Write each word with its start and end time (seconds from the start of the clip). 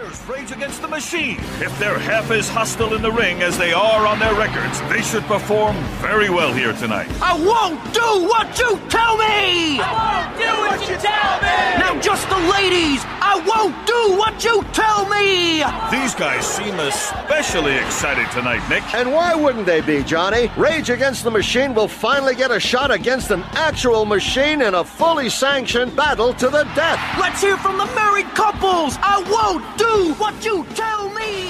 There's 0.00 0.28
Rage 0.28 0.52
Against 0.52 0.80
the 0.80 0.86
Machine. 0.86 1.38
If 1.58 1.76
they're 1.80 1.98
half 1.98 2.30
as 2.30 2.48
hostile 2.48 2.94
in 2.94 3.02
the 3.02 3.10
ring 3.10 3.42
as 3.42 3.58
they 3.58 3.72
are 3.72 4.06
on 4.06 4.20
their 4.20 4.32
records, 4.36 4.80
they 4.82 5.02
should 5.02 5.24
perform 5.24 5.74
very 5.98 6.30
well 6.30 6.52
here 6.52 6.72
tonight. 6.72 7.10
I 7.20 7.34
won't 7.34 7.82
do 7.92 8.28
what 8.28 8.56
you 8.60 8.78
tell 8.88 9.16
me! 9.16 9.80
I 9.80 9.90
won't 9.98 10.38
do 10.38 10.46
what 10.46 10.80
you 10.88 10.96
tell 11.02 11.40
me! 11.42 11.82
Now 11.82 12.00
just 12.00 12.28
the 12.28 12.38
ladies! 12.38 13.02
I 13.38 13.40
won't 13.42 13.86
do 13.86 14.18
what 14.18 14.42
you 14.42 14.64
tell 14.72 15.08
me! 15.08 15.58
These 15.92 16.14
guys 16.16 16.44
seem 16.44 16.74
especially 16.80 17.76
excited 17.76 18.28
tonight, 18.32 18.68
Nick. 18.68 18.82
And 18.92 19.12
why 19.12 19.32
wouldn't 19.36 19.64
they 19.64 19.80
be, 19.80 20.02
Johnny? 20.02 20.50
Rage 20.56 20.90
Against 20.90 21.22
the 21.22 21.30
Machine 21.30 21.72
will 21.72 21.86
finally 21.86 22.34
get 22.34 22.50
a 22.50 22.58
shot 22.58 22.90
against 22.90 23.30
an 23.30 23.44
actual 23.52 24.04
machine 24.04 24.60
in 24.60 24.74
a 24.74 24.82
fully 24.82 25.30
sanctioned 25.30 25.94
battle 25.94 26.34
to 26.34 26.48
the 26.48 26.64
death. 26.74 27.00
Let's 27.20 27.40
hear 27.40 27.56
from 27.56 27.78
the 27.78 27.86
married 27.94 28.26
couples! 28.34 28.96
I 29.02 29.22
won't 29.30 29.78
do 29.78 30.14
what 30.14 30.44
you 30.44 30.66
tell 30.74 31.08
me! 31.10 31.47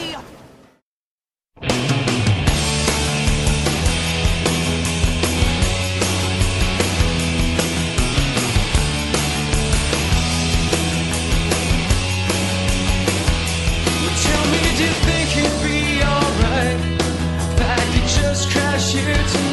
Crash 19.08 19.47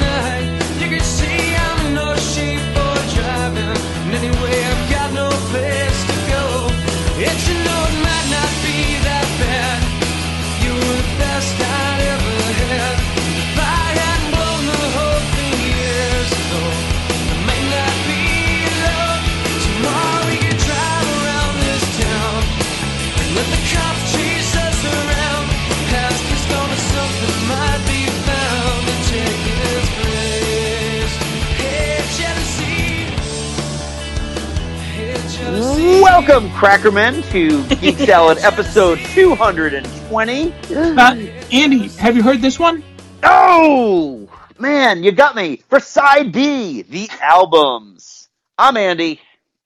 Welcome, 36.17 36.49
Crackermen, 36.51 37.29
to 37.31 37.75
Geek 37.75 37.97
Salad 37.97 38.37
episode 38.37 38.99
220. 38.99 40.53
Uh, 40.73 41.15
Andy, 41.51 41.89
have 41.89 42.15
you 42.15 42.23
heard 42.23 42.41
this 42.41 42.57
one? 42.57 42.85
Oh, 43.21 44.25
man, 44.57 45.03
you 45.03 45.11
got 45.11 45.35
me 45.35 45.57
for 45.67 45.81
side 45.81 46.31
B, 46.31 46.83
the 46.83 47.09
albums. 47.21 48.29
I'm 48.57 48.77
Andy. 48.77 49.19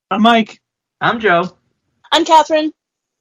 I'm 0.10 0.24
Mike. 0.24 0.60
I'm 1.00 1.20
Joe. 1.20 1.56
I'm 2.12 2.26
Catherine. 2.26 2.74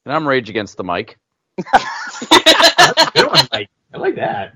And 0.07 0.15
I'm 0.15 0.27
Rage 0.27 0.49
Against 0.49 0.79
the 0.79 0.85
Mic. 0.85 1.19
Good 1.59 3.27
one, 3.27 3.47
Mike. 3.53 3.69
I 3.93 3.99
like 3.99 4.15
that. 4.15 4.55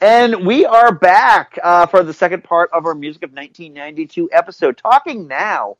And 0.00 0.46
we 0.46 0.64
are 0.64 0.94
back 0.94 1.58
uh, 1.60 1.86
for 1.86 2.04
the 2.04 2.14
second 2.14 2.44
part 2.44 2.70
of 2.72 2.86
our 2.86 2.94
Music 2.94 3.24
of 3.24 3.32
1992 3.32 4.30
episode, 4.32 4.78
talking 4.78 5.26
now 5.26 5.76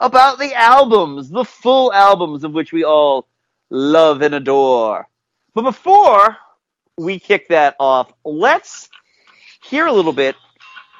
about 0.00 0.38
the 0.38 0.54
albums, 0.54 1.30
the 1.30 1.44
full 1.44 1.92
albums 1.92 2.42
of 2.42 2.52
which 2.52 2.72
we 2.72 2.84
all 2.84 3.28
love 3.68 4.22
and 4.22 4.34
adore. 4.34 5.08
But 5.54 5.62
before 5.62 6.36
we 6.96 7.18
kick 7.18 7.48
that 7.48 7.76
off, 7.78 8.12
let's 8.24 8.88
hear 9.62 9.86
a 9.86 9.92
little 9.92 10.12
bit 10.12 10.36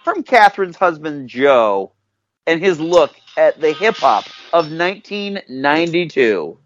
from 0.04 0.22
Catherine's 0.22 0.76
husband, 0.76 1.28
Joe, 1.28 1.92
and 2.46 2.60
his 2.60 2.78
look 2.80 3.14
at 3.36 3.60
the 3.60 3.72
hip 3.72 3.96
hop 3.96 4.26
of 4.52 4.70
1992. 4.70 6.58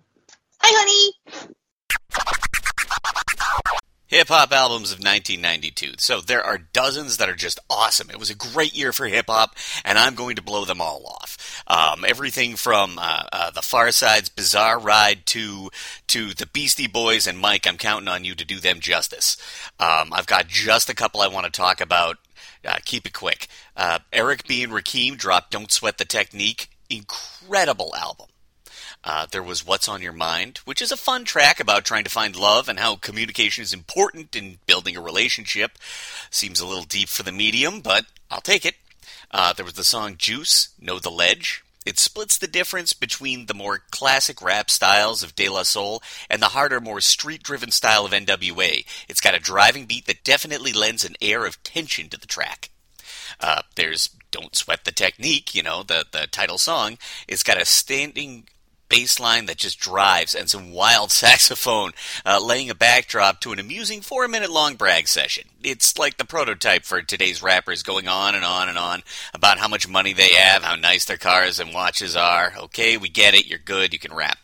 Hi, 0.61 0.69
honey. 0.71 1.55
Hip 4.15 4.29
hop 4.29 4.53
albums 4.53 4.93
of 4.93 4.99
1992. 4.99 5.95
So 5.99 6.21
there 6.21 6.45
are 6.45 6.59
dozens 6.73 7.17
that 7.17 7.29
are 7.29 7.35
just 7.35 7.59
awesome. 7.69 8.11
It 8.11 8.19
was 8.21 8.31
a 8.31 8.37
great 8.37 8.73
year 8.73 8.93
for 8.93 9.09
hip 9.09 9.25
hop, 9.27 9.57
and 9.85 9.99
I'm 9.99 10.15
going 10.15 10.37
to 10.37 10.43
blow 10.43 10.65
them 10.65 10.81
all 10.81 11.05
off. 11.05 11.65
Um, 11.67 12.05
everything 12.07 12.55
from 12.55 12.97
uh, 12.97 13.25
uh, 13.33 13.51
the 13.51 13.61
Pharcyde's 13.61 14.29
Bizarre 14.29 14.79
Ride 14.79 15.27
to 15.27 15.69
to 16.07 16.33
the 16.33 16.47
Beastie 16.47 16.87
Boys 16.87 17.27
and 17.27 17.41
Mike. 17.41 17.67
I'm 17.67 17.77
counting 17.77 18.07
on 18.07 18.25
you 18.25 18.37
to 18.37 18.45
do 18.45 18.61
them 18.61 18.79
justice. 18.79 19.37
Um, 19.81 20.13
I've 20.13 20.29
got 20.29 20.47
just 20.47 20.89
a 20.89 20.95
couple 20.95 21.21
I 21.21 21.27
want 21.27 21.47
to 21.47 21.51
talk 21.51 21.81
about. 21.81 22.19
Uh, 22.65 22.77
keep 22.85 23.07
it 23.07 23.15
quick. 23.15 23.49
Uh, 23.77 23.99
Eric 24.13 24.47
B. 24.47 24.63
and 24.63 24.73
Rakim 24.73 25.17
dropped 25.17 25.51
"Don't 25.51 25.73
Sweat 25.73 25.99
the 25.99 26.05
Technique." 26.05 26.71
Incredible 26.89 27.93
album. 27.97 28.29
Uh, 29.05 29.27
there 29.31 29.43
was 29.43 29.67
What's 29.67 29.89
on 29.89 30.01
Your 30.01 30.13
Mind, 30.13 30.59
which 30.65 30.81
is 30.81 30.91
a 30.91 30.97
fun 30.97 31.25
track 31.25 31.61
about 31.61 31.85
trying 31.85 32.05
to 32.05 32.11
find 32.11 32.35
love 32.35 32.69
and 32.69 32.79
how 32.79 32.97
communication 32.97 33.63
is 33.63 33.73
important 33.73 34.35
in 34.35 34.59
building 34.67 34.97
a 34.97 35.03
relationship. 35.03 35.73
Seems 36.31 36.61
a 36.61 36.67
little 36.67 36.85
deep 36.85 37.09
for 37.09 37.23
the 37.23 37.33
medium, 37.33 37.81
but 37.81 38.07
I'll 38.31 38.41
take 38.41 38.65
it. 38.65 38.77
Uh, 39.31 39.53
there 39.53 39.65
was 39.65 39.75
the 39.75 39.85
song 39.85 40.17
Juice, 40.17 40.71
Know 40.81 40.99
the 40.99 41.11
Ledge. 41.11 41.63
It 41.85 41.99
splits 41.99 42.39
the 42.39 42.47
difference 42.47 42.95
between 42.95 43.45
the 43.45 43.53
more 43.53 43.83
classic 43.91 44.41
rap 44.41 44.71
styles 44.71 45.23
of 45.23 45.35
De 45.35 45.51
La 45.51 45.65
Soul 45.65 46.03
and 46.31 46.41
the 46.41 46.47
harder, 46.47 46.81
more 46.81 47.03
street 47.03 47.43
driven 47.43 47.71
style 47.71 48.07
of 48.07 48.13
NWA. 48.13 48.87
It's 49.07 49.21
got 49.21 49.35
a 49.35 49.41
driving 49.41 49.85
beat 49.85 50.07
that 50.07 50.25
definitely 50.25 50.73
lends 50.73 51.05
an 51.05 51.17
air 51.21 51.45
of 51.45 51.63
tension 51.63 52.09
to 52.09 52.19
the 52.19 52.27
track. 52.27 52.71
Uh, 53.39 53.63
there's 53.75 54.09
Don't 54.31 54.57
Sweat 54.57 54.85
the 54.85 54.93
Technique, 54.93 55.55
you 55.55 55.63
know, 55.63 55.83
the, 55.83 56.07
the 56.11 56.27
title 56.31 56.57
song. 56.57 56.97
It's 57.29 57.43
got 57.43 57.61
a 57.61 57.67
standing 57.67 58.45
bass 58.95 59.19
line 59.19 59.47
that 59.47 59.57
just 59.57 59.81
drives 59.81 60.37
and 60.37 60.49
some 60.49 60.71
wild 60.71 61.11
saxophone 61.11 61.91
uh, 62.25 62.39
laying 62.41 62.71
a 62.71 62.75
backdrop 62.77 63.41
to 63.41 63.51
an 63.51 63.59
amusing 63.59 64.01
four 64.01 64.29
minute 64.29 64.51
long 64.51 64.77
brag 64.77 65.09
session. 65.09 65.49
It's 65.65 65.99
like 65.99 66.17
the 66.17 66.25
prototype 66.25 66.85
for 66.85 67.03
today's 67.03 67.43
rappers 67.43 67.83
going 67.83 68.07
on 68.07 68.37
and 68.37 68.45
on 68.45 68.69
and 68.69 68.79
on 68.79 69.03
about 69.33 69.59
how 69.59 69.67
much 69.67 69.89
money 69.89 70.13
they 70.13 70.33
have, 70.35 70.63
how 70.63 70.77
nice 70.77 71.07
their 71.07 71.17
cars 71.17 71.59
and 71.59 71.75
watches 71.75 72.15
are. 72.15 72.53
Okay, 72.57 72.97
we 72.97 73.09
get 73.09 73.35
it, 73.35 73.47
you're 73.47 73.59
good, 73.59 73.93
you 73.93 73.99
can 73.99 74.15
rap. 74.15 74.39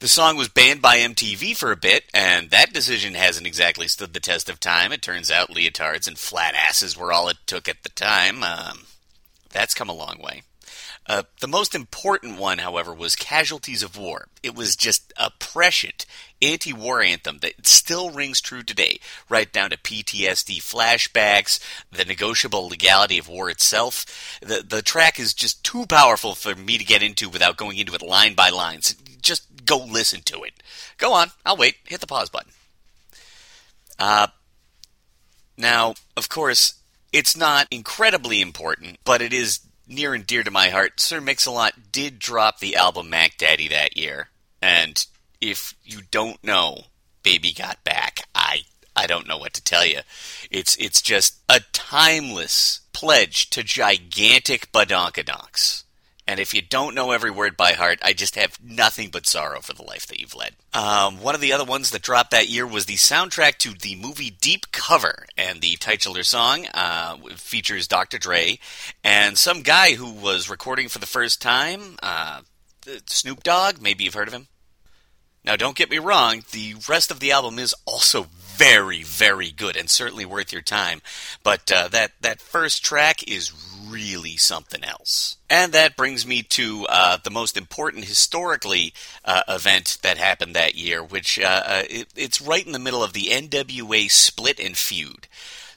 The 0.00 0.08
song 0.08 0.36
was 0.36 0.48
banned 0.48 0.82
by 0.82 0.98
MTV 0.98 1.56
for 1.56 1.70
a 1.70 1.76
bit, 1.76 2.04
and 2.12 2.50
that 2.50 2.72
decision 2.72 3.14
hasn't 3.14 3.46
exactly 3.46 3.86
stood 3.86 4.14
the 4.14 4.20
test 4.20 4.48
of 4.48 4.58
time. 4.58 4.90
It 4.90 5.02
turns 5.02 5.30
out 5.30 5.50
leotards 5.50 6.08
and 6.08 6.18
flat 6.18 6.56
asses 6.56 6.96
were 6.96 7.12
all 7.12 7.28
it 7.28 7.36
took 7.46 7.68
at 7.68 7.84
the 7.84 7.88
time. 7.90 8.42
Um, 8.42 8.86
that's 9.50 9.74
come 9.74 9.88
a 9.88 9.92
long 9.92 10.18
way. 10.20 10.42
Uh, 11.08 11.22
the 11.40 11.48
most 11.48 11.74
important 11.74 12.38
one, 12.38 12.58
however, 12.58 12.92
was 12.92 13.16
Casualties 13.16 13.82
of 13.82 13.96
War. 13.96 14.28
It 14.42 14.54
was 14.54 14.76
just 14.76 15.10
a 15.16 15.30
prescient 15.38 16.04
anti 16.42 16.74
war 16.74 17.00
anthem 17.00 17.38
that 17.38 17.66
still 17.66 18.10
rings 18.10 18.42
true 18.42 18.62
today, 18.62 19.00
right 19.30 19.50
down 19.50 19.70
to 19.70 19.78
PTSD 19.78 20.58
flashbacks, 20.58 21.60
the 21.90 22.04
negotiable 22.04 22.68
legality 22.68 23.18
of 23.18 23.26
war 23.26 23.48
itself. 23.48 24.38
The, 24.42 24.62
the 24.62 24.82
track 24.82 25.18
is 25.18 25.32
just 25.32 25.64
too 25.64 25.86
powerful 25.86 26.34
for 26.34 26.54
me 26.54 26.76
to 26.76 26.84
get 26.84 27.02
into 27.02 27.30
without 27.30 27.56
going 27.56 27.78
into 27.78 27.94
it 27.94 28.02
line 28.02 28.34
by 28.34 28.50
line. 28.50 28.82
So 28.82 28.94
just 29.22 29.64
go 29.64 29.78
listen 29.78 30.20
to 30.26 30.42
it. 30.42 30.52
Go 30.98 31.14
on, 31.14 31.30
I'll 31.46 31.56
wait. 31.56 31.76
Hit 31.86 32.00
the 32.00 32.06
pause 32.06 32.28
button. 32.28 32.52
Uh, 33.98 34.26
now, 35.56 35.94
of 36.18 36.28
course, 36.28 36.74
it's 37.14 37.34
not 37.34 37.66
incredibly 37.70 38.42
important, 38.42 38.98
but 39.04 39.22
it 39.22 39.32
is 39.32 39.60
near 39.88 40.14
and 40.14 40.26
dear 40.26 40.44
to 40.44 40.50
my 40.50 40.68
heart. 40.68 41.00
Sir 41.00 41.20
Mix-a-Lot 41.20 41.92
did 41.92 42.18
drop 42.18 42.60
the 42.60 42.76
album 42.76 43.10
Mac 43.10 43.36
Daddy 43.38 43.68
that 43.68 43.96
year, 43.96 44.28
and 44.62 45.04
if 45.40 45.74
you 45.84 46.00
don't 46.10 46.42
know, 46.44 46.84
Baby 47.22 47.52
Got 47.52 47.82
Back, 47.84 48.20
I 48.34 48.62
I 48.94 49.06
don't 49.06 49.28
know 49.28 49.38
what 49.38 49.54
to 49.54 49.62
tell 49.62 49.86
you. 49.86 50.00
It's 50.50 50.76
it's 50.76 51.00
just 51.00 51.38
a 51.48 51.60
timeless 51.72 52.80
pledge 52.92 53.48
to 53.50 53.62
gigantic 53.62 54.72
badonkadonks. 54.72 55.84
And 56.28 56.38
if 56.38 56.52
you 56.52 56.60
don't 56.60 56.94
know 56.94 57.10
every 57.12 57.30
word 57.30 57.56
by 57.56 57.72
heart, 57.72 58.00
I 58.02 58.12
just 58.12 58.34
have 58.34 58.58
nothing 58.62 59.08
but 59.08 59.26
sorrow 59.26 59.62
for 59.62 59.72
the 59.72 59.82
life 59.82 60.06
that 60.08 60.20
you've 60.20 60.34
led. 60.34 60.56
Um, 60.74 61.22
one 61.22 61.34
of 61.34 61.40
the 61.40 61.54
other 61.54 61.64
ones 61.64 61.90
that 61.90 62.02
dropped 62.02 62.32
that 62.32 62.50
year 62.50 62.66
was 62.66 62.84
the 62.84 62.96
soundtrack 62.96 63.56
to 63.58 63.72
the 63.72 63.96
movie 63.96 64.28
Deep 64.28 64.70
Cover, 64.70 65.24
and 65.38 65.62
the 65.62 65.76
titular 65.76 66.22
song 66.22 66.66
uh, 66.74 67.16
features 67.36 67.88
Dr. 67.88 68.18
Dre 68.18 68.58
and 69.02 69.38
some 69.38 69.62
guy 69.62 69.94
who 69.94 70.12
was 70.12 70.50
recording 70.50 70.90
for 70.90 70.98
the 70.98 71.06
first 71.06 71.40
time, 71.40 71.96
uh, 72.02 72.42
Snoop 73.06 73.42
Dogg. 73.42 73.80
Maybe 73.80 74.04
you've 74.04 74.12
heard 74.12 74.28
of 74.28 74.34
him. 74.34 74.48
Now, 75.44 75.56
don't 75.56 75.76
get 75.76 75.90
me 75.90 75.98
wrong, 75.98 76.42
the 76.52 76.74
rest 76.90 77.10
of 77.10 77.20
the 77.20 77.32
album 77.32 77.58
is 77.58 77.74
also 77.86 78.26
very, 78.58 79.02
very 79.02 79.50
good 79.50 79.78
and 79.78 79.88
certainly 79.88 80.26
worth 80.26 80.52
your 80.52 80.60
time. 80.60 81.00
But 81.42 81.72
uh, 81.72 81.88
that 81.88 82.12
that 82.20 82.42
first 82.42 82.84
track 82.84 83.26
is 83.26 83.50
really 83.90 84.36
something 84.36 84.84
else. 84.84 85.36
And 85.50 85.72
that 85.72 85.96
brings 85.96 86.26
me 86.26 86.42
to 86.42 86.86
uh, 86.88 87.18
the 87.22 87.30
most 87.30 87.56
important 87.56 88.04
historically 88.04 88.92
uh, 89.24 89.42
event 89.48 89.98
that 90.02 90.18
happened 90.18 90.54
that 90.54 90.74
year, 90.74 91.02
which 91.02 91.38
uh, 91.38 91.62
uh, 91.64 91.82
it, 91.88 92.08
it's 92.14 92.40
right 92.40 92.64
in 92.64 92.72
the 92.72 92.78
middle 92.78 93.02
of 93.02 93.12
the 93.12 93.28
NWA 93.30 94.10
split 94.10 94.60
and 94.60 94.76
feud. 94.76 95.26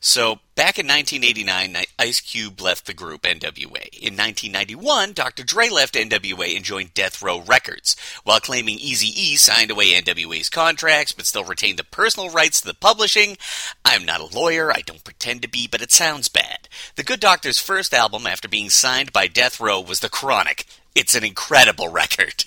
So, 0.04 0.40
back 0.56 0.80
in 0.80 0.88
1989, 0.88 1.86
Ice 2.00 2.22
Cube 2.22 2.60
left 2.60 2.88
the 2.88 2.94
group 2.94 3.22
NWA. 3.22 3.88
In 3.94 4.18
1991, 4.18 5.14
Dr. 5.14 5.44
Dre 5.44 5.70
left 5.70 5.94
NWA 5.94 6.56
and 6.56 6.66
joined 6.66 6.96
Death 6.96 7.22
Row 7.22 7.40
Records, 7.42 7.96
while 8.24 8.40
claiming 8.40 8.80
Eazy-E 8.80 9.36
signed 9.36 9.70
away 9.70 9.92
NWA's 9.92 10.50
contracts 10.50 11.12
but 11.12 11.28
still 11.28 11.44
retained 11.44 11.78
the 11.78 11.84
personal 11.84 12.32
rights 12.32 12.62
to 12.62 12.68
the 12.68 12.74
publishing. 12.74 13.38
I'm 13.86 14.04
not 14.04 14.22
a 14.22 14.36
lawyer, 14.36 14.72
I 14.74 14.82
don't 14.82 15.04
pretend 15.04 15.44
to 15.44 15.48
be, 15.48 15.68
but 15.68 15.84
it 15.84 15.92
sounds 15.92 16.30
bad. 16.30 16.68
The 16.96 17.04
Good 17.04 17.20
Doctor's 17.20 17.60
first 17.60 17.94
album 17.94 18.26
after 18.26 18.48
being 18.48 18.72
signed 18.72 19.14
by 19.14 19.28
Death 19.28 19.60
Row 19.60 19.80
was 19.80 20.00
The 20.00 20.10
Chronic. 20.10 20.66
It's 20.94 21.16
an 21.16 21.24
incredible 21.24 21.88
record. 21.92 22.46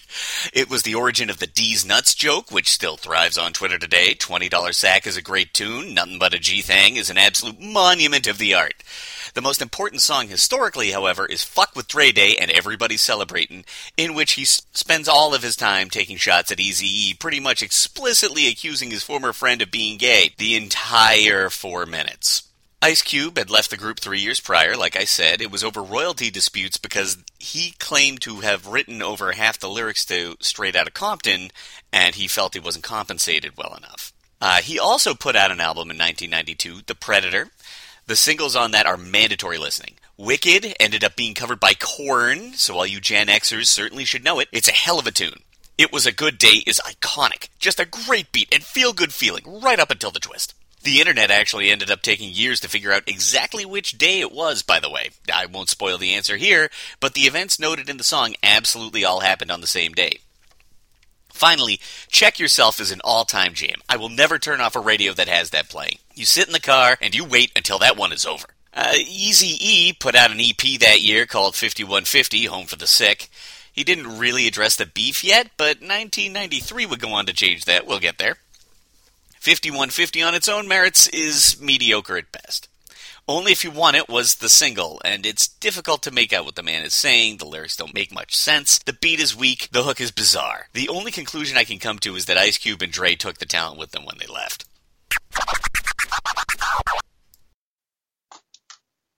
It 0.53 0.69
was 0.69 0.83
the 0.83 0.95
origin 0.95 1.31
of 1.31 1.39
the 1.39 1.47
Deez 1.47 1.87
Nuts 1.87 2.15
joke, 2.15 2.51
which 2.51 2.71
still 2.71 2.97
thrives 2.97 3.39
on 3.39 3.53
Twitter 3.53 3.79
today. 3.79 4.15
$20 4.15 4.75
Sack 4.75 5.07
is 5.07 5.17
a 5.17 5.23
great 5.23 5.55
tune. 5.55 5.95
Nothing 5.95 6.19
But 6.19 6.35
a 6.35 6.39
G 6.39 6.61
Thang 6.61 6.97
is 6.97 7.09
an 7.11 7.19
absolute 7.19 7.61
monument 7.61 8.27
of 8.27 8.39
the 8.39 8.55
art. 8.55 8.85
The 9.33 9.41
most 9.41 9.63
important 9.63 10.03
song 10.03 10.29
historically, 10.29 10.93
however, 10.93 11.27
is 11.27 11.43
Fuck 11.43 11.75
with 11.75 11.89
Dre 11.89 12.13
Day 12.13 12.37
and 12.41 12.51
Everybody's 12.51 13.03
Celebrating, 13.03 13.65
in 13.97 14.15
which 14.15 14.35
he 14.35 14.45
spends 14.45 15.09
all 15.09 15.35
of 15.35 15.43
his 15.43 15.57
time 15.57 15.91
taking 15.91 16.17
shots 16.19 16.53
at 16.53 16.59
Eazy-E, 16.59 17.15
pretty 17.15 17.41
much 17.41 17.63
explicitly 17.63 18.47
accusing 18.47 18.91
his 18.91 19.03
former 19.03 19.33
friend 19.33 19.63
of 19.63 19.71
being 19.71 19.99
gay 19.99 20.33
the 20.39 20.55
entire 20.55 21.51
four 21.51 21.85
minutes. 21.87 22.45
Ice 22.85 23.01
Cube 23.01 23.39
had 23.39 23.49
left 23.49 23.71
the 23.71 23.79
group 23.79 23.99
three 23.99 24.21
years 24.21 24.41
prior, 24.41 24.77
like 24.77 24.95
I 24.95 25.05
said. 25.05 25.41
It 25.41 25.51
was 25.51 25.65
over 25.65 25.83
royalty 25.83 26.31
disputes 26.31 26.77
because 26.77 27.17
he 27.39 27.71
claimed 27.79 28.21
to 28.21 28.41
have 28.41 28.67
written 28.67 29.01
over 29.01 29.33
half 29.33 29.59
the 29.59 29.71
lyrics 29.71 30.05
to 30.05 30.37
Straight 30.41 30.77
Outta 30.77 30.91
Compton, 30.91 31.51
and 31.91 32.15
he 32.15 32.29
felt 32.29 32.53
he 32.53 32.61
wasn't 32.61 32.85
compensated 32.85 33.57
well 33.57 33.75
enough. 33.75 34.13
Uh, 34.39 34.61
he 34.61 34.79
also 34.79 35.15
put 35.15 35.35
out 35.35 35.51
an 35.51 35.63
album 35.63 35.91
in 35.91 35.97
1992, 35.97 36.83
The 36.87 36.95
Predator. 36.95 37.49
The 38.07 38.17
singles 38.17 38.55
on 38.55 38.73
that 38.73 38.85
are 38.85 38.99
mandatory 38.99 39.57
listening. 39.57 39.95
Wicked 40.19 40.75
ended 40.79 41.03
up 41.03 41.17
being 41.17 41.33
covered 41.33 41.61
by 41.61 41.73
Korn, 41.73 42.53
so 42.53 42.77
all 42.77 42.87
you 42.87 43.01
Gen 43.01 43.29
Xers 43.29 43.69
certainly 43.69 44.05
should 44.05 44.25
know 44.25 44.41
it. 44.41 44.49
It's 44.53 44.69
a 44.69 44.73
hell 44.73 44.99
of 44.99 45.07
a 45.07 45.11
tune. 45.11 45.41
It 45.79 45.91
Was 45.91 46.05
a 46.05 46.13
Good 46.13 46.37
Day 46.37 46.63
is 46.67 46.83
iconic. 46.85 47.49
Just 47.59 47.81
a 47.81 47.87
great 47.87 48.31
beat 48.31 48.53
and 48.53 48.63
feel 48.63 48.93
good 48.93 49.15
feeling 49.15 49.63
right 49.63 49.81
up 49.81 49.91
until 49.91 50.11
the 50.11 50.21
twist. 50.21 50.53
The 50.85 51.01
internet 51.01 51.31
actually 51.31 51.71
ended 51.71 51.91
up 51.91 52.03
taking 52.03 52.31
years 52.31 52.61
to 52.61 52.69
figure 52.69 52.93
out 52.93 53.09
exactly 53.09 53.65
which 53.65 53.97
day 53.97 54.21
it 54.21 54.31
was, 54.31 54.63
by 54.63 54.81
the 54.81 54.91
way. 54.91 55.11
I 55.33 55.47
won't 55.47 55.71
spoil 55.71 55.97
the 55.97 56.13
answer 56.13 56.37
here, 56.37 56.69
but 57.01 57.15
the 57.15 57.23
events 57.23 57.59
noted 57.59 57.89
in 57.89 57.97
the 57.97 58.05
song 58.05 58.35
absolutely 58.43 59.03
all 59.03 59.21
happened 59.21 59.51
on 59.51 59.63
the 59.63 59.67
same 59.67 59.93
day. 59.93 60.19
Finally, 61.31 61.81
Check 62.09 62.39
Yourself 62.39 62.81
is 62.81 62.93
an 62.93 63.01
all 63.03 63.25
time 63.25 63.55
jam. 63.55 63.81
I 63.89 63.97
will 63.97 64.11
never 64.11 64.39
turn 64.39 64.61
off 64.61 64.77
a 64.77 64.81
radio 64.81 65.15
that 65.15 65.27
has 65.27 65.51
that 65.51 65.71
playing. 65.71 65.99
You 66.15 66.27
sit 66.27 66.47
in 66.47 66.53
the 66.53 66.61
car 66.61 66.99
and 67.01 67.15
you 67.15 67.25
wait 67.25 67.51
until 67.57 67.79
that 67.79 67.97
one 67.97 68.13
is 68.13 68.27
over. 68.27 68.47
Uh, 68.75 68.93
Easy 68.99 69.57
E 69.61 69.93
put 69.93 70.15
out 70.15 70.31
an 70.31 70.41
EP 70.41 70.79
that 70.81 71.01
year 71.01 71.25
called 71.25 71.57
5150 71.57 72.45
Home 72.45 72.67
for 72.67 72.77
the 72.77 72.87
Sick. 72.87 73.31
He 73.73 73.85
didn't 73.85 74.19
really 74.19 74.47
address 74.47 74.77
the 74.77 74.87
beef 74.87 75.25
yet, 75.25 75.51
but 75.57 75.81
1993 75.81 76.87
would 76.87 77.01
go 77.01 77.13
on 77.13 77.27
to 77.27 77.33
change 77.33 77.65
that. 77.65 77.87
We'll 77.87 77.99
get 77.99 78.19
there. 78.19 78.37
5150 79.45 80.23
on 80.23 80.35
its 80.35 80.49
own 80.49 80.67
merits 80.67 81.07
is 81.09 81.61
mediocre 81.61 82.17
at 82.17 82.33
best. 82.33 82.67
Only 83.29 83.53
If 83.53 83.63
You 83.63 83.71
Want 83.71 83.95
It 83.95 84.09
was 84.09 84.37
the 84.37 84.49
single, 84.49 85.03
and 85.05 85.27
it's 85.27 85.47
difficult 85.49 86.03
to 86.05 86.11
make 86.11 86.33
out 86.33 86.47
what 86.47 86.55
the 86.55 86.63
man 86.63 86.83
is 86.83 86.95
saying. 86.95 87.37
The 87.37 87.45
lyrics 87.45 87.77
don't 87.77 87.93
make 87.93 88.11
much 88.11 88.35
sense. 88.35 88.79
The 88.79 88.95
beat 88.95 89.21
is 89.21 89.37
weak. 89.37 89.69
The 89.71 89.83
hook 89.83 90.01
is 90.01 90.11
bizarre. 90.13 90.69
The 90.73 90.89
only 90.89 91.11
conclusion 91.11 91.59
I 91.59 91.65
can 91.65 91.79
come 91.79 91.99
to 91.99 92.17
is 92.17 92.25
that 92.25 92.39
Ice 92.39 92.57
Cube 92.57 92.81
and 92.81 92.91
Dre 92.91 93.17
took 93.17 93.37
the 93.37 93.45
talent 93.45 93.79
with 93.79 93.91
them 93.91 94.07
when 94.07 94.17
they 94.17 94.27
left. 94.27 94.65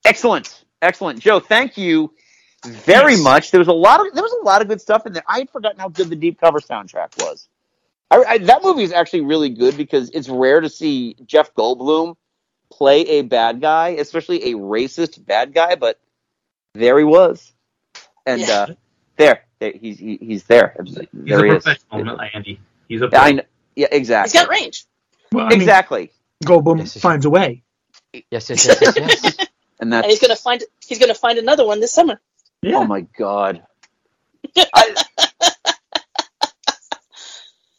Excellent, 0.04 0.64
excellent, 0.82 1.20
Joe. 1.20 1.38
Thank 1.38 1.76
you 1.76 2.12
very 2.64 3.12
Yes. 3.12 3.22
much. 3.22 3.50
There 3.52 3.60
was 3.60 3.68
a 3.68 3.72
lot 3.72 4.04
of 4.04 4.12
there 4.12 4.24
was 4.24 4.34
a 4.42 4.44
lot 4.44 4.60
of 4.60 4.66
good 4.66 4.80
stuff 4.80 5.06
in 5.06 5.12
there. 5.12 5.24
I 5.28 5.38
had 5.38 5.50
forgotten 5.50 5.78
how 5.78 5.88
good 5.88 6.08
the 6.10 6.16
Deep 6.16 6.40
Cover 6.40 6.58
soundtrack 6.58 7.16
was. 7.22 7.46
I, 8.10 8.22
I, 8.24 8.38
that 8.38 8.62
movie 8.62 8.82
is 8.84 8.92
actually 8.92 9.22
really 9.22 9.50
good 9.50 9.76
because 9.76 10.10
it's 10.10 10.28
rare 10.28 10.60
to 10.60 10.68
see 10.68 11.16
Jeff 11.26 11.52
Goldblum 11.54 12.16
play 12.70 13.00
a 13.02 13.22
bad 13.22 13.60
guy, 13.60 13.90
especially 13.90 14.52
a 14.52 14.54
racist 14.56 15.24
bad 15.24 15.52
guy. 15.54 15.74
But 15.74 15.98
there 16.74 16.98
he 16.98 17.04
was, 17.04 17.52
and 18.24 18.40
Yeah. 18.40 18.52
uh, 18.52 18.74
there, 19.16 19.44
there 19.58 19.72
he's 19.72 19.98
he, 19.98 20.18
he's 20.20 20.44
there. 20.44 20.76
He's 20.84 20.94
there 21.12 21.40
a 21.40 21.44
he 21.44 21.50
professional, 21.50 22.04
not 22.04 22.18
like 22.18 22.34
Andy. 22.34 22.60
He's 22.88 23.02
a 23.02 23.08
Yeah, 23.10 23.40
yeah, 23.74 23.88
exactly. 23.90 24.30
He's 24.38 24.46
got 24.46 24.50
range. 24.50 24.84
Well, 25.32 25.46
I 25.46 25.50
mean, 25.50 25.60
exactly, 25.60 26.12
Goldblum 26.44 26.78
Yes, 26.78 26.94
yes, 26.96 27.02
finds 27.02 27.26
a 27.26 27.30
way. 27.30 27.62
Yes, 28.12 28.48
yes, 28.50 28.64
yes, 28.66 28.78
yes, 28.80 28.96
yes. 28.96 29.36
and 29.38 29.48
And 29.80 29.92
that's 29.92 30.06
he's 30.08 30.20
gonna 30.20 30.36
find 30.36 30.62
he's 30.86 30.98
gonna 30.98 31.14
find 31.14 31.38
another 31.38 31.66
one 31.66 31.80
this 31.80 31.92
summer. 31.92 32.20
Yeah. 32.62 32.76
oh 32.76 32.84
my 32.84 33.00
god. 33.02 33.62
I- 34.56 34.94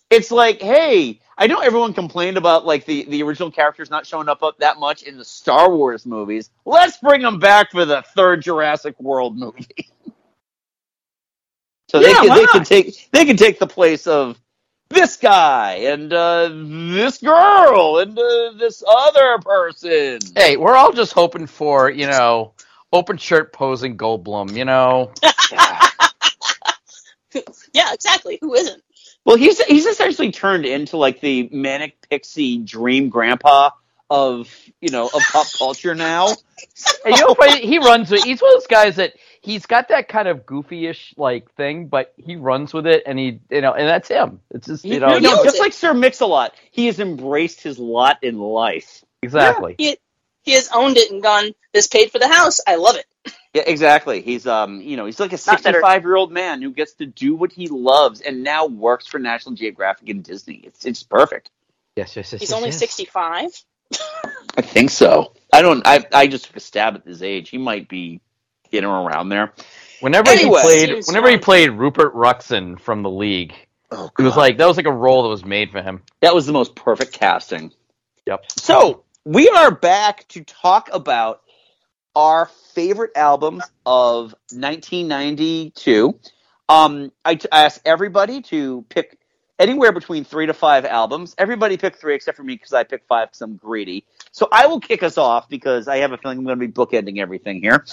it's 0.09 0.31
like, 0.31 0.62
hey, 0.62 1.19
I 1.38 1.48
know 1.48 1.59
everyone 1.59 1.94
complained 1.94 2.38
about 2.38 2.65
like 2.65 2.86
the 2.86 3.06
the 3.06 3.24
original 3.24 3.51
characters 3.51 3.89
not 3.89 4.06
showing 4.06 4.30
up, 4.30 4.44
up 4.44 4.57
that 4.59 4.77
much 4.80 5.04
in 5.04 5.18
the 5.18 5.25
Star 5.25 5.74
Wars 5.74 6.06
movies. 6.06 6.50
Let's 6.65 6.98
bring 6.98 7.21
them 7.21 7.39
back 7.39 7.71
for 7.71 7.86
the 7.86 8.01
third 8.15 8.42
Jurassic 8.42 9.00
World 9.00 9.38
movie. 9.38 9.68
so 11.89 12.00
they 12.00 12.13
can 12.13 12.30
they 12.30 12.44
not? 12.44 12.51
can 12.51 12.63
take 12.63 13.09
they 13.12 13.25
can 13.25 13.38
take 13.38 13.59
the 13.59 13.68
place 13.68 14.07
of 14.07 14.39
this 14.89 15.18
guy 15.18 15.74
and 15.74 16.13
uh, 16.13 16.50
this 16.50 17.18
girl 17.18 18.00
and 18.00 18.18
uh, 18.18 18.54
this 18.57 18.83
other 18.88 19.38
person. 19.39 20.19
hey, 20.36 20.56
we're 20.57 20.75
all 20.75 20.94
just 20.94 21.12
hoping 21.12 21.45
for, 21.45 21.89
you 21.89 22.07
know, 22.07 22.54
open 22.94 23.18
shirt 23.18 23.51
posing 23.51 23.98
Goldblum, 23.98 24.56
you 24.56 24.65
know. 24.65 25.12
Yeah, 27.74 27.94
exactly. 27.94 28.39
Who 28.42 28.56
isn't? 28.56 28.81
Well, 29.27 29.35
he's 29.35 29.62
he's 29.62 29.85
essentially 29.85 30.31
turned 30.31 30.65
into 30.65 30.95
like 30.95 31.19
the 31.19 31.50
manic 31.51 31.97
pixie 32.09 32.59
dream 32.59 33.09
grandpa 33.09 33.71
of 34.09 34.50
you 34.79 34.89
know 34.89 35.07
of 35.13 35.21
pop 35.33 35.47
culture 35.57 35.94
now. 35.94 36.29
And 37.06 37.13
you 37.18 37.27
know, 37.27 37.35
he 37.59 37.77
runs 37.77 38.09
with. 38.09 38.24
He's 38.24 38.41
one 38.41 38.53
of 38.56 38.62
those 38.62 38.68
guys 38.68 38.95
that 38.95 39.15
he's 39.41 39.65
got 39.65 39.89
that 39.89 40.07
kind 40.07 40.29
of 40.29 40.45
goofy-ish 40.45 41.13
like 41.18 41.51
thing, 41.56 41.88
but 41.88 42.13
he 42.15 42.38
runs 42.38 42.74
with 42.74 42.88
it, 42.88 43.03
and 43.06 43.19
he, 43.19 43.41
you 43.50 43.59
know, 43.59 43.74
and 43.74 43.85
that's 43.85 44.07
him. 44.07 44.39
It's 44.51 44.68
just, 44.68 44.85
you 44.85 45.01
know, 45.01 45.15
You 45.15 45.19
know, 45.19 45.35
knows 45.35 45.44
just 45.44 45.57
it. 45.57 45.59
like 45.59 45.73
Sir 45.73 45.94
Mix-a-Lot, 45.94 46.53
he 46.71 46.85
has 46.85 47.01
embraced 47.01 47.61
his 47.61 47.78
lot 47.78 48.23
in 48.23 48.40
life. 48.40 49.04
exactly. 49.21 49.75
He 49.78 49.97
he 50.44 50.54
has 50.54 50.69
owned 50.73 50.95
it 50.95 51.11
and 51.11 51.21
gone. 51.21 51.51
This 51.73 51.87
paid 51.87 52.11
for 52.11 52.19
the 52.19 52.30
house. 52.30 52.61
I 52.66 52.75
love 52.75 52.95
it. 52.95 53.06
Yeah, 53.57 53.64
exactly. 53.66 54.21
He's 54.21 54.45
um, 54.45 54.81
you 54.81 54.97
know, 54.97 55.06
he's 55.07 55.19
like 55.19 55.33
a 55.33 55.37
65 55.37 56.04
year 56.04 56.16
old 56.16 56.31
man 56.31 56.61
who 56.61 56.71
gets 56.71 56.94
to 56.94 57.07
do 57.07 57.33
what 57.33 57.52
he 57.52 57.68
loves 57.68 58.21
and 58.21 58.44
now 58.44 58.68
works 58.68 59.07
for 59.07 59.18
National 59.18 59.56
Geographic 59.56 60.09
and 60.09 60.23
Disney. 60.23 60.61
It's 60.64 60.85
it's 60.85 61.02
perfect. 61.02 61.49
Yes, 61.95 62.16
yes, 62.16 62.31
yes. 62.33 62.42
He's 62.42 62.49
yes, 62.52 62.56
only 62.56 62.69
yes. 62.69 62.78
sixty 62.78 63.06
five. 63.06 63.49
I 64.56 64.61
think 64.61 64.92
so. 64.92 65.33
I 65.52 65.64
don't. 65.64 65.81
I 65.87 66.06
I 66.14 66.28
just 66.28 66.45
took 66.45 66.57
a 66.57 66.59
stab 66.59 66.94
at 66.95 67.04
his 67.06 67.23
age. 67.23 67.49
He 67.49 67.57
might 67.57 67.90
be 67.90 68.21
in 68.71 68.85
or 68.85 69.07
around 69.09 69.30
there. 69.30 69.54
Whenever 70.02 70.30
Anyway. 70.30 70.59
he 70.59 70.64
played, 70.68 70.90
Seems 70.90 71.07
whenever 71.07 71.30
he 71.31 71.37
played 71.37 71.71
Rupert 71.71 72.14
Ruxin 72.14 72.80
from 72.80 73.02
the 73.02 73.09
League, 73.09 73.56
Oh, 73.90 74.11
it 74.19 74.21
was 74.21 74.37
like 74.37 74.57
that 74.59 74.68
was 74.68 74.78
like 74.78 74.85
a 74.85 74.92
role 74.92 75.23
that 75.23 75.30
was 75.30 75.44
made 75.44 75.71
for 75.71 75.81
him. 75.81 76.04
that 76.21 76.35
was 76.35 76.45
the 76.45 76.54
most 76.54 76.76
perfect 76.76 77.11
casting. 77.14 77.73
Yep. 78.28 78.52
So 78.52 79.04
we 79.26 79.49
are 79.49 79.71
back 79.71 80.28
to 80.28 80.44
talk 80.44 80.90
about 80.94 81.42
our 82.18 82.47
favorite 82.74 83.12
albums 83.16 83.64
of 83.86 84.33
1992. 84.52 86.19
Um, 86.68 87.12
I, 87.24 87.36
t- 87.36 87.47
I 87.52 87.66
asked 87.66 87.81
everybody 87.86 88.42
to 88.42 88.83
pick 88.90 89.19
anywhere 89.59 89.92
between 89.92 90.24
three 90.24 90.47
to 90.47 90.54
five 90.56 90.83
albums. 90.86 91.36
Everybody 91.38 91.78
picked 91.78 92.02
three 92.02 92.16
except 92.16 92.36
for 92.36 92.44
me 92.44 92.56
because 92.56 92.74
I 92.74 92.86
picked 92.86 93.07
five 93.07 93.28
because 93.28 93.42
I'm 93.42 93.56
greedy. 93.56 94.04
So 94.31 94.47
I 94.52 94.66
will 94.66 94.80
kick 94.80 95.04
us 95.04 95.19
off 95.19 95.47
because 95.47 95.88
I 95.88 95.97
have 95.97 96.12
a 96.12 96.18
feeling 96.18 96.40
I'm 96.40 96.44
going 96.44 96.59
to 96.59 96.68
be 96.68 96.74
bookending 96.74 97.19
everything 97.19 97.62
here. 97.62 97.86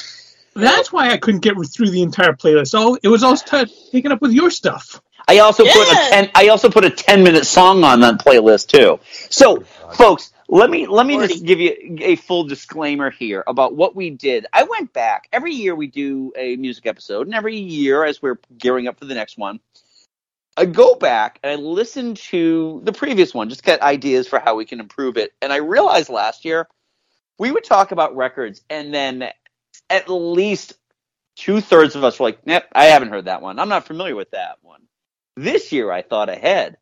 That's 0.55 0.91
why 0.91 1.11
I 1.11 1.19
couldn't 1.19 1.41
get 1.41 1.57
through 1.71 1.91
the 1.91 2.01
entire 2.01 2.33
playlist. 2.33 2.73
Oh, 2.75 2.97
it 3.03 3.09
was 3.09 3.23
all 3.23 3.37
t- 3.37 3.91
taken 3.93 4.11
up 4.11 4.23
with 4.23 4.33
your 4.33 4.51
stuff. 4.51 5.03
I 5.29 5.41
also 5.41 5.65
put 5.65 5.93
a 5.93 5.95
ten. 6.11 6.31
I 6.35 6.49
also 6.49 6.71
put 6.71 6.85
a 6.85 6.91
ten 6.91 7.23
minute 7.23 7.45
song 7.45 7.83
on 7.83 8.01
that 8.01 8.21
playlist 8.21 8.69
too. 8.69 9.01
So, 9.31 9.61
folks, 9.93 10.34
let 10.49 10.71
me 10.71 10.87
let 10.87 11.07
me 11.07 11.19
just 11.19 11.45
give 11.45 11.61
you 11.61 11.99
a 12.03 12.17
full 12.17 12.45
disclaimer 12.45 13.11
here 13.11 13.45
about 13.47 13.75
what 13.75 13.97
we 13.97 14.11
did. 14.11 14.47
I 14.53 14.65
went 14.65 14.93
back 14.93 15.29
every 15.33 15.53
year 15.53 15.75
we 15.75 15.87
do 15.89 16.33
a 16.37 16.57
music 16.57 16.87
episode, 16.87 17.27
and 17.27 17.35
every 17.35 17.57
year 17.59 18.05
as 18.05 18.23
we're 18.23 18.39
gearing 18.59 18.89
up 18.89 18.99
for 18.99 19.07
the 19.07 19.15
next 19.15 19.39
one, 19.39 19.61
I 20.57 20.67
go 20.67 20.95
back 20.95 21.41
and 21.43 21.53
I 21.53 21.57
listen 21.57 22.15
to 22.17 22.81
the 22.85 22.93
previous 22.93 23.35
one, 23.35 23.49
just 23.49 23.65
get 23.65 23.83
ideas 23.83 24.29
for 24.29 24.39
how 24.39 24.57
we 24.57 24.67
can 24.67 24.81
improve 24.81 25.17
it. 25.17 25.33
And 25.43 25.53
I 25.53 25.57
realized 25.57 26.11
last 26.11 26.45
year 26.45 26.69
we 27.39 27.51
would 27.51 27.65
talk 27.65 27.93
about 27.93 28.17
records, 28.17 28.63
and 28.71 28.95
then 28.95 29.29
at 29.91 30.09
least 30.09 30.75
two 31.37 31.61
thirds 31.61 31.97
of 31.97 32.05
us 32.05 32.21
were 32.21 32.27
like, 32.27 32.47
"Nope, 32.47 32.65
I 32.73 32.87
haven't 32.87 33.11
heard 33.11 33.27
that 33.27 33.43
one. 33.43 33.59
I'm 33.59 33.69
not 33.71 33.87
familiar 33.87 34.17
with 34.17 34.31
that 34.33 34.59
one." 34.63 34.83
This 35.37 35.73
year, 35.73 35.91
I 35.91 36.03
thought 36.03 36.29
ahead, 36.29 36.77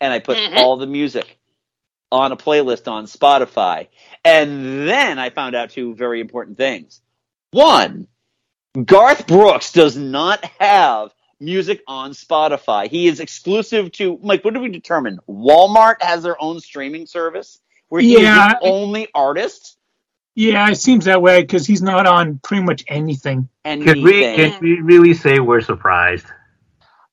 and 0.00 0.12
I 0.12 0.20
put 0.20 0.38
Mhm. 0.38 0.56
all 0.56 0.76
the 0.76 0.86
music 0.86 1.38
on 2.14 2.32
a 2.32 2.36
playlist 2.36 2.90
on 2.90 3.06
Spotify, 3.06 3.88
and 4.24 4.88
then 4.88 5.18
I 5.18 5.30
found 5.30 5.54
out 5.56 5.70
two 5.70 5.94
very 5.94 6.20
important 6.20 6.56
things. 6.56 7.00
One, 7.50 8.06
Garth 8.84 9.26
Brooks 9.26 9.72
does 9.72 9.96
not 9.96 10.44
have 10.60 11.10
music 11.40 11.82
on 11.88 12.12
Spotify. 12.12 12.88
He 12.88 13.06
is 13.08 13.20
exclusive 13.20 13.92
to 13.92 14.18
like 14.22 14.44
what 14.44 14.54
did 14.54 14.62
we 14.62 14.68
determine? 14.70 15.18
Walmart 15.28 15.96
has 16.00 16.22
their 16.22 16.40
own 16.42 16.60
streaming 16.60 17.06
service 17.06 17.60
where 17.88 18.00
he 18.00 18.20
Yeah. 18.22 18.46
is 18.46 18.52
the 18.60 18.68
only 18.68 19.08
artist 19.14 19.76
Yeah, 20.36 20.70
it 20.70 20.76
seems 20.76 21.04
that 21.04 21.20
way 21.22 21.42
because 21.42 21.66
he's 21.66 21.82
not 21.82 22.06
on 22.06 22.38
pretty 22.42 22.62
much 22.64 22.84
anything. 22.88 23.48
and 23.64 23.82
Can 23.82 24.02
we 24.02 24.20
can 24.22 24.58
we 24.60 24.80
really 24.80 25.14
say 25.14 25.38
we're 25.40 25.60
surprised? 25.60 26.26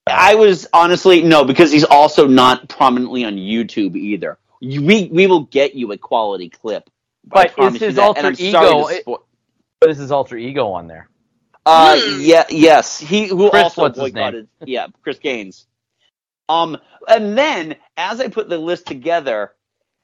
I 0.06 0.34
was 0.34 0.66
honestly 0.72 1.22
no 1.22 1.44
because 1.44 1.70
he's 1.70 1.84
also 1.84 2.26
not 2.26 2.68
prominently 2.68 3.24
on 3.24 3.36
YouTube 3.36 3.96
either. 3.96 4.38
You- 4.62 4.82
We 4.82 5.08
we 5.12 5.26
will 5.26 5.44
get 5.44 5.74
you 5.74 5.90
a 5.92 5.98
quality 5.98 6.48
clip. 6.48 6.88
But 7.24 7.58
is 7.58 7.80
his 7.80 7.98
alter 7.98 8.32
ego? 8.38 8.88
to 8.88 9.02
spo- 9.04 9.22
But 9.80 9.90
is 9.90 9.98
his 9.98 10.12
alter 10.12 10.36
ego 10.36 10.68
on 10.70 10.86
there? 10.86 11.08
Uh, 11.66 12.00
yeah, 12.18 12.44
yes. 12.48 12.98
He 12.98 13.26
who 13.26 13.50
Chris, 13.50 13.64
also 13.64 13.82
what's 13.82 13.98
his 13.98 14.14
name? 14.14 14.22
boycotted. 14.22 14.48
Yeah, 14.64 14.86
Chris 15.02 15.18
Gaines. 15.18 15.66
Um, 16.48 16.76
and 17.08 17.36
then 17.36 17.76
as 17.96 18.20
I 18.20 18.28
put 18.28 18.48
the 18.48 18.58
list 18.58 18.86
together, 18.86 19.52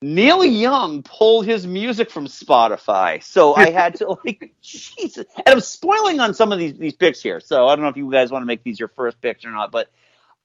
Neil 0.03 0.45
Young 0.45 1.03
pulled 1.03 1.47
his 1.47 1.67
music 1.67 2.11
from 2.11 2.27
Spotify, 2.27 3.23
so 3.23 3.55
I 3.55 3.71
had 3.83 3.97
to 3.97 4.17
like, 4.25 4.55
Jesus. 4.63 5.27
And 5.37 5.49
I'm 5.49 5.61
spoiling 5.61 6.21
on 6.21 6.35
some 6.35 6.53
of 6.53 6.59
these 6.59 6.75
these 6.75 6.95
picks 6.95 7.23
here, 7.23 7.39
so 7.41 7.67
I 7.69 7.77
don't 7.77 7.83
know 7.83 7.91
if 7.91 7.97
you 7.97 8.11
guys 8.11 8.31
want 8.33 8.43
to 8.43 8.47
make 8.47 8.63
these 8.65 8.79
your 8.79 8.89
first 8.89 9.21
picks 9.21 9.45
or 9.45 9.51
not, 9.51 9.71
but 9.73 9.89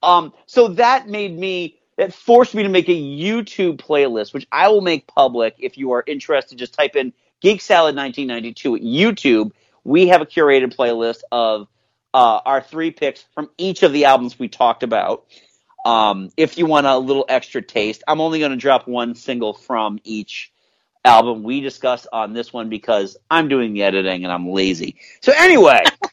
um, 0.03 0.33
so 0.45 0.69
that 0.69 1.07
made 1.07 1.37
me. 1.37 1.79
That 1.97 2.13
forced 2.13 2.55
me 2.55 2.63
to 2.63 2.69
make 2.69 2.89
a 2.89 2.91
YouTube 2.91 3.77
playlist, 3.77 4.33
which 4.33 4.47
I 4.51 4.69
will 4.69 4.81
make 4.81 5.07
public 5.07 5.55
if 5.59 5.77
you 5.77 5.91
are 5.91 6.03
interested. 6.05 6.57
Just 6.57 6.73
type 6.73 6.95
in 6.95 7.13
Geek 7.41 7.61
Salad 7.61 7.95
1992 7.95 8.75
at 8.75 8.81
YouTube. 8.81 9.51
We 9.83 10.07
have 10.07 10.21
a 10.21 10.25
curated 10.25 10.75
playlist 10.75 11.19
of 11.31 11.67
uh, 12.13 12.39
our 12.45 12.61
three 12.61 12.91
picks 12.91 13.25
from 13.33 13.49
each 13.57 13.83
of 13.83 13.93
the 13.93 14.05
albums 14.05 14.39
we 14.39 14.47
talked 14.47 14.83
about. 14.83 15.25
Um, 15.85 16.29
if 16.37 16.57
you 16.57 16.65
want 16.65 16.87
a 16.87 16.97
little 16.97 17.25
extra 17.27 17.61
taste, 17.61 18.03
I'm 18.07 18.21
only 18.21 18.39
going 18.39 18.51
to 18.51 18.57
drop 18.57 18.87
one 18.87 19.15
single 19.15 19.53
from 19.53 19.99
each 20.03 20.51
album 21.05 21.43
we 21.43 21.59
discussed 21.59 22.07
on 22.13 22.33
this 22.33 22.53
one 22.53 22.69
because 22.69 23.17
I'm 23.29 23.49
doing 23.49 23.73
the 23.73 23.83
editing 23.83 24.23
and 24.23 24.31
I'm 24.31 24.49
lazy. 24.49 24.95
So 25.21 25.33
anyway, 25.35 25.83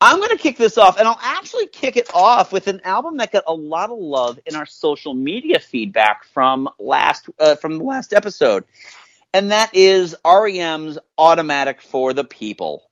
I'm 0.00 0.18
going 0.18 0.30
to 0.30 0.36
kick 0.36 0.58
this 0.58 0.76
off, 0.76 0.98
and 0.98 1.08
I'll 1.08 1.18
actually 1.22 1.68
kick 1.68 1.96
it 1.96 2.10
off 2.12 2.52
with 2.52 2.66
an 2.66 2.82
album 2.84 3.16
that 3.16 3.32
got 3.32 3.44
a 3.46 3.54
lot 3.54 3.90
of 3.90 3.98
love 3.98 4.38
in 4.44 4.54
our 4.54 4.66
social 4.66 5.14
media 5.14 5.58
feedback 5.58 6.24
from 6.24 6.68
last 6.78 7.30
uh, 7.38 7.56
from 7.56 7.78
the 7.78 7.84
last 7.84 8.12
episode, 8.12 8.64
and 9.32 9.50
that 9.52 9.74
is 9.74 10.14
REM's 10.22 10.98
"Automatic 11.16 11.80
for 11.80 12.12
the 12.12 12.24
People." 12.24 12.82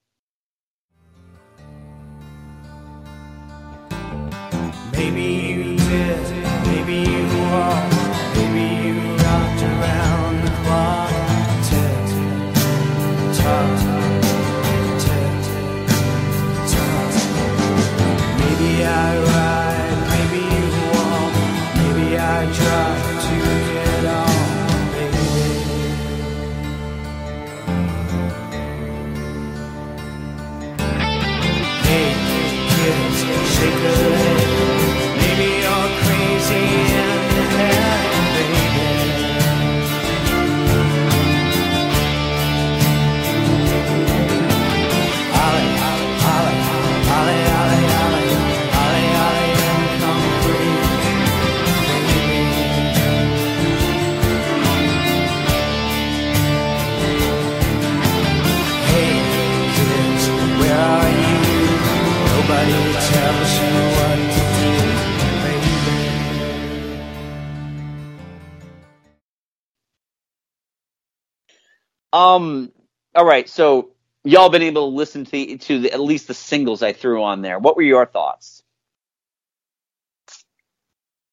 Maybe 4.92 5.34
Um. 72.14 72.73
All 73.16 73.26
right, 73.26 73.49
so 73.49 73.92
y'all 74.25 74.50
been 74.50 74.62
able 74.62 74.90
to 74.90 74.97
listen 74.97 75.26
to 75.26 75.33
the, 75.33 75.59
to 75.59 75.80
the, 75.80 75.92
at 75.92 76.00
least 76.00 76.28
the 76.28 76.35
singles 76.35 76.83
I 76.83 76.94
threw 76.94 77.25
on 77.25 77.42
there. 77.42 77.61
What 77.61 77.76
were 77.76 77.83
your 77.83 78.06
thoughts? 78.06 78.64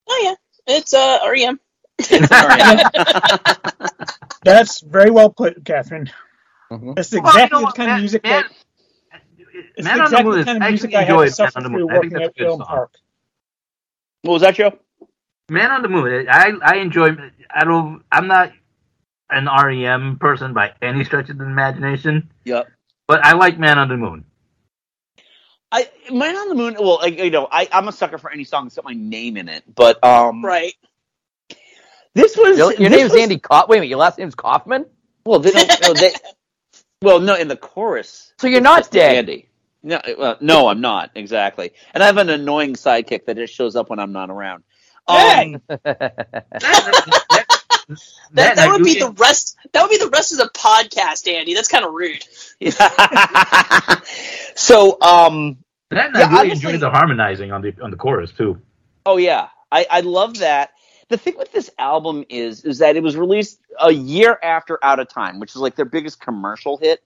Oh 0.10 0.22
yeah, 0.24 0.36
it's 0.76 0.94
uh 0.94 1.20
REM. 1.30 1.60
That's 4.44 4.82
very 4.82 5.12
well 5.12 5.32
put, 5.32 5.64
Catherine. 5.66 6.12
Mhm. 6.72 6.96
That's 6.96 7.14
exactly 7.14 7.42
you 7.42 7.50
know 7.50 7.60
the 7.60 7.64
what, 7.66 7.76
kind 7.76 7.92
of 7.92 7.98
music 7.98 8.24
man- 8.24 8.26
that 8.26 8.46
it's 9.76 9.86
Man 9.86 9.94
the 9.94 10.02
exactly 10.02 10.40
the 10.40 10.46
kind 10.46 10.58
of 10.60 10.64
music 10.64 10.96
I 10.96 11.04
had 11.04 11.04
enjoyed 11.04 11.22
to 11.22 11.28
suffer 11.32 11.52
Man 11.56 11.56
on 11.56 11.64
the 11.64 11.70
through 11.70 11.70
Moon. 11.70 11.90
I 11.90 12.00
think 12.00 12.14
working 12.14 12.22
at 12.22 12.38
Film 12.38 12.60
song. 12.60 12.64
Park. 12.64 12.94
What 14.24 14.34
was 14.34 14.42
that, 14.44 14.56
Joe? 14.56 14.80
Man 15.50 15.72
on 15.72 15.82
the 15.84 15.90
Moon. 15.90 16.28
I 16.30 16.54
I 16.64 16.78
enjoy. 16.78 17.16
I 17.50 17.64
don't. 17.66 18.04
I'm 18.12 18.28
not 18.28 18.52
an 19.32 19.48
REM 19.48 20.18
person 20.20 20.54
by 20.54 20.74
any 20.82 21.04
stretch 21.04 21.30
of 21.30 21.38
the 21.38 21.46
imagination, 21.46 22.32
Yep. 22.46 22.70
but 23.08 23.24
I 23.26 23.34
like 23.34 23.58
Man 23.60 23.78
on 23.80 23.88
the 23.90 23.98
Moon. 23.98 24.26
I 25.72 25.90
Man 26.12 26.36
on 26.36 26.50
the 26.50 26.56
Moon. 26.56 26.76
Well, 26.80 26.98
like, 27.02 27.18
you 27.18 27.30
know, 27.32 27.48
I, 27.50 27.68
I'm 27.72 27.88
a 27.88 27.92
sucker 27.92 28.18
for 28.18 28.30
any 28.32 28.44
song 28.44 28.66
that's 28.66 28.76
got 28.76 28.84
my 28.86 28.94
name 28.94 29.38
in 29.38 29.48
it. 29.50 29.64
But 29.74 30.04
um, 30.04 30.44
Right. 30.44 30.74
this 32.14 32.36
was 32.36 32.58
Your, 32.58 32.74
your 32.74 32.90
this 32.90 33.00
name's 33.00 33.12
was- 33.14 33.22
Andy. 33.22 33.38
Co- 33.40 33.66
Wait 33.70 33.78
a 33.78 33.80
minute. 33.80 33.90
Your 33.90 34.00
last 34.00 34.18
name's 34.20 34.36
Kaufman. 34.36 34.86
Well, 35.26 35.40
they 35.40 35.52
don't. 35.52 35.82
no, 35.82 35.94
they, 35.94 36.12
well, 37.02 37.20
no, 37.20 37.36
in 37.36 37.48
the 37.48 37.56
chorus. 37.56 38.34
So 38.40 38.48
you're 38.48 38.60
not 38.62 38.92
dead. 38.92 39.16
Andy. 39.16 39.48
No, 39.84 40.00
well, 40.18 40.38
no, 40.42 40.68
I'm 40.68 40.82
not 40.82 41.12
exactly. 41.16 41.72
And 41.94 42.04
I 42.04 42.06
have 42.08 42.18
an 42.18 42.30
annoying 42.30 42.74
sidekick 42.74 43.26
that 43.26 43.36
just 43.38 43.54
shows 43.54 43.76
up 43.76 43.90
when 43.90 43.98
I'm 44.00 44.12
not 44.12 44.30
around. 44.30 44.64
Hey! 45.08 45.58
Um, 47.92 47.98
That, 48.34 48.56
that 48.56 48.70
would 48.72 48.84
be 48.84 48.96
get- 48.96 49.00
the 49.08 49.12
rest. 49.22 49.58
That 49.74 49.82
would 49.84 49.90
be 49.92 49.98
the 49.98 50.10
rest 50.10 50.32
of 50.32 50.38
the 50.40 50.50
podcast, 50.54 51.28
Andy. 51.32 51.54
That's 51.54 51.68
kind 51.68 51.86
of 51.86 51.94
rude. 51.94 52.24
so, 54.56 54.98
um, 55.02 55.58
That 55.90 56.08
and 56.08 56.16
Yeah, 56.16 56.22
I 56.22 56.30
really 56.30 56.52
honestly- 56.52 56.52
enjoyed 56.52 56.80
the 56.80 56.90
harmonizing 56.90 57.52
on 57.52 57.62
the 57.62 57.74
on 57.82 57.92
the 57.92 57.98
chorus 57.98 58.32
too. 58.32 58.62
Oh 59.06 59.18
yeah, 59.18 59.50
I, 59.72 59.86
I 59.90 60.00
love 60.02 60.40
that. 60.40 60.72
The 61.10 61.18
thing 61.18 61.36
with 61.38 61.52
this 61.52 61.70
album 61.78 62.24
is 62.30 62.64
is 62.64 62.78
that 62.80 62.96
it 62.96 63.04
was 63.04 63.18
released 63.18 63.60
a 63.80 63.92
year 63.92 64.38
after 64.42 64.80
Out 64.84 65.00
of 65.00 65.10
Time, 65.10 65.40
which 65.40 65.52
is 65.52 65.58
like 65.58 65.76
their 65.76 65.86
biggest 65.86 66.20
commercial 66.22 66.78
hit. 66.78 67.02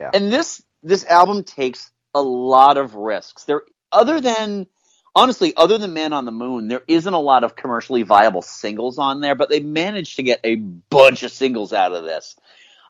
Yeah. 0.00 0.10
And 0.12 0.32
this 0.32 0.62
this 0.82 1.04
album 1.06 1.44
takes 1.44 1.90
a 2.14 2.22
lot 2.22 2.76
of 2.78 2.94
risks. 2.94 3.44
There 3.44 3.62
other 3.92 4.20
than 4.20 4.66
honestly, 5.14 5.54
other 5.56 5.78
than 5.78 5.94
Man 5.94 6.12
on 6.12 6.24
the 6.24 6.32
Moon, 6.32 6.68
there 6.68 6.82
isn't 6.86 7.12
a 7.14 7.20
lot 7.20 7.44
of 7.44 7.56
commercially 7.56 8.02
viable 8.02 8.42
singles 8.42 8.98
on 8.98 9.20
there, 9.20 9.34
but 9.34 9.48
they 9.48 9.60
managed 9.60 10.16
to 10.16 10.22
get 10.22 10.40
a 10.44 10.56
bunch 10.56 11.22
of 11.22 11.32
singles 11.32 11.72
out 11.72 11.92
of 11.92 12.04
this. 12.04 12.36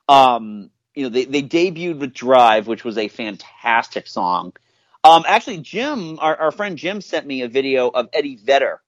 Um, 0.09 0.71
you 0.95 1.05
know, 1.05 1.09
they, 1.09 1.25
they 1.25 1.43
debuted 1.43 1.99
with 1.99 2.15
Drive, 2.15 2.67
which 2.67 2.85
was 2.85 2.99
a 2.99 3.09
fantastic 3.09 4.07
song. 4.07 4.53
Um, 5.03 5.25
actually, 5.27 5.59
Jim, 5.59 6.19
our, 6.19 6.37
our 6.37 6.51
friend 6.51 6.79
Jim, 6.79 7.01
sent 7.01 7.27
me 7.27 7.43
a 7.43 7.49
video 7.49 7.89
of 7.89 8.09
Eddie 8.13 8.37
Vedder 8.37 8.81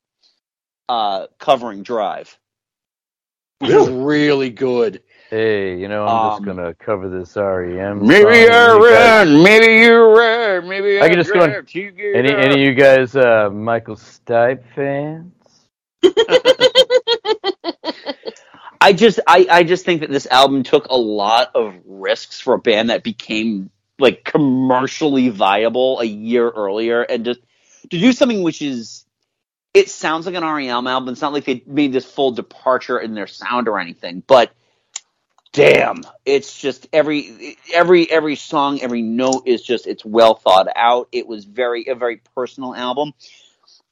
uh, 0.89 1.27
covering 1.39 1.83
Drive, 1.83 2.39
which 3.59 3.71
is 3.71 3.89
really 3.89 4.51
good. 4.51 5.03
Hey, 5.31 5.77
you 5.79 5.89
know, 5.89 6.05
I'm 6.07 6.09
Um, 6.09 6.33
just 6.33 6.45
gonna 6.45 6.75
cover 6.75 7.09
this 7.09 7.37
REM. 7.37 8.07
Maybe 8.07 8.23
song. 8.23 8.31
Any 8.33 8.43
you're 8.45 8.77
of 8.77 8.83
red, 8.83 9.29
maybe 9.29 9.73
you're 9.83 10.17
red, 10.17 10.65
maybe 10.67 11.01
I 11.01 11.09
can 11.09 11.17
just 11.19 11.33
go 11.33 11.41
on- 11.41 11.51
drive 11.51 11.67
to 11.67 11.91
get 11.91 12.15
Any 12.17 12.33
up. 12.33 12.39
any 12.39 12.55
of 12.63 12.69
you 12.69 12.75
guys 12.75 13.17
uh, 13.17 13.51
Michael 13.51 13.97
Stipe 13.97 14.63
fans? 14.75 15.33
I 18.81 18.93
just 18.93 19.19
I, 19.27 19.47
I 19.51 19.63
just 19.65 19.85
think 19.85 20.03
that 20.03 20.11
this 20.11 20.27
album 20.27 20.63
took 20.63 20.87
a 20.91 20.97
lot 20.97 21.51
of 21.55 21.75
risks 21.85 22.39
for 22.41 22.55
a 22.55 22.59
band 22.59 22.91
that 22.91 23.03
became 23.03 23.71
like 23.99 24.23
commercially 24.25 25.31
viable 25.31 25.99
a 26.01 26.05
year 26.05 26.51
earlier 26.51 27.03
and 27.03 27.25
just 27.25 27.41
to 27.91 27.99
do 27.99 28.13
something 28.13 28.43
which 28.43 28.61
is 28.63 29.06
it 29.77 29.91
sounds 29.91 30.25
like 30.25 30.35
an 30.35 30.43
REM 30.43 30.87
album. 30.87 31.11
It's 31.11 31.21
not 31.21 31.35
like 31.35 31.45
they 31.45 31.63
made 31.67 31.93
this 31.93 32.07
full 32.07 32.31
departure 32.31 32.99
in 32.99 33.13
their 33.13 33.27
sound 33.27 33.69
or 33.69 33.79
anything, 33.79 34.23
but 34.27 34.51
damn, 35.53 36.03
it's 36.25 36.59
just 36.59 36.89
every 36.95 37.59
every 37.75 38.11
every 38.11 38.37
song, 38.37 38.81
every 38.81 39.03
note 39.03 39.43
is 39.47 39.63
just 39.63 39.87
it's 39.87 40.03
well 40.03 40.35
thought 40.35 40.69
out. 40.77 41.09
It 41.13 41.27
was 41.27 41.45
very 41.45 41.87
a 41.89 41.95
very 41.95 42.23
personal 42.35 42.75
album. 42.75 43.13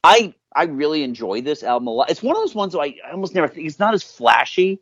I 0.03 0.33
I 0.55 0.63
really 0.63 1.03
enjoy 1.03 1.41
this 1.41 1.61
album 1.61 1.87
a 1.87 1.91
lot. 1.91 2.09
It's 2.09 2.23
one 2.23 2.35
of 2.35 2.41
those 2.41 2.55
ones 2.55 2.73
that 2.73 2.79
I, 2.79 2.95
I 3.07 3.11
almost 3.11 3.35
never 3.35 3.47
think 3.47 3.67
it's 3.67 3.79
not 3.79 3.93
as 3.93 4.01
flashy 4.03 4.81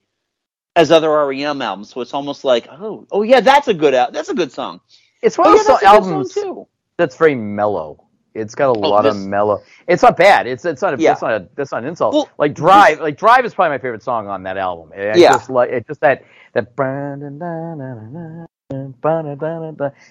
as 0.78 0.90
other 0.90 1.10
REM 1.28 1.62
albums, 1.62 1.90
so 1.92 2.00
it's 2.00 2.14
almost 2.14 2.46
like 2.46 2.70
oh 2.72 3.08
oh 3.12 3.24
yeah, 3.24 3.42
that's 3.42 3.68
a 3.68 3.74
good 3.74 3.94
al- 3.94 4.12
that's 4.12 4.30
a 4.30 4.36
good 4.36 4.54
song. 4.54 4.80
It's 5.22 5.38
one 5.38 5.50
Oh, 5.50 5.54
of 5.54 5.58
yeah, 5.58 5.64
those 5.64 5.82
that's 5.82 5.84
a 5.84 5.88
good 5.88 6.06
song, 6.06 6.30
albums 6.30 6.34
too. 6.34 6.68
that's 6.98 7.18
very 7.18 7.36
mellow. 7.36 8.08
It's 8.34 8.56
got 8.56 8.76
a 8.76 8.80
Oh, 8.80 8.90
lot 8.90 9.06
of 9.06 9.16
mellow. 9.18 9.62
It's 9.88 10.02
not 10.02 10.18
bad. 10.18 10.48
It's 10.48 10.66
it's 10.66 10.82
not 10.82 10.94
a, 10.94 11.02
Yeah. 11.02 11.12
that's 11.12 11.22
not 11.22 11.34
a 11.34 11.48
that's 11.56 11.72
not 11.72 11.84
an 11.84 11.90
insult. 11.90 12.14
Well, 12.14 12.30
like 12.38 12.54
Drive, 12.54 13.00
like 13.00 13.18
Drive 13.18 13.46
is 13.46 13.54
probably 13.54 13.70
my 13.72 13.78
favorite 13.78 14.04
song 14.04 14.28
on 14.28 14.44
that 14.44 14.58
album. 14.58 14.92
I 14.96 15.16
Yeah. 15.16 15.34
just 15.34 15.50
like 15.50 15.70
it's 15.70 15.88
just 15.88 16.02
that 16.02 16.24
that 16.54 16.76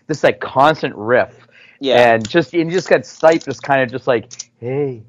this 0.07 0.25
like 0.25 0.41
constant 0.41 0.95
riff. 0.97 1.35
Yeah. 1.81 2.15
And 2.15 2.29
just 2.29 2.55
and 2.55 2.71
you 2.71 2.77
just 2.77 2.89
got 2.89 3.01
Stipe 3.01 3.45
just 3.45 3.63
kind 3.63 3.83
of 3.83 3.91
just 3.91 4.07
like, 4.07 4.33
hey, 4.61 5.03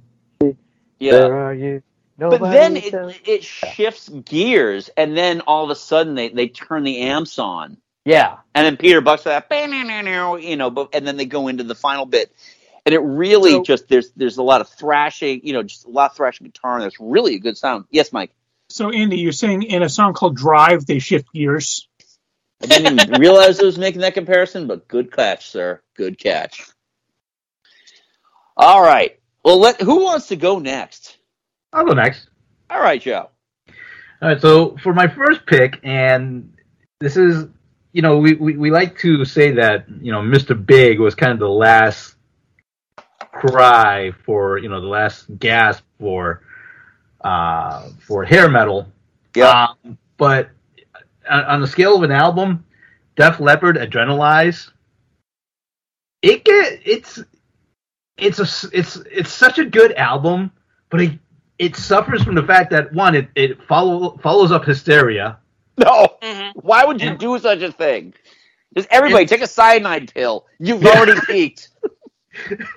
Yeah. 0.99 1.11
where 1.11 1.37
are 1.47 1.53
you? 1.53 1.83
But 2.17 2.41
then 2.41 2.77
it, 2.77 2.93
it 3.25 3.43
shifts 3.43 4.07
gears, 4.07 4.89
and 4.95 5.17
then 5.17 5.41
all 5.41 5.63
of 5.63 5.71
a 5.71 5.75
sudden 5.75 6.13
they, 6.13 6.29
they 6.29 6.47
turn 6.47 6.83
the 6.83 7.01
amps 7.01 7.39
on, 7.39 7.77
yeah, 8.05 8.37
and 8.53 8.65
then 8.65 8.77
Peter 8.77 9.01
Buck's 9.01 9.23
that, 9.23 9.47
you 9.51 10.55
know, 10.55 10.69
but 10.69 10.89
and 10.93 11.07
then 11.07 11.17
they 11.17 11.25
go 11.25 11.47
into 11.47 11.63
the 11.63 11.73
final 11.73 12.05
bit, 12.05 12.31
and 12.85 12.93
it 12.93 12.99
really 12.99 13.51
So- 13.51 13.63
just 13.63 13.87
there's 13.87 14.11
there's 14.15 14.37
a 14.37 14.43
lot 14.43 14.61
of 14.61 14.69
thrashing, 14.69 15.41
you 15.45 15.53
know, 15.53 15.63
just 15.63 15.85
a 15.85 15.89
lot 15.89 16.11
of 16.11 16.17
thrashing 16.17 16.47
guitar, 16.47 16.73
and 16.75 16.81
there's 16.83 16.97
really 16.99 17.35
a 17.35 17.39
good 17.39 17.57
sound. 17.57 17.85
Yes, 17.89 18.11
Mike. 18.13 18.31
So, 18.69 18.89
Andy, 18.89 19.17
you're 19.17 19.31
saying 19.31 19.63
in 19.63 19.83
a 19.83 19.89
song 19.89 20.13
called 20.13 20.35
Drive, 20.35 20.85
they 20.85 20.99
shift 20.99 21.31
gears? 21.33 21.87
I 22.61 22.65
didn't 22.65 22.99
even 22.99 23.13
realize 23.21 23.59
I 23.59 23.65
was 23.65 23.77
making 23.77 24.01
that 24.01 24.13
comparison, 24.13 24.67
but 24.67 24.87
good 24.87 25.11
catch, 25.11 25.49
sir. 25.49 25.81
Good 25.95 26.17
catch. 26.17 26.63
All 28.55 28.81
right. 28.81 29.19
Well, 29.43 29.59
let 29.59 29.81
who 29.81 30.03
wants 30.03 30.27
to 30.27 30.35
go 30.35 30.59
next? 30.59 31.17
I'll 31.71 31.85
go 31.85 31.93
next. 31.93 32.29
All 32.69 32.79
right, 32.81 33.01
Joe. 33.01 33.29
All 34.21 34.29
right, 34.29 34.39
so 34.41 34.77
for 34.77 34.93
my 34.93 35.07
first 35.07 35.45
pick, 35.45 35.79
and 35.83 36.53
this 36.99 37.17
is, 37.17 37.45
you 37.91 38.01
know, 38.01 38.19
we, 38.19 38.33
we, 38.35 38.55
we 38.55 38.71
like 38.71 38.97
to 38.99 39.25
say 39.25 39.51
that, 39.53 39.85
you 40.01 40.11
know, 40.13 40.21
Mr. 40.21 40.55
Big 40.65 40.99
was 40.99 41.13
kind 41.13 41.33
of 41.33 41.39
the 41.39 41.49
last 41.49 42.15
cry 43.47 44.11
for, 44.25 44.57
you 44.57 44.69
know, 44.69 44.79
the 44.81 44.87
last 44.87 45.25
gasp 45.39 45.83
for, 45.99 46.41
uh, 47.21 47.89
for 48.05 48.23
hair 48.23 48.49
metal. 48.49 48.87
Yeah. 49.35 49.67
Um, 49.85 49.97
but 50.17 50.49
on, 51.29 51.43
on 51.45 51.61
the 51.61 51.67
scale 51.67 51.95
of 51.95 52.03
an 52.03 52.11
album, 52.11 52.65
Def 53.15 53.39
Leppard, 53.39 53.77
Adrenalize, 53.77 54.69
it 56.21 56.43
get 56.45 56.79
it's 56.85 57.21
it's 58.17 58.39
a 58.39 58.43
s- 58.43 58.69
it's 58.71 58.95
it's 59.11 59.31
such 59.31 59.59
a 59.59 59.65
good 59.65 59.93
album, 59.93 60.51
but 60.89 61.01
it 61.01 61.19
it 61.59 61.75
suffers 61.75 62.23
from 62.23 62.35
the 62.35 62.43
fact 62.43 62.71
that 62.71 62.93
one 62.93 63.15
it 63.15 63.27
it 63.35 63.61
follow 63.63 64.17
follows 64.17 64.51
up 64.51 64.65
Hysteria. 64.65 65.37
No. 65.77 66.07
Mm-hmm. 66.21 66.59
Why 66.59 66.85
would 66.85 67.01
you 67.01 67.09
And- 67.09 67.19
do 67.19 67.37
such 67.39 67.61
a 67.61 67.71
thing? 67.71 68.13
Just 68.75 68.87
everybody 68.91 69.25
take 69.27 69.41
a 69.41 69.47
cyanide 69.47 70.11
pill. 70.13 70.45
You've 70.59 70.83
already 70.85 71.19
peaked. 71.27 71.69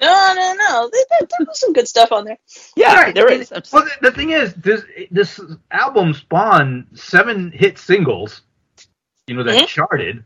No, 0.02 0.32
no, 0.36 0.54
no. 0.58 0.90
There, 0.92 1.04
there, 1.10 1.20
there 1.38 1.46
was 1.46 1.58
some 1.60 1.72
good 1.72 1.88
stuff 1.88 2.12
on 2.12 2.24
there. 2.24 2.38
Yeah, 2.76 2.94
Right, 2.94 3.14
there 3.14 3.28
and- 3.28 3.40
is. 3.42 3.50
Well, 3.72 3.84
the, 3.84 4.10
the 4.10 4.12
thing 4.12 4.30
is, 4.30 4.54
this 4.54 4.82
this 5.10 5.40
album 5.70 6.12
spawned 6.14 6.86
seven 6.94 7.50
hit 7.52 7.78
singles, 7.78 8.42
you 9.26 9.34
know, 9.34 9.42
that 9.44 9.64
Mhm. 9.64 9.66
charted. 9.66 10.24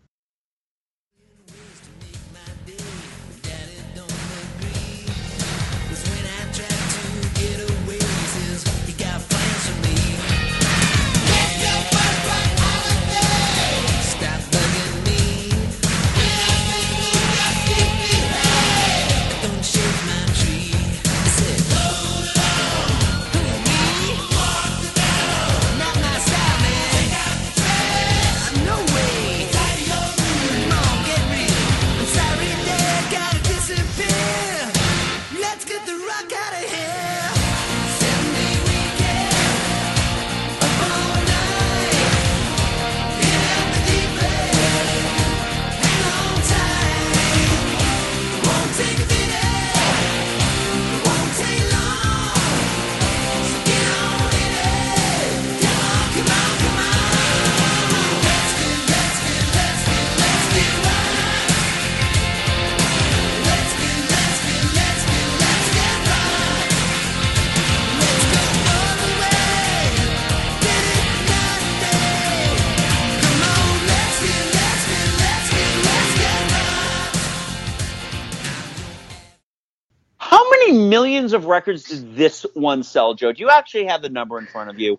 Millions 81.20 81.32
of 81.34 81.44
records 81.46 81.84
did 81.84 82.16
this 82.16 82.46
one 82.54 82.82
sell, 82.82 83.14
Joe? 83.14 83.32
Do 83.32 83.40
you 83.42 83.50
actually 83.50 83.86
have 83.86 84.02
the 84.02 84.08
number 84.08 84.38
in 84.38 84.46
front 84.46 84.70
of 84.70 84.78
you? 84.78 84.98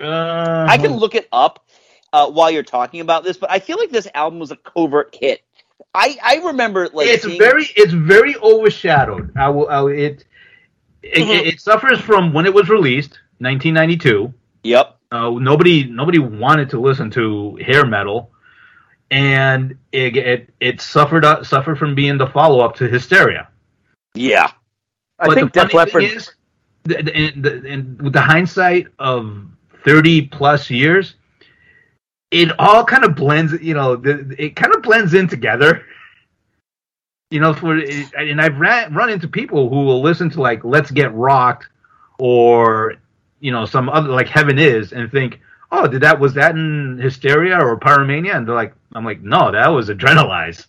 Uh, 0.00 0.66
I 0.68 0.76
can 0.78 0.92
look 0.96 1.14
it 1.14 1.28
up 1.32 1.64
uh, 2.12 2.28
while 2.30 2.50
you're 2.50 2.62
talking 2.62 3.00
about 3.00 3.24
this, 3.24 3.36
but 3.36 3.50
I 3.50 3.60
feel 3.60 3.78
like 3.78 3.90
this 3.90 4.08
album 4.14 4.38
was 4.40 4.50
a 4.50 4.56
covert 4.56 5.14
hit. 5.18 5.42
I, 5.94 6.16
I 6.22 6.36
remember 6.46 6.88
like 6.92 7.06
it's 7.08 7.24
seeing- 7.24 7.38
very 7.38 7.64
it's 7.76 7.92
very 7.92 8.36
overshadowed. 8.36 9.32
I 9.36 9.48
will, 9.48 9.68
I 9.68 9.80
will 9.80 9.88
it, 9.92 10.24
it, 11.02 11.14
Mhm. 11.18 11.38
it 11.40 11.46
it 11.46 11.60
suffers 11.60 12.00
from 12.00 12.32
when 12.34 12.44
it 12.44 12.52
was 12.52 12.68
released, 12.68 13.18
1992. 13.38 14.34
Yep. 14.64 14.96
Uh, 15.12 15.30
nobody 15.30 15.84
nobody 15.84 16.18
wanted 16.18 16.70
to 16.70 16.80
listen 16.80 17.10
to 17.12 17.56
hair 17.56 17.86
metal, 17.86 18.30
and 19.10 19.78
it 19.92 20.16
it, 20.16 20.50
it 20.60 20.80
suffered 20.80 21.24
uh, 21.24 21.42
suffered 21.44 21.78
from 21.78 21.94
being 21.94 22.18
the 22.18 22.26
follow 22.26 22.60
up 22.60 22.74
to 22.76 22.88
Hysteria. 22.88 23.48
Yeah. 24.14 24.50
I 25.18 25.26
But 25.26 25.34
think 25.34 25.52
the 25.52 25.60
Def 25.62 25.70
funny 25.72 25.90
thing 25.90 26.02
Leppard. 26.02 26.16
is, 26.16 26.30
the, 26.84 27.02
the, 27.02 27.14
and, 27.16 27.46
and 27.46 28.02
with 28.02 28.12
the 28.12 28.20
hindsight 28.20 28.88
of 28.98 29.46
30 29.84 30.28
plus 30.28 30.68
years, 30.70 31.14
it 32.30 32.50
all 32.58 32.84
kind 32.84 33.04
of 33.04 33.14
blends. 33.14 33.52
You 33.62 33.74
know, 33.74 33.96
the, 33.96 34.34
it 34.38 34.56
kind 34.56 34.74
of 34.74 34.82
blends 34.82 35.14
in 35.14 35.28
together. 35.28 35.84
You 37.30 37.40
know, 37.40 37.54
for 37.54 37.76
and 38.18 38.40
I've 38.40 38.58
ran, 38.58 38.94
run 38.94 39.10
into 39.10 39.26
people 39.26 39.68
who 39.68 39.84
will 39.84 40.00
listen 40.02 40.30
to 40.30 40.40
like 40.40 40.64
"Let's 40.64 40.90
Get 40.90 41.12
Rocked" 41.14 41.68
or 42.18 42.94
you 43.40 43.50
know 43.52 43.64
some 43.66 43.88
other 43.88 44.08
like 44.10 44.28
"Heaven 44.28 44.58
Is" 44.58 44.92
and 44.92 45.10
think, 45.10 45.40
"Oh, 45.72 45.88
did 45.88 46.02
that 46.02 46.20
was 46.20 46.34
that 46.34 46.54
in 46.54 46.98
Hysteria 46.98 47.58
or 47.58 47.78
Pyromania?" 47.80 48.36
And 48.36 48.46
they're 48.46 48.54
like, 48.54 48.74
"I'm 48.94 49.04
like, 49.04 49.22
no, 49.22 49.50
that 49.50 49.68
was 49.68 49.88
Adrenalize." 49.88 50.66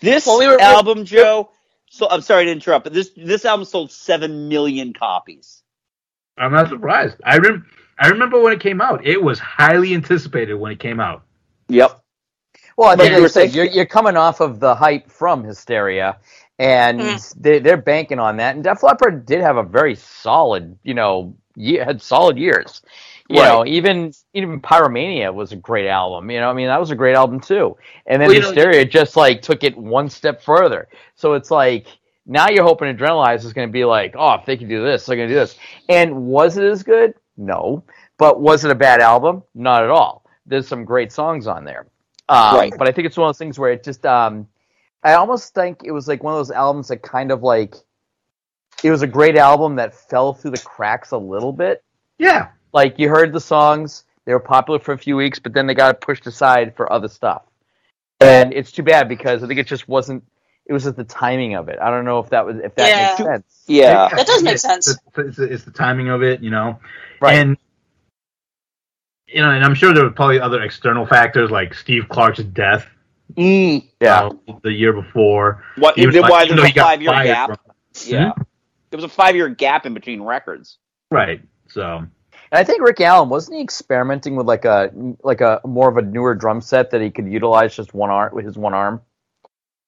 This 0.00 0.26
Well, 0.26 0.38
we 0.38 0.46
were- 0.48 0.60
album, 0.60 1.04
Joe. 1.04 1.50
So 1.90 2.08
I'm 2.10 2.20
sorry 2.20 2.44
to 2.46 2.50
interrupt, 2.52 2.84
but 2.84 2.92
this 2.92 3.10
this 3.16 3.44
album 3.44 3.64
sold 3.64 3.90
seven 3.90 4.48
million 4.48 4.92
copies. 4.92 5.62
I'm 6.36 6.52
not 6.52 6.68
surprised. 6.68 7.16
I 7.24 7.38
rem- 7.38 7.66
I 7.98 8.08
remember 8.08 8.40
when 8.40 8.52
it 8.52 8.60
came 8.60 8.80
out. 8.80 9.04
It 9.06 9.20
was 9.22 9.38
highly 9.38 9.94
anticipated 9.94 10.54
when 10.54 10.70
it 10.72 10.78
came 10.80 11.00
out. 11.00 11.22
Yep. 11.68 12.00
Well, 12.76 12.90
I 12.90 12.96
But 12.96 13.02
think 13.02 13.10
they 13.10 13.14
like 13.16 13.20
were 13.22 13.24
I 13.24 13.28
said, 13.28 13.50
saying- 13.50 13.54
you're, 13.54 13.64
you're 13.74 13.86
coming 13.86 14.16
off 14.16 14.40
of 14.40 14.60
the 14.60 14.74
hype 14.74 15.10
from 15.10 15.42
Hysteria, 15.42 16.18
and 16.60 17.00
Mm. 17.00 17.34
they, 17.40 17.58
they're 17.58 17.76
banking 17.76 18.20
on 18.20 18.36
that. 18.36 18.54
And 18.54 18.62
Def 18.62 18.82
Leppard 18.84 19.26
did 19.26 19.40
have 19.40 19.56
a 19.56 19.64
very 19.64 19.96
solid, 19.96 20.78
you 20.84 20.94
know, 20.94 21.34
ye- 21.47 21.47
had 21.66 22.00
solid 22.02 22.36
years. 22.38 22.82
You 23.28 23.40
Right. 23.40 23.48
know, 23.48 23.66
even 23.66 24.12
even 24.32 24.60
Pyromania 24.60 25.32
was 25.32 25.52
a 25.52 25.56
great 25.56 25.86
album. 25.86 26.30
You 26.30 26.40
know, 26.40 26.48
I 26.48 26.52
mean 26.54 26.68
that 26.68 26.80
was 26.80 26.90
a 26.90 26.96
great 26.96 27.14
album 27.14 27.40
too. 27.40 27.76
And 28.06 28.20
then 28.22 28.28
Well, 28.28 28.36
you 28.36 28.42
know- 28.42 28.48
Hysteria 28.52 28.84
just 28.86 29.16
like 29.16 29.42
took 29.42 29.64
it 29.64 29.76
one 29.76 30.08
step 30.08 30.40
further. 30.42 30.88
So 31.14 31.34
it's 31.34 31.50
like 31.50 31.86
now 32.26 32.48
you're 32.48 32.64
hoping 32.64 32.94
Adrenalize 32.94 33.44
is 33.44 33.52
going 33.52 33.68
to 33.68 33.72
be 33.72 33.84
like, 33.86 34.14
oh, 34.16 34.34
if 34.34 34.44
they 34.46 34.56
can 34.56 34.68
do 34.68 34.82
this, 34.84 35.06
they're 35.06 35.16
going 35.16 35.28
to 35.28 35.34
do 35.34 35.38
this. 35.40 35.56
And 35.88 36.26
was 36.26 36.56
it 36.58 36.64
as 36.64 36.82
good? 36.82 37.14
No. 37.38 37.82
But 38.18 38.40
was 38.40 38.64
it 38.66 38.70
a 38.70 38.74
bad 38.74 39.00
album? 39.00 39.42
Not 39.54 39.82
at 39.82 39.88
all. 39.90 40.24
There's 40.44 40.68
some 40.68 40.84
great 40.84 41.10
songs 41.12 41.46
on 41.46 41.64
there. 41.64 41.86
Um, 42.28 42.56
Right. 42.56 42.72
But 42.76 42.86
I 42.88 42.92
think 42.92 43.06
it's 43.06 43.16
one 43.16 43.28
of 43.28 43.34
those 43.34 43.38
things 43.38 43.58
where 43.58 43.72
it 43.72 43.82
just, 43.82 44.04
um, 44.04 44.46
I 45.02 45.14
almost 45.14 45.54
think 45.54 45.82
it 45.84 45.90
was 45.92 46.06
like 46.08 46.22
one 46.22 46.34
of 46.34 46.38
those 46.38 46.50
albums 46.50 46.88
that 46.88 47.02
kind 47.02 47.30
of 47.30 47.42
like, 47.42 47.74
it 48.84 48.90
was 48.90 49.02
a 49.02 49.06
great 49.06 49.36
album 49.36 49.76
that 49.76 49.94
fell 49.94 50.32
through 50.32 50.52
the 50.52 50.58
cracks 50.58 51.10
a 51.10 51.18
little 51.18 51.52
bit. 51.52 51.82
Yeah. 52.18 52.48
Like 52.72 52.98
you 52.98 53.08
heard 53.08 53.32
the 53.32 53.40
songs, 53.40 54.04
they 54.24 54.32
were 54.32 54.40
popular 54.40 54.78
for 54.78 54.92
a 54.92 54.98
few 54.98 55.16
weeks, 55.16 55.38
but 55.38 55.52
then 55.52 55.66
they 55.66 55.74
got 55.74 56.00
pushed 56.00 56.26
aside 56.26 56.74
for 56.76 56.92
other 56.92 57.08
stuff. 57.08 57.42
And 58.20 58.52
it's 58.52 58.72
too 58.72 58.82
bad 58.82 59.08
because 59.08 59.42
I 59.42 59.46
think 59.46 59.60
it 59.60 59.66
just 59.66 59.88
wasn't. 59.88 60.24
It 60.66 60.72
was 60.74 60.84
just 60.84 60.96
the 60.96 61.04
timing 61.04 61.54
of 61.54 61.68
it. 61.70 61.78
I 61.80 61.90
don't 61.90 62.04
know 62.04 62.18
if 62.18 62.28
that 62.30 62.44
was 62.44 62.58
if 62.58 62.74
that 62.74 62.88
Yeah. 62.88 63.06
makes 63.24 63.30
sense. 63.30 63.64
Yeah. 63.68 64.08
That 64.14 64.26
does 64.26 64.42
make 64.42 64.54
It's- 64.56 64.62
sense. 64.62 64.88
It's, 64.88 65.00
it's, 65.16 65.38
it's 65.38 65.64
the 65.64 65.70
timing 65.70 66.08
of 66.10 66.22
it, 66.22 66.42
you 66.42 66.50
know. 66.50 66.78
Right. 67.22 67.36
And 67.36 67.56
you 69.26 69.40
know, 69.42 69.50
and 69.50 69.64
I'm 69.64 69.74
sure 69.74 69.92
there 69.94 70.04
were 70.04 70.10
probably 70.10 70.40
other 70.40 70.62
external 70.62 71.06
factors 71.06 71.50
like 71.50 71.74
Steve 71.74 72.08
Clark's 72.08 72.38
death 72.42 72.86
Mm. 73.36 73.86
Yeah. 74.00 74.30
uh, 74.48 74.52
the 74.62 74.72
year 74.72 74.92
before. 74.94 75.62
What? 75.76 75.98
He 75.98 76.06
was 76.06 76.16
like- 76.16 76.30
why 76.30 76.44
even 76.44 76.56
there's 76.56 76.68
he 76.68 76.74
got 76.74 76.84
five 76.86 77.02
year 77.02 77.10
fired 77.12 77.26
gap? 77.26 77.46
from- 77.48 77.74
Yeah. 78.06 78.32
There 78.90 78.96
was 78.98 79.04
a 79.04 79.08
five 79.08 79.36
year 79.36 79.48
gap 79.48 79.86
in 79.86 79.94
between 79.94 80.22
records. 80.22 80.78
Right. 81.10 81.40
So 81.68 81.96
And 81.98 82.08
I 82.52 82.64
think 82.64 82.82
Rick 82.82 83.00
Allen 83.00 83.28
wasn't 83.28 83.56
he 83.58 83.62
experimenting 83.62 84.36
with 84.36 84.46
like 84.46 84.64
a 84.64 84.90
like 85.22 85.40
a 85.40 85.60
more 85.64 85.88
of 85.88 85.96
a 85.96 86.02
newer 86.02 86.34
drum 86.34 86.60
set 86.60 86.90
that 86.90 87.00
he 87.00 87.10
could 87.10 87.30
utilize 87.30 87.74
just 87.74 87.94
one 87.94 88.10
arm 88.10 88.34
with 88.34 88.44
his 88.44 88.56
one 88.56 88.74
arm. 88.74 89.00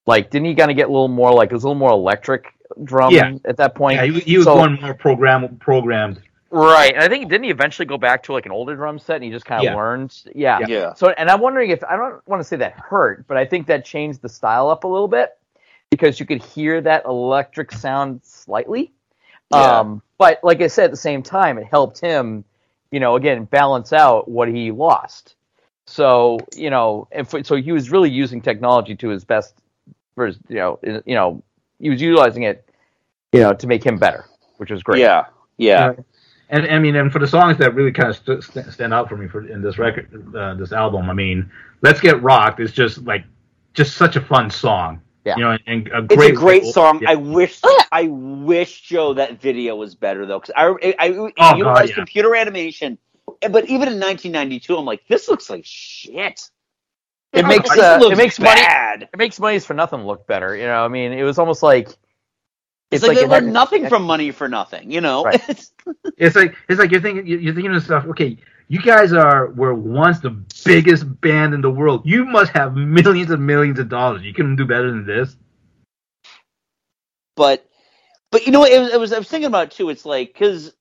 Like, 0.06 0.30
didn't 0.30 0.46
he 0.46 0.54
kind 0.54 0.70
of 0.70 0.76
get 0.76 0.88
a 0.88 0.92
little 0.92 1.08
more 1.08 1.32
like 1.32 1.50
it 1.50 1.54
was 1.54 1.64
a 1.64 1.68
little 1.68 1.78
more 1.78 1.90
electric 1.92 2.52
drum 2.84 3.12
Yeah. 3.14 3.34
at 3.44 3.56
that 3.58 3.74
point? 3.74 3.96
yeah, 3.96 4.06
he, 4.06 4.20
he 4.20 4.36
was 4.38 4.44
So- 4.46 4.54
going 4.54 4.80
more 4.80 4.94
program 4.94 5.56
programmed. 5.58 6.20
right. 6.50 6.92
And 6.94 7.02
I 7.02 7.08
think 7.08 7.28
didn't 7.28 7.44
he 7.44 7.50
eventually 7.50 7.86
go 7.86 7.96
back 7.98 8.22
to 8.24 8.32
like 8.32 8.46
an 8.46 8.50
older 8.52 8.74
drum 8.74 8.98
set 8.98 9.16
and 9.16 9.24
he 9.24 9.30
just 9.30 9.44
kind 9.46 9.60
of 9.60 9.64
Yeah. 9.64 9.74
learned? 9.76 10.22
Yeah. 10.34 10.58
Yeah. 10.66 10.94
So, 10.94 11.10
and 11.10 11.30
I'm 11.30 11.40
wondering 11.40 11.70
if 11.70 11.84
I 11.84 11.96
don't 11.96 12.26
want 12.26 12.40
to 12.40 12.44
say 12.44 12.56
that 12.56 12.72
hurt, 12.80 13.26
but 13.28 13.36
I 13.36 13.44
think 13.44 13.66
that 13.68 13.84
changed 13.84 14.20
the 14.22 14.28
style 14.28 14.68
up 14.70 14.84
a 14.84 14.88
little 14.88 15.06
bit 15.08 15.30
because 15.90 16.20
you 16.20 16.26
could 16.26 16.42
hear 16.42 16.80
that 16.80 17.04
electric 17.04 17.72
sound 17.72 18.20
slightly. 18.24 18.92
Yeah. 19.52 19.80
Um, 19.80 20.02
but 20.18 20.40
like 20.42 20.60
I 20.60 20.68
said, 20.68 20.86
at 20.86 20.90
the 20.90 20.96
same 20.96 21.22
time, 21.22 21.58
it 21.58 21.64
helped 21.64 22.00
him, 22.00 22.44
you 22.90 23.00
know, 23.00 23.16
again 23.16 23.44
balance 23.44 23.92
out 23.92 24.28
what 24.28 24.48
he 24.48 24.70
lost. 24.70 25.34
So 25.86 26.38
you 26.54 26.70
know, 26.70 27.08
if 27.10 27.34
so, 27.44 27.56
he 27.56 27.72
was 27.72 27.90
really 27.90 28.10
using 28.10 28.40
technology 28.40 28.94
to 28.96 29.08
his 29.08 29.24
best. 29.24 29.54
For 30.14 30.26
his, 30.26 30.38
you 30.48 30.56
know, 30.56 30.78
you 30.82 31.14
know, 31.14 31.42
he 31.78 31.90
was 31.90 32.00
utilizing 32.00 32.44
it, 32.44 32.68
you 33.32 33.40
know, 33.40 33.52
to 33.54 33.66
make 33.66 33.84
him 33.84 33.96
better, 33.96 34.26
which 34.58 34.70
was 34.70 34.82
great. 34.82 35.00
Yeah. 35.00 35.26
Yeah. 35.56 35.94
And 36.48 36.66
I 36.66 36.78
mean, 36.78 36.96
and 36.96 37.12
for 37.12 37.20
the 37.20 37.28
songs 37.28 37.58
that 37.58 37.74
really 37.74 37.92
kind 37.92 38.08
of 38.08 38.16
st- 38.16 38.42
st- 38.42 38.72
stand 38.72 38.92
out 38.92 39.08
for 39.08 39.16
me 39.16 39.28
for 39.28 39.46
in 39.46 39.62
this 39.62 39.78
record, 39.78 40.34
uh, 40.34 40.54
this 40.54 40.72
album, 40.72 41.08
I 41.08 41.12
mean, 41.12 41.50
"Let's 41.80 42.00
Get 42.00 42.20
Rocked" 42.22 42.58
is 42.58 42.72
just 42.72 43.04
like 43.04 43.24
just 43.72 43.96
such 43.96 44.16
a 44.16 44.20
fun 44.20 44.50
song. 44.50 45.00
Yeah. 45.24 45.36
You 45.36 45.42
know, 45.44 45.58
and 45.66 45.88
a 45.88 45.98
It's 46.04 46.14
great 46.16 46.30
a 46.32 46.36
great 46.36 46.62
little- 46.64 46.72
song. 46.72 47.00
Yeah. 47.02 47.10
I 47.10 47.14
wish, 47.16 47.60
Oh, 47.62 47.76
yeah. 47.78 47.84
I 47.92 48.08
wish 48.08 48.80
Joe 48.82 49.14
that 49.14 49.40
video 49.40 49.76
was 49.76 49.94
better 49.94 50.24
though, 50.26 50.40
because 50.40 50.54
I, 50.56 50.94
I, 50.98 51.08
I 51.08 51.32
Oh, 51.38 51.56
utilized 51.56 51.90
yeah. 51.90 51.94
computer 51.94 52.34
animation, 52.34 52.96
but 53.26 53.64
even 53.66 53.88
in 53.88 54.00
1992, 54.00 54.76
I'm 54.76 54.84
like, 54.86 55.06
this 55.08 55.28
looks 55.28 55.50
like 55.50 55.62
shit. 55.66 56.48
It 57.32 57.46
makes 57.46 57.70
uh, 57.70 57.98
it 58.00 58.00
looks 58.04 58.16
makes 58.16 58.40
money. 58.40 58.60
bad. 58.60 59.02
It 59.12 59.16
makes 59.18 59.38
money's 59.38 59.64
for 59.64 59.74
nothing 59.74 60.00
look 60.04 60.26
better. 60.26 60.56
You 60.56 60.64
know, 60.64 60.84
I 60.84 60.88
mean, 60.88 61.12
it 61.12 61.22
was 61.22 61.38
almost 61.38 61.62
like 61.62 61.88
It's, 62.90 63.04
like, 63.04 63.12
it 63.12 63.20
they 63.20 63.26
learned 63.26 63.46
had- 63.46 63.52
nothing 63.52 63.88
from 63.88 64.02
money 64.02 64.32
for 64.32 64.48
nothing, 64.48 64.90
you 64.90 65.00
know. 65.00 65.22
Right. 65.24 65.34
It's- 65.48 65.72
It's 66.18 66.34
like 66.36 66.54
it's 66.68 66.78
like 66.80 66.90
you're 66.90 67.00
thinking 67.00 67.26
you're 67.26 67.54
thinking 67.54 67.74
of 67.74 67.82
stuff. 67.82 68.04
Okay, 68.06 68.36
you 68.70 68.80
guys 68.80 69.12
are 69.12 69.50
were 69.50 69.74
once 69.74 70.20
the 70.20 70.30
biggest 70.64 71.20
band 71.20 71.54
in 71.54 71.60
the 71.60 71.70
world. 71.70 72.02
You 72.04 72.24
must 72.24 72.52
have 72.52 72.76
millions 72.76 73.32
and 73.32 73.44
millions 73.44 73.80
of 73.80 73.88
dollars. 73.88 74.22
You 74.22 74.32
can 74.32 74.54
do 74.54 74.64
better 74.64 74.92
than 74.92 75.04
this. 75.04 75.36
but, 77.34 77.68
but 78.30 78.46
you 78.46 78.52
know, 78.52 78.62
it 78.64 78.78
was, 78.78 78.92
it 78.92 79.00
was. 79.00 79.12
I 79.12 79.18
was 79.18 79.28
thinking 79.28 79.48
about 79.48 79.64
it 79.64 79.70
too. 79.72 79.90
It's 79.90 80.06
like 80.06 80.32
because 80.32 80.72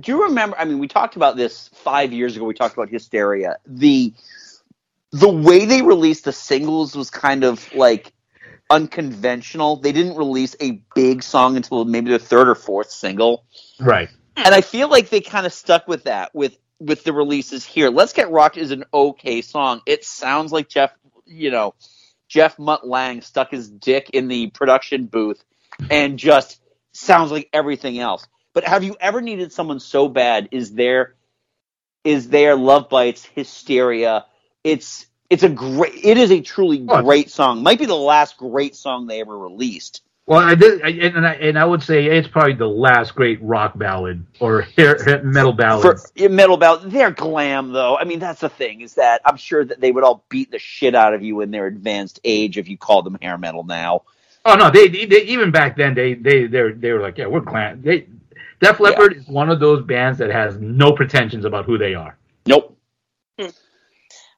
do 0.00 0.10
you 0.10 0.24
remember? 0.24 0.58
I 0.58 0.64
mean, 0.64 0.80
we 0.80 0.88
talked 0.88 1.14
about 1.14 1.36
this 1.36 1.68
five 1.68 2.12
years 2.12 2.34
ago. 2.34 2.44
We 2.44 2.54
talked 2.54 2.74
about 2.74 2.88
Hysteria. 2.88 3.58
The 3.68 4.12
the 5.12 5.28
way 5.28 5.64
they 5.64 5.80
released 5.80 6.24
the 6.24 6.32
singles 6.32 6.96
was 6.96 7.08
kind 7.08 7.44
of 7.44 7.72
like 7.72 8.12
unconventional. 8.68 9.76
They 9.76 9.92
didn't 9.92 10.16
release 10.16 10.56
a 10.60 10.82
big 10.96 11.22
song 11.22 11.56
until 11.56 11.84
maybe 11.84 12.10
the 12.10 12.18
third 12.18 12.48
or 12.48 12.56
fourth 12.56 12.90
single. 12.90 13.44
Right. 13.78 14.08
and 14.34 14.56
I 14.56 14.60
feel 14.60 14.88
like 14.88 15.08
they 15.08 15.20
kind 15.20 15.46
of 15.46 15.52
stuck 15.52 15.86
with 15.86 16.02
that 16.04 16.34
with 16.34 16.58
with 16.80 17.04
the 17.04 17.12
releases 17.12 17.64
here. 17.64 17.90
Let's 17.90 18.12
Get 18.12 18.30
Rocked 18.30 18.56
is 18.56 18.70
an 18.70 18.84
okay 18.92 19.42
song. 19.42 19.80
It 19.86 20.04
sounds 20.04 20.52
like 20.52 20.68
Jeff, 20.68 20.92
you 21.26 21.50
know, 21.50 21.74
Jeff 22.28 22.58
Mutt 22.58 22.86
Lange 22.86 23.22
stuck 23.22 23.50
his 23.50 23.68
dick 23.68 24.10
in 24.10 24.28
the 24.28 24.48
production 24.48 25.06
booth 25.06 25.42
and 25.90 26.18
just 26.18 26.60
sounds 26.92 27.30
like 27.30 27.48
everything 27.52 27.98
else. 27.98 28.26
But 28.54 28.64
have 28.64 28.84
you 28.84 28.96
ever 29.00 29.20
needed 29.20 29.52
someone 29.52 29.80
so 29.80 30.08
bad? 30.08 30.48
Is 30.52 30.72
there 30.72 31.14
is 32.04 32.28
there 32.28 32.56
Love 32.56 32.88
Bites 32.88 33.24
Hysteria? 33.24 34.26
It's 34.64 35.06
it's 35.30 35.42
a 35.42 35.48
great. 35.48 35.94
It 35.94 36.16
is 36.16 36.30
a 36.30 36.40
truly 36.40 36.78
great 36.78 37.30
song. 37.30 37.62
Might 37.62 37.78
be 37.78 37.86
the 37.86 37.94
last 37.94 38.38
great 38.38 38.74
song 38.74 39.06
they 39.06 39.20
ever 39.20 39.36
released. 39.36 40.02
Well, 40.28 40.40
I 40.40 40.54
did, 40.56 40.82
I, 40.82 40.88
and 40.90 41.26
I 41.26 41.32
and 41.36 41.58
I 41.58 41.64
would 41.64 41.82
say 41.82 42.04
it's 42.04 42.28
probably 42.28 42.52
the 42.52 42.68
last 42.68 43.14
great 43.14 43.42
rock 43.42 43.78
ballad 43.78 44.26
or 44.40 44.60
hair, 44.60 45.02
hair- 45.02 45.22
metal 45.22 45.54
ballad. 45.54 45.82
for 45.82 46.10
yeah, 46.14 46.28
metal 46.28 46.58
ballad. 46.58 46.90
They're 46.90 47.10
glam 47.10 47.72
though. 47.72 47.96
I 47.96 48.04
mean, 48.04 48.18
that's 48.18 48.42
the 48.42 48.50
thing 48.50 48.82
is 48.82 48.96
that 48.96 49.22
I'm 49.24 49.38
sure 49.38 49.64
that 49.64 49.80
they 49.80 49.90
would 49.90 50.04
all 50.04 50.22
beat 50.28 50.50
the 50.50 50.58
shit 50.58 50.94
out 50.94 51.14
of 51.14 51.22
you 51.22 51.40
in 51.40 51.50
their 51.50 51.66
advanced 51.66 52.20
age 52.24 52.58
if 52.58 52.68
you 52.68 52.76
called 52.76 53.06
them 53.06 53.16
hair 53.22 53.38
metal 53.38 53.64
now. 53.64 54.02
oh 54.44 54.54
no, 54.54 54.70
they, 54.70 54.88
they, 54.88 55.06
they 55.06 55.22
even 55.22 55.50
back 55.50 55.78
then 55.78 55.94
they 55.94 56.12
they 56.12 56.46
they 56.46 56.60
were, 56.60 56.72
they 56.72 56.92
were 56.92 57.00
like, 57.00 57.16
yeah, 57.16 57.26
we're 57.26 57.40
glam. 57.40 57.80
They 57.80 58.06
Def 58.60 58.80
Leppard 58.80 59.16
is 59.16 59.26
one 59.28 59.48
of 59.48 59.60
those 59.60 59.82
bands 59.82 60.18
that 60.18 60.30
has 60.30 60.58
no 60.58 60.92
pretensions 60.92 61.46
about 61.46 61.64
who 61.64 61.78
they 61.78 61.94
are. 61.94 62.18
Nope. 62.44 62.76
Hmm. 63.40 63.48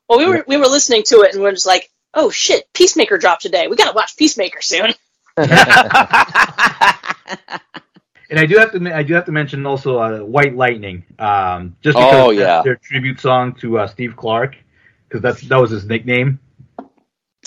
Well, 0.08 0.20
we 0.20 0.26
were 0.26 0.44
we 0.46 0.56
were 0.56 0.68
listening 0.68 1.02
to 1.06 1.22
it 1.22 1.32
and 1.32 1.42
we 1.42 1.48
are 1.48 1.52
just 1.52 1.66
like, 1.66 1.90
oh 2.14 2.30
shit, 2.30 2.72
Peacemaker 2.74 3.18
dropped 3.18 3.42
today. 3.42 3.66
We 3.66 3.74
gotta 3.74 3.96
watch 3.96 4.16
Peacemaker 4.16 4.60
soon. 4.62 4.94
And 8.30 8.38
I 8.38 8.46
do 8.46 8.56
have 8.58 8.72
to 8.72 8.94
I 8.96 9.02
do 9.02 9.14
have 9.14 9.24
to 9.26 9.32
mention 9.32 9.66
also 9.66 9.98
uh, 9.98 10.18
White 10.20 10.54
Lightning, 10.54 11.04
um, 11.18 11.76
just 11.82 11.96
because 11.98 12.14
Oh, 12.14 12.30
yeah. 12.30 12.62
their 12.62 12.76
tribute 12.76 13.18
song 13.20 13.54
to 13.56 13.78
uh, 13.78 13.86
Steve 13.88 14.16
Clark, 14.16 14.56
because 15.08 15.20
that's 15.22 15.40
that 15.48 15.56
was 15.60 15.70
his 15.70 15.84
nickname. 15.86 16.38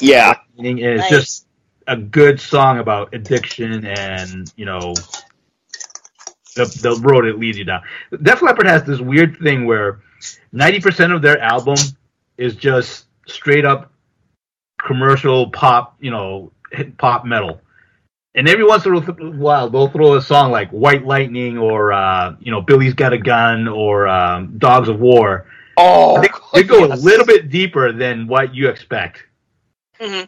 Yeah. 0.01 0.35
And 0.57 0.79
it's 0.79 1.01
Nice. 1.03 1.09
just 1.09 1.47
a 1.87 1.95
good 1.97 2.39
song 2.39 2.79
about 2.79 3.13
addiction 3.13 3.85
and 3.85 4.51
you 4.57 4.65
know 4.65 4.93
the 6.55 6.65
the 6.81 6.99
road 7.03 7.25
it 7.25 7.39
leads 7.39 7.57
you 7.57 7.65
down. 7.65 7.81
Def 8.21 8.41
Leppard 8.41 8.67
has 8.67 8.83
this 8.83 8.99
weird 8.99 9.37
thing 9.39 9.65
where 9.65 10.01
ninety 10.51 10.81
percent 10.81 11.13
of 11.13 11.21
their 11.21 11.39
album 11.39 11.75
is 12.37 12.55
just 12.55 13.05
straight 13.27 13.65
up 13.65 13.91
commercial 14.85 15.49
pop, 15.51 15.95
you 16.01 16.11
know, 16.11 16.51
pop 16.97 17.25
metal. 17.25 17.61
And 18.35 18.49
every 18.49 18.65
once 18.65 18.85
in 18.85 18.95
a 18.95 18.99
while, 19.31 19.69
they'll 19.69 19.89
throw 19.89 20.15
a 20.15 20.21
song 20.21 20.51
like 20.51 20.71
"White 20.71 21.05
Lightning" 21.05 21.57
or 21.57 21.93
uh, 21.93 22.35
you 22.39 22.51
know, 22.51 22.61
"Billy's 22.61 22.93
Got 22.95 23.13
a 23.13 23.17
Gun" 23.17 23.67
or 23.67 24.07
um, 24.07 24.57
"Dogs 24.57 24.89
of 24.89 24.99
War." 24.99 25.45
Oh, 25.77 26.21
They, 26.21 26.29
they 26.53 26.63
go 26.63 26.85
a 26.85 26.93
little 26.95 27.25
bit 27.25 27.49
deeper 27.49 27.91
than 27.91 28.27
what 28.27 28.53
you 28.53 28.69
expect. 28.69 29.23
hmm 29.99 30.23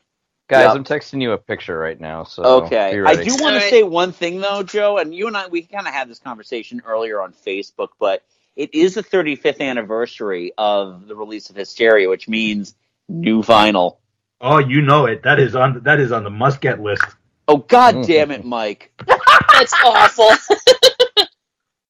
Guys, 0.47 0.67
Yep. 0.67 0.75
I'm 0.75 0.83
texting 0.83 1.23
you 1.23 1.31
a 1.31 1.39
picture 1.39 1.77
right 1.77 1.99
now. 1.99 2.23
So 2.23 2.43
Okay. 2.43 2.91
be 2.95 3.03
I 3.03 3.15
do 3.23 3.35
want 3.41 3.55
to 3.55 3.67
say 3.67 3.81
one 3.81 4.11
thing 4.11 4.39
though, 4.41 4.61
Joe, 4.61 4.99
and 4.99 5.13
you 5.13 5.25
and 5.27 5.35
I 5.35 5.47
we 5.47 5.63
kind 5.63 5.87
of 5.87 5.93
had 5.93 6.07
this 6.07 6.19
conversation 6.19 6.83
earlier 6.85 7.19
on 7.19 7.33
Facebook, 7.33 7.89
but 7.99 8.21
it 8.55 8.73
is 8.75 8.93
the 8.93 9.03
35th 9.03 9.59
anniversary 9.59 10.51
of 10.57 11.07
the 11.07 11.15
release 11.15 11.49
of 11.49 11.55
Hysteria, 11.55 12.07
which 12.09 12.27
means 12.27 12.75
new 13.09 13.41
vinyl. 13.41 13.97
Oh, 14.39 14.59
you 14.59 14.81
know 14.81 15.07
it. 15.07 15.23
That 15.23 15.39
is 15.39 15.55
on 15.55 15.81
that 15.83 15.99
is 15.99 16.11
on 16.11 16.23
the 16.23 16.29
must 16.29 16.61
get 16.61 16.79
list. 16.79 17.03
Oh 17.47 17.57
god 17.57 18.05
damn 18.07 18.31
it, 18.31 18.43
Mike. 18.45 18.91
That's 19.07 19.73
awful. 19.83 20.31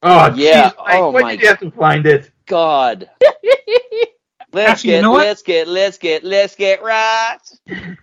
Oh 0.03 0.33
Yeah. 0.35 0.69
geez, 0.69 0.77
Mike, 0.77 0.95
Oh, 0.95 1.11
why 1.11 1.21
my 1.21 1.31
did 1.31 1.41
you 1.41 1.47
have 1.47 1.59
to 1.59 1.71
find 1.71 2.05
it? 2.05 2.31
God. 2.45 3.09
Let's 4.53 4.71
Actually, 4.71 4.89
get, 4.91 4.95
you 4.97 5.01
know 5.01 5.13
let's 5.13 5.41
get, 5.41 5.67
let's 5.67 5.97
get, 5.97 6.23
let's 6.23 6.55
get 6.55 6.81
right. 6.81 7.37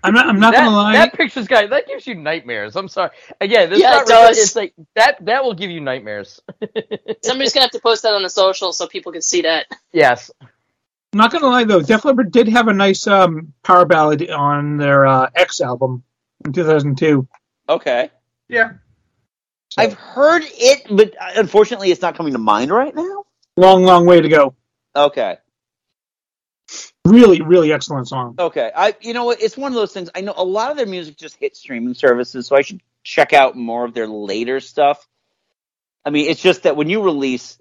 I'm 0.02 0.12
not. 0.12 0.26
I'm 0.26 0.38
not 0.38 0.52
that, 0.52 0.64
gonna 0.64 0.76
lie. 0.76 0.92
that 0.92 1.14
picture's 1.14 1.46
guy 1.48 1.66
that 1.66 1.86
gives 1.86 2.06
you 2.06 2.14
nightmares. 2.14 2.76
I'm 2.76 2.88
sorry. 2.88 3.10
Again, 3.40 3.70
this 3.70 3.80
Yeah, 3.80 3.90
not 3.90 4.02
it 4.02 4.08
does. 4.08 4.38
It's 4.38 4.54
like 4.56 4.74
that. 4.94 5.24
That 5.24 5.44
will 5.44 5.54
give 5.54 5.70
you 5.70 5.80
nightmares. 5.80 6.40
Somebody's 7.22 7.54
gonna 7.54 7.64
have 7.64 7.70
to 7.70 7.80
post 7.80 8.02
that 8.02 8.12
on 8.12 8.22
the 8.22 8.28
social 8.28 8.74
so 8.74 8.86
people 8.86 9.12
can 9.12 9.22
see 9.22 9.42
that. 9.42 9.66
yes. 9.92 10.30
I'm 10.42 11.18
not 11.18 11.32
gonna 11.32 11.46
lie 11.46 11.64
though. 11.64 11.80
Def 11.80 12.04
Leppard 12.04 12.32
did 12.32 12.48
have 12.48 12.68
a 12.68 12.74
nice 12.74 13.06
um, 13.06 13.54
power 13.62 13.86
ballad 13.86 14.28
on 14.30 14.76
their 14.76 15.06
uh, 15.06 15.30
X 15.34 15.62
album 15.62 16.02
in 16.44 16.52
2002. 16.52 17.26
Okay. 17.68 18.10
Yeah. 18.48 18.72
I've 19.78 19.94
heard 19.94 20.42
it, 20.44 20.86
but 20.90 21.14
unfortunately, 21.36 21.90
it's 21.90 22.02
not 22.02 22.16
coming 22.16 22.34
to 22.34 22.38
mind 22.38 22.70
right 22.70 22.94
now. 22.94 23.24
Long, 23.56 23.84
long 23.84 24.06
way 24.06 24.20
to 24.20 24.28
go. 24.28 24.54
Okay. 24.94 25.38
Really, 27.04 27.40
really 27.40 27.72
excellent 27.72 28.08
song. 28.08 28.34
Okay. 28.38 28.70
I, 28.74 28.94
you 29.00 29.14
know 29.14 29.24
what? 29.24 29.42
It's 29.42 29.56
one 29.56 29.72
of 29.72 29.76
those 29.76 29.92
things. 29.92 30.10
I 30.14 30.20
know 30.20 30.34
a 30.36 30.44
lot 30.44 30.70
of 30.70 30.76
their 30.76 30.86
music 30.86 31.16
just 31.16 31.36
hits 31.36 31.58
streaming 31.58 31.94
services, 31.94 32.46
so 32.46 32.56
I 32.56 32.62
should 32.62 32.80
check 33.02 33.32
out 33.32 33.56
more 33.56 33.84
of 33.84 33.94
their 33.94 34.06
later 34.06 34.60
stuff. 34.60 35.06
I 36.04 36.10
mean, 36.10 36.28
it's 36.28 36.40
just 36.42 36.64
that 36.64 36.76
when 36.76 36.88
you 36.88 37.02
release, 37.02 37.58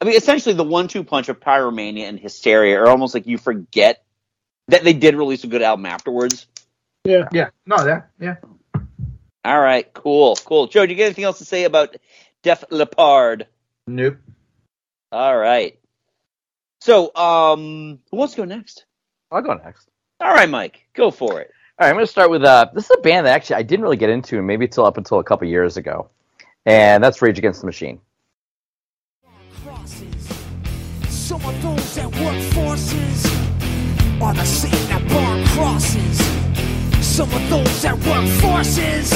I 0.00 0.04
mean, 0.04 0.16
essentially 0.16 0.54
the 0.54 0.64
one-two 0.64 1.04
punch 1.04 1.28
of 1.28 1.40
Pyromania 1.40 2.08
and 2.08 2.18
Hysteria 2.18 2.80
are 2.80 2.88
almost 2.88 3.14
like 3.14 3.26
you 3.26 3.38
forget 3.38 4.02
that 4.68 4.84
they 4.84 4.92
did 4.92 5.14
release 5.14 5.44
a 5.44 5.46
good 5.46 5.62
album 5.62 5.86
afterwards. 5.86 6.46
Yeah. 7.04 7.28
Yeah. 7.32 7.50
No, 7.66 7.84
that. 7.84 8.10
Yeah. 8.18 8.36
All 9.44 9.60
right, 9.60 9.90
cool, 9.94 10.36
cool. 10.44 10.66
Joe, 10.66 10.84
do 10.84 10.92
you 10.92 10.96
get 10.96 11.06
anything 11.06 11.24
else 11.24 11.38
to 11.38 11.44
say 11.44 11.64
about 11.64 11.96
Def 12.42 12.64
Leppard? 12.70 13.46
Nope. 13.86 14.18
All 15.10 15.36
right. 15.36 15.78
So, 16.80 17.14
um, 17.14 18.00
who 18.10 18.16
wants 18.16 18.34
to 18.34 18.42
go 18.42 18.44
next? 18.44 18.84
I'll 19.30 19.42
go 19.42 19.54
next. 19.54 19.88
All 20.20 20.32
right, 20.32 20.48
Mike, 20.48 20.86
go 20.94 21.10
for 21.10 21.40
it. 21.40 21.50
All 21.78 21.86
right, 21.86 21.90
I'm 21.90 21.96
going 21.96 22.04
to 22.04 22.10
start 22.12 22.30
with 22.30 22.44
uh, 22.44 22.66
this 22.74 22.84
is 22.84 22.96
a 22.98 23.00
band 23.00 23.26
that 23.26 23.34
actually 23.34 23.56
I 23.56 23.62
didn't 23.62 23.82
really 23.82 23.96
get 23.96 24.10
into, 24.10 24.42
maybe 24.42 24.66
until 24.66 24.84
up 24.84 24.98
until 24.98 25.18
a 25.18 25.24
couple 25.24 25.48
years 25.48 25.78
ago, 25.78 26.10
and 26.66 27.02
that's 27.02 27.22
Rage 27.22 27.38
Against 27.38 27.60
the 27.60 27.66
Machine. 27.66 28.00
Some 31.08 31.44
of 31.44 31.62
those 31.62 31.94
that 31.94 32.06
work 32.20 32.42
forces 32.52 33.26
are 34.20 34.34
the 34.34 34.44
same 34.44 34.88
that 34.88 35.08
burn 35.08 35.46
crosses. 35.46 36.49
Some 37.20 37.34
of 37.34 37.50
those 37.50 37.82
that 37.82 37.98
work 38.08 38.26
forces 38.40 39.10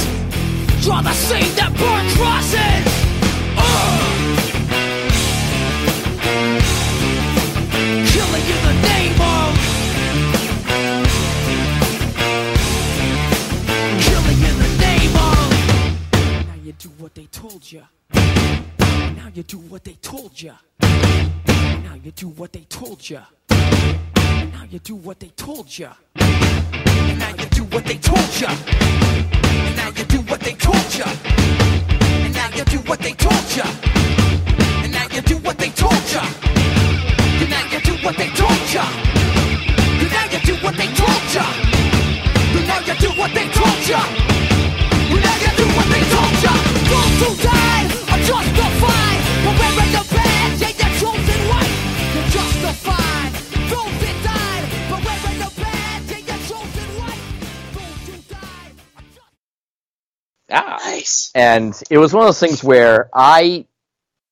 draw 0.84 1.00
the 1.00 1.14
same 1.14 1.54
that 1.56 1.72
burn 1.72 2.06
crosses. 2.12 2.84
Ugh. 3.56 3.64
Killing 8.12 8.46
in 8.54 8.60
the 8.68 8.74
name 8.92 9.16
of. 9.24 9.56
Killing 14.04 14.40
in 14.50 14.56
the 14.60 14.70
name 14.84 15.16
of. 15.16 15.48
Now 16.46 16.58
you 16.62 16.72
do 16.72 16.90
what 16.98 17.14
they 17.14 17.26
told 17.32 17.72
you. 17.72 17.84
Now 18.12 19.30
you 19.32 19.42
do 19.44 19.56
what 19.56 19.82
they 19.82 19.94
told 20.02 20.42
you. 20.42 20.52
Now 20.82 21.94
you 22.04 22.10
do 22.10 22.28
what 22.28 22.52
they 22.52 22.66
told 22.68 23.08
you. 23.08 23.22
Now 23.48 24.64
you 24.68 24.78
do 24.80 24.94
what 24.94 25.20
they 25.20 25.28
told 25.28 25.78
you. 25.78 25.88
And 27.10 27.18
now 27.18 27.30
you 27.40 27.46
do 27.50 27.62
what 27.64 27.84
they 27.84 27.98
told 27.98 28.30
you. 28.40 28.48
And 28.48 29.76
now 29.76 29.88
you 29.96 30.04
do 30.04 30.18
what 30.30 30.40
they 30.40 30.54
told 30.54 30.94
you. 30.98 31.04
And 32.24 32.34
now 32.34 32.48
you 32.56 32.64
do 32.64 32.78
what 32.88 32.98
they 33.00 33.12
told 33.12 33.56
you. 33.56 33.64
And 34.84 34.92
now 34.92 35.06
you 35.14 35.20
do 35.22 35.36
what 35.38 35.58
they 35.58 35.70
told 35.70 36.04
you. 36.14 36.20
And 37.42 37.50
now 37.50 37.64
you 37.72 37.80
do 37.80 37.94
what 38.04 38.16
they 38.16 38.28
told 38.30 38.64
you. 38.74 38.84
And 40.00 40.10
now 40.12 40.24
you 40.32 40.40
do 40.48 40.54
what 40.64 40.76
they 40.76 40.88
told 41.00 41.24
you. 41.34 41.46
And 42.56 42.66
now 42.68 42.78
you 42.86 42.94
do 43.04 43.08
what 43.20 43.30
they 43.34 43.48
told 43.48 43.88
you. 43.88 44.00
And 45.14 45.22
now 45.22 45.36
you 45.44 45.50
do 45.56 45.66
what 45.76 45.88
they 45.92 46.02
told 46.14 46.36
you. 46.44 46.54
Those 46.90 47.42
who 47.44 47.53
and 61.34 61.80
it 61.90 61.98
was 61.98 62.12
one 62.12 62.22
of 62.22 62.28
those 62.28 62.40
things 62.40 62.62
where 62.62 63.10
I 63.14 63.66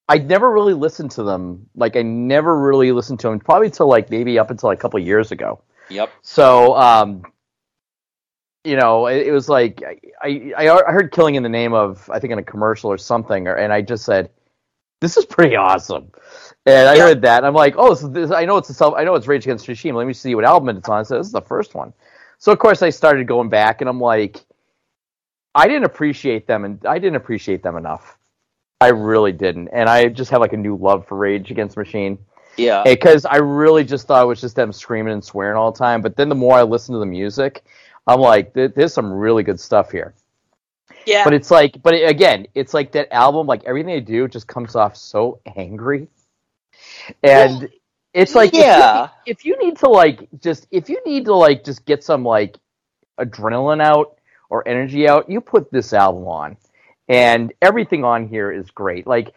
I 0.08 0.18
never 0.18 0.50
really 0.50 0.74
listened 0.74 1.10
to 1.12 1.22
them. 1.22 1.68
Like 1.74 1.96
I 1.96 2.02
never 2.02 2.58
really 2.58 2.92
listened 2.92 3.20
to 3.20 3.28
them 3.28 3.40
probably 3.40 3.70
till 3.70 3.88
like 3.88 4.10
maybe 4.10 4.38
up 4.38 4.50
until 4.50 4.68
like, 4.68 4.78
a 4.78 4.82
couple 4.82 4.98
years 5.00 5.32
ago. 5.32 5.62
Yep. 5.88 6.10
So 6.22 6.76
um, 6.76 7.22
you 8.64 8.76
know, 8.76 9.06
it, 9.06 9.28
it 9.28 9.32
was 9.32 9.48
like 9.48 9.82
I, 10.22 10.52
I 10.56 10.68
I 10.68 10.92
heard 10.92 11.12
"Killing 11.12 11.34
in 11.34 11.42
the 11.42 11.48
Name 11.48 11.72
of" 11.72 12.08
I 12.10 12.18
think 12.18 12.32
in 12.32 12.38
a 12.38 12.42
commercial 12.44 12.90
or 12.90 12.98
something, 12.98 13.48
or, 13.48 13.54
and 13.56 13.72
I 13.72 13.82
just 13.82 14.04
said, 14.04 14.30
"This 15.00 15.16
is 15.16 15.24
pretty 15.24 15.56
awesome." 15.56 16.12
And 16.64 16.88
I 16.88 16.96
heard 16.98 17.22
that, 17.22 17.38
and 17.38 17.46
I'm 17.46 17.54
like, 17.54 17.74
"Oh, 17.76 17.94
so 17.94 18.06
this, 18.06 18.30
I 18.30 18.44
know 18.44 18.56
it's 18.56 18.70
a 18.70 18.74
self. 18.74 18.94
I 18.96 19.02
know 19.02 19.16
it's 19.16 19.26
Rage 19.26 19.44
Against 19.46 19.66
the 19.66 19.72
Machine. 19.72 19.94
Let 19.96 20.06
me 20.06 20.12
see 20.12 20.34
what 20.34 20.44
album 20.44 20.76
it's 20.76 20.88
on." 20.88 21.04
So 21.04 21.18
"This 21.18 21.26
is 21.26 21.32
the 21.32 21.40
first 21.40 21.74
one." 21.74 21.92
So 22.38 22.52
of 22.52 22.58
course 22.58 22.82
I 22.82 22.90
started 22.90 23.26
going 23.26 23.48
back, 23.48 23.80
and 23.80 23.90
I'm 23.90 24.00
like, 24.00 24.44
I 25.54 25.68
didn't 25.68 25.84
appreciate 25.84 26.46
them, 26.46 26.64
and 26.64 26.84
I 26.86 26.98
didn't 26.98 27.16
appreciate 27.16 27.62
them 27.62 27.76
enough. 27.76 28.16
I 28.80 28.88
really 28.88 29.32
didn't, 29.32 29.68
and 29.68 29.88
I 29.88 30.08
just 30.08 30.30
have 30.30 30.40
like 30.40 30.52
a 30.54 30.56
new 30.56 30.76
love 30.76 31.06
for 31.06 31.16
Rage 31.16 31.50
Against 31.50 31.76
Machine 31.76 32.18
Yeah. 32.56 32.82
Eh, 32.84 32.94
because 32.94 33.24
I 33.24 33.36
really 33.36 33.84
just 33.84 34.06
thought 34.06 34.22
it 34.22 34.26
was 34.26 34.40
just 34.40 34.56
them 34.56 34.72
screaming 34.72 35.12
and 35.12 35.24
swearing 35.24 35.56
all 35.56 35.70
the 35.70 35.78
time. 35.78 36.02
But 36.02 36.16
then 36.16 36.28
the 36.28 36.34
more 36.34 36.56
I 36.56 36.62
listen 36.62 36.92
to 36.94 36.98
the 36.98 37.06
music, 37.06 37.64
I'm 38.06 38.20
like, 38.20 38.52
there- 38.52 38.68
there's 38.68 38.92
some 38.92 39.12
really 39.12 39.42
good 39.42 39.60
stuff 39.60 39.90
here. 39.92 40.14
Yeah. 41.06 41.22
But 41.24 41.34
it's 41.34 41.50
like, 41.50 41.80
but 41.82 41.94
it, 41.94 42.08
again, 42.08 42.46
it's 42.54 42.74
like 42.74 42.92
that 42.92 43.12
album, 43.12 43.46
like 43.46 43.62
everything 43.64 43.94
they 43.94 44.00
do 44.00 44.26
just 44.28 44.46
comes 44.48 44.74
off 44.76 44.96
so 44.96 45.40
angry, 45.56 46.08
and 47.22 47.68
it's 48.14 48.34
like, 48.34 48.50
if 48.50 48.54
you- 48.54 48.60
yeah. 48.60 49.08
if 49.26 49.44
you 49.44 49.56
need 49.62 49.76
to 49.78 49.88
like 49.88 50.28
just 50.40 50.66
if 50.70 50.88
you 50.88 51.00
need 51.06 51.24
to 51.26 51.34
like 51.34 51.64
just 51.64 51.84
get 51.84 52.02
some 52.04 52.24
like 52.24 52.58
adrenaline 53.18 53.82
out 53.82 54.18
or 54.52 54.68
energy 54.68 55.08
out, 55.08 55.30
you 55.30 55.40
put 55.40 55.72
this 55.72 55.94
album 55.94 56.28
on, 56.28 56.58
and 57.08 57.54
everything 57.62 58.04
on 58.04 58.28
here 58.28 58.52
is 58.52 58.70
great. 58.70 59.06
Like, 59.06 59.32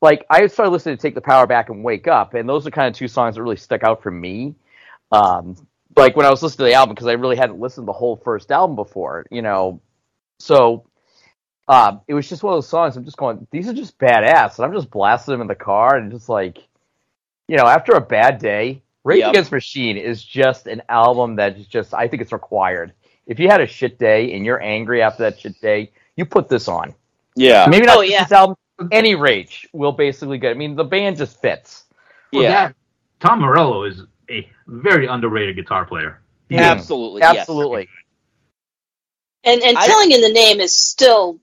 like 0.00 0.24
I 0.30 0.46
started 0.46 0.70
listening 0.70 0.96
to 0.96 1.02
Take 1.02 1.16
the 1.16 1.20
Power 1.20 1.44
Back 1.44 1.70
and 1.70 1.82
Wake 1.82 2.06
Up, 2.06 2.34
and 2.34 2.48
those 2.48 2.68
are 2.68 2.70
kind 2.70 2.86
of 2.86 2.94
two 2.94 3.08
songs 3.08 3.34
that 3.34 3.42
really 3.42 3.56
stuck 3.56 3.82
out 3.82 4.00
for 4.00 4.12
me. 4.12 4.54
Um, 5.10 5.56
like 5.96 6.14
when 6.14 6.24
I 6.24 6.30
was 6.30 6.40
listening 6.40 6.66
to 6.66 6.70
the 6.70 6.74
album 6.74 6.94
because 6.94 7.08
I 7.08 7.14
really 7.14 7.34
hadn't 7.34 7.58
listened 7.58 7.84
to 7.84 7.86
the 7.86 7.98
whole 7.98 8.16
first 8.16 8.52
album 8.52 8.76
before, 8.76 9.26
you 9.32 9.42
know. 9.42 9.80
So 10.38 10.86
uh, 11.66 11.96
it 12.06 12.14
was 12.14 12.28
just 12.28 12.44
one 12.44 12.54
of 12.54 12.58
those 12.58 12.68
songs. 12.68 12.96
I'm 12.96 13.04
just 13.04 13.16
going, 13.16 13.48
these 13.50 13.68
are 13.68 13.74
just 13.74 13.98
badass, 13.98 14.56
and 14.56 14.64
I'm 14.64 14.72
just 14.72 14.88
blasting 14.88 15.32
them 15.32 15.40
in 15.40 15.48
the 15.48 15.56
car, 15.56 15.96
and 15.96 16.12
just 16.12 16.28
like, 16.28 16.58
you 17.48 17.56
know, 17.56 17.66
after 17.66 17.92
a 17.94 18.00
bad 18.00 18.38
day, 18.38 18.82
Rage 19.02 19.18
Yep. 19.18 19.30
Against 19.30 19.50
Machine 19.50 19.96
is 19.96 20.22
just 20.22 20.68
an 20.68 20.82
album 20.88 21.36
that 21.36 21.58
is 21.58 21.66
just, 21.66 21.92
I 21.92 22.06
think 22.06 22.22
it's 22.22 22.32
required. 22.32 22.92
If 23.30 23.38
you 23.38 23.48
had 23.48 23.60
a 23.60 23.66
shit 23.66 23.96
day 23.98 24.34
and 24.34 24.44
you're 24.44 24.60
angry 24.60 25.00
after 25.02 25.22
that 25.22 25.38
shit 25.38 25.58
day, 25.60 25.92
you 26.16 26.26
put 26.26 26.48
this 26.48 26.66
on. 26.66 26.94
Yeah. 27.36 27.66
Maybe 27.70 27.86
not 27.86 27.98
Oh, 27.98 28.00
yeah. 28.00 28.24
this 28.24 28.32
album, 28.32 28.56
any 28.90 29.14
Rage 29.14 29.68
will 29.72 29.92
basically 29.92 30.36
get. 30.36 30.50
I 30.50 30.54
mean, 30.54 30.74
the 30.74 30.82
band 30.84 31.16
just 31.16 31.40
fits. 31.40 31.84
Well, 32.32 32.42
Yeah. 32.42 32.50
that- 32.68 32.76
Tom 33.20 33.40
Morello 33.40 33.84
is 33.84 34.02
a 34.28 34.50
very 34.66 35.06
underrated 35.06 35.54
guitar 35.54 35.84
player. 35.86 36.20
He 36.48 36.56
is. 36.56 36.60
Absolutely. 36.60 37.20
yes. 37.20 37.36
Absolutely. 37.38 37.88
And 39.44 39.62
and 39.62 39.78
I- 39.78 39.86
killing 39.86 40.10
in 40.10 40.20
the 40.20 40.32
name 40.32 40.60
is 40.60 40.74
still 40.74 41.38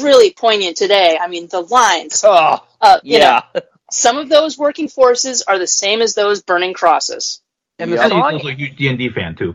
really 0.00 0.32
poignant 0.32 0.76
today. 0.76 1.16
I 1.20 1.28
mean, 1.28 1.46
the 1.48 1.60
lines. 1.60 2.24
Oh, 2.26 2.64
Uh, 2.80 2.98
you 3.04 3.18
yeah. 3.18 3.42
know, 3.54 3.60
some 3.90 4.18
of 4.18 4.28
those 4.28 4.58
working 4.58 4.88
forces 4.88 5.42
are 5.42 5.58
the 5.58 5.66
same 5.68 6.02
as 6.02 6.14
those 6.14 6.42
burning 6.42 6.74
crosses. 6.74 7.40
And 7.78 7.92
the 7.92 7.96
And 8.02 8.12
he's 8.12 8.22
song, 8.22 8.34
also 8.34 8.48
a 8.48 8.52
huge 8.54 8.76
D&D 8.76 9.10
fan, 9.10 9.34
too. 9.36 9.54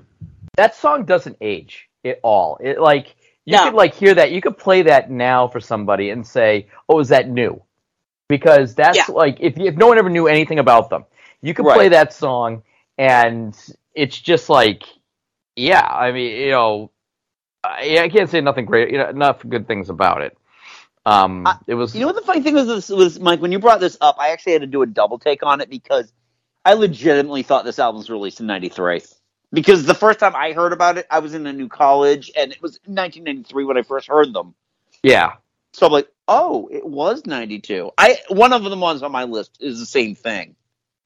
That 0.56 0.76
song 0.76 1.06
doesn't 1.06 1.38
age 1.42 1.90
at 2.06 2.20
all. 2.24 2.58
It 2.62 2.80
like 2.80 3.16
you 3.46 3.58
No. 3.58 3.66
could 3.66 3.74
like 3.74 3.94
hear 3.94 4.14
that. 4.16 4.32
You 4.32 4.42
could 4.42 4.58
play 4.58 4.82
that 4.84 5.10
now 5.12 5.48
for 5.48 5.60
somebody 5.60 6.10
and 6.12 6.26
say, 6.26 6.68
"Oh, 6.90 7.00
is 7.00 7.10
that 7.10 7.30
new?" 7.30 7.62
Because 8.30 8.76
that's 8.76 8.98
Yeah. 8.98 9.06
like 9.10 9.38
if 9.40 9.58
if 9.58 9.76
no 9.76 9.88
one 9.88 9.98
ever 9.98 10.10
knew 10.10 10.28
anything 10.28 10.60
about 10.60 10.90
them, 10.90 11.06
you 11.42 11.54
could 11.54 11.66
play 11.66 11.90
that 11.90 12.14
song 12.14 12.64
and 12.98 13.56
it's 13.96 14.20
just 14.20 14.50
like, 14.50 14.84
yeah. 15.56 15.86
I 15.86 16.12
mean, 16.12 16.32
you 16.42 16.52
know, 16.52 16.92
I, 17.64 18.00
I 18.04 18.10
can't 18.10 18.30
say 18.30 18.42
nothing 18.42 18.66
great, 18.66 18.92
you 18.92 18.98
know, 18.98 19.10
enough 19.10 19.42
good 19.48 19.68
things 19.68 19.90
about 19.90 20.22
it. 20.22 20.38
Um, 21.06 21.46
I- 21.46 21.58
it 21.68 21.76
was 21.76 21.94
You 21.94 22.02
know 22.02 22.08
what 22.08 22.16
the 22.16 22.22
funny 22.22 22.42
thing 22.42 22.54
was, 22.56 22.68
was, 22.68 22.90
was, 22.90 23.20
Mike, 23.20 23.42
when 23.42 23.52
you 23.52 23.60
brought 23.60 23.80
this 23.82 23.98
up, 24.00 24.16
I 24.20 24.30
actually 24.30 24.54
had 24.54 24.62
to 24.62 24.68
do 24.68 24.82
a 24.84 24.86
double 24.88 25.20
take 25.20 25.44
on 25.44 25.60
it 25.62 25.70
because 25.70 26.12
I 26.64 26.74
legitimately 26.74 27.44
thought 27.44 27.66
this 27.66 27.78
album 27.80 28.00
was 28.00 28.10
released 28.10 28.40
in 28.40 28.48
93. 28.48 29.02
Because 29.54 29.86
the 29.86 29.94
first 29.94 30.20
time 30.20 30.36
I 30.36 30.52
heard 30.52 30.74
about 30.74 30.98
it, 30.98 31.06
I 31.12 31.20
was 31.20 31.36
in 31.36 31.46
a 31.46 31.54
new 31.54 31.70
college, 31.70 32.32
and 32.36 32.52
it 32.52 32.62
was 32.62 32.80
1993 32.86 33.66
when 33.66 33.78
I 33.78 33.84
first 33.84 34.08
heard 34.08 34.34
them. 34.34 34.56
yeah. 35.04 35.34
So 35.74 35.88
I'm 35.88 35.92
like, 35.92 36.08
oh, 36.28 36.70
it 36.72 36.86
was 36.86 37.26
92. 37.26 37.92
I 37.98 38.18
One 38.30 38.54
of 38.54 38.64
the 38.64 38.76
ones 38.76 39.02
on 39.02 39.12
my 39.12 39.24
list 39.24 39.58
is 39.60 39.80
the 39.80 39.86
same 39.86 40.16
thing. 40.16 40.56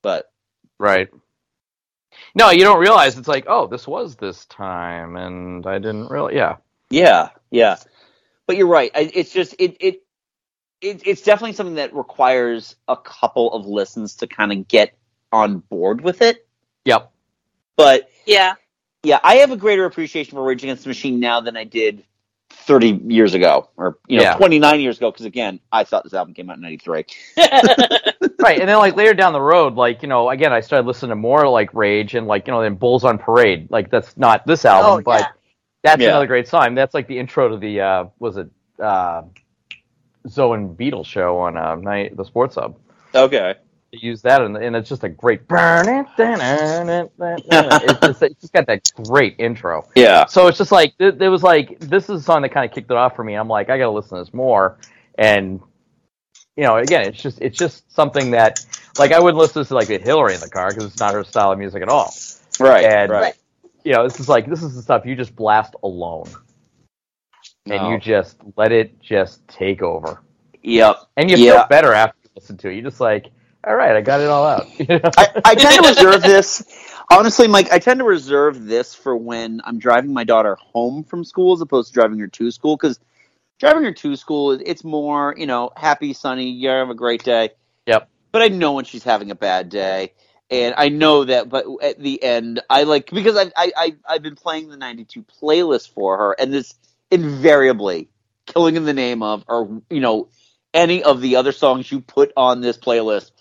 But, 0.01 0.29
Right. 0.77 1.09
No, 2.35 2.51
you 2.51 2.63
don't 2.63 2.79
realize 2.79 3.17
it's 3.17 3.27
like, 3.27 3.45
oh, 3.47 3.67
this 3.67 3.87
was 3.87 4.15
this 4.15 4.45
time, 4.45 5.15
and 5.15 5.65
I 5.65 5.79
didn't 5.79 6.09
really. 6.09 6.35
Yeah, 6.35 6.57
Yeah, 6.89 7.29
yeah. 7.51 7.77
But 8.45 8.57
you're 8.57 8.67
right. 8.67 8.91
It's 8.95 9.31
just 9.31 9.55
it 9.59 9.77
it, 9.79 10.03
it 10.81 11.01
it's 11.05 11.21
definitely 11.21 11.53
something 11.53 11.75
that 11.75 11.93
requires 11.93 12.75
a 12.87 12.95
couple 12.95 13.53
of 13.53 13.65
listens 13.65 14.15
to 14.17 14.27
kind 14.27 14.51
of 14.51 14.67
get 14.67 14.97
on 15.31 15.59
board 15.59 16.01
with 16.01 16.21
it. 16.21 16.47
Yep. 16.85 17.11
But 17.75 18.09
Yeah. 18.27 18.55
yeah, 19.03 19.19
I 19.23 19.35
have 19.37 19.51
a 19.51 19.57
greater 19.57 19.85
appreciation 19.85 20.35
for 20.35 20.43
Rage 20.43 20.63
Against 20.63 20.83
the 20.83 20.89
Machine 20.89 21.19
now 21.19 21.41
than 21.41 21.57
I 21.57 21.63
did 21.63 22.03
30 22.51 23.01
years 23.07 23.33
ago, 23.33 23.69
or 23.77 23.97
you 24.07 24.17
know, 24.17 24.23
Yeah. 24.23 24.35
29 24.35 24.79
years 24.79 24.97
ago. 24.97 25.11
Because 25.11 25.25
again, 25.25 25.59
I 25.71 25.83
thought 25.83 26.03
this 26.03 26.13
album 26.13 26.33
came 26.33 26.49
out 26.49 26.57
in 26.57 26.61
'93. 26.61 27.05
right. 27.37 28.59
And 28.59 28.69
then 28.69 28.77
like 28.77 28.95
later 28.95 29.13
down 29.13 29.33
the 29.33 29.41
road, 29.41 29.75
like 29.75 30.01
you 30.01 30.07
know, 30.07 30.29
again, 30.29 30.53
I 30.53 30.59
started 30.61 30.85
listening 30.87 31.09
to 31.09 31.15
more 31.15 31.47
like 31.49 31.73
Rage 31.73 32.15
and 32.15 32.27
like 32.27 32.47
you 32.47 32.53
know, 32.53 32.61
then 32.61 32.75
Bulls 32.75 33.03
on 33.03 33.17
Parade. 33.17 33.69
Like 33.71 33.89
that's 33.89 34.15
not 34.17 34.45
this 34.45 34.65
album, 34.65 34.99
Oh, 34.99 35.01
but 35.01 35.21
yeah. 35.21 35.27
that's 35.83 36.01
Yeah. 36.01 36.09
another 36.09 36.27
great 36.27 36.47
song. 36.47 36.75
That's 36.75 36.93
like 36.93 37.07
the 37.07 37.17
intro 37.19 37.49
to 37.49 37.57
the 37.57 37.81
uh, 37.81 38.05
was 38.19 38.37
it 38.37 38.47
uh, 38.81 39.23
Zoe 40.29 40.53
and 40.57 40.77
Beatles 40.77 41.05
show 41.05 41.37
on 41.39 41.57
uh, 41.57 41.75
night 41.75 42.15
the 42.15 42.23
Sports 42.25 42.55
Hub. 42.55 42.77
Okay. 43.15 43.55
They 43.91 43.99
use 44.01 44.21
that, 44.23 44.41
and, 44.41 44.57
and 44.57 44.75
it's 44.75 44.89
just 44.89 45.03
a 45.05 45.09
great. 45.09 45.47
burn 45.47 45.87
it, 47.17 47.89
it's, 47.89 47.99
just, 48.01 48.23
it's 48.23 48.41
just 48.41 48.53
got 48.53 48.67
that 48.67 48.91
great 49.05 49.35
intro. 49.39 49.87
Yeah. 49.95 50.25
So 50.25 50.47
it's 50.47 50.57
just 50.57 50.71
like 50.73 50.93
it, 50.99 51.21
it 51.21 51.29
was 51.29 51.41
like 51.43 51.79
this 51.79 52.09
is 52.09 52.21
a 52.21 52.23
song 52.23 52.41
that 52.41 52.49
kind 52.49 52.69
of 52.69 52.75
kicked 52.75 52.91
it 52.91 52.97
off 52.97 53.15
for 53.15 53.23
me. 53.23 53.35
I'm 53.35 53.47
like, 53.47 53.69
I 53.69 53.77
gotta 53.77 53.91
listen 53.91 54.17
to 54.17 54.23
this 54.25 54.33
more, 54.33 54.77
and 55.17 55.61
you 56.57 56.63
know, 56.63 56.77
again, 56.77 57.07
it's 57.07 57.21
just 57.21 57.39
it's 57.41 57.57
just 57.57 57.89
something 57.91 58.31
that 58.31 58.59
like 58.99 59.13
I 59.13 59.19
wouldn't 59.19 59.37
listen 59.39 59.63
to 59.63 59.73
like 59.75 59.87
Hillary 59.87 60.33
in 60.33 60.41
the 60.41 60.49
car 60.49 60.69
because 60.69 60.85
it's 60.85 60.99
not 60.99 61.13
her 61.13 61.23
style 61.23 61.51
of 61.53 61.59
music 61.59 61.81
at 61.81 61.87
all. 61.87 62.13
Right. 62.59 62.83
And 62.83 63.11
right. 63.11 63.35
you 63.85 63.93
know, 63.93 64.03
this 64.03 64.19
is 64.19 64.27
like 64.27 64.47
this 64.49 64.63
is 64.63 64.75
the 64.75 64.81
stuff 64.81 65.05
you 65.05 65.15
just 65.15 65.33
blast 65.35 65.75
alone, 65.83 66.29
and 67.67 67.89
you 67.91 67.99
just 67.99 68.37
let 68.57 68.71
it 68.73 68.99
just 68.99 69.47
take 69.47 69.81
over, 69.81 70.21
Yep. 70.63 70.97
and 71.15 71.29
you 71.31 71.37
Yeah. 71.37 71.59
feel 71.59 71.67
better 71.69 71.93
after 71.93 72.17
you 72.23 72.29
listen 72.35 72.57
to 72.57 72.69
it. 72.69 72.73
You're 72.73 72.83
just 72.89 72.99
like, 72.99 73.27
all 73.67 73.75
right, 73.75 73.95
I 73.97 74.01
got 74.01 74.21
it 74.21 74.29
all 74.29 74.45
out. 74.45 74.67
I, 75.17 75.41
I 75.43 75.55
tend 75.55 75.83
to 75.83 75.89
reserve 75.89 76.21
this. 76.21 76.63
Honestly, 77.11 77.47
Mike, 77.47 77.71
I 77.71 77.79
tend 77.79 77.99
to 77.99 78.05
reserve 78.05 78.65
this 78.65 78.95
for 78.95 79.15
when 79.17 79.61
I'm 79.65 79.77
driving 79.77 80.13
my 80.13 80.23
daughter 80.23 80.55
home 80.55 81.03
from 81.03 81.25
school 81.25 81.53
as 81.53 81.59
opposed 81.59 81.89
to 81.89 81.93
driving 81.93 82.19
her 82.19 82.27
to 82.27 82.49
school. 82.51 82.77
Because 82.77 82.97
driving 83.59 83.83
her 83.83 83.91
to 83.91 84.15
school, 84.15 84.51
it's 84.51 84.85
more, 84.85 85.35
you 85.37 85.47
know, 85.47 85.71
happy, 85.75 86.13
sunny, 86.13 86.49
you 86.49 86.69
have 86.69 86.89
a 86.89 86.95
great 86.95 87.23
day. 87.23 87.49
Yep. 87.87 88.09
But 88.31 88.41
I 88.41 88.47
know 88.47 88.73
when 88.73 88.85
she's 88.85 89.03
having 89.03 89.31
a 89.31 89.35
bad 89.35 89.69
day. 89.69 90.13
And 90.49 90.73
I 90.77 90.87
know 90.87 91.25
that, 91.25 91.49
but 91.49 91.65
at 91.83 91.99
the 91.99 92.23
end, 92.23 92.61
I 92.69 92.83
like, 92.83 93.09
because 93.09 93.35
I've, 93.35 93.51
I, 93.57 93.71
I, 93.75 93.95
I've 94.07 94.23
been 94.23 94.37
playing 94.37 94.69
the 94.69 94.77
92 94.77 95.25
playlist 95.41 95.89
for 95.89 96.17
her, 96.17 96.35
and 96.39 96.53
this 96.53 96.73
invariably, 97.11 98.07
Killing 98.45 98.77
in 98.77 98.85
the 98.85 98.93
Name 98.93 99.23
of, 99.23 99.43
or, 99.49 99.81
you 99.89 99.99
know, 99.99 100.29
any 100.73 101.03
of 101.03 101.19
the 101.19 101.35
other 101.35 101.51
songs 101.51 101.91
you 101.91 101.99
put 101.99 102.31
on 102.37 102.61
this 102.61 102.77
playlist 102.77 103.31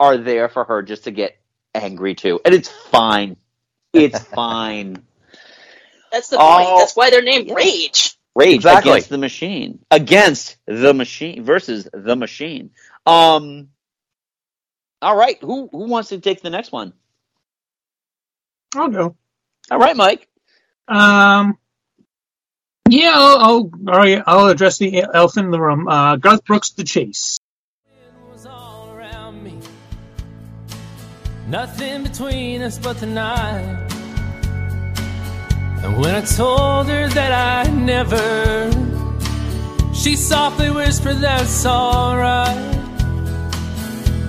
are 0.00 0.18
there 0.18 0.48
for 0.48 0.64
her 0.64 0.82
just 0.82 1.04
to 1.04 1.10
get 1.10 1.36
angry 1.74 2.14
too, 2.14 2.40
And 2.44 2.54
it's 2.54 2.68
fine. 2.70 3.36
It's 3.94 4.20
fine. 4.34 5.04
That's 6.12 6.28
the 6.28 6.38
Oh, 6.38 6.40
point. 6.40 6.76
That's 6.76 6.96
why 6.96 7.10
they're 7.10 7.22
named 7.22 7.50
Rage. 7.50 8.16
Rage 8.36 8.56
Exactly. 8.56 8.70
against 8.70 9.08
the 9.08 9.18
machine. 9.18 9.80
Against 9.90 10.56
the 10.66 10.94
machine 10.94 11.44
versus 11.44 11.88
the 11.92 12.16
machine. 12.16 12.70
Um 13.06 13.68
all 15.02 15.16
right, 15.16 15.38
who 15.40 15.68
who 15.72 15.88
wants 15.88 16.10
to 16.10 16.20
take 16.20 16.42
the 16.42 16.50
next 16.50 16.72
one? 16.72 16.92
I'll 18.76 18.88
go. 18.88 19.16
All 19.70 19.78
right, 19.78 19.96
Mike. 19.96 20.28
Um, 20.88 21.58
yeah, 22.90 23.12
I'll, 23.14 23.38
I'll, 23.38 23.70
all 23.88 23.98
right, 23.98 24.22
I'll 24.26 24.48
address 24.48 24.78
the 24.78 25.04
elf 25.14 25.36
in 25.38 25.50
the 25.50 25.60
room. 25.60 25.88
Uh, 25.88 26.16
Garth 26.16 26.44
Brooks, 26.44 26.70
The 26.70 26.84
Chase. 26.84 27.38
Nothing 31.48 32.02
between 32.02 32.62
us 32.62 32.76
but 32.76 32.98
the 32.98 33.06
night. 33.06 33.86
And 35.84 35.96
when 35.96 36.14
I 36.16 36.22
told 36.22 36.88
her 36.88 37.08
that 37.08 37.66
I 37.66 37.70
never, 37.70 38.70
she 39.94 40.16
softly 40.16 40.70
whispered, 40.70 41.18
That's 41.18 41.64
alright. 41.64 42.56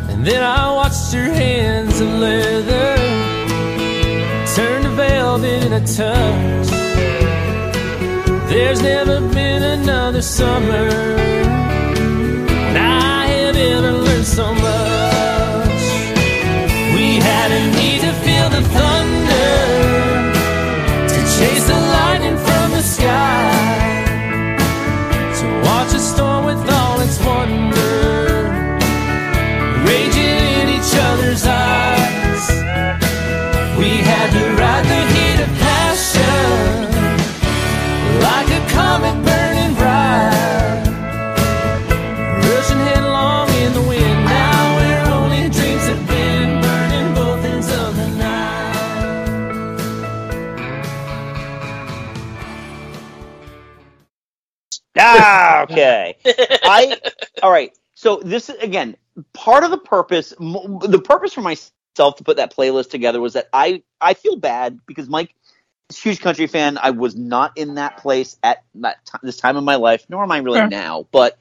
And 0.09 0.23
then 0.25 0.43
I 0.43 0.71
watched 0.73 1.11
her 1.13 1.23
hands 1.23 1.99
of 1.99 2.07
leather 2.07 2.97
turn 4.55 4.83
to 4.83 4.89
velvet 4.89 5.63
in 5.65 5.73
a 5.73 5.85
touch. 5.85 6.67
There's 8.49 8.81
never 8.81 9.21
been 9.33 9.63
another 9.63 10.21
summer 10.21 10.87
and 12.67 12.77
I 12.77 13.25
have 13.25 13.55
ever 13.55 13.91
learned 13.91 14.25
so 14.25 14.53
much. 14.53 14.76
The 18.57 18.69
thunder, 18.69 20.31
to 21.07 21.19
chase 21.37 21.67
the 21.67 21.79
lightning 21.95 22.37
from 22.37 22.71
the 22.71 22.81
sky, 22.81 23.56
I 56.65 56.99
all 57.41 57.51
right. 57.51 57.73
So 57.95 58.21
this 58.23 58.49
is 58.49 58.57
again 58.57 58.97
part 59.33 59.63
of 59.63 59.71
the 59.71 59.77
purpose. 59.79 60.33
m- 60.39 60.79
The 60.81 61.01
purpose 61.01 61.33
for 61.33 61.41
myself 61.41 62.17
to 62.17 62.23
put 62.25 62.37
that 62.37 62.55
playlist 62.55 62.91
together 62.91 63.21
was 63.21 63.33
that 63.33 63.49
I 63.53 63.83
I 64.01 64.15
feel 64.15 64.37
bad 64.37 64.79
because 64.87 65.09
Mike 65.09 65.35
is 65.89 65.97
a 65.97 66.01
huge 66.01 66.21
country 66.21 66.47
fan. 66.47 66.79
I 66.81 66.91
was 66.91 67.15
not 67.15 67.53
in 67.57 67.75
that 67.75 67.97
place 67.97 68.37
at 68.43 68.63
that 68.75 69.05
ti- 69.05 69.19
this 69.23 69.37
time 69.37 69.57
of 69.57 69.63
my 69.65 69.75
life, 69.75 70.05
nor 70.09 70.23
am 70.23 70.31
I 70.31 70.39
really 70.39 70.63
now. 70.63 71.07
But 71.11 71.39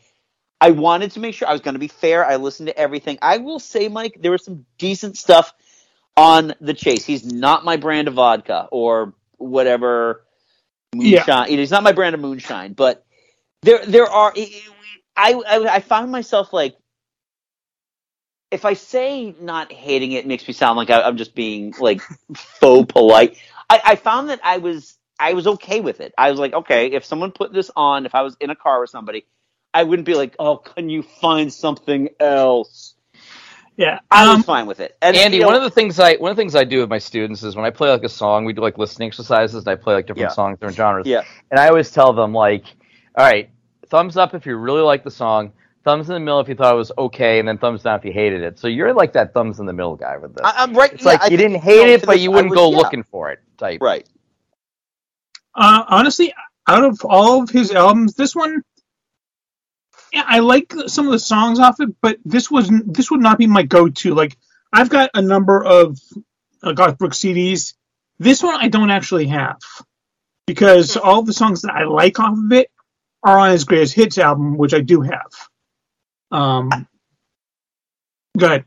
I 0.60 0.72
wanted 0.72 1.12
to 1.12 1.20
make 1.20 1.34
sure 1.34 1.48
I 1.48 1.52
was 1.52 1.60
going 1.62 1.74
to 1.74 1.80
be 1.80 1.88
fair. 1.88 2.24
I 2.26 2.36
listened 2.36 2.68
to 2.68 2.78
everything. 2.78 3.18
I 3.22 3.38
will 3.38 3.60
say, 3.60 3.88
Mike, 3.88 4.18
there 4.20 4.32
was 4.32 4.44
some 4.44 4.66
decent 4.78 5.16
stuff 5.18 5.54
on 6.16 6.54
the 6.60 6.74
chase. 6.74 7.04
He's 7.06 7.24
not 7.24 7.64
my 7.64 7.76
brand 7.78 8.08
of 8.08 8.14
vodka 8.14 8.68
or 8.72 9.14
whatever 9.38 10.24
Yeah. 11.00 11.26
moonshine. 11.26 11.48
He's 11.48 11.70
not 11.72 11.82
my 11.84 11.92
brand 11.92 12.14
of 12.14 12.20
moonshine, 12.22 12.74
but 12.74 13.04
there 13.62 13.84
there 13.86 14.06
are. 14.06 14.32
I 15.16 15.34
I, 15.34 15.76
I 15.76 15.80
found 15.80 16.12
myself 16.12 16.52
like. 16.52 16.76
If 18.50 18.64
I 18.64 18.74
say 18.74 19.34
not 19.40 19.72
hating 19.72 20.12
it, 20.12 20.20
it 20.24 20.28
makes 20.28 20.48
me 20.48 20.54
sound 20.54 20.78
like 20.78 20.90
I, 20.90 21.02
I'm 21.02 21.18
just 21.18 21.34
being 21.36 21.74
like 21.78 22.00
faux 22.36 22.90
polite. 22.92 23.38
I, 23.70 23.82
I 23.84 23.96
found 23.96 24.30
that 24.30 24.40
I 24.44 24.58
was 24.58 24.96
I 25.20 25.34
was 25.34 25.46
okay 25.48 25.80
with 25.82 26.00
it. 26.00 26.14
I 26.18 26.30
was 26.30 26.40
like, 26.40 26.54
okay, 26.54 26.88
if 26.92 27.04
someone 27.04 27.32
put 27.32 27.52
this 27.52 27.70
on, 27.76 28.06
if 28.06 28.14
I 28.16 28.22
was 28.22 28.38
in 28.40 28.50
a 28.50 28.56
car 28.56 28.80
with 28.80 28.90
somebody, 28.90 29.26
I 29.74 29.84
wouldn't 29.84 30.06
be 30.06 30.14
like, 30.14 30.36
oh, 30.38 30.58
can 30.58 30.88
you 30.90 31.02
find 31.02 31.52
something 31.52 32.10
else? 32.20 32.94
Yeah. 33.76 34.00
I 34.10 34.26
Um, 34.26 34.28
was 34.28 34.44
fine 34.44 34.66
with 34.66 34.80
it. 34.80 34.96
And 35.02 35.22
Andy, 35.22 35.40
you 35.40 35.40
know, 35.40 35.50
one 35.50 35.56
of 35.56 35.62
the 35.62 35.70
things 35.70 36.00
I 36.00 36.16
one 36.16 36.30
of 36.32 36.36
the 36.36 36.42
things 36.42 36.54
I 36.56 36.64
do 36.64 36.80
with 36.80 36.90
my 36.90 36.98
students 36.98 37.42
is 37.42 37.56
when 37.56 37.64
I 37.66 37.70
play 37.70 37.90
like 37.90 38.04
a 38.04 38.08
song, 38.10 38.44
we 38.46 38.52
do 38.54 38.62
like 38.62 38.78
listening 38.78 39.08
exercises, 39.08 39.56
and 39.56 39.68
I 39.68 39.76
play 39.76 39.94
like 39.94 40.06
different 40.06 40.30
Yeah. 40.30 40.34
songs, 40.34 40.58
different 40.58 40.76
genres. 40.76 41.08
Yeah. 41.08 41.24
And 41.50 41.60
I 41.60 41.68
always 41.68 41.90
tell 41.90 42.12
them 42.14 42.32
like, 42.34 42.64
all 43.16 43.24
right, 43.26 43.50
thumbs 43.88 44.16
up 44.16 44.34
if 44.34 44.46
you 44.46 44.56
really 44.56 44.82
like 44.82 45.04
the 45.04 45.10
song, 45.10 45.52
thumbs 45.84 46.08
in 46.08 46.14
the 46.14 46.20
middle 46.20 46.40
if 46.40 46.48
you 46.48 46.54
thought 46.54 46.74
it 46.74 46.78
was 46.78 46.92
okay, 46.98 47.38
and 47.38 47.48
then 47.48 47.58
thumbs 47.58 47.82
down 47.82 47.98
if 47.98 48.04
you 48.04 48.12
hated 48.12 48.42
it. 48.42 48.58
So 48.58 48.68
you're 48.68 48.92
like 48.92 49.12
that 49.14 49.32
thumbs 49.32 49.60
in 49.60 49.66
the 49.66 49.72
middle 49.72 49.96
guy 49.96 50.16
with 50.18 50.34
this. 50.34 50.44
I, 50.44 50.64
I'm 50.64 50.74
right. 50.74 50.92
it's 50.92 51.04
yeah, 51.04 51.12
like 51.12 51.22
I 51.22 51.26
you 51.28 51.36
didn't 51.36 51.60
hate 51.60 51.88
it, 51.88 52.00
but 52.04 52.12
this, 52.12 52.22
you 52.22 52.30
wouldn't 52.30 52.50
was- 52.50 52.58
go 52.58 52.70
yeah, 52.70 52.76
looking 52.76 53.02
for 53.04 53.30
it. 53.30 53.40
Type. 53.56 53.80
Right. 53.80 54.06
Uh, 55.54 55.84
honestly, 55.88 56.34
out 56.66 56.84
of 56.84 57.00
all 57.04 57.42
of 57.42 57.48
his 57.48 57.72
albums, 57.72 58.14
this 58.14 58.34
one, 58.34 58.62
yeah, 60.12 60.24
I 60.26 60.40
like 60.40 60.74
some 60.86 61.06
of 61.06 61.12
the 61.12 61.18
songs 61.18 61.58
off 61.58 61.80
it, 61.80 61.88
but 62.02 62.18
this 62.24 62.50
was 62.50 62.70
this 62.84 63.10
would 63.10 63.20
not 63.20 63.38
be 63.38 63.46
my 63.46 63.62
go-to. 63.62 64.14
Like, 64.14 64.36
I've 64.72 64.90
got 64.90 65.10
a 65.14 65.22
number 65.22 65.64
of 65.64 65.98
uh, 66.62 66.72
Garth 66.72 66.98
Brooks 66.98 67.18
CDs. 67.18 67.74
This 68.18 68.42
one 68.42 68.56
I 68.60 68.68
don't 68.68 68.90
actually 68.90 69.28
have 69.28 69.58
because 70.46 70.96
all 70.96 71.22
the 71.22 71.32
songs 71.32 71.62
that 71.62 71.72
I 71.72 71.84
like 71.84 72.20
off 72.20 72.36
of 72.38 72.52
it 72.52 72.70
are 73.22 73.38
on 73.38 73.50
his 73.50 73.64
greatest 73.64 73.94
hits 73.94 74.18
album, 74.18 74.56
which 74.56 74.74
I 74.74 74.80
do 74.80 75.00
have. 75.02 75.32
Um, 76.30 76.86
go 78.36 78.46
ahead. 78.46 78.64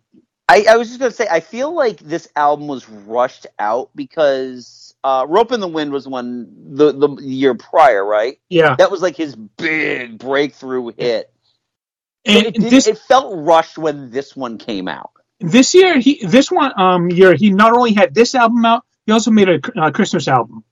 I, 0.48 0.66
I 0.70 0.78
was 0.78 0.88
just 0.88 1.00
gonna 1.00 1.12
say, 1.12 1.28
I 1.30 1.42
feel 1.42 1.74
like 1.74 2.00
this 2.00 2.28
album 2.36 2.68
was 2.68 2.90
rushed 2.90 3.46
out 3.60 3.92
because 3.96 4.96
uh, 5.04 5.26
"Ropin' 5.30 5.60
the 5.60 5.68
Wind" 5.68 5.92
was 5.92 6.08
one 6.08 6.76
the 6.76 6.92
the 6.92 7.10
year 7.22 7.54
prior, 7.56 8.04
right? 8.04 8.40
Yeah. 8.50 8.76
That 8.78 8.90
was 8.92 9.02
like 9.02 9.16
his 9.16 9.36
big 9.36 10.18
breakthrough 10.18 10.92
hit. 10.98 11.32
And 12.26 12.48
it, 12.48 12.60
this 12.60 12.88
it 12.88 12.98
felt 12.98 13.34
rushed 13.38 13.78
when 13.78 14.10
this 14.12 14.36
one 14.36 14.58
came 14.58 14.88
out. 14.88 15.12
this 15.40 15.74
year, 15.76 16.00
he 16.00 16.26
this 16.26 16.52
one 16.52 16.72
um 16.80 17.10
year 17.12 17.36
he 17.36 17.52
not 17.52 17.74
only 17.74 17.94
had 17.94 18.14
this 18.14 18.36
album 18.36 18.66
out, 18.66 18.84
he 19.06 19.12
also 19.12 19.32
made 19.32 19.50
a 19.50 19.60
uh, 19.80 19.92
Christmas 19.92 20.28
album. 20.28 20.64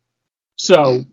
So 0.58 1.06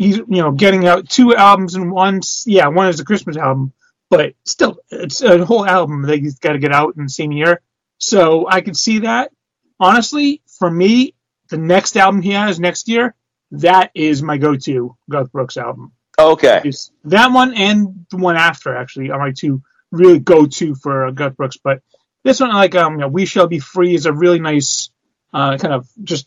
he's 0.00 0.16
you 0.16 0.24
know 0.28 0.50
getting 0.50 0.86
out 0.86 1.08
two 1.08 1.36
albums 1.36 1.74
in 1.74 1.90
one. 1.90 2.20
Yeah, 2.46 2.68
one 2.68 2.88
is 2.88 3.00
a 3.00 3.04
Christmas 3.04 3.36
album, 3.36 3.72
but 4.08 4.34
still, 4.44 4.78
it's 4.90 5.20
a 5.20 5.44
whole 5.44 5.66
album 5.66 6.02
that 6.02 6.18
he's 6.18 6.38
got 6.38 6.52
to 6.54 6.58
get 6.58 6.72
out 6.72 6.96
in 6.96 7.04
the 7.04 7.10
same 7.10 7.32
year. 7.32 7.60
So 7.98 8.48
I 8.48 8.62
could 8.62 8.76
see 8.76 9.00
that. 9.00 9.30
Honestly, 9.78 10.40
for 10.58 10.70
me, 10.70 11.14
the 11.50 11.58
next 11.58 11.96
album 11.96 12.22
he 12.22 12.30
has 12.30 12.58
next 12.58 12.88
year, 12.88 13.14
that 13.52 13.90
is 13.94 14.22
my 14.22 14.38
go-to 14.38 14.96
Garth 15.10 15.30
Brooks 15.32 15.56
album. 15.56 15.92
Okay. 16.18 16.62
It's 16.64 16.90
that 17.04 17.32
one 17.32 17.54
and 17.54 18.06
the 18.10 18.16
one 18.16 18.36
after 18.36 18.74
actually 18.74 19.10
are 19.10 19.18
my 19.18 19.32
two 19.32 19.62
really 19.90 20.18
go-to 20.18 20.74
for 20.74 21.06
uh, 21.06 21.10
Garth 21.10 21.36
Brooks. 21.36 21.58
But 21.62 21.82
this 22.24 22.40
one, 22.40 22.50
like 22.50 22.74
um, 22.74 22.94
you 22.94 23.00
know, 23.00 23.08
"We 23.08 23.26
Shall 23.26 23.48
Be 23.48 23.58
Free" 23.58 23.94
is 23.94 24.06
a 24.06 24.12
really 24.12 24.40
nice, 24.40 24.90
uh, 25.34 25.58
kind 25.58 25.74
of 25.74 25.88
just 26.02 26.26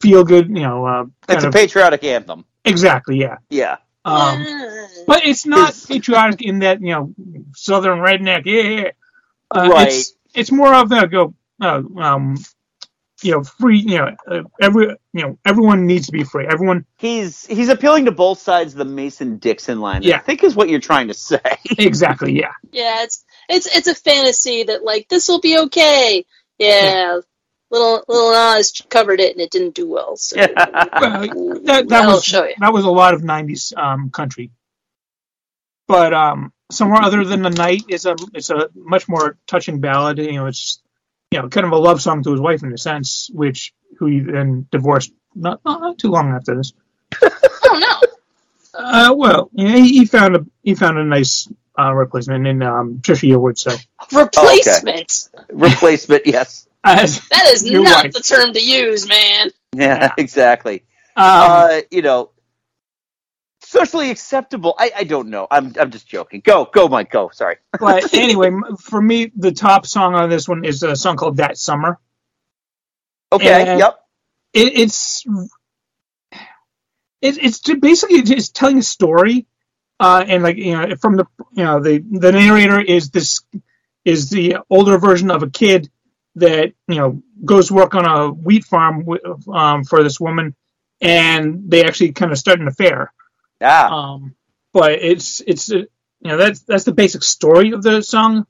feel 0.00 0.22
good. 0.22 0.48
You 0.48 0.62
know, 0.62 0.86
uh, 0.86 1.04
It's 1.28 1.44
a 1.44 1.50
patriotic 1.50 2.04
anthem. 2.04 2.44
Exactly, 2.64 3.18
yeah. 3.18 3.38
Yeah. 3.50 3.76
Um, 4.04 4.44
but 5.06 5.24
it's 5.24 5.46
not 5.46 5.74
patriotic 5.86 6.42
in 6.42 6.60
that 6.60 6.80
you 6.80 6.90
know 6.92 7.14
Southern 7.54 7.98
redneck. 8.00 8.42
Yeah, 8.46 8.90
uh, 9.50 9.68
Right. 9.70 9.88
It's 9.88 10.14
it's 10.34 10.50
more 10.50 10.74
of 10.74 10.90
a 10.90 11.06
go. 11.06 11.34
Uh, 11.60 11.82
um, 11.98 12.36
you 13.22 13.30
know, 13.30 13.44
free. 13.44 13.78
You 13.78 13.98
know, 13.98 14.16
uh, 14.28 14.42
every 14.60 14.88
you 15.12 15.22
know 15.22 15.38
everyone 15.44 15.86
needs 15.86 16.06
to 16.06 16.12
be 16.12 16.24
free. 16.24 16.46
Everyone. 16.50 16.84
He's 16.96 17.46
he's 17.46 17.68
appealing 17.68 18.06
to 18.06 18.12
both 18.12 18.40
sides 18.40 18.72
of 18.72 18.78
the 18.78 18.84
Mason 18.84 19.38
Dixon 19.38 19.80
line. 19.80 20.02
Yeah. 20.02 20.16
I 20.16 20.20
think 20.20 20.42
is 20.42 20.56
what 20.56 20.68
you're 20.68 20.80
trying 20.80 21.08
to 21.08 21.14
say. 21.14 21.40
Exactly. 21.78 22.32
Yeah. 22.32 22.52
Yeah, 22.72 23.04
it's 23.04 23.24
it's 23.48 23.66
it's 23.66 23.86
a 23.86 23.94
fantasy 23.94 24.64
that 24.64 24.82
like 24.82 25.08
this 25.08 25.28
will 25.28 25.40
be 25.40 25.58
okay. 25.58 26.24
Yeah, 26.58 27.20
little 27.72 28.04
little 28.06 28.32
Nas 28.32 28.80
covered 28.88 29.18
it 29.18 29.32
and 29.32 29.40
it 29.40 29.50
didn't 29.50 29.74
do 29.74 29.88
well. 29.88 30.16
So 30.16 30.36
Well, 30.46 30.46
that 30.46 31.86
that 31.88 32.04
I'll 32.04 32.14
was 32.14 32.24
show 32.24 32.44
you. 32.44 32.54
that 32.60 32.72
was 32.72 32.84
a 32.84 32.90
lot 32.90 33.14
of 33.14 33.22
'90s 33.22 33.76
um, 33.76 34.10
country. 34.10 34.50
But 35.88 36.14
um, 36.14 36.52
somewhere 36.70 37.02
other 37.02 37.24
than 37.24 37.42
the 37.42 37.50
night 37.50 37.82
is 37.88 38.06
a 38.06 38.14
it's 38.34 38.50
a 38.50 38.68
much 38.74 39.08
more 39.08 39.38
touching 39.46 39.80
ballad. 39.80 40.18
You 40.18 40.32
know, 40.32 40.46
it's 40.46 40.80
you 41.30 41.40
know 41.40 41.48
kind 41.48 41.66
of 41.66 41.72
a 41.72 41.78
love 41.78 42.00
song 42.00 42.22
to 42.22 42.30
his 42.30 42.40
wife 42.40 42.62
in 42.62 42.72
a 42.72 42.78
sense, 42.78 43.30
which 43.32 43.72
who 43.98 44.06
he 44.06 44.20
then 44.20 44.66
divorced 44.70 45.12
not 45.34 45.60
not, 45.64 45.80
not 45.80 45.98
too 45.98 46.08
long 46.10 46.30
after 46.30 46.54
this. 46.56 46.72
oh 47.22 47.78
no. 47.78 48.08
Uh, 48.74 49.14
well, 49.14 49.50
you 49.52 49.68
know, 49.68 49.74
he, 49.74 49.98
he 49.98 50.04
found 50.06 50.36
a 50.36 50.46
he 50.62 50.74
found 50.74 50.98
a 50.98 51.04
nice 51.04 51.48
uh, 51.78 51.92
replacement 51.92 52.46
in 52.46 52.62
um, 52.62 52.98
Trisha 52.98 53.28
Yearwood. 53.28 53.58
So 53.58 53.76
Replacement. 54.16 55.28
Replacement, 55.50 56.26
yes. 56.26 56.68
As 56.84 57.26
That 57.30 57.46
is 57.48 57.64
not 57.64 58.04
wife. 58.04 58.12
the 58.12 58.20
term 58.20 58.52
to 58.52 58.60
use, 58.60 59.08
man. 59.08 59.50
Yeah, 59.74 60.12
exactly. 60.18 60.82
Um, 61.16 61.24
uh, 61.26 61.80
you 61.90 62.02
know, 62.02 62.30
socially 63.60 64.10
acceptable. 64.10 64.74
I, 64.78 64.90
I 64.96 65.04
don't 65.04 65.28
know. 65.28 65.46
I'm 65.50 65.72
I'm 65.78 65.90
just 65.90 66.06
joking. 66.06 66.42
Go 66.44 66.64
go 66.64 66.88
Mike. 66.88 67.10
Go. 67.10 67.30
Sorry. 67.32 67.56
but 67.80 68.12
anyway, 68.12 68.50
for 68.80 69.00
me, 69.00 69.32
the 69.36 69.52
top 69.52 69.86
song 69.86 70.14
on 70.14 70.28
this 70.28 70.48
one 70.48 70.64
is 70.64 70.82
a 70.82 70.96
song 70.96 71.16
called 71.16 71.36
"That 71.36 71.56
Summer." 71.56 71.98
Okay. 73.32 73.70
And 73.70 73.78
yep. 73.78 73.98
It, 74.52 74.78
it's 74.78 75.24
it, 77.22 77.38
it's 77.38 77.60
basically 77.60 78.22
just 78.22 78.54
telling 78.54 78.78
a 78.78 78.82
story, 78.82 79.46
uh, 80.02 80.24
and 80.26 80.42
like 80.42 80.56
you 80.56 80.72
know, 80.72 80.96
from 80.96 81.16
the 81.16 81.24
you 81.52 81.62
know 81.62 81.80
the 81.80 82.04
the 82.10 82.32
narrator 82.32 82.80
is 82.80 83.10
this 83.10 83.40
is 84.04 84.30
the 84.30 84.56
older 84.68 84.98
version 84.98 85.30
of 85.30 85.44
a 85.44 85.50
kid 85.50 85.88
that 86.34 86.72
you 86.88 86.96
know 86.96 87.22
goes 87.44 87.70
work 87.70 87.94
on 87.94 88.04
a 88.04 88.30
wheat 88.30 88.64
farm 88.64 89.06
um, 89.52 89.84
for 89.84 90.02
this 90.02 90.18
woman, 90.18 90.56
and 91.00 91.70
they 91.70 91.84
actually 91.84 92.10
kind 92.10 92.32
of 92.32 92.38
start 92.38 92.58
an 92.58 92.66
affair. 92.66 93.12
Yeah. 93.60 93.88
Um, 93.92 94.34
but 94.72 94.92
it's 94.92 95.40
it's 95.46 95.70
uh, 95.70 95.76
you 95.76 95.86
know 96.30 96.36
that's 96.36 96.62
that's 96.62 96.82
the 96.82 96.92
basic 96.92 97.22
story 97.22 97.70
of 97.70 97.84
the 97.84 98.02
song, 98.02 98.44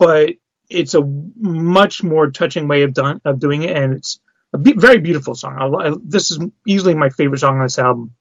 but 0.00 0.30
it's 0.68 0.94
a 0.94 1.02
much 1.04 2.02
more 2.02 2.32
touching 2.32 2.66
way 2.66 2.82
of 2.82 2.94
done 2.94 3.20
of 3.24 3.38
doing 3.38 3.62
it, 3.62 3.76
and 3.76 3.94
it's 3.94 4.18
a 4.52 4.58
be- 4.58 4.72
very 4.72 4.98
beautiful 4.98 5.36
song. 5.36 5.56
I, 5.56 5.66
li- 5.66 6.00
this 6.02 6.32
is 6.32 6.40
easily 6.66 6.94
my 6.94 7.10
favorite 7.10 7.38
song 7.38 7.58
on 7.58 7.66
this 7.66 7.78
album. 7.78 8.12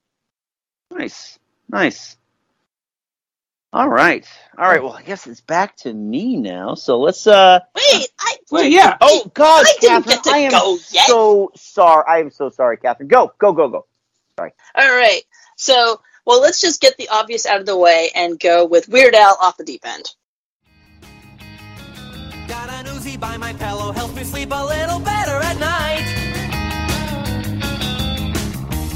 Nice. 0.92 1.40
Nice. 1.68 2.16
All 3.72 3.88
right. 3.88 4.28
All 4.58 4.68
right. 4.68 4.82
Well, 4.82 4.94
I 4.94 5.04
guess 5.04 5.28
it's 5.28 5.42
back 5.42 5.76
to 5.78 5.94
me 5.94 6.38
now. 6.38 6.74
So 6.74 7.00
let's 7.00 7.28
uh 7.28 7.60
Wait, 7.76 8.08
I 8.20 8.36
Wait, 8.52 8.72
yeah. 8.72 8.98
Oh 9.00 9.30
God, 9.34 9.66
I 9.68 9.74
didn't 9.80 10.04
Catherine, 10.06 10.16
get 10.16 10.24
to 10.24 10.30
I 10.32 10.38
am 10.40 10.52
go 10.52 10.78
yet. 10.92 11.06
so 11.08 11.52
sorry. 11.56 12.04
I 12.08 12.20
am 12.20 12.32
so 12.32 12.50
sorry, 12.50 12.78
Catherine. 12.78 13.08
Go, 13.10 13.32
go, 13.38 13.54
go, 13.54 13.70
go. 13.70 13.86
Sorry. 14.40 14.54
All 14.76 14.88
right. 14.90 15.22
So, 15.56 16.02
well, 16.26 16.42
let's 16.42 16.62
just 16.62 16.82
get 16.82 16.98
the 16.98 17.10
obvious 17.10 17.46
out 17.46 17.60
of 17.60 17.66
the 17.68 17.78
way 17.78 18.10
and 18.16 18.40
go 18.40 18.66
with 18.66 18.90
Weird 18.90 19.14
Al 19.14 19.38
off 19.40 19.58
the 19.58 19.66
deep 19.66 19.86
end. 19.86 20.10
Got 22.48 22.70
an 22.70 22.86
Uzi 22.86 23.20
by 23.20 23.38
my 23.38 23.54
pillow, 23.54 23.92
helps 23.92 24.16
me 24.16 24.24
sleep 24.24 24.50
a 24.52 24.66
little 24.66 25.00
better 25.00 25.36
at 25.36 25.60
night. 25.60 26.19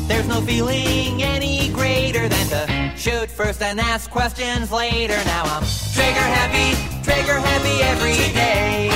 There's 0.08 0.28
no 0.28 0.42
feeling 0.42 1.24
any 1.24 1.70
greater 1.70 2.28
than 2.28 2.48
to 2.48 2.98
shoot 2.98 3.30
first 3.30 3.62
and 3.62 3.80
ask 3.80 4.10
questions 4.10 4.72
later. 4.72 5.16
Now 5.26 5.44
I'm 5.46 5.64
trigger 5.94 6.28
happy, 6.38 6.76
trigger 7.04 7.40
happy 7.40 7.82
every 7.84 8.34
day. 8.34 8.90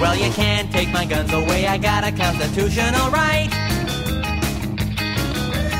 Well, 0.00 0.14
you 0.14 0.30
can't 0.32 0.70
take 0.70 0.90
my 0.92 1.06
guns 1.06 1.32
away, 1.32 1.66
I 1.66 1.78
got 1.78 2.04
a 2.04 2.12
constitutional 2.12 3.10
right. 3.10 3.48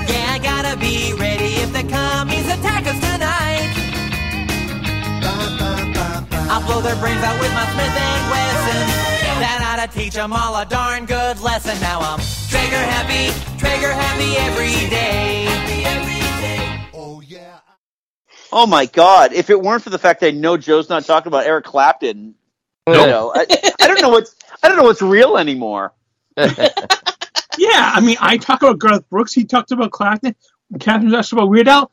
Yeah, 0.08 0.32
I 0.32 0.40
gotta 0.42 0.76
be 0.78 1.12
ready 1.12 1.56
if 1.60 1.72
the 1.72 1.82
commies 1.82 2.46
attack 2.46 2.86
us 2.86 2.98
tonight. 2.98 3.72
I'll 6.48 6.64
blow 6.64 6.80
their 6.80 6.96
brains 6.96 7.22
out 7.22 7.38
with 7.40 7.52
my 7.52 7.66
Smith 7.74 7.96
and 7.96 8.30
Wesson. 8.30 9.15
That 9.46 9.78
ought 9.78 9.92
to 9.92 9.98
teach 9.98 10.14
them 10.14 10.32
all 10.32 10.56
a 10.60 10.66
darn 10.66 11.06
good 11.06 11.40
lesson. 11.40 11.78
Now 11.80 12.00
I'm 12.00 12.18
trigger 12.48 12.76
happy, 12.76 13.30
trigger 13.58 13.92
happy 13.92 14.36
every 14.38 14.90
day. 14.90 15.46
Oh, 16.92 17.22
oh 18.52 18.66
my 18.66 18.86
God! 18.86 19.32
If 19.32 19.48
it 19.50 19.60
weren't 19.62 19.82
for 19.84 19.90
the 19.90 19.98
fact 19.98 20.20
that 20.20 20.28
I 20.28 20.30
know 20.32 20.56
Joe's 20.56 20.88
not 20.88 21.04
talking 21.04 21.28
about 21.28 21.46
Eric 21.46 21.64
Clapton, 21.64 22.34
you 22.88 22.92
Nope. 22.94 23.06
know, 23.08 23.32
I, 23.34 23.46
I 23.80 23.86
don't 23.86 24.02
know 24.02 24.08
what's 24.10 24.34
I 24.62 24.68
don't 24.68 24.76
know 24.76 24.84
what's 24.84 25.02
real 25.02 25.36
anymore. 25.38 25.92
Yeah, 27.58 27.92
I 27.94 28.00
mean, 28.00 28.16
I 28.20 28.36
talk 28.36 28.62
about 28.62 28.78
Garth 28.78 29.08
Brooks. 29.08 29.32
He 29.32 29.44
talked 29.44 29.70
about 29.72 29.90
Clapton. 29.90 30.34
Catherine 30.78 31.10
talks 31.10 31.32
about 31.32 31.48
Weird 31.48 31.68
Al. 31.68 31.90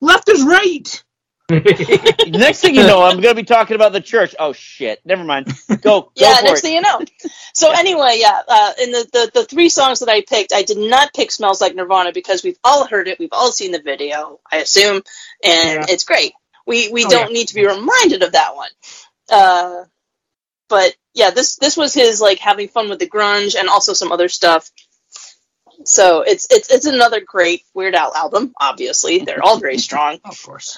Left 0.00 0.26
is 0.30 0.42
right. 0.42 1.04
Next 1.48 2.60
thing 2.60 2.74
you 2.74 2.82
know, 2.82 3.02
I'm 3.04 3.20
going 3.20 3.34
to 3.34 3.40
be 3.40 3.44
talking 3.44 3.76
about 3.76 3.92
the 3.92 4.00
church. 4.00 4.34
Oh 4.38 4.52
shit! 4.52 5.00
Never 5.04 5.22
mind. 5.22 5.46
Go, 5.68 5.76
go 5.80 6.12
yeah, 6.16 6.38
for 6.38 6.44
next 6.44 6.58
it. 6.58 6.62
thing 6.62 6.74
you 6.74 6.80
know. 6.80 7.00
So 7.54 7.70
anyway, 7.70 8.16
yeah, 8.18 8.40
uh, 8.48 8.72
in 8.82 8.90
the, 8.90 9.06
the 9.12 9.30
the 9.32 9.44
three 9.44 9.68
songs 9.68 10.00
that 10.00 10.08
I 10.08 10.22
picked, 10.22 10.52
I 10.52 10.62
did 10.62 10.76
not 10.78 11.14
pick 11.14 11.30
"Smells 11.30 11.60
Like 11.60 11.76
Nirvana" 11.76 12.10
because 12.12 12.42
we've 12.42 12.58
all 12.64 12.86
heard 12.86 13.06
it, 13.06 13.20
we've 13.20 13.32
all 13.32 13.52
seen 13.52 13.70
the 13.70 13.80
video, 13.80 14.40
I 14.50 14.56
assume, 14.56 14.96
and 15.44 15.80
Yeah. 15.80 15.86
it's 15.88 16.02
great. 16.04 16.32
We 16.66 16.88
we 16.90 17.04
Oh, 17.04 17.10
don't 17.10 17.30
yeah. 17.30 17.34
need 17.38 17.48
to 17.48 17.54
be 17.54 17.64
reminded 17.66 18.24
of 18.24 18.32
that 18.32 18.56
one. 18.56 18.70
Uh, 19.30 19.84
but 20.68 20.96
yeah, 21.14 21.30
this 21.30 21.56
this 21.56 21.76
was 21.76 21.94
his 21.94 22.20
like 22.20 22.40
having 22.40 22.66
fun 22.66 22.88
with 22.88 22.98
the 22.98 23.08
grunge 23.08 23.54
and 23.56 23.68
also 23.68 23.92
some 23.92 24.10
other 24.10 24.28
stuff. 24.28 24.68
So 25.84 26.22
it's 26.22 26.48
it's 26.50 26.72
it's 26.72 26.86
another 26.86 27.20
great 27.20 27.62
Weird 27.72 27.94
Al 27.94 28.12
album. 28.16 28.52
Obviously, 28.60 29.18
they're 29.20 29.44
all 29.44 29.60
very 29.60 29.78
strong. 29.88 30.18
Of 30.24 30.42
course. 30.42 30.76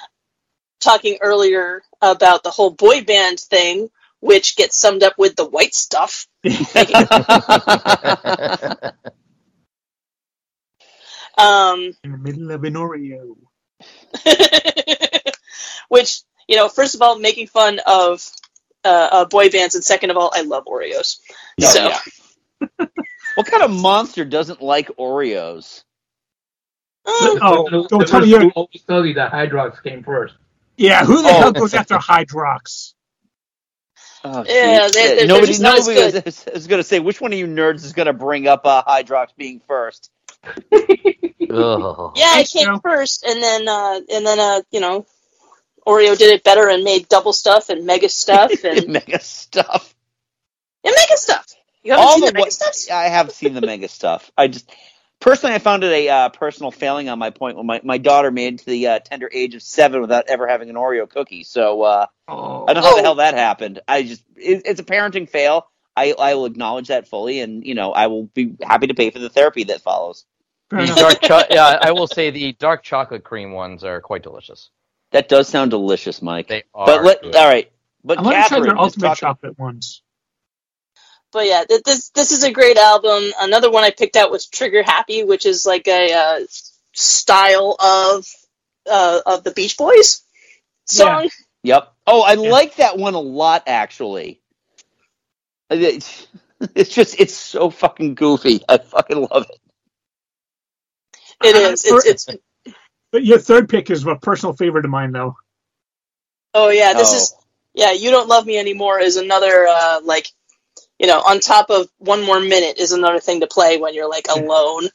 Talking 0.81 1.19
earlier 1.21 1.83
about 2.01 2.43
the 2.43 2.51
whole 2.51 2.71
boy 2.71 3.03
band 3.03 3.41
thing, 3.41 3.91
which 4.21 4.57
gets 4.57 4.79
summed 4.79 5.03
up 5.03 5.15
with 5.19 5.35
the 5.37 5.45
white 5.47 5.75
stuff. 5.75 6.27
Um, 11.37 11.93
In 12.03 12.11
the 12.13 12.19
middle 12.19 12.51
of 12.51 12.65
an 12.65 12.75
Oreo. 12.75 13.37
which 15.89 16.21
you 16.49 16.57
know, 16.57 16.69
first 16.69 16.95
of 16.97 17.03
all, 17.03 17.19
making 17.19 17.47
fun 17.47 17.81
of 17.87 18.27
uh, 18.85 19.09
uh, 19.13 19.25
boy 19.27 19.51
bands, 19.51 19.75
and 19.77 19.85
second 19.85 20.11
of 20.11 20.17
all, 20.17 20.33
I 20.35 20.41
love 20.43 20.65
Oreos. 20.65 21.19
Oh, 21.63 21.67
so 21.67 21.89
yeah. 21.89 22.01
what 23.37 23.47
kind 23.47 23.63
of 23.63 23.71
monster 23.71 24.25
doesn't 24.25 24.61
like 24.63 24.89
Oreos? 24.97 25.85
Oh, 27.07 27.69
The 27.71 27.87
don't 27.89 28.09
tell 28.09 28.21
me 28.21 28.29
you're. 28.29 28.51
always 28.51 28.83
tell 28.87 29.07
you 29.07 29.15
that 29.15 29.31
Hydrox 29.33 29.83
came 29.83 30.03
first. 30.03 30.35
Yeah, 30.79 31.05
who 31.05 31.23
the 31.23 31.29
Oh. 31.29 31.33
hell 31.41 31.53
goes 31.53 31.75
after 31.75 31.97
Hydrox? 31.97 32.95
Oh, 34.25 34.45
Yeah, 34.47 34.83
geez. 34.87 34.93
they- 34.95 35.03
they're- 35.07 35.17
they're 35.17 35.27
nobody, 35.27 35.47
just 35.49 35.61
not 35.61 35.79
as 35.79 35.87
nobody 35.89 36.13
good. 36.13 36.25
was, 36.25 36.45
was 36.55 36.67
going 36.67 36.81
to 36.81 36.85
say 36.89 36.99
which 36.99 37.21
one 37.21 37.33
of 37.33 37.39
you 37.39 37.47
nerds 37.47 37.85
is 37.85 37.93
going 37.93 38.07
to 38.07 38.13
bring 38.13 38.47
up 38.49 38.63
uh, 38.65 38.83
Hydrox 38.85 39.29
being 39.37 39.61
first. 39.67 40.11
Ugh. 40.45 42.13
Yeah, 42.17 42.39
it 42.39 42.49
came 42.49 42.81
first, 42.81 43.25
and 43.25 43.43
then 43.43 43.69
uh, 43.69 44.01
and 44.13 44.27
then 44.27 44.39
uh, 44.39 44.61
you 44.71 44.81
know, 44.81 45.07
Oreo 45.87 46.17
did 46.17 46.31
it 46.31 46.45
better 46.45 46.69
and 46.69 46.85
made 46.85 47.09
double 47.09 47.33
stuff 47.33 47.69
and 47.71 47.87
mega 47.87 48.09
stuff 48.09 48.53
and 48.65 48.89
mega 48.89 49.21
stuff. 49.21 49.95
and 50.85 50.95
mega 50.97 51.17
stuff. 51.17 51.47
You 51.83 51.93
haven't 51.93 52.07
All 52.07 52.13
seen 52.15 52.21
the, 52.23 52.27
the 52.29 52.33
mega 52.35 52.43
what- 52.45 52.53
stuffs? 52.53 52.91
I 52.91 53.05
have 53.05 53.31
seen 53.33 53.55
the 53.55 53.61
mega 53.63 53.89
stuff. 53.89 54.31
I 54.37 54.49
just 54.49 54.71
personally, 55.21 55.55
I 55.55 55.59
found 55.59 55.85
it 55.85 55.93
a 55.93 56.09
uh, 56.09 56.29
personal 56.31 56.71
failing 56.71 57.09
on 57.09 57.19
my 57.19 57.31
point 57.31 57.57
when 57.57 57.67
my, 57.67 57.81
my 57.85 57.99
daughter 57.99 58.31
made 58.31 58.55
it 58.55 58.59
to 58.61 58.67
the 58.67 58.87
uh, 58.87 58.99
tender 59.01 59.29
age 59.33 59.55
of 59.55 59.63
seven 59.63 60.01
without 60.01 60.25
ever 60.29 60.47
having 60.47 60.71
an 60.71 60.77
Oreo 60.77 61.09
cookie. 61.09 61.45
So 61.45 61.83
uh, 61.83 62.07
I 62.29 62.33
don't 62.73 62.83
know 62.83 62.83
how 62.83 62.95
the 62.95 63.01
Oh. 63.01 63.03
hell 63.03 63.15
that 63.17 63.35
happened. 63.35 63.81
I 63.89 64.03
just 64.03 64.25
it, 64.37 64.63
it's 64.65 64.81
a 64.81 64.85
parenting 64.85 65.29
fail. 65.29 65.69
I, 65.97 66.15
I 66.19 66.35
will 66.35 66.47
acknowledge 66.47 66.89
that 66.89 67.09
fully, 67.09 67.41
and 67.41 67.65
you 67.67 67.75
know 67.75 67.93
I 67.93 68.07
will 68.07 68.25
be 68.27 68.55
happy 68.63 68.87
to 68.87 68.95
pay 68.95 69.11
for 69.11 69.19
the 69.19 69.29
therapy 69.29 69.65
that 69.65 69.81
follows. 69.81 70.25
The 70.71 70.87
dark 70.87 71.21
cho- 71.23 71.43
yeah, 71.51 71.79
I 71.81 71.91
will 71.93 72.07
say 72.07 72.31
the 72.31 72.53
dark 72.53 72.83
chocolate 72.83 73.25
cream 73.25 73.53
ones 73.53 73.83
are 73.85 74.01
quite 74.01 74.23
delicious. 74.23 74.71
That 75.11 75.29
does 75.29 75.49
sound 75.49 75.71
delicious, 75.71 76.21
Mike. 76.23 76.47
They 76.49 76.65
are. 76.75 76.87
But 76.87 77.03
let, 77.05 77.23
good. 77.23 77.35
all 77.35 77.49
right, 77.49 77.73
but 78.05 78.19
I 78.19 78.23
want 78.23 78.37
to 78.45 78.49
try 78.49 78.61
their 78.61 78.79
ultimate 78.79 79.07
talking- 79.07 79.21
chocolate 79.21 79.59
ones. 79.59 80.03
But 81.33 81.47
yeah, 81.47 81.65
this 81.85 82.11
this 82.11 82.33
is 82.33 82.43
a 82.45 82.53
great 82.53 82.77
album. 82.79 83.25
Another 83.41 83.71
one 83.71 83.85
I 83.85 83.91
picked 83.91 84.17
out 84.17 84.31
was 84.31 84.47
Trigger 84.47 84.83
Happy, 84.83 85.25
which 85.25 85.47
is 85.47 85.67
like 85.67 85.87
a 85.89 86.13
uh, 86.13 86.41
style 86.95 87.77
of 87.79 88.27
uh, 88.91 89.21
of 89.27 89.45
the 89.45 89.51
Beach 89.53 89.77
Boys 89.77 90.23
song. 90.87 91.29
Yep. 91.65 91.93
Oh, 92.07 92.23
I 92.23 92.35
like 92.35 92.77
that 92.77 92.97
one 92.97 93.15
a 93.15 93.21
lot, 93.21 93.65
actually. 93.67 94.41
It's, 95.71 96.27
it's 96.75 96.95
just 96.95 97.21
it's 97.21 97.35
so 97.35 97.71
fucking 97.71 98.15
goofy. 98.15 98.63
I 98.69 98.79
fucking 98.79 99.29
love 99.31 99.47
it. 99.51 99.61
It 101.45 101.57
is. 101.57 101.85
It's 101.85 102.05
it's. 102.05 102.27
But 103.13 103.25
your 103.25 103.39
third 103.39 103.69
pick 103.69 103.91
is 103.91 104.07
a 104.07 104.17
personal 104.17 104.55
favorite 104.55 104.85
of 104.85 104.91
mine, 104.91 105.13
though. 105.13 105.37
Oh 106.55 106.71
yeah, 106.71 106.95
this 106.95 107.13
Oh. 107.13 107.17
is. 107.17 107.35
Yeah, 107.75 107.93
you 107.93 108.11
don't 108.11 108.29
love 108.29 108.47
me 108.47 108.59
anymore 108.59 108.99
is 109.01 109.17
another 109.17 109.67
uh, 109.69 110.01
like, 110.03 110.29
you 110.99 111.07
know, 111.07 111.21
on 111.21 111.41
top 111.41 111.71
of 111.71 111.89
one 111.99 112.25
more 112.25 112.41
minute 112.41 112.79
is 112.79 112.93
another 112.93 113.21
thing 113.21 113.41
to 113.41 113.47
play 113.47 113.79
when 113.79 113.95
you're 113.95 114.09
like 114.11 114.27
alone 114.31 114.89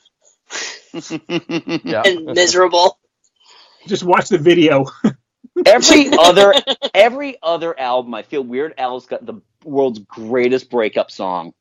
Yeah. 1.84 2.04
and 2.06 2.34
miserable. 2.34 3.00
Just 3.88 4.04
watch 4.04 4.30
the 4.30 4.38
video. 4.38 4.86
Every 5.66 6.10
other 6.18 6.54
every 6.94 7.38
other 7.42 7.78
album, 7.80 8.14
I 8.14 8.24
feel 8.24 8.44
Weird 8.44 8.74
Al's 8.78 9.06
got 9.06 9.26
the 9.26 9.42
world's 9.64 10.00
greatest 10.00 10.70
breakup 10.70 11.10
song. 11.12 11.54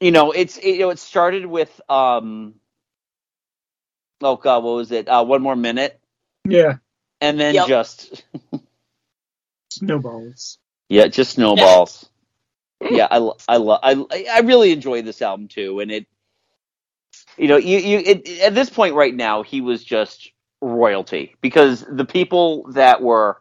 you 0.00 0.10
know, 0.12 0.30
it's 0.32 0.56
it, 0.58 0.66
you 0.74 0.78
know 0.80 0.90
it 0.90 0.98
started 0.98 1.46
with 1.46 1.80
um 1.88 2.54
oh 4.22 4.36
god, 4.36 4.62
what 4.64 4.76
was 4.76 4.92
it? 4.92 5.08
Uh, 5.08 5.24
one 5.24 5.42
more 5.42 5.56
minute, 5.56 6.00
Yeah, 6.48 6.76
and 7.20 7.38
then 7.40 7.54
Yep. 7.54 7.66
just 7.66 8.22
snowballs. 9.70 10.58
Yeah, 10.88 11.06
just 11.08 11.32
snowballs. 11.32 12.08
yeah, 12.80 13.08
I 13.10 13.30
I 13.48 13.56
love 13.56 13.80
I 13.82 14.26
I 14.30 14.40
really 14.40 14.72
enjoy 14.72 15.02
this 15.02 15.22
album 15.22 15.48
too, 15.48 15.80
and 15.80 15.90
it 15.90 16.06
you 17.36 17.48
know 17.48 17.56
you 17.56 17.78
you 17.78 17.98
it, 17.98 18.28
at 18.40 18.54
this 18.54 18.70
point 18.70 18.94
right 18.94 19.14
now 19.14 19.42
he 19.42 19.60
was 19.60 19.82
just 19.82 20.30
royalty 20.60 21.36
because 21.40 21.84
the 21.88 22.04
people 22.04 22.70
that 22.72 23.02
were 23.02 23.40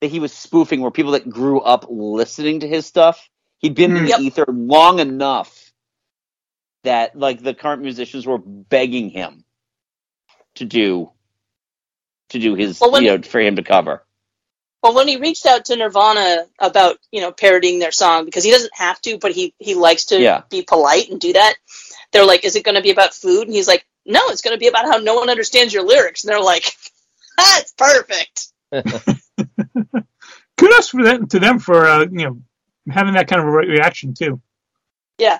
that 0.00 0.10
he 0.10 0.20
was 0.20 0.32
spoofing 0.32 0.80
were 0.80 0.90
people 0.90 1.12
that 1.12 1.28
grew 1.28 1.60
up 1.60 1.86
listening 1.88 2.60
to 2.60 2.68
his 2.68 2.86
stuff. 2.86 3.28
He'd 3.58 3.74
been 3.74 3.96
in 3.96 3.96
the 3.96 4.00
hmm. 4.00 4.08
Yep. 4.08 4.20
ether 4.20 4.44
long 4.48 4.98
enough 4.98 5.72
that 6.84 7.16
like 7.16 7.42
the 7.42 7.54
current 7.54 7.82
musicians 7.82 8.26
were 8.26 8.38
begging 8.38 9.10
him 9.10 9.44
to 10.56 10.64
do 10.64 11.12
to 12.30 12.38
do 12.38 12.54
his 12.54 12.80
Well, 12.80 13.00
you 13.00 13.16
know 13.16 13.22
for 13.22 13.40
him 13.40 13.56
to 13.56 13.62
cover. 13.62 14.04
Well, 14.82 14.94
when 14.94 15.06
he 15.08 15.16
reached 15.16 15.46
out 15.46 15.64
to 15.66 15.76
Nirvana 15.76 16.46
about 16.58 16.98
you 17.12 17.20
know 17.20 17.30
parodying 17.32 17.78
their 17.78 17.92
song 17.92 18.24
because 18.24 18.44
he 18.44 18.50
doesn't 18.50 18.74
have 18.74 19.00
to, 19.02 19.18
but 19.18 19.32
he 19.32 19.54
he 19.58 19.74
likes 19.74 20.06
to 20.06 20.20
Yeah. 20.20 20.42
be 20.50 20.62
polite 20.62 21.08
and 21.10 21.20
do 21.20 21.32
that. 21.34 21.54
They're 22.12 22.26
like, 22.26 22.44
"Is 22.44 22.56
it 22.56 22.64
going 22.64 22.74
to 22.74 22.82
be 22.82 22.90
about 22.90 23.14
food?" 23.14 23.46
And 23.46 23.54
he's 23.54 23.68
like, 23.68 23.86
"No, 24.04 24.20
it's 24.28 24.42
going 24.42 24.54
to 24.54 24.58
be 24.60 24.66
about 24.68 24.86
how 24.86 24.98
no 24.98 25.14
one 25.14 25.30
understands 25.30 25.72
your 25.72 25.84
lyrics." 25.84 26.24
And 26.24 26.32
they're 26.32 26.40
like, 26.40 26.64
"That's 27.38 27.72
perfect." 27.72 28.48
Kudos 30.58 30.88
for 30.90 31.02
them 31.02 31.26
to 31.28 31.38
them 31.40 31.58
for 31.58 31.86
uh, 31.86 32.00
you 32.02 32.24
know 32.26 32.42
having 32.90 33.14
that 33.14 33.28
kind 33.28 33.40
of 33.40 33.48
a 33.48 33.50
reaction 33.50 34.14
too. 34.14 34.40
Yeah. 35.18 35.38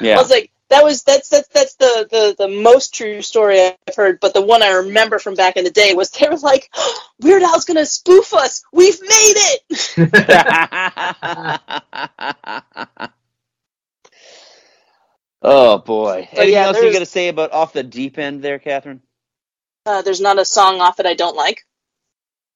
Yeah. 0.00 0.18
I 0.18 0.22
was 0.22 0.30
like, 0.30 0.51
that 0.72 0.82
was 0.84 1.02
that's 1.04 1.28
that's 1.28 1.48
that's 1.48 1.74
the, 1.76 2.08
the 2.10 2.34
the 2.38 2.48
most 2.48 2.94
true 2.94 3.20
story 3.20 3.60
I've 3.60 3.76
heard. 3.94 4.20
But 4.20 4.32
the 4.32 4.40
one 4.42 4.62
I 4.62 4.70
remember 4.72 5.18
from 5.18 5.34
back 5.34 5.56
in 5.58 5.64
the 5.64 5.70
day 5.70 5.92
was 5.94 6.10
they 6.10 6.26
were 6.28 6.36
like, 6.38 6.70
"Weird 7.20 7.42
Al's 7.42 7.66
gonna 7.66 7.84
spoof 7.86 8.32
us. 8.32 8.62
We've 8.72 9.00
made 9.00 9.34
it." 9.36 9.96
oh 15.42 15.78
boy! 15.78 16.28
But 16.30 16.38
Anything 16.38 16.54
yeah, 16.54 16.66
else 16.66 16.76
you 16.76 16.82
there's- 16.82 16.94
got 16.94 17.00
to 17.00 17.06
say 17.06 17.28
about 17.28 17.52
off 17.52 17.72
the 17.72 17.82
deep 17.82 18.18
end 18.18 18.42
there, 18.42 18.58
Catherine? 18.58 19.02
Uh, 19.84 20.02
there's 20.02 20.20
not 20.20 20.38
a 20.38 20.44
song 20.44 20.80
off 20.80 21.00
it 21.00 21.06
I 21.06 21.14
don't 21.14 21.36
like. 21.36 21.64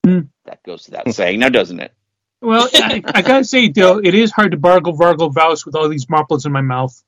That 0.05 0.63
goes 0.65 0.87
without 0.87 1.13
saying, 1.13 1.41
now 1.41 1.49
doesn't 1.49 1.81
it? 1.81 1.93
Well, 2.41 2.69
I, 2.73 3.03
I 3.13 3.23
gotta 3.23 3.43
say, 3.45 3.67
Dill, 3.67 4.01
it 4.05 4.15
is 4.15 4.31
hard 4.31 4.53
to 4.53 4.57
bargle, 4.57 4.97
vargle, 4.97 5.35
vouse 5.35 5.67
with 5.67 5.75
all 5.75 5.89
these 5.89 6.09
marbles 6.09 6.47
in 6.47 6.53
my 6.53 6.61
mouth. 6.61 7.03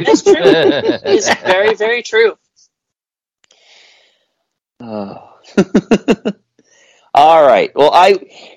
It's 0.00 0.22
true. 0.22 0.34
it's 0.36 1.34
very 1.42 1.74
very 1.74 2.02
true. 2.02 2.36
Oh. 4.80 5.28
All 7.14 7.46
right. 7.46 7.70
Well, 7.74 7.90
I 7.92 8.14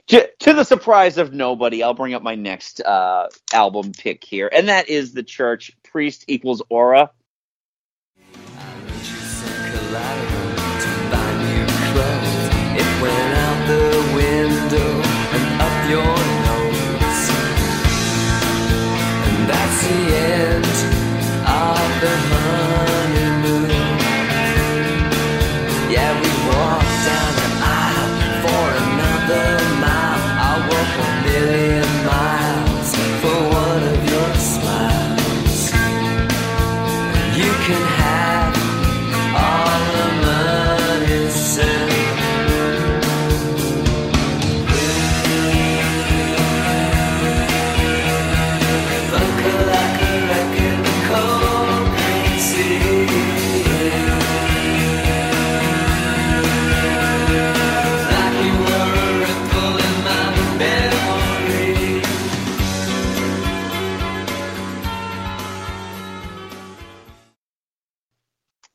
to, 0.07 0.29
to 0.39 0.53
the 0.53 0.63
surprise 0.63 1.17
of 1.17 1.33
nobody, 1.33 1.83
I'll 1.83 1.93
bring 1.93 2.13
up 2.13 2.23
my 2.23 2.35
next 2.35 2.79
uh, 2.81 3.27
album 3.53 3.91
pick 3.91 4.23
here, 4.23 4.49
and 4.51 4.69
that 4.69 4.87
is 4.87 5.13
the 5.13 5.23
Church 5.23 5.71
Priest 5.83 6.23
equals 6.27 6.61
Aura. 6.69 7.11
It 12.77 13.01
went 13.01 13.37
out 13.37 13.45
the 22.01 22.34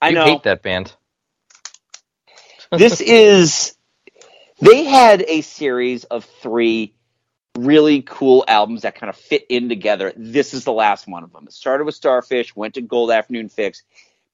I 0.00 0.08
you 0.10 0.14
know 0.14 0.24
hate 0.24 0.42
that 0.44 0.62
band. 0.62 0.94
this 2.72 3.00
is 3.00 3.74
they 4.60 4.84
had 4.84 5.22
a 5.26 5.40
series 5.40 6.04
of 6.04 6.24
three 6.24 6.94
really 7.58 8.02
cool 8.02 8.44
albums 8.46 8.82
that 8.82 8.94
kind 8.94 9.10
of 9.10 9.16
fit 9.16 9.44
in 9.48 9.68
together. 9.68 10.12
This 10.16 10.54
is 10.54 10.64
the 10.64 10.72
last 10.72 11.08
one 11.08 11.24
of 11.24 11.32
them. 11.32 11.46
It 11.46 11.52
started 11.52 11.84
with 11.84 11.94
Starfish, 11.94 12.54
went 12.54 12.74
to 12.74 12.80
Gold 12.80 13.10
Afternoon 13.10 13.48
Fix. 13.48 13.82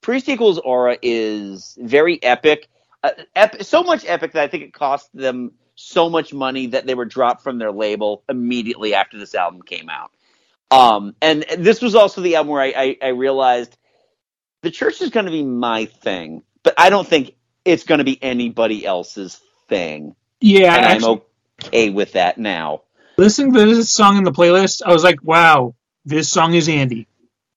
Priest 0.01 0.29
equals 0.29 0.59
Aura 0.59 0.99
is 1.03 1.77
very 1.81 2.23
epic. 2.23 2.69
Uh, 3.03 3.11
ep- 3.35 3.63
so 3.63 3.83
much 3.83 4.05
epic 4.07 4.33
that 4.33 4.43
I 4.43 4.49
think 4.49 4.65
it 4.65 4.73
cost 4.73 5.09
them 5.15 5.53
so 5.75 6.09
much 6.09 6.33
money 6.33 6.69
that 6.69 6.87
they 6.87 6.95
were 6.95 7.05
dropped 7.05 7.43
from 7.43 7.59
their 7.59 7.73
label 7.73 8.23
immediately 8.29 8.95
after 8.95 9.19
this 9.19 9.35
album 9.35 9.63
came 9.63 9.89
out. 9.89 10.11
Um, 10.71 11.15
and 11.23 11.45
this 11.59 11.81
was 11.81 11.95
also 11.95 12.21
the 12.21 12.37
album 12.37 12.53
where 12.53 12.63
I, 12.63 12.75
I, 12.77 12.97
I 13.03 13.09
realized 13.09 13.77
the 14.67 14.73
church 14.73 15.01
is 15.01 15.11
going 15.11 15.27
to 15.27 15.31
be 15.33 15.45
my 15.45 15.85
thing, 15.85 16.43
but 16.65 16.75
I 16.77 16.91
don't 16.91 17.07
think 17.07 17.37
it's 17.65 17.85
going 17.85 17.99
to 17.99 18.05
be 18.05 18.21
anybody 18.21 18.85
else's 18.85 19.41
thing. 19.69 20.17
Yeah, 20.41 20.75
and 20.75 21.05
I'm 21.05 21.21
okay 21.65 21.91
with 21.91 22.15
that 22.15 22.37
now. 22.37 22.83
Listening 23.17 23.55
to 23.55 23.65
this 23.65 23.91
song 23.93 24.17
in 24.17 24.25
the 24.25 24.33
playlist, 24.33 24.83
I 24.85 24.93
was 24.93 25.05
like, 25.05 25.23
wow, 25.23 25.77
this 26.05 26.29
song 26.29 26.55
is 26.55 26.69
Andy, 26.69 27.07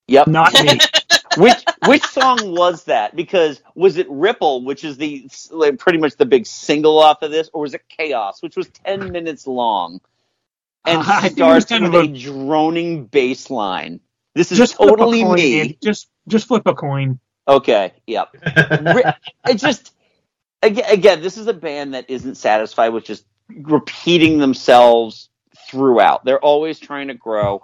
Yep. 0.07 0.27
not 0.27 0.53
me. 0.53 0.77
which 1.37 1.63
which 1.87 2.03
song 2.05 2.55
was 2.55 2.83
that? 2.83 3.15
Because 3.15 3.59
was 3.73 3.97
it 3.97 4.05
Ripple, 4.07 4.63
which 4.63 4.83
is 4.83 4.97
the 4.97 5.27
like, 5.49 5.79
pretty 5.79 5.97
much 5.97 6.15
the 6.15 6.27
big 6.27 6.45
single 6.45 6.99
off 6.99 7.23
of 7.23 7.31
this, 7.31 7.49
or 7.53 7.63
was 7.63 7.73
it 7.73 7.81
Chaos, 7.89 8.43
which 8.43 8.55
was 8.55 8.67
ten 8.69 9.11
minutes 9.11 9.47
long 9.47 9.99
and 10.85 10.99
Uh, 10.99 11.03
I 11.07 11.21
think 11.21 11.39
it 11.39 11.43
was 11.43 11.63
starts 11.63 11.81
with 11.81 11.95
a, 11.95 11.99
a- 12.01 12.07
droning 12.07 13.05
bass 13.05 13.49
line? 13.49 13.99
This 14.35 14.51
is 14.51 14.59
just 14.59 14.75
totally 14.77 15.23
coin, 15.23 15.35
me. 15.35 15.59
Andy. 15.59 15.77
Just 15.83 16.07
just 16.29 16.47
flip 16.47 16.63
a 16.65 16.73
coin. 16.73 17.19
Okay, 17.47 17.93
yep. 18.07 18.35
It's 19.47 19.61
just 19.61 19.93
again, 20.61 21.21
this 21.21 21.37
is 21.37 21.47
a 21.47 21.53
band 21.53 21.93
that 21.93 22.09
isn't 22.09 22.35
satisfied 22.35 22.89
with 22.89 23.05
just 23.05 23.25
repeating 23.49 24.37
themselves 24.37 25.29
throughout. 25.69 26.25
They're 26.25 26.39
always 26.43 26.79
trying 26.79 27.07
to 27.07 27.13
grow. 27.13 27.63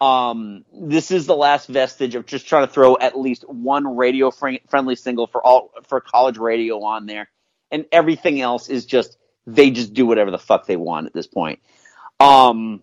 Um, 0.00 0.64
this 0.72 1.12
is 1.12 1.26
the 1.26 1.36
last 1.36 1.68
vestige 1.68 2.16
of 2.16 2.26
just 2.26 2.48
trying 2.48 2.66
to 2.66 2.72
throw 2.72 2.96
at 2.98 3.18
least 3.18 3.48
one 3.48 3.96
radio 3.96 4.32
fri- 4.32 4.62
friendly 4.68 4.96
single 4.96 5.28
for 5.28 5.44
all 5.44 5.70
for 5.84 6.00
college 6.00 6.38
radio 6.38 6.82
on 6.82 7.06
there, 7.06 7.28
and 7.70 7.86
everything 7.92 8.40
else 8.40 8.68
is 8.68 8.84
just 8.84 9.16
they 9.46 9.70
just 9.70 9.94
do 9.94 10.04
whatever 10.04 10.30
the 10.30 10.38
fuck 10.38 10.66
they 10.66 10.76
want 10.76 11.06
at 11.06 11.12
this 11.12 11.28
point. 11.28 11.60
Um, 12.18 12.82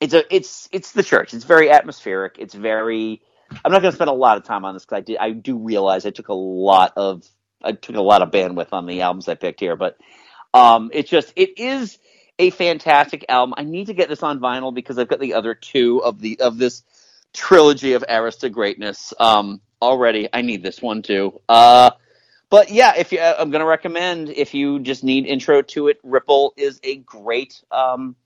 it's 0.00 0.14
a 0.14 0.34
it's 0.34 0.68
it's 0.70 0.92
the 0.92 1.02
church. 1.02 1.32
It's 1.34 1.44
very 1.44 1.70
atmospheric. 1.70 2.36
It's 2.38 2.54
very. 2.54 3.22
I'm 3.64 3.72
not 3.72 3.82
going 3.82 3.92
to 3.92 3.96
spend 3.96 4.10
a 4.10 4.14
lot 4.14 4.36
of 4.36 4.44
time 4.44 4.64
on 4.64 4.74
this 4.74 4.84
because 4.84 4.98
I 4.98 5.00
did 5.00 5.16
I 5.18 5.30
do 5.30 5.56
realize 5.56 6.06
I 6.06 6.10
took 6.10 6.28
a 6.28 6.34
lot 6.34 6.92
of 6.96 7.24
I 7.62 7.72
took 7.72 7.96
a 7.96 8.00
lot 8.00 8.22
of 8.22 8.30
bandwidth 8.30 8.72
on 8.72 8.86
the 8.86 9.02
albums 9.02 9.28
I 9.28 9.34
picked 9.34 9.60
here, 9.60 9.76
but 9.76 9.98
um, 10.54 10.90
it's 10.92 11.10
just 11.10 11.32
it 11.36 11.58
is 11.58 11.98
a 12.38 12.50
fantastic 12.50 13.24
album. 13.28 13.54
I 13.56 13.64
need 13.64 13.86
to 13.86 13.94
get 13.94 14.08
this 14.08 14.22
on 14.22 14.40
vinyl 14.40 14.72
because 14.72 14.98
I've 14.98 15.08
got 15.08 15.20
the 15.20 15.34
other 15.34 15.54
two 15.54 16.02
of 16.02 16.20
the 16.20 16.40
of 16.40 16.58
this 16.58 16.82
trilogy 17.32 17.94
of 17.94 18.04
Arista 18.08 18.50
greatness 18.50 19.12
um, 19.18 19.60
already. 19.82 20.28
I 20.32 20.42
need 20.42 20.62
this 20.62 20.80
one 20.80 21.02
too. 21.02 21.40
Uh, 21.48 21.90
but 22.50 22.70
yeah, 22.70 22.94
if 22.96 23.12
you, 23.12 23.20
I'm 23.20 23.50
going 23.50 23.60
to 23.60 23.66
recommend 23.66 24.30
if 24.30 24.54
you 24.54 24.80
just 24.80 25.04
need 25.04 25.26
intro 25.26 25.62
to 25.62 25.88
it, 25.88 25.98
Ripple 26.02 26.54
is 26.56 26.80
a 26.82 26.96
great. 26.96 27.62
Um, 27.70 28.16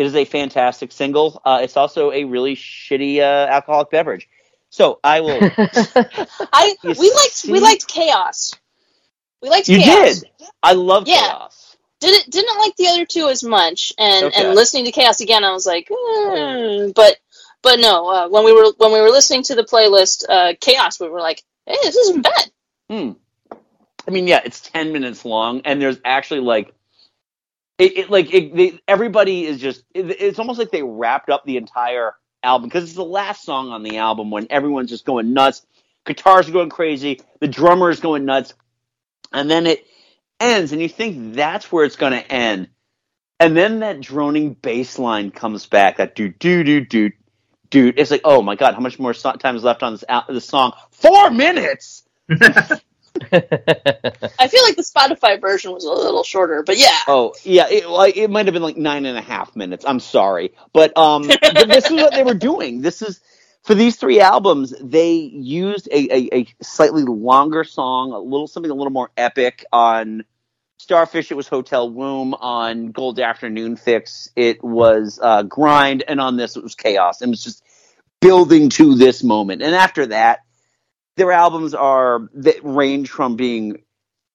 it 0.00 0.06
is 0.06 0.14
a 0.16 0.24
fantastic 0.24 0.92
single. 0.92 1.42
Uh, 1.44 1.60
it's 1.62 1.76
also 1.76 2.10
a 2.10 2.24
really 2.24 2.56
shitty 2.56 3.18
uh, 3.18 3.46
alcoholic 3.50 3.90
beverage. 3.90 4.28
So 4.70 4.98
I 5.04 5.20
will. 5.20 5.40
I 6.52 6.76
we 6.82 7.12
liked 7.12 7.44
we 7.46 7.60
liked 7.60 7.86
chaos. 7.86 8.52
We 9.42 9.50
liked 9.50 9.68
you 9.68 9.78
chaos. 9.78 10.20
did. 10.20 10.30
I 10.62 10.72
love 10.72 11.06
Yeah. 11.06 11.16
chaos. 11.20 11.76
Didn't 12.00 12.30
didn't 12.30 12.58
like 12.58 12.76
the 12.76 12.86
other 12.88 13.04
two 13.04 13.28
as 13.28 13.42
much, 13.42 13.92
and 13.98 14.26
Okay. 14.26 14.42
and 14.42 14.54
listening 14.54 14.86
to 14.86 14.92
chaos 14.92 15.20
again, 15.20 15.44
I 15.44 15.52
was 15.52 15.66
like, 15.66 15.86
"Hmm," 15.92 16.92
but 16.94 17.18
but 17.60 17.78
no. 17.78 18.08
Uh, 18.08 18.28
when 18.30 18.44
we 18.44 18.52
were 18.54 18.72
when 18.78 18.92
we 18.92 19.00
were 19.02 19.10
listening 19.10 19.42
to 19.44 19.54
the 19.54 19.64
playlist, 19.64 20.24
uh, 20.26 20.54
chaos, 20.60 20.98
we 20.98 21.10
were 21.10 21.20
like, 21.20 21.42
hey, 21.66 21.76
this 21.82 21.96
isn't 21.96 22.22
bad. 22.22 22.50
Hmm. 22.88 23.12
I 24.08 24.10
mean, 24.12 24.26
yeah, 24.26 24.40
it's 24.42 24.60
ten 24.62 24.92
minutes 24.94 25.26
long, 25.26 25.60
and 25.66 25.80
there's 25.82 25.98
actually 26.06 26.40
like, 26.40 26.72
it, 27.80 27.96
it 27.96 28.10
like 28.10 28.32
it, 28.32 28.54
they, 28.54 28.80
everybody 28.86 29.44
is 29.46 29.60
just. 29.60 29.82
It, 29.94 30.10
it's 30.20 30.38
almost 30.38 30.58
like 30.58 30.70
they 30.70 30.82
wrapped 30.82 31.30
up 31.30 31.44
the 31.44 31.56
entire 31.56 32.12
album 32.42 32.68
because 32.68 32.84
it's 32.84 32.94
the 32.94 33.04
last 33.04 33.44
song 33.44 33.70
on 33.70 33.82
the 33.82 33.98
album 33.98 34.30
when 34.30 34.46
everyone's 34.50 34.90
just 34.90 35.04
going 35.04 35.32
nuts. 35.32 35.64
Guitars 36.06 36.48
are 36.48 36.52
going 36.52 36.70
crazy, 36.70 37.20
the 37.40 37.48
drummer 37.48 37.90
is 37.90 38.00
going 38.00 38.24
nuts, 38.24 38.54
and 39.32 39.50
then 39.50 39.66
it 39.66 39.84
ends, 40.38 40.72
and 40.72 40.80
you 40.80 40.88
think 40.88 41.34
that's 41.34 41.70
where 41.70 41.84
it's 41.84 41.96
going 41.96 42.12
to 42.12 42.32
end, 42.32 42.68
and 43.38 43.56
then 43.56 43.80
that 43.80 44.00
droning 44.00 44.54
bass 44.54 44.98
line 44.98 45.30
comes 45.30 45.66
back, 45.66 45.98
that 45.98 46.14
do 46.14 46.28
do 46.28 46.64
do 46.64 46.80
do. 46.80 47.10
Dude, 47.68 47.98
it's 47.98 48.10
like, 48.10 48.22
oh 48.24 48.42
my 48.42 48.56
god, 48.56 48.74
how 48.74 48.80
much 48.80 48.98
more 48.98 49.14
so- 49.14 49.32
time 49.32 49.56
is 49.56 49.62
left 49.62 49.82
on 49.82 49.92
this 49.92 50.04
al- 50.08 50.24
this 50.28 50.46
song? 50.46 50.72
Four 50.90 51.30
minutes. 51.30 52.02
I 53.32 54.48
feel 54.48 54.62
like 54.64 54.76
the 54.76 54.82
Spotify 54.82 55.40
version 55.40 55.72
was 55.72 55.84
a 55.84 55.90
little 55.90 56.22
shorter, 56.22 56.62
but 56.62 56.78
yeah. 56.78 56.98
Oh 57.08 57.34
yeah, 57.42 57.68
it 57.68 57.88
like 57.88 58.16
it 58.16 58.30
might 58.30 58.46
have 58.46 58.52
been 58.52 58.62
like 58.62 58.76
nine 58.76 59.06
and 59.06 59.18
a 59.18 59.22
half 59.22 59.54
minutes. 59.56 59.84
I'm 59.86 60.00
sorry, 60.00 60.52
but 60.72 60.96
um, 60.96 61.26
but 61.26 61.68
this 61.68 61.90
is 61.90 61.92
what 61.92 62.12
they 62.12 62.22
were 62.22 62.34
doing. 62.34 62.80
This 62.80 63.02
is 63.02 63.20
for 63.62 63.74
these 63.74 63.96
three 63.96 64.20
albums. 64.20 64.74
They 64.80 65.12
used 65.12 65.88
a, 65.88 66.14
a, 66.14 66.40
a 66.40 66.46
slightly 66.62 67.02
longer 67.02 67.64
song, 67.64 68.12
a 68.12 68.18
little 68.18 68.46
something 68.46 68.70
a 68.70 68.74
little 68.74 68.92
more 68.92 69.10
epic 69.16 69.64
on 69.72 70.24
Starfish. 70.78 71.30
It 71.30 71.34
was 71.34 71.48
Hotel 71.48 71.90
Womb. 71.90 72.34
On 72.34 72.92
Gold 72.92 73.20
Afternoon 73.20 73.76
Fix, 73.76 74.30
it 74.36 74.62
was 74.62 75.18
uh, 75.22 75.42
Grind, 75.42 76.04
and 76.06 76.20
on 76.20 76.36
this 76.36 76.56
it 76.56 76.62
was 76.62 76.74
Chaos. 76.74 77.20
And 77.20 77.28
it 77.28 77.32
was 77.32 77.44
just 77.44 77.62
building 78.20 78.70
to 78.70 78.94
this 78.94 79.22
moment. 79.22 79.62
And 79.62 79.74
after 79.74 80.06
that, 80.06 80.40
their 81.16 81.32
albums 81.32 81.74
are 81.74 82.28
that 82.34 82.56
range 82.62 83.10
from 83.10 83.36
being 83.36 83.82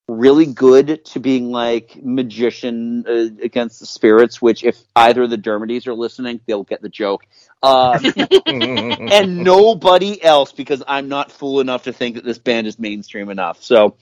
really 0.07 0.45
good 0.45 1.03
to 1.03 1.19
being 1.19 1.49
like 1.49 1.97
magician 2.03 3.05
uh, 3.07 3.43
against 3.43 3.79
the 3.79 3.87
spirits 3.87 4.39
which 4.39 4.63
if 4.63 4.77
either 4.95 5.23
of 5.23 5.31
the 5.31 5.37
dermodies 5.37 5.87
are 5.87 5.95
listening 5.95 6.39
they'll 6.45 6.63
get 6.63 6.81
the 6.81 6.89
joke. 6.89 7.25
Uh, 7.63 7.99
and 8.47 9.43
nobody 9.43 10.23
else 10.23 10.51
because 10.51 10.83
i'm 10.87 11.09
not 11.09 11.31
fool 11.31 11.59
enough 11.59 11.83
to 11.83 11.93
think 11.93 12.15
that 12.15 12.23
this 12.23 12.37
band 12.37 12.67
is 12.67 12.77
mainstream 12.77 13.29
enough. 13.29 13.63
So 13.63 13.95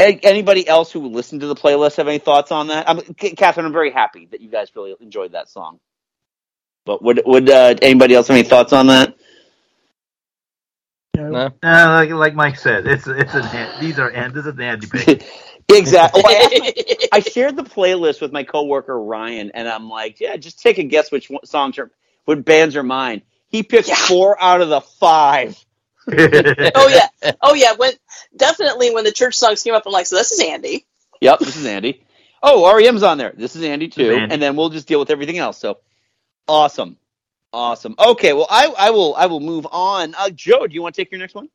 a- 0.00 0.18
anybody 0.24 0.66
else 0.66 0.90
who 0.90 1.06
listened 1.06 1.42
to 1.42 1.46
the 1.46 1.54
playlist 1.54 1.96
have 1.96 2.08
any 2.08 2.18
thoughts 2.18 2.50
on 2.50 2.68
that? 2.68 2.88
I'm, 2.88 3.00
catherine 3.14 3.66
i'm 3.66 3.72
very 3.72 3.92
happy 3.92 4.26
that 4.32 4.40
you 4.40 4.50
guys 4.50 4.74
really 4.74 4.96
enjoyed 5.00 5.32
that 5.32 5.48
song. 5.48 5.78
But 6.86 7.02
would 7.02 7.22
would 7.24 7.48
uh, 7.48 7.76
anybody 7.80 8.14
else 8.14 8.26
have 8.28 8.36
any 8.36 8.48
thoughts 8.48 8.72
on 8.72 8.88
that 8.88 9.14
No. 11.14 11.46
Uh, 11.46 11.50
like, 11.62 12.10
like 12.10 12.34
Mike 12.34 12.56
said, 12.58 12.86
it's 12.86 13.06
it's 13.06 13.34
an 13.34 13.44
an- 13.44 13.80
these 13.80 13.98
are 13.98 14.10
and 14.10 14.34
this 14.34 14.46
is 14.46 14.52
an 14.54 14.60
Andy 14.60 14.86
pick. 14.86 15.24
Exactly. 15.72 16.22
I, 16.26 17.08
I 17.12 17.20
shared 17.20 17.56
the 17.56 17.62
playlist 17.62 18.20
with 18.20 18.32
my 18.32 18.44
coworker 18.44 19.00
Ryan, 19.00 19.50
and 19.54 19.66
I'm 19.66 19.88
like, 19.88 20.20
"Yeah, 20.20 20.36
just 20.36 20.60
take 20.60 20.76
a 20.76 20.82
guess 20.84 21.10
which 21.10 21.30
songs 21.44 21.78
are, 21.78 21.90
what 22.26 22.44
bands 22.44 22.76
are 22.76 22.82
mine." 22.82 23.22
He 23.48 23.62
picked 23.62 23.88
four 23.90 24.40
out 24.42 24.60
of 24.60 24.68
the 24.68 24.82
five. 24.82 25.56
oh 26.08 26.88
yeah, 26.92 27.32
oh 27.40 27.54
yeah. 27.54 27.72
When 27.76 27.92
definitely 28.36 28.92
when 28.94 29.04
the 29.04 29.12
church 29.12 29.36
songs 29.36 29.62
came 29.62 29.74
up, 29.74 29.84
I'm 29.86 29.92
like, 29.92 30.06
so 30.06 30.16
this 30.16 30.32
is 30.32 30.40
Andy. 30.40 30.84
Yep, 31.22 31.38
this 31.38 31.56
is 31.56 31.64
Andy. 31.64 32.04
Oh, 32.42 32.76
REM's 32.76 33.02
on 33.02 33.16
there. 33.16 33.32
This 33.34 33.56
is 33.56 33.62
Andy 33.62 33.88
too, 33.88 34.10
is 34.10 34.16
Andy. 34.18 34.34
and 34.34 34.42
then 34.42 34.56
we'll 34.56 34.68
just 34.68 34.86
deal 34.86 35.00
with 35.00 35.08
everything 35.08 35.38
else. 35.38 35.56
So, 35.58 35.78
awesome, 36.46 36.98
awesome. 37.54 37.94
Okay, 37.98 38.32
well, 38.32 38.46
I, 38.50 38.66
I 38.76 38.90
will 38.90 39.14
I 39.14 39.26
will 39.26 39.40
move 39.40 39.66
on. 39.70 40.14
Uh, 40.18 40.28
Joe, 40.30 40.66
do 40.66 40.74
you 40.74 40.82
want 40.82 40.94
to 40.94 41.00
take 41.00 41.10
your 41.10 41.20
next 41.20 41.34
one? 41.34 41.48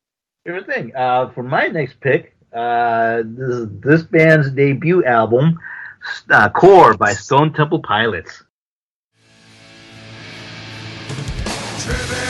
Here's 0.45 0.65
the 0.65 0.73
thing. 0.73 0.95
Uh, 0.95 1.29
for 1.29 1.43
my 1.43 1.67
next 1.67 1.99
pick, 1.99 2.35
uh, 2.53 3.23
this, 3.25 3.67
this 3.81 4.03
band's 4.03 4.49
debut 4.51 5.03
album, 5.03 5.59
uh, 6.29 6.49
Core 6.49 6.95
by 6.95 7.13
Stone 7.13 7.53
Temple 7.53 7.79
Pilots. 7.79 8.43
Ooh, 11.91 12.28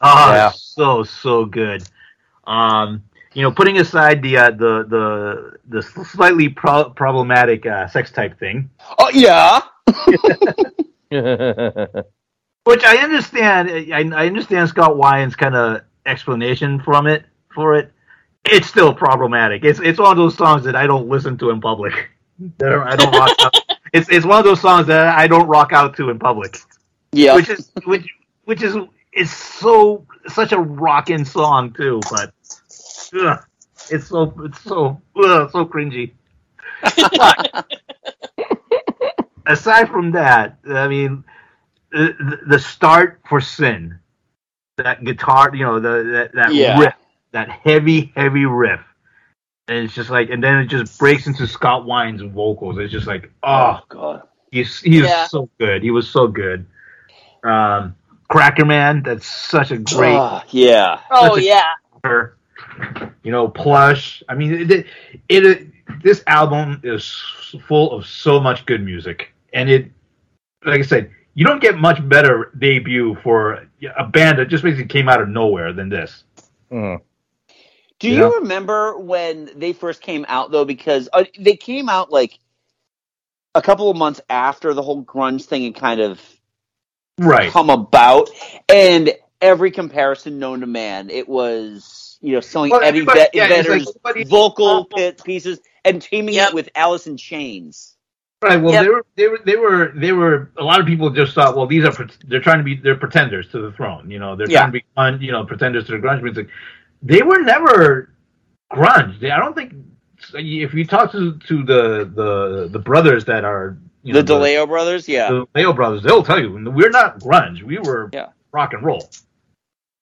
Oh, 0.00 0.32
Yeah. 0.32 0.50
so 0.54 1.02
so 1.02 1.44
good. 1.44 1.82
Um, 2.46 3.02
you 3.34 3.42
know, 3.42 3.50
putting 3.50 3.78
aside 3.78 4.22
the 4.22 4.36
uh, 4.36 4.50
the 4.50 4.84
the 4.88 5.58
the 5.68 5.82
slightly 5.82 6.48
pro- 6.48 6.90
problematic 6.90 7.66
uh, 7.66 7.86
sex 7.88 8.10
type 8.10 8.38
thing, 8.38 8.70
Oh 8.98 9.10
yeah. 9.12 9.60
Which 12.64 12.84
I 12.84 12.96
understand. 12.98 13.70
I, 13.70 14.02
I 14.14 14.26
understand 14.26 14.68
Scott 14.68 14.96
Weiland's 14.96 15.36
kind 15.36 15.54
of 15.56 15.82
explanation 16.06 16.80
from 16.80 17.06
it 17.06 17.24
for 17.54 17.74
it. 17.76 17.92
It's 18.44 18.66
still 18.66 18.94
problematic. 18.94 19.64
It's 19.64 19.80
it's 19.80 19.98
one 19.98 20.10
of 20.10 20.16
those 20.16 20.36
songs 20.36 20.64
that 20.64 20.76
I 20.76 20.86
don't 20.86 21.08
listen 21.08 21.36
to 21.38 21.50
in 21.50 21.60
public. 21.60 22.10
That 22.58 22.72
I 22.72 22.94
don't 22.94 23.12
rock 23.12 23.30
out. 23.40 23.52
It's 23.92 24.08
it's 24.10 24.24
one 24.24 24.38
of 24.38 24.44
those 24.44 24.60
songs 24.60 24.86
that 24.86 25.08
I 25.18 25.26
don't 25.26 25.48
rock 25.48 25.72
out 25.72 25.96
to 25.96 26.08
in 26.10 26.20
public. 26.20 26.56
Yeah. 27.10 27.34
Which 27.34 27.48
is 27.48 27.72
which 27.84 28.06
which 28.44 28.62
is 28.62 28.76
is 29.18 29.34
so 29.34 30.06
such 30.28 30.52
a 30.52 30.58
rocking 30.58 31.24
song 31.24 31.72
too, 31.72 32.00
but 32.10 32.32
ugh, 33.20 33.40
it's 33.90 34.08
so 34.08 34.32
it's 34.44 34.60
so 34.62 35.00
ugh, 35.16 35.50
so 35.50 35.64
cringy. 35.66 36.12
Aside 39.46 39.88
from 39.88 40.10
that, 40.12 40.58
I 40.68 40.88
mean, 40.88 41.24
the, 41.90 42.38
the 42.46 42.58
start 42.58 43.20
for 43.28 43.40
Sin, 43.40 43.98
that 44.76 45.02
guitar, 45.04 45.54
you 45.54 45.64
know, 45.64 45.80
the 45.80 46.04
that, 46.12 46.34
that 46.34 46.54
Yeah. 46.54 46.78
riff, 46.78 46.94
that 47.32 47.48
heavy, 47.48 48.12
heavy 48.14 48.44
riff. 48.44 48.80
And 49.68 49.84
it's 49.84 49.94
just 49.94 50.10
like, 50.10 50.30
and 50.30 50.42
then 50.42 50.58
it 50.58 50.66
just 50.66 50.98
breaks 50.98 51.26
into 51.26 51.46
Scott 51.46 51.84
Weiland's 51.86 52.22
vocals. 52.22 52.78
It's 52.78 52.92
just 52.92 53.06
like, 53.06 53.30
oh, 53.42 53.80
god, 53.88 54.22
he's 54.50 54.80
he's 54.80 55.04
Yeah. 55.04 55.26
so 55.26 55.48
good. 55.58 55.82
He 55.82 55.90
was 55.90 56.08
so 56.08 56.26
good. 56.26 56.66
Um, 57.42 57.94
Cracker 58.28 58.64
Man, 58.64 59.02
that's 59.02 59.26
such 59.26 59.70
a 59.70 59.78
great. 59.78 60.14
Ah, 60.14 60.44
yeah. 60.50 61.00
Oh 61.10 61.34
Such 61.36 61.44
a- 61.44 61.46
yeah. 61.46 62.26
you 63.22 63.32
know, 63.32 63.48
plush. 63.48 64.22
I 64.28 64.34
mean, 64.34 64.52
it, 64.54 64.70
it, 64.70 64.86
it 65.28 65.68
this 66.02 66.22
album 66.26 66.80
is 66.84 67.20
full 67.66 67.92
of 67.92 68.06
so 68.06 68.38
much 68.40 68.66
good 68.66 68.84
music, 68.84 69.32
and 69.52 69.70
it, 69.70 69.90
like 70.64 70.80
I 70.80 70.82
said, 70.82 71.10
you 71.34 71.44
don't 71.46 71.60
get 71.60 71.78
much 71.78 72.06
better 72.08 72.52
debut 72.58 73.16
for 73.22 73.66
a 73.96 74.04
band 74.06 74.38
that 74.38 74.48
just 74.48 74.62
basically 74.62 74.86
came 74.86 75.08
out 75.08 75.20
of 75.22 75.28
nowhere 75.28 75.72
than 75.72 75.88
this. 75.88 76.24
Mm. 76.70 77.00
Do 77.98 78.08
Yeah. 78.10 78.18
you 78.18 78.34
remember 78.40 78.98
when 78.98 79.50
they 79.56 79.72
first 79.72 80.02
came 80.02 80.24
out 80.28 80.50
though? 80.50 80.64
Because 80.64 81.08
uh, 81.12 81.24
they 81.38 81.56
came 81.56 81.88
out 81.88 82.12
like 82.12 82.38
a 83.54 83.62
couple 83.62 83.90
of 83.90 83.96
months 83.96 84.20
after 84.28 84.74
the 84.74 84.82
whole 84.82 85.02
grunge 85.02 85.44
thing 85.46 85.64
and 85.64 85.74
kind 85.74 86.00
of 86.00 86.20
Right. 87.18 87.50
come 87.50 87.70
about, 87.70 88.30
and 88.68 89.12
every 89.40 89.70
comparison 89.70 90.38
known 90.38 90.60
to 90.60 90.66
man, 90.66 91.10
it 91.10 91.28
was 91.28 92.18
you 92.20 92.32
know 92.32 92.40
selling 92.40 92.70
Well, 92.70 92.80
Eddie 92.82 93.00
everybody- 93.00 93.20
yeah, 93.34 93.46
it's 93.50 93.68
like 93.68 93.86
Vedder's 94.14 94.28
vocal 94.28 94.84
pit 94.86 95.22
pieces 95.24 95.60
and 95.84 96.00
teaming 96.02 96.34
Yep. 96.34 96.48
it 96.48 96.54
with 96.54 96.68
Alice 96.74 97.06
in 97.06 97.16
Chains. 97.16 97.96
Right. 98.42 98.60
Well, 98.60 98.72
Yep. 98.72 98.82
they 98.84 98.88
were 98.88 99.06
they 99.16 99.26
were 99.28 99.38
they 99.44 99.56
were 99.56 99.92
they 99.96 100.12
were 100.12 100.50
a 100.58 100.62
lot 100.64 100.80
of 100.80 100.86
people 100.86 101.10
just 101.10 101.34
thought, 101.34 101.56
well, 101.56 101.66
these 101.66 101.84
are 101.84 102.08
they're 102.26 102.40
trying 102.40 102.58
to 102.58 102.64
be 102.64 102.76
they're 102.76 102.96
pretenders 102.96 103.48
to 103.50 103.60
the 103.60 103.72
throne. 103.72 104.10
You 104.10 104.18
know, 104.20 104.36
they're 104.36 104.48
Yeah. 104.48 104.60
trying 104.60 104.72
to 104.72 104.78
be 104.78 104.84
un, 104.96 105.18
you 105.20 105.32
know 105.32 105.44
pretenders 105.44 105.86
to 105.86 105.92
the 105.92 105.98
grunge 105.98 106.22
music. 106.22 106.46
They 107.02 107.22
were 107.22 107.40
never 107.42 108.10
grunge. 108.72 109.18
They, 109.20 109.30
I 109.30 109.38
don't 109.38 109.54
think 109.54 109.72
if 110.34 110.74
you 110.74 110.84
talk 110.84 111.10
to 111.12 111.36
to 111.38 111.64
the 111.64 112.10
the 112.14 112.68
the 112.70 112.78
brothers 112.78 113.24
that 113.26 113.44
are 113.44 113.76
you 114.08 114.14
know, 114.14 114.22
the 114.22 114.34
DeLeo 114.34 114.66
brothers, 114.66 115.08
yeah. 115.08 115.28
the 115.30 115.46
Leo 115.54 115.72
brothers, 115.72 116.02
they'll 116.02 116.22
tell 116.22 116.40
you 116.40 116.52
we're 116.52 116.90
not 116.90 117.20
grunge. 117.20 117.62
We 117.62 117.78
were 117.78 118.10
Yeah. 118.12 118.28
rock 118.52 118.72
and 118.72 118.82
roll. 118.82 119.08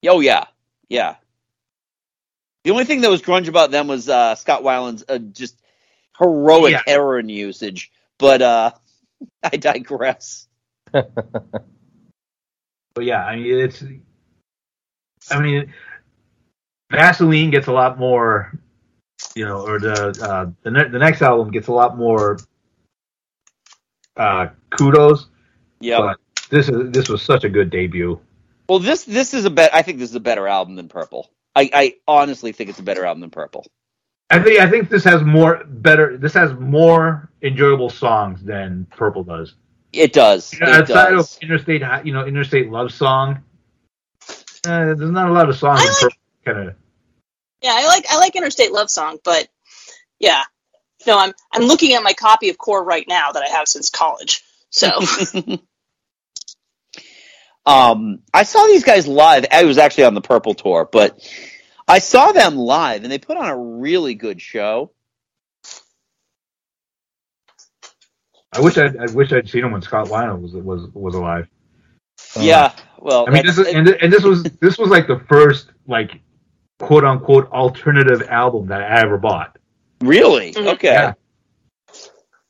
Oh 0.07 0.21
yeah, 0.21 0.45
yeah. 0.89 1.17
The 2.65 2.71
only 2.71 2.85
thing 2.85 3.01
that 3.03 3.11
was 3.11 3.23
grunge 3.23 3.49
about 3.49 3.71
them 3.71 3.87
was 3.89 4.09
uh, 4.09 4.35
Scott 4.35 4.63
Weiland's 4.63 5.05
uh, 5.09 5.19
just 5.19 5.61
heroic 6.19 6.73
Yeah. 6.73 6.83
heroin 6.87 7.29
usage. 7.29 7.91
But 8.19 8.43
uh, 8.43 8.71
I 9.43 9.57
digress. 9.57 10.47
But 12.95 13.05
yeah, 13.05 13.25
I 13.27 13.37
mean 13.37 13.59
it's. 13.59 13.85
I 15.31 15.39
mean, 15.39 15.75
Vasoline 16.91 17.51
gets 17.51 17.67
a 17.67 17.73
lot 17.73 17.99
more, 17.99 18.59
you 19.35 19.45
know, 19.45 19.67
or 19.67 19.79
the 19.79 20.17
uh, 20.23 20.51
the 20.63 20.71
ne- 20.71 20.89
the 20.89 20.99
next 20.99 21.21
album 21.21 21.51
gets 21.51 21.69
a 21.69 21.73
lot 21.73 21.99
more 21.99 22.39
uh, 24.17 24.49
kudos. 24.71 25.27
Yeah. 25.81 26.15
This 26.51 26.69
is 26.69 26.91
this 26.93 27.09
was 27.09 27.23
such 27.23 27.45
a 27.45 27.49
good 27.49 27.71
debut. 27.71 28.21
Well, 28.69 28.79
this 28.79 29.05
this 29.05 29.35
is 29.35 29.45
a 29.45 29.51
bet. 29.51 29.75
I 29.75 29.83
think 29.83 29.99
this 29.99 30.11
is 30.11 30.17
a 30.17 30.21
better 30.21 30.47
album 30.47 30.77
than 30.77 30.89
Purple. 30.89 31.31
I, 31.55 31.71
I 31.73 31.95
honestly 32.07 32.53
think 32.53 32.71
it's 32.71 32.79
a 32.79 32.83
better 32.85 33.05
album 33.05 33.21
than 33.21 33.31
Purple. 33.31 33.67
I 34.29 34.41
think 34.41 34.61
I 34.61 34.69
think 34.69 34.89
this 34.91 35.05
has 35.05 35.23
more 35.23 35.63
better. 35.65 36.17
This 36.17 36.35
has 36.35 36.53
more 36.55 37.31
enjoyable 37.43 37.91
songs 37.91 38.43
than 38.43 38.87
Purple 38.91 39.25
does. 39.25 39.55
It 39.93 40.13
does. 40.13 40.53
It 40.53 40.63
Outside 40.63 41.11
does. 41.11 41.37
of 41.37 41.43
Interstate, 41.43 41.83
you 42.05 42.13
know, 42.13 42.27
Interstate 42.27 42.71
Love 42.71 42.93
Song, 42.93 43.43
uh, 44.67 44.95
there's 44.95 45.11
not 45.11 45.29
a 45.31 45.33
lot 45.33 45.49
of 45.49 45.57
songs 45.57 45.81
like- 46.03 46.19
kind 46.45 46.69
of. 46.69 46.75
Yeah, 47.63 47.73
I 47.75 47.87
like 47.87 48.05
I 48.11 48.19
like 48.19 48.37
Interstate 48.37 48.73
Love 48.73 48.91
Song, 48.91 49.19
but 49.25 49.49
yeah. 50.19 50.43
No, 51.07 51.19
I'm 51.19 51.33
I'm 51.53 51.63
looking 51.63 51.95
at 51.95 52.03
my 52.03 52.13
copy 52.13 52.49
of 52.49 52.59
Core 52.59 52.85
right 52.85 53.07
now 53.09 53.33
that 53.33 53.43
I 53.43 53.49
have 53.51 53.69
since 53.69 53.91
college. 53.91 54.43
So 54.71 54.91
Um, 57.67 58.21
I 58.33 58.45
saw 58.45 58.65
these 58.67 58.85
guys 58.85 59.09
live. 59.09 59.45
I 59.51 59.65
was 59.65 59.77
actually 59.77 60.05
on 60.05 60.15
the 60.15 60.21
Purple 60.21 60.55
tour, 60.55 60.89
but 60.91 61.19
I 61.89 61.99
saw 61.99 62.31
them 62.31 62.57
live, 62.57 63.03
and 63.03 63.11
they 63.11 63.19
put 63.19 63.37
on 63.37 63.49
a 63.49 63.57
really 63.57 64.15
good 64.15 64.41
show. 64.41 64.93
I 68.53 68.61
wish 68.61 68.79
I'd, 68.79 68.97
I 68.97 69.13
wish 69.13 69.33
I'd 69.33 69.49
seen 69.49 69.65
him 69.65 69.73
when 69.73 69.83
Scott 69.83 70.07
Weiland 70.07 70.41
was 70.41 70.53
was 70.53 70.89
was 70.95 71.15
alive. 71.17 71.49
yeah, 72.39 72.73
well, 72.99 73.27
I 73.29 73.33
mean, 73.33 73.45
this 73.45 73.59
is, 73.59 73.67
and, 73.67 73.89
and 73.89 74.13
this 74.13 74.23
was 74.23 74.45
this 74.45 74.79
was 74.79 74.89
like 74.89 75.09
the 75.09 75.21
first 75.29 75.73
like 75.89 76.21
quote 76.79 77.05
unquote 77.05 77.51
alternative 77.51 78.23
album 78.29 78.69
that 78.69 78.81
I 78.81 79.01
ever 79.01 79.19
bought. 79.19 79.59
Really 80.01 80.53
Mhm. 80.53 80.75
okay. 80.75 80.89
Yeah. 80.89 81.15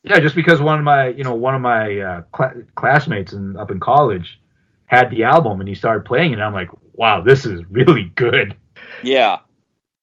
Yeah, 0.03 0.21
just 0.21 0.37
because 0.37 0.61
one 0.61 0.79
of 0.79 0.85
my 0.85 1.09
you 1.09 1.25
know 1.25 1.35
one 1.35 1.55
of 1.55 1.61
my 1.61 1.99
uh, 1.99 2.23
cla 2.33 2.53
classmates 2.77 3.33
in, 3.33 3.57
up 3.57 3.71
in 3.73 3.81
college 3.81 4.41
had 4.87 5.11
the 5.11 5.25
album 5.25 5.59
and 5.61 5.69
he 5.69 5.75
started 5.75 6.05
playing 6.05 6.31
it, 6.31 6.35
and 6.35 6.45
I'm 6.45 6.53
like, 6.55 6.69
wow, 6.93 7.21
this 7.21 7.45
is 7.45 7.63
really 7.71 8.05
good. 8.15 8.57
Yeah. 9.03 9.39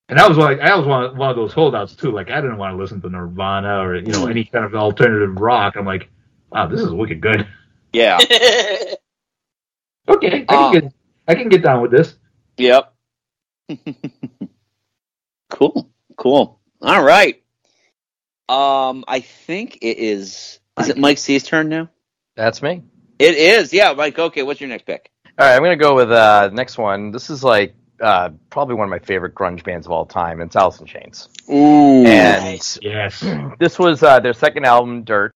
And 0.09 0.19
that 0.19 0.27
was 0.27 0.37
like 0.37 0.59
I 0.59 0.75
was 0.75 0.85
one 0.85 1.05
of, 1.05 1.15
one 1.17 1.29
of 1.29 1.37
those 1.37 1.53
holdouts 1.53 1.95
too. 1.95 2.11
Like 2.11 2.29
I 2.29 2.41
didn't 2.41 2.57
want 2.57 2.73
to 2.73 2.77
listen 2.77 2.99
to 3.01 3.09
Nirvana 3.09 3.79
or 3.79 3.95
you 3.95 4.11
know 4.11 4.27
any 4.27 4.43
kind 4.43 4.65
of 4.65 4.75
alternative 4.75 5.39
rock. 5.39 5.75
I'm 5.77 5.85
like, 5.85 6.09
wow, 6.51 6.67
this 6.67 6.81
is 6.81 6.91
wicked 6.91 7.21
good. 7.21 7.47
Yeah. 7.93 8.19
Okay, 10.07 10.45
I 10.49 10.55
can 10.57 10.63
Uh, 10.63 10.71
get 10.71 10.93
I 11.29 11.35
can 11.35 11.47
get 11.49 11.63
down 11.63 11.81
with 11.81 11.91
this. 11.91 12.15
Yep. 12.57 12.93
cool. 15.49 15.89
Cool. 16.17 16.59
All 16.83 17.03
right. 17.03 17.41
Um, 18.49 19.05
I 19.07 19.21
think 19.21 19.77
it 19.81 19.97
is. 19.97 20.59
Is 20.79 20.89
it 20.89 20.97
Mike 20.97 21.17
C's 21.17 21.43
turn 21.43 21.69
now? 21.69 21.89
That's 22.35 22.61
me. 22.61 22.83
It 23.19 23.35
is. 23.35 23.71
Yeah, 23.73 23.93
Mike. 23.93 24.19
Okay, 24.19 24.43
what's 24.43 24.59
your 24.59 24.67
next 24.69 24.85
pick? 24.85 25.09
All 25.39 25.47
right, 25.47 25.55
I'm 25.55 25.63
gonna 25.63 25.77
go 25.77 25.95
with 25.95 26.11
uh, 26.11 26.49
the 26.49 26.55
next 26.55 26.77
one. 26.77 27.11
This 27.11 27.29
is 27.29 27.43
like 27.43 27.73
uh, 28.01 28.31
probably 28.49 28.75
one 28.75 28.85
of 28.85 28.89
my 28.89 28.99
favorite 28.99 29.33
grunge 29.33 29.63
bands 29.63 29.87
of 29.87 29.91
all 29.93 30.05
time. 30.05 30.41
It's 30.41 30.55
Alice 30.55 30.79
in 30.79 30.85
Chains, 30.85 31.29
Ooh. 31.49 32.05
and 32.05 32.77
Yes. 32.81 33.25
this 33.59 33.79
was 33.79 34.03
uh, 34.03 34.19
their 34.19 34.33
second 34.33 34.65
album, 34.65 35.03
Dirt. 35.03 35.31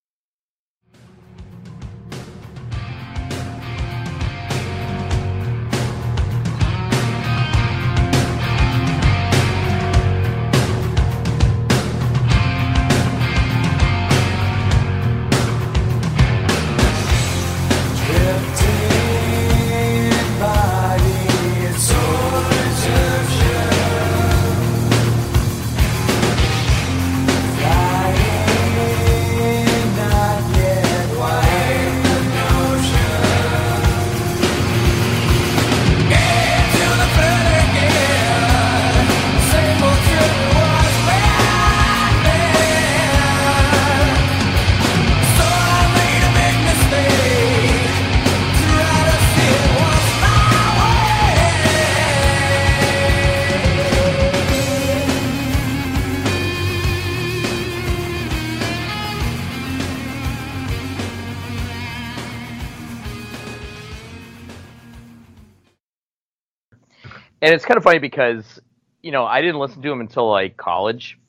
Kind 67.67 67.77
of 67.77 67.83
funny 67.83 67.99
because 67.99 68.59
you 69.03 69.11
know 69.11 69.25
I 69.25 69.41
didn't 69.41 69.59
listen 69.59 69.81
to 69.81 69.91
him 69.91 70.01
until 70.01 70.29
like 70.29 70.57
college. 70.57 71.19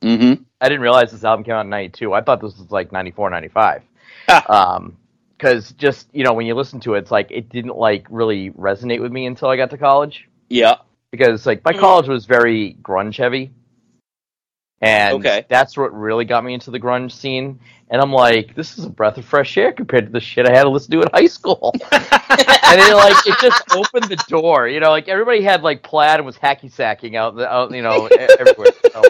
Mm-hmm. 0.00 0.42
I 0.60 0.68
didn't 0.68 0.80
realize 0.80 1.10
this 1.10 1.24
album 1.24 1.44
came 1.44 1.54
out 1.54 1.62
in 1.62 1.70
'92. 1.70 2.14
I 2.14 2.22
thought 2.22 2.40
this 2.40 2.56
was 2.56 2.70
like 2.70 2.92
'94, 2.92 3.30
'95. 3.30 3.82
um, 4.48 4.96
because 5.36 5.72
just 5.72 6.08
you 6.12 6.24
know 6.24 6.32
when 6.32 6.46
you 6.46 6.54
listen 6.54 6.80
to 6.80 6.94
it, 6.94 7.00
it's 7.00 7.10
like 7.10 7.30
it 7.30 7.48
didn't 7.48 7.76
like 7.76 8.06
really 8.10 8.50
resonate 8.50 9.00
with 9.00 9.12
me 9.12 9.26
until 9.26 9.48
I 9.48 9.56
got 9.56 9.70
to 9.70 9.78
college. 9.78 10.28
Yeah. 10.48 10.76
Because 11.10 11.46
like 11.46 11.64
my 11.64 11.72
college 11.72 12.08
was 12.08 12.26
very 12.26 12.76
grunge 12.82 13.16
heavy, 13.16 13.50
and 14.80 15.16
Okay. 15.16 15.44
that's 15.48 15.76
what 15.76 15.92
really 15.92 16.24
got 16.24 16.44
me 16.44 16.54
into 16.54 16.70
the 16.70 16.80
grunge 16.80 17.12
scene. 17.12 17.58
And 17.90 18.02
I'm 18.02 18.12
like, 18.12 18.54
this 18.54 18.76
is 18.76 18.84
a 18.84 18.90
breath 18.90 19.16
of 19.16 19.24
fresh 19.24 19.56
air 19.56 19.72
compared 19.72 20.06
to 20.06 20.12
the 20.12 20.20
shit 20.20 20.46
I 20.46 20.54
had 20.54 20.64
to 20.64 20.68
listen 20.68 20.90
to 20.92 21.00
in 21.00 21.08
high 21.12 21.26
school. 21.26 21.72
and 21.92 22.80
it 22.80 22.94
like 22.94 23.26
it 23.26 23.34
just 23.40 23.62
opened 23.74 24.04
the 24.04 24.22
door. 24.28 24.68
You 24.68 24.78
know, 24.80 24.90
like 24.90 25.08
everybody 25.08 25.42
had 25.42 25.62
like 25.62 25.82
plaid 25.82 26.16
and 26.18 26.26
was 26.26 26.36
hacky 26.36 26.70
sacking 26.70 27.16
out, 27.16 27.34
the, 27.36 27.50
out 27.50 27.70
you 27.70 27.80
know, 27.80 28.06
everywhere. 28.06 28.72
So 28.92 29.02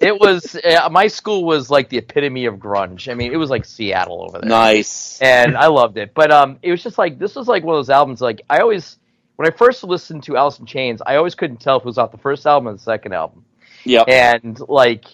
it 0.00 0.18
was 0.18 0.56
uh, 0.56 0.88
my 0.90 1.06
school 1.06 1.44
was 1.44 1.70
like 1.70 1.90
the 1.90 1.98
epitome 1.98 2.46
of 2.46 2.54
grunge. 2.54 3.10
I 3.10 3.14
mean, 3.14 3.30
it 3.30 3.36
was 3.36 3.50
like 3.50 3.66
Seattle 3.66 4.22
over 4.26 4.38
there. 4.38 4.48
Nice. 4.48 5.20
And 5.20 5.54
I 5.56 5.66
loved 5.66 5.98
it. 5.98 6.14
But 6.14 6.30
um, 6.30 6.58
it 6.62 6.70
was 6.70 6.82
just 6.82 6.96
like 6.96 7.18
this 7.18 7.34
was 7.34 7.46
like 7.46 7.62
one 7.62 7.74
of 7.74 7.78
those 7.78 7.90
albums. 7.90 8.22
Like 8.22 8.40
I 8.48 8.60
always, 8.60 8.96
when 9.36 9.46
I 9.46 9.50
first 9.50 9.84
listened 9.84 10.22
to 10.24 10.36
Alice 10.38 10.58
in 10.58 10.64
Chains, 10.64 11.02
I 11.06 11.16
always 11.16 11.34
couldn't 11.34 11.58
tell 11.60 11.76
if 11.76 11.82
it 11.82 11.86
was 11.86 11.98
off 11.98 12.10
the 12.10 12.16
first 12.18 12.46
album 12.46 12.68
or 12.68 12.72
the 12.72 12.78
second 12.78 13.12
album. 13.12 13.44
Yeah. 13.84 14.02
And 14.08 14.58
like 14.68 15.06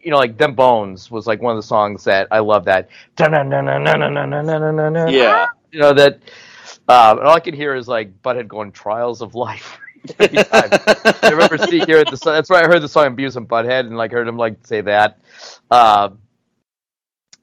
you 0.00 0.10
know, 0.10 0.18
like 0.18 0.38
Them 0.38 0.54
Bones 0.54 1.10
was 1.10 1.26
like 1.26 1.42
one 1.42 1.56
of 1.56 1.62
the 1.62 1.66
songs 1.66 2.04
that 2.04 2.28
I 2.30 2.38
love 2.38 2.64
that. 2.66 2.88
Yeah. 5.12 5.46
You 5.72 5.80
know, 5.80 5.92
that 5.92 6.14
um, 6.88 7.18
and 7.18 7.26
all 7.26 7.34
I 7.34 7.40
can 7.40 7.54
hear 7.54 7.74
is 7.74 7.88
like 7.88 8.22
Butthead 8.22 8.48
going 8.48 8.72
trials 8.72 9.20
of 9.20 9.34
life. 9.34 9.78
I 10.18 11.18
remember 11.30 11.58
seeing 11.58 11.84
here 11.84 11.98
at 11.98 12.10
the 12.10 12.20
that's 12.24 12.48
where 12.48 12.64
I 12.64 12.66
heard 12.66 12.80
the 12.80 12.88
song 12.88 13.16
Beavis 13.16 13.36
and 13.36 13.48
Butthead 13.48 13.80
and 13.80 13.96
like 13.96 14.12
heard 14.12 14.26
him 14.26 14.36
like 14.36 14.66
say 14.66 14.80
that. 14.82 15.18
Uh, 15.70 16.10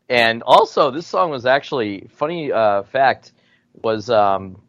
and 0.09 0.41
also 0.43 0.89
this 0.91 1.05
song 1.05 1.29
was 1.29 1.45
actually 1.45 2.07
funny 2.09 2.51
uh, 2.51 2.83
fact 2.83 3.33
was 3.83 4.09
um, 4.09 4.61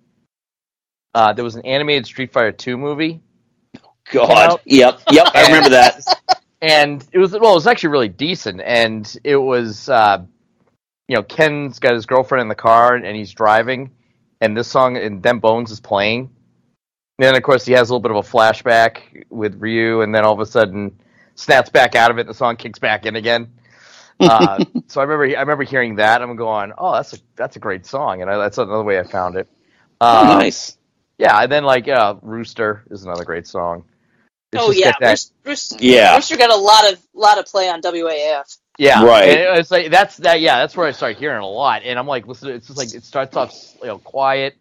uh, 1.14 1.33
there 1.33 1.45
was 1.45 1.55
an 1.55 1.64
animated 1.64 2.05
Street 2.05 2.33
Fighter 2.33 2.53
2 2.53 2.77
movie 2.77 3.23
God. 4.11 4.61
Yep. 4.65 5.01
Yep. 5.11 5.27
I 5.35 5.47
remember 5.47 5.71
that. 5.71 6.01
and 6.63 7.05
it 7.13 7.19
was 7.19 7.33
well, 7.33 7.53
it 7.53 7.55
was 7.57 7.67
actually 7.67 7.91
really 7.91 8.09
decent, 8.09 8.61
and 8.61 9.17
it 9.25 9.37
was 9.37 9.89
uh, 9.89 10.25
you 11.09 11.17
know 11.17 11.23
Ken's 11.23 11.79
got 11.79 11.95
his 11.95 12.07
girlfriend 12.07 12.43
in 12.43 12.49
the 12.49 12.55
car 12.55 12.95
and 12.97 13.17
he's 13.17 13.33
driving, 13.33 13.91
and 14.41 14.57
this 14.57 14.69
song 14.69 14.97
and 14.97 15.23
Them 15.23 15.41
Bones 15.41 15.71
is 15.71 15.81
playing. 15.81 16.31
And 17.19 17.27
then 17.27 17.37
of 17.37 17.43
course 17.43 17.65
he 17.65 17.73
has 17.73 17.89
a 17.91 17.93
little 17.95 18.01
bit 18.03 18.11
of 18.11 18.19
a 18.19 18.29
flashback 18.29 19.25
with 19.31 19.57
Ryu, 19.61 20.03
and 20.03 20.15
then 20.15 20.25
all 20.25 20.35
of 20.35 20.41
a 20.41 20.47
sudden 20.47 21.01
snaps 21.35 21.71
back 21.71 21.95
out 21.95 22.11
of 22.11 22.19
it, 22.19 22.23
and 22.23 22.31
the 22.31 22.35
song 22.35 22.57
kicks 22.57 22.79
back 22.79 23.07
in 23.07 23.17
again. 23.17 23.53
Uh, 24.21 24.65
so 24.89 25.01
I 25.01 25.05
remember 25.05 25.37
I 25.37 25.41
remember 25.41 25.65
hearing 25.65 25.97
that. 25.97 26.23
I'm 26.23 26.37
going, 26.37 26.73
oh, 26.79 26.93
that's 26.95 27.15
a 27.15 27.19
that's 27.37 27.57
a 27.57 27.61
great 27.61 27.87
song, 27.87 28.23
and 28.23 28.31
I, 28.31 28.37
that's 28.39 28.59
another 28.59 28.85
way 28.85 28.99
I 28.99 29.05
found 29.05 29.37
it. 29.37 29.49
Oh, 30.01 30.21
Uh, 30.21 30.39
nice. 30.39 30.77
Yeah, 31.19 31.37
and 31.43 31.51
then 31.51 31.65
like 31.65 31.89
uh, 31.89 32.17
Rooster 32.23 32.85
is 32.91 33.05
another 33.05 33.25
great 33.25 33.47
song. 33.47 33.85
It's 34.53 34.62
oh 34.62 34.70
yeah, 34.70 34.92
got 34.92 35.01
that- 35.01 35.11
Rooster, 35.11 35.34
Rooster, 35.44 35.76
Yeah. 35.80 36.14
Rooster 36.16 36.36
got 36.36 36.51
a 36.51 36.57
lot 36.57 36.92
of 36.92 36.99
lot 37.14 37.38
of 37.38 37.47
play 37.47 37.68
on 37.68 37.80
WAAF. 37.82 38.57
Yeah, 38.78 39.05
Right. 39.05 39.30
And 39.30 39.59
it's 39.59 39.70
like 39.70 39.90
that's 39.90 40.18
that. 40.18 40.40
Yeah, 40.40 40.59
that's 40.59 40.76
where 40.76 40.86
I 40.86 40.92
start 40.92 41.16
hearing 41.16 41.42
a 41.42 41.47
lot, 41.49 41.82
and 41.84 41.99
I'm 41.99 42.07
like, 42.07 42.26
listen, 42.26 42.51
it's 42.51 42.66
just 42.66 42.78
like 42.78 42.94
it 42.94 43.05
starts 43.05 43.34
off 43.36 43.55
you 43.80 43.86
know 43.88 43.99
quiet, 43.99 44.55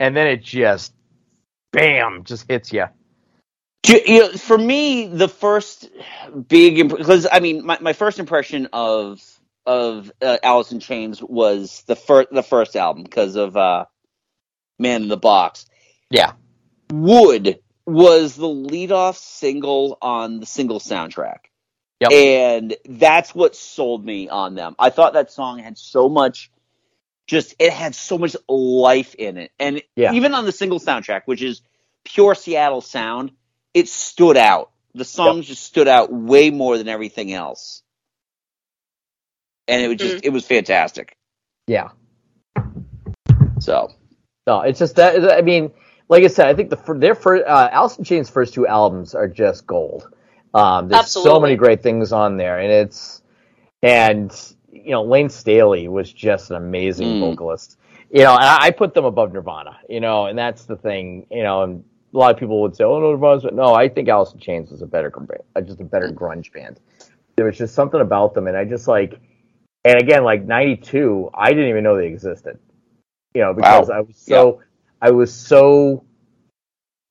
and 0.00 0.16
then 0.16 0.26
it 0.26 0.42
just, 0.42 0.92
bam, 1.72 2.24
just 2.24 2.48
hits 2.48 2.72
you. 2.72 2.86
You 3.86 4.20
know, 4.20 4.28
for 4.32 4.56
me, 4.58 5.06
the 5.06 5.28
first 5.28 5.88
big 6.48 6.88
because 6.88 7.26
I 7.30 7.40
mean, 7.40 7.64
my, 7.64 7.78
my 7.80 7.92
first 7.92 8.18
impression 8.18 8.68
of 8.72 9.20
of 9.66 10.10
uh, 10.22 10.38
Alice 10.42 10.72
in 10.72 10.80
Chains 10.80 11.22
was 11.22 11.82
the 11.86 11.94
first 11.94 12.28
the 12.32 12.42
first 12.42 12.74
album 12.74 13.02
because 13.04 13.36
of 13.36 13.54
uh, 13.56 13.84
Man 14.78 15.02
in 15.02 15.08
the 15.08 15.16
Box. 15.18 15.66
Yeah, 16.10 16.32
Would 16.92 17.60
was 17.88 18.36
the 18.36 18.46
leadoff 18.46 19.16
single 19.16 19.98
on 20.02 20.40
the 20.40 20.46
single 20.46 20.78
soundtrack. 20.78 21.38
Yep. 22.00 22.12
And 22.12 22.76
that's 22.88 23.34
what 23.34 23.56
sold 23.56 24.04
me 24.04 24.28
on 24.28 24.54
them. 24.54 24.76
I 24.78 24.90
thought 24.90 25.14
that 25.14 25.32
song 25.32 25.58
had 25.58 25.78
so 25.78 26.08
much 26.08 26.50
just 27.26 27.54
it 27.58 27.72
had 27.72 27.94
so 27.94 28.16
much 28.18 28.36
life 28.48 29.14
in 29.14 29.36
it. 29.36 29.52
And 29.58 29.82
Yeah. 29.96 30.12
even 30.12 30.34
on 30.34 30.44
the 30.44 30.52
single 30.52 30.80
soundtrack, 30.80 31.22
which 31.26 31.42
is 31.42 31.62
pure 32.04 32.34
Seattle 32.34 32.80
sound, 32.80 33.32
it 33.74 33.88
stood 33.88 34.36
out. 34.36 34.70
The 34.94 35.04
songs 35.04 35.46
just 35.46 35.64
stood 35.64 35.88
out 35.88 36.12
way 36.12 36.50
more 36.50 36.78
than 36.78 36.88
everything 36.88 37.32
else. 37.32 37.82
And 39.66 39.82
it 39.82 39.88
was 39.88 39.96
just 39.98 40.16
mm-hmm. 40.16 40.26
it 40.26 40.32
was 40.32 40.46
fantastic. 40.46 41.16
Yeah. 41.66 41.90
So 43.60 43.92
No, 44.46 44.60
it's 44.60 44.78
just 44.78 44.96
that. 44.96 45.30
I 45.30 45.42
mean, 45.42 45.72
like 46.08 46.24
I 46.24 46.28
said, 46.28 46.46
I 46.46 46.54
think 46.54 46.70
the 46.70 46.94
their 46.94 47.14
first 47.14 47.44
uh, 47.46 47.68
Alice 47.72 47.98
in 47.98 48.04
Chains' 48.04 48.30
first 48.30 48.54
two 48.54 48.66
albums 48.66 49.14
are 49.14 49.28
just 49.28 49.66
gold. 49.66 50.08
Um, 50.54 50.88
there's 50.88 51.10
so 51.10 51.38
many 51.38 51.56
great 51.56 51.82
things 51.82 52.12
on 52.12 52.36
there, 52.36 52.58
and 52.58 52.72
it's 52.72 53.22
and 53.82 54.34
you 54.72 54.90
know 54.90 55.02
Layne 55.04 55.28
Staley 55.28 55.88
was 55.88 56.12
just 56.12 56.50
an 56.50 56.56
amazing 56.56 57.08
Mm. 57.08 57.20
vocalist. 57.20 57.76
You 58.10 58.22
know, 58.22 58.34
and 58.34 58.44
I, 58.44 58.66
I 58.66 58.70
put 58.70 58.94
them 58.94 59.04
above 59.04 59.32
Nirvana. 59.34 59.78
You 59.88 60.00
know, 60.00 60.26
and 60.26 60.38
that's 60.38 60.64
the 60.64 60.76
thing. 60.76 61.26
You 61.30 61.42
know, 61.42 61.62
and 61.62 61.84
a 62.14 62.16
lot 62.16 62.32
of 62.32 62.38
people 62.38 62.62
would 62.62 62.74
say, 62.74 62.84
"Oh, 62.84 62.98
no, 63.00 63.10
Nirvana's," 63.10 63.42
but 63.42 63.54
no, 63.54 63.74
I 63.74 63.88
think 63.88 64.08
Alice 64.08 64.32
in 64.32 64.40
Chains 64.40 64.70
was 64.70 64.80
a 64.80 64.86
better, 64.86 65.12
uh, 65.54 65.60
just 65.60 65.80
a 65.80 65.84
better 65.84 66.08
grunge 66.08 66.52
band. 66.52 66.80
There 67.36 67.44
was 67.44 67.58
just 67.58 67.74
something 67.74 68.00
about 68.00 68.32
them, 68.34 68.46
and 68.46 68.56
I 68.56 68.64
just 68.64 68.88
like, 68.88 69.20
and 69.84 70.00
again, 70.00 70.24
like 70.24 70.44
'92, 70.44 71.30
I 71.34 71.50
didn't 71.50 71.68
even 71.68 71.84
know 71.84 71.96
they 71.96 72.06
existed. 72.06 72.58
You 73.34 73.42
know, 73.42 73.52
because 73.52 73.90
Wow. 73.90 73.96
I 73.96 74.00
was 74.00 74.16
so, 74.16 74.60
I 75.00 75.10
was 75.10 75.32
so, 75.32 76.04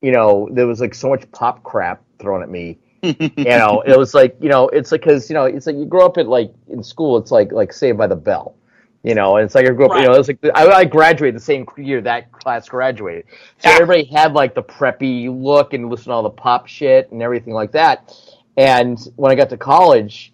you 0.01 0.11
know, 0.11 0.47
there 0.51 0.67
was 0.67 0.81
like 0.81 0.93
so 0.93 1.09
much 1.09 1.29
pop 1.31 1.63
crap 1.63 2.03
thrown 2.19 2.43
at 2.43 2.49
me. 2.49 2.79
you 3.01 3.29
know, 3.37 3.83
it 3.85 3.97
was 3.97 4.13
like, 4.13 4.35
you 4.41 4.49
know, 4.49 4.67
it's 4.69 4.91
like 4.91 5.01
because 5.01 5.29
you 5.29 5.33
know, 5.33 5.45
it's 5.45 5.67
like 5.67 5.75
you 5.75 5.85
grow 5.85 6.05
up 6.05 6.17
at 6.17 6.27
like 6.27 6.53
in 6.69 6.83
school, 6.83 7.17
it's 7.17 7.31
like 7.31 7.51
like 7.51 7.71
Saved 7.71 7.97
by 7.97 8.07
the 8.07 8.15
Bell. 8.15 8.55
You 9.03 9.15
know, 9.15 9.37
and 9.37 9.45
it's 9.45 9.55
like 9.55 9.65
I 9.65 9.69
grew 9.69 9.85
up. 9.85 10.01
You 10.01 10.07
know, 10.07 10.13
it's 10.13 10.27
like 10.27 10.39
I, 10.55 10.67
I 10.67 10.83
graduated 10.83 11.35
the 11.35 11.43
same 11.43 11.65
year 11.77 12.01
that 12.01 12.31
class 12.31 12.67
graduated, 12.67 13.25
so 13.59 13.69
everybody 13.69 14.03
had 14.03 14.33
like 14.33 14.53
the 14.53 14.63
preppy 14.63 15.29
look 15.31 15.73
and 15.73 15.89
listen 15.89 16.05
to 16.05 16.11
all 16.11 16.23
the 16.23 16.29
pop 16.29 16.67
shit 16.67 17.09
and 17.11 17.21
everything 17.21 17.53
like 17.53 17.71
that. 17.71 18.13
And 18.57 18.99
when 19.15 19.31
I 19.31 19.35
got 19.35 19.49
to 19.51 19.57
college, 19.57 20.33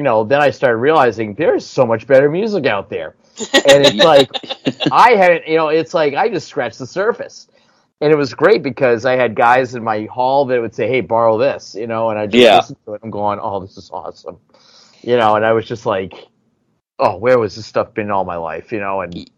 you 0.00 0.04
know, 0.04 0.24
then 0.24 0.40
I 0.40 0.48
started 0.48 0.78
realizing 0.78 1.34
there's 1.34 1.66
so 1.66 1.84
much 1.84 2.06
better 2.06 2.30
music 2.30 2.64
out 2.64 2.88
there. 2.88 3.16
And 3.66 3.84
it's 3.84 4.02
like 4.02 4.30
I 4.90 5.10
hadn't, 5.10 5.46
you 5.46 5.56
know, 5.56 5.68
it's 5.68 5.92
like 5.92 6.14
I 6.14 6.30
just 6.30 6.48
scratched 6.48 6.78
the 6.78 6.86
surface. 6.86 7.48
And 8.00 8.10
it 8.10 8.16
was 8.16 8.32
great 8.32 8.62
because 8.62 9.04
I 9.04 9.16
had 9.16 9.34
guys 9.34 9.74
in 9.74 9.84
my 9.84 10.06
hall 10.06 10.46
that 10.46 10.58
would 10.58 10.74
say, 10.74 10.88
"Hey, 10.88 11.02
borrow 11.02 11.36
this," 11.36 11.74
you 11.74 11.86
know, 11.86 12.08
and 12.08 12.18
I 12.18 12.26
just 12.26 12.36
Yeah. 12.36 12.50
listened 12.50 12.78
to 12.86 12.94
it. 12.94 13.02
I'm 13.04 13.10
going, 13.10 13.40
"Oh, 13.42 13.60
this 13.60 13.76
is 13.76 13.90
awesome," 13.92 14.38
you 15.02 15.18
know, 15.18 15.36
and 15.36 15.44
I 15.44 15.52
was 15.52 15.66
just 15.66 15.84
like, 15.84 16.14
"Oh, 16.98 17.18
where 17.18 17.38
was 17.38 17.56
this 17.56 17.66
stuff 17.66 17.92
been 17.92 18.10
all 18.10 18.24
my 18.24 18.36
life?" 18.36 18.72
You 18.72 18.80
know, 18.80 19.02
and 19.02 19.30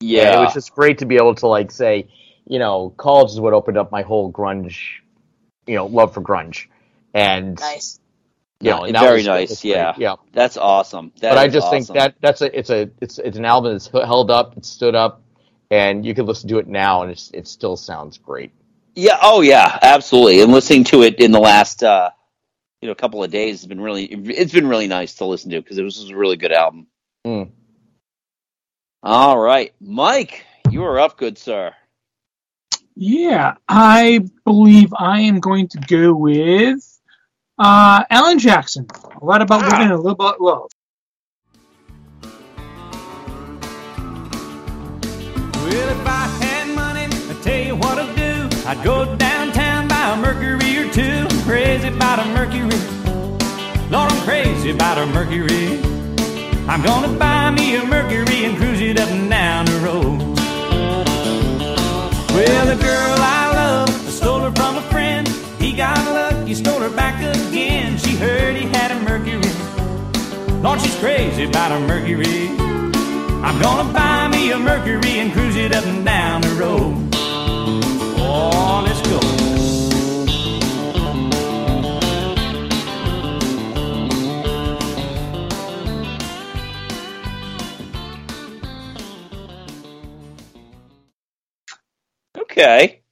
yeah. 0.00 0.22
and 0.22 0.32
it 0.32 0.38
was 0.38 0.54
just 0.54 0.74
great 0.74 0.96
to 1.00 1.04
be 1.04 1.16
able 1.16 1.34
to 1.34 1.48
like 1.48 1.70
say, 1.70 2.08
you 2.46 2.58
know, 2.58 2.94
college 2.96 3.30
is 3.32 3.40
what 3.40 3.52
opened 3.52 3.76
up 3.76 3.92
my 3.92 4.00
whole 4.00 4.32
grunge, 4.32 4.78
you 5.66 5.74
know, 5.74 5.84
love 5.84 6.14
for 6.14 6.22
grunge, 6.22 6.68
and 7.12 7.58
Nice. 7.60 8.00
You 8.60 8.70
know, 8.70 8.84
and 8.84 8.96
very 8.96 9.18
was- 9.18 9.26
nice. 9.26 9.50
it's 9.52 9.62
great, 9.62 9.72
Yeah. 9.72 9.94
yeah. 9.98 10.14
That's 10.32 10.56
awesome. 10.56 11.12
That 11.20 11.30
but 11.30 11.38
I 11.38 11.46
is 11.46 11.52
just 11.52 11.70
think 11.70 11.86
that 11.88 12.14
that's 12.20 12.40
a 12.40 12.58
it's 12.58 12.70
a 12.70 12.90
it's 13.00 13.18
it's 13.18 13.36
an 13.36 13.44
album 13.44 13.72
that's 13.72 13.88
held 13.88 14.30
up, 14.30 14.56
it's 14.56 14.68
stood 14.68 14.94
up, 14.94 15.22
and 15.70 16.04
you 16.06 16.14
can 16.14 16.26
listen 16.26 16.48
to 16.48 16.58
it 16.58 16.66
now, 16.66 17.02
and 17.02 17.10
it's, 17.10 17.30
it 17.32 17.46
still 17.48 17.76
sounds 17.76 18.18
great. 18.18 18.52
Yeah. 18.94 19.18
Oh, 19.20 19.42
yeah. 19.42 19.78
Absolutely. 19.82 20.40
And 20.40 20.52
listening 20.52 20.84
to 20.84 21.02
it 21.02 21.20
in 21.20 21.30
the 21.30 21.38
last, 21.38 21.82
uh, 21.82 22.10
you 22.80 22.88
know, 22.88 22.94
couple 22.94 23.22
of 23.22 23.30
days 23.30 23.60
has 23.60 23.66
been 23.66 23.80
really, 23.80 24.04
it's 24.06 24.52
been 24.54 24.66
really 24.68 24.86
nice 24.86 25.16
to 25.16 25.26
listen 25.26 25.50
to 25.50 25.60
because 25.60 25.76
it 25.76 25.82
was 25.82 26.08
a 26.08 26.16
really 26.16 26.36
good 26.36 26.52
album. 26.52 26.86
Mm. 27.26 27.50
All 29.02 29.38
right, 29.38 29.74
Mike, 29.80 30.46
you 30.70 30.82
are 30.84 30.98
up, 30.98 31.18
good 31.18 31.36
sir. 31.38 31.74
Yeah, 32.94 33.54
I 33.68 34.26
believe 34.44 34.94
I 34.98 35.20
am 35.20 35.40
going 35.40 35.68
to 35.68 35.78
go 35.78 36.14
with 36.14 36.95
uh, 37.58 38.04
Alan 38.10 38.38
Jackson. 38.38 38.86
A 39.20 39.24
lot 39.24 39.42
about 39.42 39.62
living 39.62 39.82
and 39.82 39.92
a 39.92 39.96
little 39.96 40.12
about 40.12 40.40
love. 40.40 40.70
Well, 45.54 45.88
if 45.90 46.06
I 46.06 46.26
had 46.40 46.74
money, 46.74 47.04
I'd 47.04 47.42
tell 47.42 47.60
you 47.60 47.76
what 47.76 47.98
I'd 47.98 48.16
do. 48.16 48.48
I'd 48.68 48.82
go 48.84 49.16
downtown, 49.16 49.88
buy 49.88 50.10
a 50.10 50.16
Mercury 50.16 50.78
or 50.78 50.92
two. 50.92 51.26
I'm 51.28 51.42
crazy 51.42 51.88
about 51.88 52.18
a 52.18 52.24
Mercury. 52.26 52.78
Lord, 53.90 54.12
I'm 54.12 54.24
crazy 54.24 54.70
about 54.70 54.98
a 54.98 55.06
Mercury. 55.06 55.80
I'm 56.68 56.82
gonna 56.82 57.16
buy 57.18 57.50
me 57.50 57.76
a 57.76 57.84
Mercury 57.84 58.44
and 58.44 58.56
cruise 58.56 58.80
it 58.80 58.98
up 58.98 59.08
and 59.10 59.30
down 59.30 59.66
the 59.66 59.78
road. 59.78 60.18
Well, 62.34 62.66
the 62.66 62.82
girl 62.82 63.16
I 63.18 63.52
love, 63.54 63.88
I 63.88 64.10
stole 64.10 64.40
her 64.40 64.52
from 64.52 64.76
a 64.76 64.82
friend. 64.90 65.26
He 65.58 65.72
got 65.72 65.96
lucky, 66.12 66.54
stole 66.54 66.80
her 66.80 66.90
back 66.90 67.14
again. 67.14 67.15
Heard 68.18 68.56
he 68.56 68.66
had 68.68 68.92
a 68.92 69.00
Mercury. 69.00 69.42
Lord, 70.62 70.80
she's 70.80 70.98
crazy 70.98 71.44
about 71.44 71.72
a 71.72 71.80
Mercury. 71.80 72.48
I'm 73.44 73.60
gonna 73.60 73.92
buy 73.92 74.28
me 74.28 74.52
a 74.52 74.58
Mercury 74.58 75.20
and 75.20 75.32
cruise 75.32 75.56
it 75.56 75.74
up 75.74 75.84
and 75.84 76.04
down 76.04 76.40
the 76.40 76.48
road. 76.52 77.14
Oh, 78.18 78.82
let's 78.86 79.02
go. 79.08 79.20
Okay. 92.42 93.02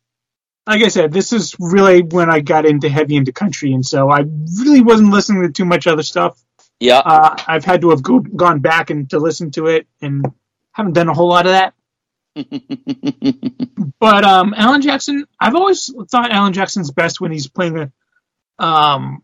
Like 0.67 0.83
I 0.83 0.89
said, 0.89 1.13
this 1.13 1.33
is 1.33 1.55
really 1.61 2.03
when 2.03 2.31
I 2.31 2.41
got 2.41 2.65
into 2.65 2.89
heavy 2.89 3.17
into 3.17 3.33
country, 3.33 3.73
and 3.73 3.85
so 3.85 4.11
I 4.11 4.21
really 4.61 4.81
wasn't 4.81 5.11
listening 5.11 5.43
to 5.43 5.53
too 5.53 5.67
much 5.67 5.87
other 5.87 6.03
stuff. 6.03 6.43
Yeah. 6.81 6.99
Uh, 6.99 7.37
I've 7.47 7.65
had 7.65 7.83
to 7.83 7.91
have 7.91 8.03
go, 8.03 8.21
gone 8.21 8.61
back 8.61 8.91
and 8.91 9.09
to 9.11 9.19
listen 9.19 9.51
to 9.53 9.67
it, 9.67 9.87
and 10.01 10.25
haven't 10.73 10.95
done 10.95 11.09
a 11.09 11.15
whole 11.15 11.29
lot 11.29 11.47
of 11.47 11.53
that. 11.53 11.75
but 14.01 14.25
um, 14.25 14.55
Alan 14.57 14.81
Jackson, 14.81 15.27
I've 15.39 15.55
always 15.55 15.93
thought 16.11 16.33
Alan 16.33 16.53
Jackson's 16.53 16.91
best 16.91 17.21
when 17.21 17.31
he's 17.31 17.49
playing 17.49 17.79
a 17.79 18.65
um, 18.65 19.23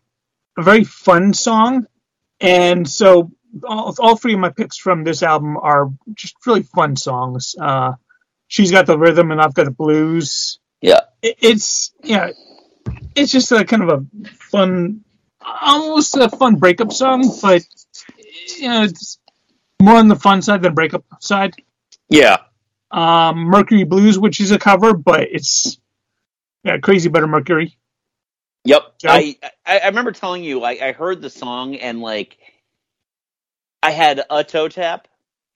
a 0.57 0.63
very 0.63 0.83
fun 0.83 1.33
song, 1.33 1.87
and 2.39 2.87
so 2.87 3.31
all, 3.63 3.95
all 3.99 4.15
three 4.15 4.33
of 4.33 4.39
my 4.39 4.49
picks 4.49 4.77
from 4.77 5.03
this 5.03 5.23
album 5.23 5.57
are 5.57 5.89
just 6.13 6.35
really 6.45 6.63
fun 6.63 6.95
songs. 6.95 7.55
Uh, 7.59 7.93
she's 8.47 8.71
got 8.71 8.85
the 8.85 8.97
rhythm, 8.97 9.31
and 9.31 9.41
I've 9.41 9.53
got 9.53 9.65
the 9.65 9.71
blues. 9.71 10.59
Yeah. 10.81 11.01
It, 11.21 11.37
it's 11.41 11.93
yeah, 12.03 12.31
it's 13.15 13.31
just 13.31 13.51
a 13.51 13.65
kind 13.65 13.83
of 13.83 13.89
a 13.89 14.27
fun, 14.51 15.03
almost 15.41 16.17
a 16.17 16.29
fun 16.29 16.55
breakup 16.57 16.91
song, 16.93 17.23
but 17.41 17.63
you 18.59 18.69
know, 18.69 18.83
it's 18.83 19.19
more 19.81 19.97
on 19.97 20.07
the 20.09 20.15
fun 20.15 20.41
side 20.41 20.61
than 20.63 20.73
breakup 20.75 21.05
side 21.21 21.55
Yeah. 22.09 22.37
um, 22.91 23.39
Mercury 23.39 23.83
Blues, 23.85 24.19
which 24.19 24.39
is 24.41 24.51
a 24.51 24.59
cover, 24.59 24.93
but 24.93 25.21
it's 25.31 25.79
yeah, 26.63 26.77
crazy 26.79 27.09
better 27.09 27.27
Mercury. 27.27 27.77
Yep. 28.65 28.99
Joe? 28.99 29.09
I, 29.09 29.37
I 29.65 29.79
I 29.79 29.87
remember 29.87 30.11
telling 30.11 30.43
you 30.43 30.63
I, 30.63 30.89
I 30.89 30.91
heard 30.93 31.21
the 31.21 31.29
song 31.29 31.75
and 31.75 32.01
like 32.01 32.37
I 33.83 33.91
had 33.91 34.23
a 34.29 34.43
toe 34.43 34.67
tap. 34.69 35.07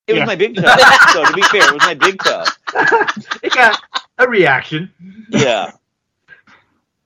It 0.07 0.13
was 0.13 0.25
my 0.25 0.35
big 0.35 0.55
toe. 0.55 0.75
so 1.13 1.25
to 1.25 1.33
be 1.33 1.43
fair, 1.43 1.67
it 1.67 1.73
was 1.73 1.83
my 1.83 1.95
big 1.95 2.21
toe. 2.23 2.45
It 3.43 3.53
got 3.53 3.79
a 4.17 4.27
reaction. 4.27 4.93
Yeah. 5.29 5.71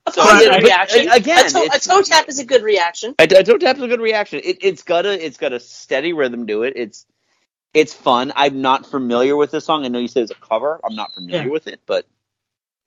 A 0.07 0.11
So, 0.11 0.23
positive 0.23 0.61
but, 0.61 0.63
reaction. 0.63 1.07
again, 1.09 1.45
a, 1.45 1.49
toe, 1.49 1.67
a 1.73 1.79
toe 1.79 2.01
tap 2.01 2.29
is 2.29 2.39
a 2.39 2.45
good 2.45 2.63
reaction. 2.63 3.15
A, 3.19 3.23
a 3.25 3.43
toe 3.43 3.57
is 3.77 3.83
a 3.83 3.87
good 3.87 4.01
reaction. 4.01 4.41
It, 4.43 4.57
it's 4.61 4.83
got 4.83 5.05
a 5.05 5.25
it's 5.25 5.37
got 5.37 5.53
a 5.53 5.59
steady 5.59 6.13
rhythm 6.13 6.47
to 6.47 6.63
it. 6.63 6.73
It's 6.75 7.05
it's 7.73 7.93
fun. 7.93 8.33
I'm 8.35 8.61
not 8.61 8.85
familiar 8.87 9.35
with 9.35 9.51
this 9.51 9.65
song. 9.65 9.85
I 9.85 9.89
know 9.89 9.99
you 9.99 10.07
said 10.07 10.23
it's 10.23 10.31
a 10.31 10.35
cover. 10.35 10.79
I'm 10.83 10.95
not 10.95 11.13
familiar 11.13 11.45
Yeah. 11.45 11.49
with 11.49 11.67
it, 11.67 11.81
but 11.85 12.07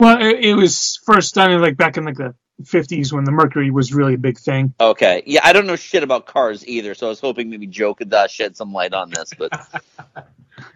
Well, 0.00 0.20
it, 0.22 0.44
it 0.44 0.54
was 0.54 1.00
first 1.06 1.34
done 1.34 1.52
in 1.52 1.60
like 1.60 1.76
back 1.76 1.96
in 1.96 2.04
like 2.04 2.16
the 2.16 2.34
fifties 2.64 3.12
when 3.12 3.24
the 3.24 3.32
Mercury 3.32 3.70
was 3.70 3.92
really 3.92 4.14
a 4.14 4.18
big 4.18 4.38
thing. 4.38 4.72
okay. 4.80 5.22
Yeah, 5.26 5.40
I 5.44 5.52
don't 5.52 5.66
know 5.66 5.76
shit 5.76 6.02
about 6.02 6.26
cars 6.26 6.66
either, 6.66 6.94
so 6.94 7.06
I 7.06 7.08
was 7.10 7.20
hoping 7.20 7.50
maybe 7.50 7.66
Joe 7.66 7.94
could 7.94 8.12
uh, 8.12 8.28
shed 8.28 8.56
some 8.56 8.72
light 8.72 8.94
on 8.94 9.10
this. 9.10 9.32
But 9.36 9.52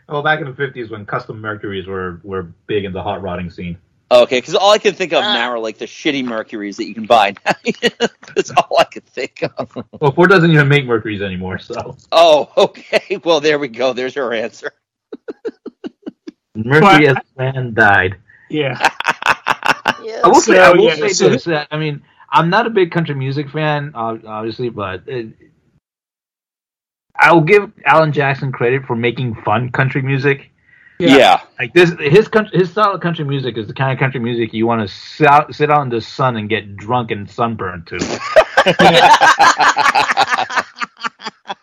Well, 0.09 0.23
back 0.23 0.41
in 0.41 0.47
the 0.47 0.55
fifties 0.55 0.91
when 0.91 1.07
custom 1.07 1.41
Mercuries 1.41 1.87
were 1.87 2.21
were 2.25 2.45
big 2.67 2.85
in 2.85 2.93
the 2.93 3.03
hot 3.03 3.23
rodding 3.23 3.51
scene. 3.51 3.77
okay, 4.11 4.39
because 4.39 4.55
all 4.55 4.71
I 4.73 4.79
can 4.79 4.95
think 4.95 5.13
of 5.13 5.23
Ah. 5.23 5.35
now 5.35 5.51
are 5.51 5.59
like 5.59 5.79
the 5.79 5.85
shitty 5.87 6.25
Mercuries 6.25 6.77
that 6.79 6.87
you 6.87 6.95
can 6.95 7.07
buy. 7.07 7.35
That's 8.35 8.51
all 8.57 8.79
I 8.79 8.85
can 8.85 9.03
think 9.03 9.43
of. 9.59 9.77
Well, 10.01 10.13
Ford 10.13 10.31
doesn't 10.31 10.51
even 10.51 10.69
make 10.69 10.87
Mercuries 10.87 11.23
anymore, 11.23 11.59
so 11.59 11.97
Oh, 12.13 12.51
okay. 12.57 13.19
Well, 13.25 13.41
there 13.41 13.59
we 13.59 13.69
go. 13.69 13.93
There's 13.93 14.15
your 14.17 14.33
answer. 14.33 14.73
Mercury 16.55 17.07
But- 17.07 17.17
as 17.19 17.23
man 17.37 17.75
died. 17.75 18.17
Yeah, 18.49 18.91
Yes. 20.07 20.25
I 20.25 20.29
will 20.29 20.41
say, 20.41 20.59
I 20.59 20.71
will 20.71 20.85
yeah, 20.85 20.95
say 20.95 21.09
so- 21.09 21.29
this. 21.29 21.49
I 21.49 21.77
mean, 21.77 22.03
I'm 22.31 22.49
not 22.49 22.67
a 22.67 22.71
big 22.71 22.93
country 22.93 23.15
music 23.15 23.51
fan, 23.51 23.93
obviously, 23.95 24.69
but 24.69 25.03
it, 25.07 25.35
I 27.19 27.33
will 27.33 27.41
give 27.41 27.73
Alan 27.85 28.13
Jackson 28.13 28.53
credit 28.53 28.85
for 28.87 28.95
making 28.95 29.35
fun 29.37 29.73
country 29.73 30.03
music. 30.03 30.51
Yeah. 30.99 31.17
Yeah. 31.17 31.41
Like 31.59 31.75
this, 31.75 31.93
his 31.99 32.29
country, 32.29 32.59
his 32.59 32.71
style 32.71 32.93
of 32.93 33.01
country 33.01 33.25
music 33.25 33.59
is 33.59 33.67
the 33.67 33.75
kind 33.75 33.93
of 33.93 33.99
country 33.99 34.21
music 34.21 34.55
you 34.55 34.67
want 34.67 34.89
to 34.89 34.95
sit 34.95 35.27
out, 35.27 35.55
sit 35.55 35.71
out 35.71 35.83
in 35.83 35.89
the 35.89 36.01
sun 36.01 36.37
and 36.37 36.49
get 36.49 36.77
drunk 36.77 37.11
and 37.11 37.29
sunburned 37.29 37.87
to. 37.89 37.97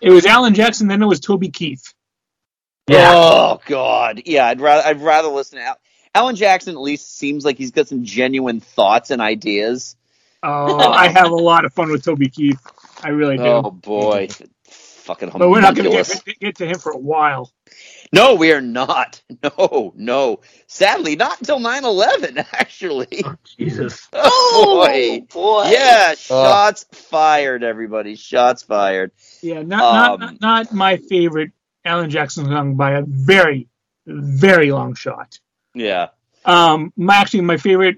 it 0.02 0.12
was 0.12 0.26
Alan 0.26 0.54
Jackson, 0.54 0.88
then 0.88 1.02
it 1.02 1.06
was 1.06 1.20
Toby 1.20 1.50
Keith. 1.50 1.94
Yeah. 2.88 3.12
Oh 3.14 3.62
God, 3.66 4.22
yeah. 4.26 4.48
I'd 4.48 4.60
rather 4.60 4.88
I'd 4.88 5.02
rather 5.02 5.30
listen 5.30 5.60
to 5.60 5.66
Al- 5.66 5.80
Alan 6.16 6.36
Jackson. 6.36 6.76
At 6.76 6.82
least 6.82 7.18
seems 7.18 7.44
like 7.46 7.58
he's 7.58 7.72
got 7.72 7.88
some 7.88 8.04
genuine 8.04 8.60
thoughts 8.60 9.12
and 9.12 9.22
ideas. 9.22 9.96
Oh, 10.42 10.78
I 10.78 11.08
have 11.08 11.32
a 11.32 11.36
lot 11.36 11.64
of 11.66 11.74
fun 11.74 11.90
with 11.90 12.04
Toby 12.04 12.30
Keith. 12.30 12.60
I 13.02 13.10
really 13.10 13.38
do. 13.38 13.44
Oh 13.44 13.72
boy, 13.72 14.28
fucking 14.66 15.30
but 15.36 15.50
we're 15.50 15.62
not 15.62 15.76
going 15.76 15.90
to 15.90 16.22
get, 16.26 16.40
get 16.40 16.56
to 16.58 16.66
him 16.66 16.80
for 16.80 16.92
a 16.92 16.98
while. 16.98 17.52
No, 18.12 18.36
we 18.36 18.52
are 18.52 18.62
not. 18.62 19.22
No, 19.44 19.94
no. 19.98 20.40
Sadly, 20.68 21.18
not 21.18 21.38
until 21.40 21.60
9-11, 21.60 22.46
actually. 22.54 23.24
Oh, 23.26 23.36
Jesus. 23.58 24.08
Oh 24.14 24.86
boy. 24.86 25.26
boy. 25.34 25.70
Yeah, 25.70 26.16
shots 26.16 26.86
fired, 26.92 27.64
everybody. 27.64 28.16
Shots 28.16 28.64
fired. 28.64 29.12
Yeah, 29.42 29.64
not 29.64 29.68
not, 29.68 30.12
Um, 30.12 30.20
not 30.20 30.42
not 30.42 30.74
my 30.74 30.98
favorite 30.98 31.52
Alan 31.84 32.10
Jackson 32.10 32.46
song 32.46 32.76
by 32.76 32.92
a 32.92 33.02
very 33.06 33.68
very 34.06 34.72
long 34.72 34.94
shot. 34.96 35.40
Yeah. 35.74 36.10
Um, 36.46 36.92
my 36.98 37.16
actually 37.16 37.42
my 37.42 37.58
favorite, 37.58 37.98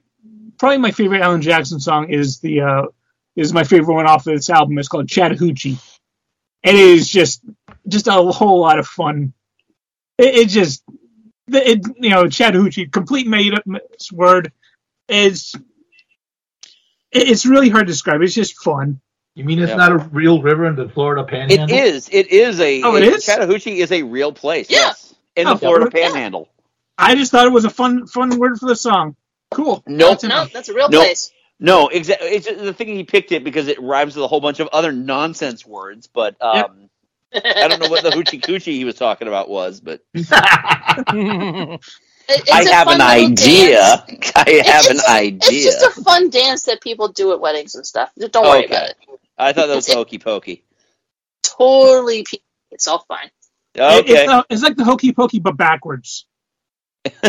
probably 0.57 0.77
my 0.77 0.91
favorite 0.91 1.21
Alan 1.21 1.41
Jackson 1.41 1.79
song 1.79 2.09
is 2.11 2.39
the 2.39 2.61
uh, 2.61 2.83
is 3.35 3.53
my 3.53 3.63
favorite 3.63 3.93
one 3.93 4.07
off 4.07 4.27
of 4.27 4.33
this 4.35 4.49
album. 4.49 4.77
It's 4.77 4.87
called 4.87 5.07
Chattahoochee. 5.09 5.77
And 6.63 6.75
it 6.77 6.81
is 6.83 7.09
just 7.09 7.41
just 7.87 8.07
a 8.07 8.11
whole 8.11 8.59
lot 8.59 8.79
of 8.79 8.87
fun. 8.87 9.33
It, 10.17 10.35
it 10.35 10.49
just 10.49 10.83
it 11.47 11.85
you 11.99 12.09
know 12.09 12.27
Chattahoochee 12.27 12.87
complete 12.87 13.27
made 13.27 13.53
up 13.53 13.63
word. 14.11 14.51
It's 15.07 15.53
it- 17.11 17.29
it's 17.29 17.45
really 17.45 17.69
hard 17.69 17.87
to 17.87 17.93
describe. 17.93 18.21
It's 18.21 18.33
just 18.33 18.57
fun. 18.57 18.99
You 19.35 19.43
mean 19.43 19.59
it's 19.59 19.69
Yeah. 19.69 19.75
not 19.75 19.91
a 19.91 19.97
real 19.97 20.41
river 20.41 20.65
in 20.65 20.75
the 20.75 20.87
Florida 20.89 21.23
Panhandle? 21.25 21.69
It 21.69 21.71
is. 21.85 22.09
It 22.11 22.27
is 22.31 22.59
a. 22.59 22.81
Oh, 22.83 22.95
it 22.95 23.03
a- 23.03 23.15
is? 23.15 23.25
Chattahoochee 23.25 23.79
is 23.79 23.91
a 23.91 24.01
real 24.03 24.31
place. 24.31 24.69
Yeah. 24.69 24.79
Yes. 24.79 25.13
In 25.35 25.47
Oh, 25.47 25.53
the 25.53 25.59
Florida 25.59 25.91
yeah. 25.93 26.07
Panhandle. 26.07 26.49
I 26.97 27.15
just 27.15 27.31
thought 27.31 27.45
it 27.45 27.51
was 27.51 27.65
a 27.65 27.69
fun 27.69 28.07
fun 28.07 28.37
word 28.39 28.57
for 28.59 28.67
the 28.67 28.75
song. 28.75 29.15
Cool. 29.51 29.83
Nope. 29.87 30.21
That's 30.21 30.23
No, 30.23 30.45
that's 30.45 30.69
a 30.69 30.73
real 30.73 30.89
Nope. 30.89 31.03
place. 31.03 31.31
No, 31.59 31.87
exactly. 31.87 32.27
It's 32.29 32.45
just 32.47 32.59
the 32.59 32.73
thing 32.73 32.87
he 32.89 33.03
picked 33.03 33.31
it 33.31 33.43
because 33.43 33.67
it 33.67 33.81
rhymes 33.81 34.15
with 34.15 34.25
a 34.25 34.27
whole 34.27 34.41
bunch 34.41 34.59
of 34.59 34.67
other 34.73 34.91
nonsense 34.91 35.65
words. 35.65 36.07
But 36.07 36.35
um, 36.41 36.89
I 37.33 37.67
don't 37.67 37.81
know 37.81 37.89
what 37.89 38.03
the 38.03 38.09
hoochie 38.11 38.41
coochie 38.41 38.73
he 38.73 38.83
was 38.85 38.95
talking 38.95 39.27
about 39.27 39.49
was, 39.49 39.79
but 39.81 40.01
It- 40.13 41.79
it's 42.29 42.69
have 42.71 42.87
an 42.87 43.01
idea. 43.01 44.03
dance. 44.07 44.31
I 44.35 44.61
have 44.65 44.85
an 44.87 44.97
just- 44.97 45.09
idea. 45.09 45.39
It's 45.69 45.81
just 45.81 45.97
a 45.97 46.01
fun 46.03 46.29
dance 46.29 46.63
that 46.65 46.81
people 46.81 47.09
do 47.09 47.31
at 47.33 47.39
weddings 47.39 47.75
and 47.75 47.85
stuff. 47.85 48.11
Just 48.19 48.31
Don't 48.33 48.45
worry 48.45 48.65
Okay. 48.65 48.75
about 48.75 48.89
it. 48.89 48.97
I 49.37 49.53
thought 49.53 49.67
that 49.67 49.75
was 49.75 49.91
hokey 49.91 50.17
pokey. 50.17 50.63
Totally, 51.43 52.23
pe- 52.23 52.39
it's 52.71 52.87
all 52.87 53.05
fine. 53.07 53.29
It- 53.75 53.81
Okay. 53.81 54.23
It's, 54.23 54.31
uh, 54.31 54.43
it's 54.49 54.63
like 54.63 54.75
the 54.77 54.83
hokey 54.85 55.11
pokey 55.13 55.39
but 55.39 55.55
backwards. 55.57 56.25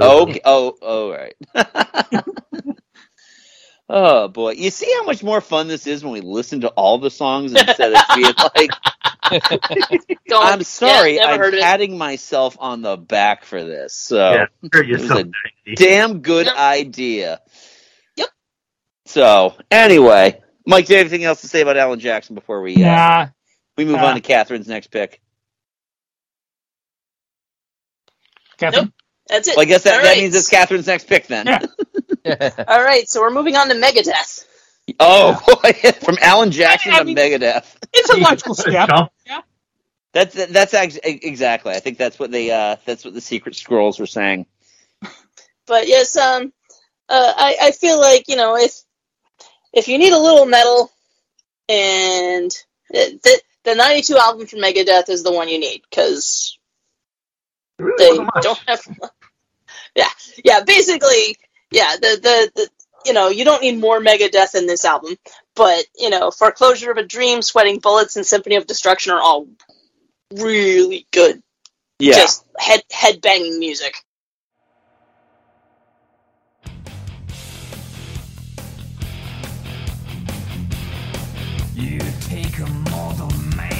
Okay. 0.00 0.40
Oh, 0.44 0.76
oh, 0.82 1.10
right. 1.12 1.34
oh 3.88 4.28
boy, 4.28 4.52
you 4.52 4.70
see 4.70 4.92
how 4.94 5.04
much 5.04 5.22
more 5.22 5.40
fun 5.40 5.68
this 5.68 5.86
is 5.86 6.02
when 6.04 6.12
we 6.12 6.20
listen 6.20 6.60
to 6.62 6.68
all 6.68 6.98
the 6.98 7.10
songs 7.10 7.54
instead 7.54 7.92
of 7.92 8.00
being 8.12 8.34
like, 8.56 8.76
Don't, 10.28 10.40
"I'm 10.40 10.62
sorry, 10.62 11.20
yeah, 11.20 11.22
I'm 11.22 11.36
heard 11.36 11.54
of 11.54 11.60
it. 11.60 11.62
patting 11.62 11.98
myself 11.98 12.56
on 12.60 12.82
the 12.82 12.96
back 12.96 13.44
for 13.44 13.62
this." 13.64 13.94
So 13.94 14.30
yeah, 14.30 14.46
hurt 14.72 14.86
it 14.90 15.00
was 15.00 15.08
yourself. 15.10 15.14
a 15.14 15.24
Dicey. 15.66 15.74
damn 15.76 16.20
good 16.22 16.46
Yep. 16.46 16.54
idea. 16.54 17.40
Yep. 18.16 18.28
So 19.06 19.56
anyway, 19.70 20.42
Mike, 20.66 20.86
do 20.86 20.94
you 20.94 20.98
have 20.98 21.08
anything 21.08 21.24
else 21.24 21.42
to 21.42 21.48
say 21.48 21.62
about 21.62 21.78
Alan 21.78 22.00
Jackson 22.00 22.36
before 22.36 22.62
we 22.62 22.84
uh, 22.84 22.86
Nah. 22.86 23.26
we 23.78 23.86
move 23.86 23.94
Nah. 23.94 24.04
on 24.04 24.16
to 24.16 24.22
Catherine's 24.22 24.68
next 24.68 24.88
pick? 24.88 25.22
Catherine? 28.58 28.92
That's 29.28 29.48
it. 29.48 29.56
Well, 29.56 29.62
I 29.62 29.68
guess 29.68 29.84
that, 29.84 29.94
All 29.94 30.02
that 30.02 30.08
right. 30.08 30.18
means 30.18 30.34
it's 30.34 30.50
Catherine's 30.50 30.86
next 30.86 31.06
pick 31.06 31.26
then. 31.26 31.46
Yeah. 31.46 31.60
All 32.68 32.82
right, 32.82 33.08
so 33.08 33.20
we're 33.20 33.30
moving 33.30 33.56
on 33.56 33.68
to 33.68 33.74
Megadeth. 33.74 34.46
Oh 35.00 35.40
boy, 35.62 35.72
from 36.00 36.16
Alan 36.20 36.50
Jackson 36.50 36.92
I 36.92 36.98
to 36.98 37.04
Megadeth. 37.04 37.76
It's 37.92 38.10
a 38.10 38.16
logical 38.16 38.54
step. 38.54 38.88
Jump. 38.88 39.10
That's 40.12 40.46
that's 40.46 40.74
ex- 40.74 40.98
exactly. 41.02 41.74
I 41.74 41.80
think 41.80 41.98
that's 41.98 42.18
what 42.18 42.30
they 42.30 42.50
uh 42.50 42.76
that's 42.84 43.04
what 43.04 43.14
the 43.14 43.20
secret 43.20 43.56
scrolls 43.56 43.98
were 43.98 44.06
saying. 44.06 44.46
But 45.66 45.88
yes, 45.88 46.16
um, 46.16 46.52
uh, 47.08 47.32
I 47.36 47.56
I 47.60 47.70
feel 47.72 48.00
like 48.00 48.28
you 48.28 48.36
know 48.36 48.56
if 48.56 48.80
if 49.72 49.88
you 49.88 49.98
need 49.98 50.12
a 50.12 50.18
little 50.18 50.46
metal, 50.46 50.92
and 51.68 52.50
it, 52.90 53.22
the 53.22 53.42
the 53.64 53.74
'92 53.74 54.16
album 54.16 54.46
from 54.46 54.60
Megadeth 54.60 55.08
is 55.08 55.24
the 55.24 55.32
one 55.32 55.48
you 55.48 55.58
need 55.58 55.82
because 55.90 56.58
they 57.78 58.18
don't 58.42 58.62
have. 58.66 58.86
Yeah, 59.96 60.08
yeah. 60.44 60.64
Basically, 60.64 61.36
yeah. 61.70 61.94
The, 61.94 62.18
the 62.20 62.50
the 62.56 62.68
you 63.06 63.12
know 63.12 63.28
you 63.28 63.44
don't 63.44 63.62
need 63.62 63.78
more 63.78 64.00
Megadeth 64.00 64.56
in 64.56 64.66
this 64.66 64.84
album, 64.84 65.16
but 65.54 65.84
you 65.96 66.10
know, 66.10 66.32
Foreclosure 66.32 66.90
of 66.90 66.96
a 66.96 67.04
Dream, 67.04 67.42
Sweating 67.42 67.78
Bullets, 67.78 68.16
and 68.16 68.26
Symphony 68.26 68.56
of 68.56 68.66
Destruction 68.66 69.12
are 69.12 69.20
all 69.20 69.46
really 70.34 71.06
good. 71.12 71.42
Yeah. 72.00 72.14
Just 72.14 72.44
head 72.58 72.82
head 72.90 73.20
banging 73.20 73.60
music. 73.60 73.94
You 81.74 82.00
take 82.20 82.58
a 82.58 82.66
mortal 82.90 83.30
man 83.56 83.73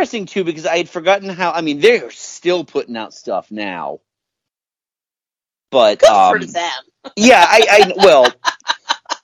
interesting 0.00 0.26
too 0.26 0.44
because 0.44 0.66
I 0.66 0.78
had 0.78 0.88
forgotten 0.88 1.28
how. 1.28 1.52
I 1.52 1.60
mean, 1.60 1.80
they're 1.80 2.10
still 2.10 2.64
putting 2.64 2.96
out 2.96 3.12
stuff 3.12 3.50
now, 3.50 4.00
but 5.70 6.02
um, 6.04 6.38
For 6.40 6.44
them. 6.46 6.72
yeah, 7.16 7.44
I, 7.46 7.66
I 7.70 7.92
well, 8.04 8.26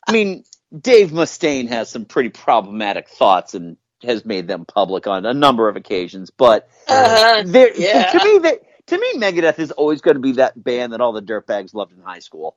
I 0.06 0.12
mean, 0.12 0.44
Dave 0.78 1.10
Mustaine 1.10 1.68
has 1.68 1.88
some 1.88 2.04
pretty 2.04 2.28
problematic 2.28 3.08
thoughts 3.08 3.54
and 3.54 3.76
has 4.02 4.24
made 4.26 4.46
them 4.46 4.66
public 4.66 5.06
on 5.06 5.24
a 5.24 5.32
number 5.34 5.68
of 5.68 5.76
occasions. 5.76 6.30
But 6.30 6.68
there, 6.88 7.74
yeah. 7.74 8.10
to 8.12 8.24
me, 8.24 8.38
that 8.40 8.60
to 8.88 8.98
me, 8.98 9.14
Megadeth 9.16 9.58
is 9.58 9.72
always 9.72 10.02
going 10.02 10.16
to 10.16 10.20
be 10.20 10.32
that 10.32 10.62
band 10.62 10.92
that 10.92 11.00
all 11.00 11.12
the 11.12 11.22
dirtbags 11.22 11.74
loved 11.74 11.92
in 11.92 12.02
high 12.02 12.20
school. 12.20 12.56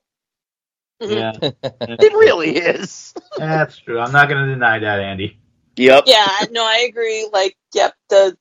Yeah, 0.99 1.31
It 1.41 2.13
really 2.13 2.57
is. 2.57 3.13
that's 3.37 3.77
true. 3.77 3.99
I'm 3.99 4.11
not 4.11 4.27
going 4.27 4.45
to 4.45 4.53
deny 4.53 4.79
that, 4.79 4.99
Andy. 4.99 5.38
Yep. 5.79 6.05
Yeah, 6.07 6.27
no, 6.51 6.63
I 6.65 6.87
agree. 6.89 7.29
Like, 7.31 7.57
yep, 7.73 7.93
the 8.09 8.37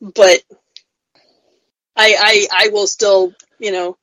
but 0.00 0.42
I 1.96 2.16
I 2.18 2.66
I 2.66 2.68
will 2.70 2.86
still, 2.86 3.34
you 3.58 3.72
know, 3.72 3.96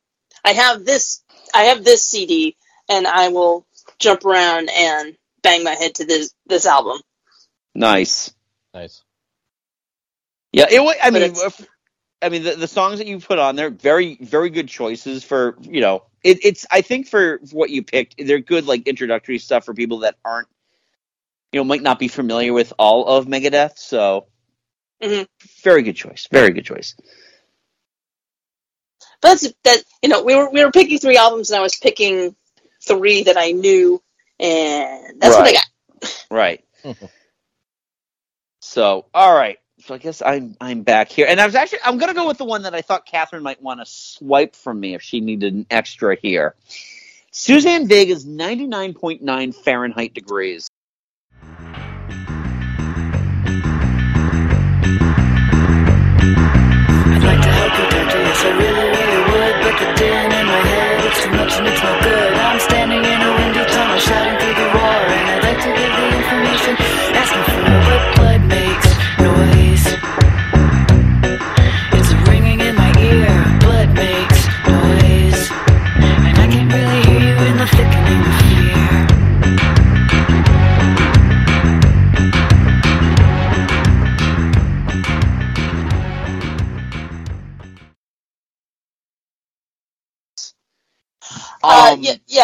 I 0.43 0.53
have 0.53 0.85
this 0.85 1.23
I 1.53 1.63
have 1.65 1.83
this 1.83 2.05
CD 2.05 2.55
and 2.89 3.07
I 3.07 3.29
will 3.29 3.65
jump 3.99 4.25
around 4.25 4.69
and 4.75 5.15
bang 5.43 5.63
my 5.63 5.73
head 5.75 5.95
to 5.95 6.05
this 6.05 6.33
this 6.47 6.65
album. 6.65 6.99
Nice. 7.75 8.33
Nice. 8.73 9.03
Yeah, 10.53 10.67
it. 10.71 10.83
wa- 10.83 10.93
I 11.01 11.11
mean, 11.11 11.35
I 12.21 12.29
mean, 12.29 12.43
the, 12.43 12.55
the 12.55 12.67
songs 12.67 12.99
that 12.99 13.07
you 13.07 13.19
put 13.19 13.39
on 13.39 13.55
there, 13.55 13.67
are 13.67 13.71
very, 13.71 14.17
very 14.21 14.51
good 14.51 14.69
choices 14.69 15.23
for 15.23 15.57
you 15.61 15.81
know. 15.81 16.03
It, 16.23 16.39
it's 16.45 16.67
I 16.71 16.81
think 16.81 17.07
for 17.07 17.39
what 17.53 17.71
you 17.71 17.83
picked, 17.83 18.15
they're 18.17 18.39
good 18.41 18.67
like 18.67 18.87
introductory 18.87 19.39
stuff 19.39 19.65
for 19.65 19.73
people 19.75 19.99
that 19.99 20.17
aren't, 20.25 20.49
you 21.51 21.59
know, 21.59 21.63
might 21.65 21.83
not 21.83 21.99
be 21.99 22.07
familiar 22.09 22.53
with 22.53 22.73
all 22.79 23.07
of 23.07 23.27
Megadeth. 23.27 23.77
So, 23.77 24.27
Mhm. 25.01 25.27
very 25.63 25.83
good 25.83 25.95
choice. 25.95 26.27
Very 26.31 26.51
good 26.51 26.65
choice. 26.65 26.95
But 29.21 29.29
that's 29.41 29.53
that 29.63 29.83
you 30.03 30.09
know, 30.09 30.23
we 30.23 30.35
were 30.35 30.49
we 30.51 30.63
were 30.65 30.71
picking 30.71 30.99
three 30.99 31.17
albums 31.17 31.51
and 31.51 31.59
I 31.59 31.63
was 31.63 31.77
picking 31.77 32.35
three 32.83 33.23
that 33.23 33.37
I 33.37 33.51
knew 33.51 34.01
and 34.39 35.21
that's 35.21 35.37
what 35.37 35.47
I 35.47 35.53
Right. 35.53 35.53
got. 35.53 35.67
Right. 36.31 36.65
so, 38.61 39.07
all 39.13 39.35
right. 39.35 39.59
So 39.81 39.95
I 39.95 39.97
guess 39.99 40.21
I'm 40.21 40.55
I'm 40.61 40.83
back 40.83 41.11
here, 41.11 41.27
and 41.29 41.39
I 41.41 41.45
was 41.45 41.55
actually 41.55 41.79
I'm 41.85 41.97
gonna 41.97 42.13
go 42.15 42.27
with 42.27 42.37
the 42.37 42.45
one 42.45 42.63
that 42.63 42.75
I 42.75 42.81
thought 42.81 43.05
Catherine 43.05 43.43
might 43.43 43.61
want 43.61 43.79
to 43.81 43.85
swipe 43.85 44.55
from 44.55 44.79
me 44.79 44.95
if 44.95 45.01
she 45.01 45.21
needed 45.21 45.53
an 45.53 45.67
extra 45.71 46.15
here. 46.21 46.55
Suzanne 47.31 47.87
Vega's 47.87 48.25
99.9 48.25 49.55
Fahrenheit 49.55 50.13
degrees. 50.13 50.69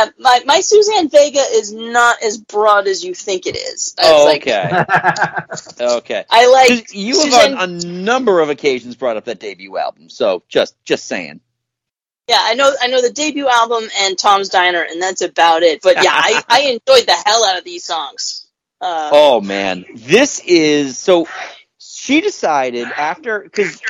Yeah, 0.04 0.06
yeah. 0.06 0.12
My, 0.20 0.42
my 0.46 0.60
Suzanne 0.62 1.10
Vega 1.10 1.40
is 1.40 1.74
not 1.74 2.22
as 2.24 2.38
broad 2.38 2.88
as 2.88 3.04
you 3.04 3.14
think 3.14 3.46
it 3.46 3.56
is. 3.56 3.96
It's 3.98 4.00
Oh, 4.00 4.26
like- 4.26 4.42
okay. 4.48 4.84
okay. 5.98 6.26
I 6.30 6.48
like 6.48 6.94
you 6.94 7.14
have 7.20 7.24
Suzanne- 7.34 7.54
on 7.58 7.70
a 7.76 7.86
number 7.86 8.40
of 8.40 8.50
occasions 8.50 8.96
brought 8.96 9.18
up 9.18 9.26
that 9.26 9.40
debut 9.40 9.78
album, 9.78 10.10
so 10.10 10.44
just 10.48 10.76
just 10.84 11.06
saying. 11.06 11.40
Yeah, 12.28 12.38
I 12.40 12.54
know. 12.54 12.72
I 12.82 12.88
know 12.88 13.02
the 13.02 13.12
debut 13.12 13.48
album 13.50 13.84
and 14.00 14.18
Tom's 14.18 14.48
Diner, 14.50 14.82
and 14.90 15.02
that's 15.02 15.22
about 15.22 15.64
it. 15.64 15.82
But 15.82 15.96
yeah, 16.02 16.12
I, 16.14 16.42
I 16.48 16.60
enjoyed 16.62 17.06
the 17.08 17.22
hell 17.26 17.44
out 17.46 17.58
of 17.58 17.64
these 17.66 17.84
songs. 17.84 18.48
Uh, 18.80 19.10
Oh 19.12 19.42
man, 19.42 19.86
this 19.96 20.40
is 20.40 20.98
so. 20.98 21.28
She 21.78 22.22
decided 22.22 22.88
after 22.88 23.42
because 23.42 23.82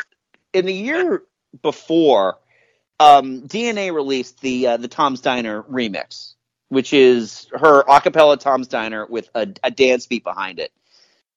in 0.53 0.65
the 0.65 0.73
year 0.73 1.23
before, 1.61 2.39
um, 3.01 3.41
DNA 3.47 3.93
released 3.93 4.39
the 4.41 4.67
uh, 4.67 4.77
the 4.77 4.87
Tom's 4.87 5.21
Diner 5.21 5.63
remix, 5.63 6.33
which 6.69 6.93
is 6.93 7.47
her 7.51 7.83
acapella 7.83 8.39
Tom's 8.39 8.67
Diner 8.67 9.05
with 9.07 9.29
a, 9.33 9.47
a 9.63 9.71
dance 9.71 10.05
beat 10.05 10.23
behind 10.23 10.59
it. 10.59 10.71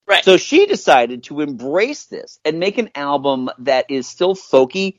Right. 0.06 0.22
So 0.22 0.36
she 0.36 0.66
decided 0.66 1.24
to 1.24 1.40
embrace 1.40 2.04
this 2.04 2.38
and 2.44 2.60
make 2.60 2.76
an 2.76 2.90
album 2.94 3.48
that 3.60 3.86
is 3.88 4.06
still 4.06 4.34
folky, 4.34 4.98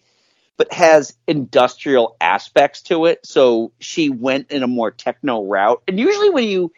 but 0.57 0.73
has 0.73 1.15
industrial 1.27 2.17
aspects 2.19 2.81
to 2.83 3.05
it. 3.05 3.23
So 3.23 3.71
she 3.79 4.09
went 4.09 4.49
in 4.49 4.63
a 4.63 4.67
more 4.67 4.89
techno 4.89 5.43
route. 5.45 5.83
And 5.87 5.99
usually 5.99 6.31
when 6.31 6.45
you 6.45 6.71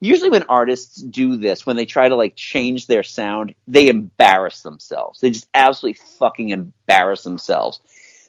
usually 0.00 0.30
when 0.30 0.44
artists 0.44 1.02
do 1.02 1.36
this, 1.36 1.66
when 1.66 1.74
they 1.74 1.86
try 1.86 2.08
to 2.08 2.14
like 2.14 2.36
change 2.36 2.86
their 2.86 3.02
sound, 3.02 3.56
they 3.66 3.88
embarrass 3.88 4.62
themselves. 4.62 5.18
They 5.18 5.30
just 5.30 5.48
absolutely 5.52 6.00
fucking 6.18 6.50
embarrass 6.50 7.24
themselves. 7.24 7.80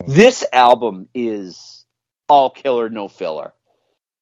This 0.06 0.46
album 0.52 1.08
is 1.14 1.86
all 2.28 2.50
killer, 2.50 2.90
no 2.90 3.08
filler. 3.08 3.54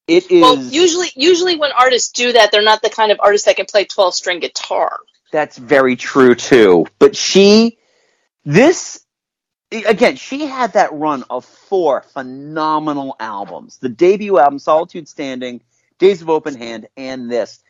It 0.08 0.30
is 0.30 0.42
well, 0.42 0.58
usually, 0.58 1.10
usually 1.16 1.56
when 1.56 1.72
artists 1.72 2.12
do 2.12 2.34
that, 2.34 2.52
they're 2.52 2.62
not 2.62 2.82
the 2.82 2.90
kind 2.90 3.12
of 3.12 3.20
artist 3.22 3.46
that 3.46 3.56
can 3.56 3.66
play 3.66 3.86
twelve 3.86 4.14
string 4.14 4.40
guitar. 4.40 5.00
That's 5.32 5.58
very 5.58 5.96
true 5.96 6.36
too. 6.36 6.86
But 7.00 7.16
she, 7.16 7.78
this, 8.44 9.04
again, 9.72 10.18
she 10.18 10.46
had 10.46 10.74
that 10.74 10.94
run 10.94 11.24
of 11.30 11.46
four 11.46 12.02
phenomenal 12.02 13.16
albums. 13.20 13.78
The 13.78 13.90
debut 13.90 14.38
album, 14.38 14.60
Solitude 14.60 15.08
Standing, 15.08 15.62
Days 16.00 16.22
of 16.22 16.30
Open 16.30 16.56
Hand, 16.56 16.88
and 16.98 17.32
this. 17.32 17.64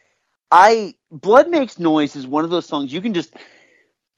I 0.52 0.96
Blood 1.12 1.50
Makes 1.50 1.80
Noise 1.80 2.16
is 2.16 2.28
one 2.28 2.44
of 2.44 2.50
those 2.50 2.66
songs 2.66 2.92
you 2.92 3.02
can 3.02 3.14
just 3.14 3.34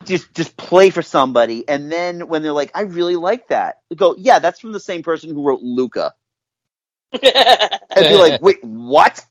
just 0.05 0.33
just 0.33 0.55
play 0.57 0.89
for 0.89 1.01
somebody, 1.01 1.67
and 1.67 1.91
then 1.91 2.27
when 2.27 2.43
they're 2.43 2.51
like, 2.51 2.71
"I 2.75 2.81
really 2.81 3.15
like 3.15 3.49
that," 3.49 3.81
go, 3.95 4.15
"Yeah, 4.17 4.39
that's 4.39 4.59
from 4.59 4.71
the 4.71 4.79
same 4.79 5.03
person 5.03 5.29
who 5.29 5.43
wrote 5.43 5.61
Luka," 5.61 6.13
and 7.11 7.21
be 7.21 8.15
like, 8.15 8.41
"Wait, 8.41 8.63
what?" 8.63 9.25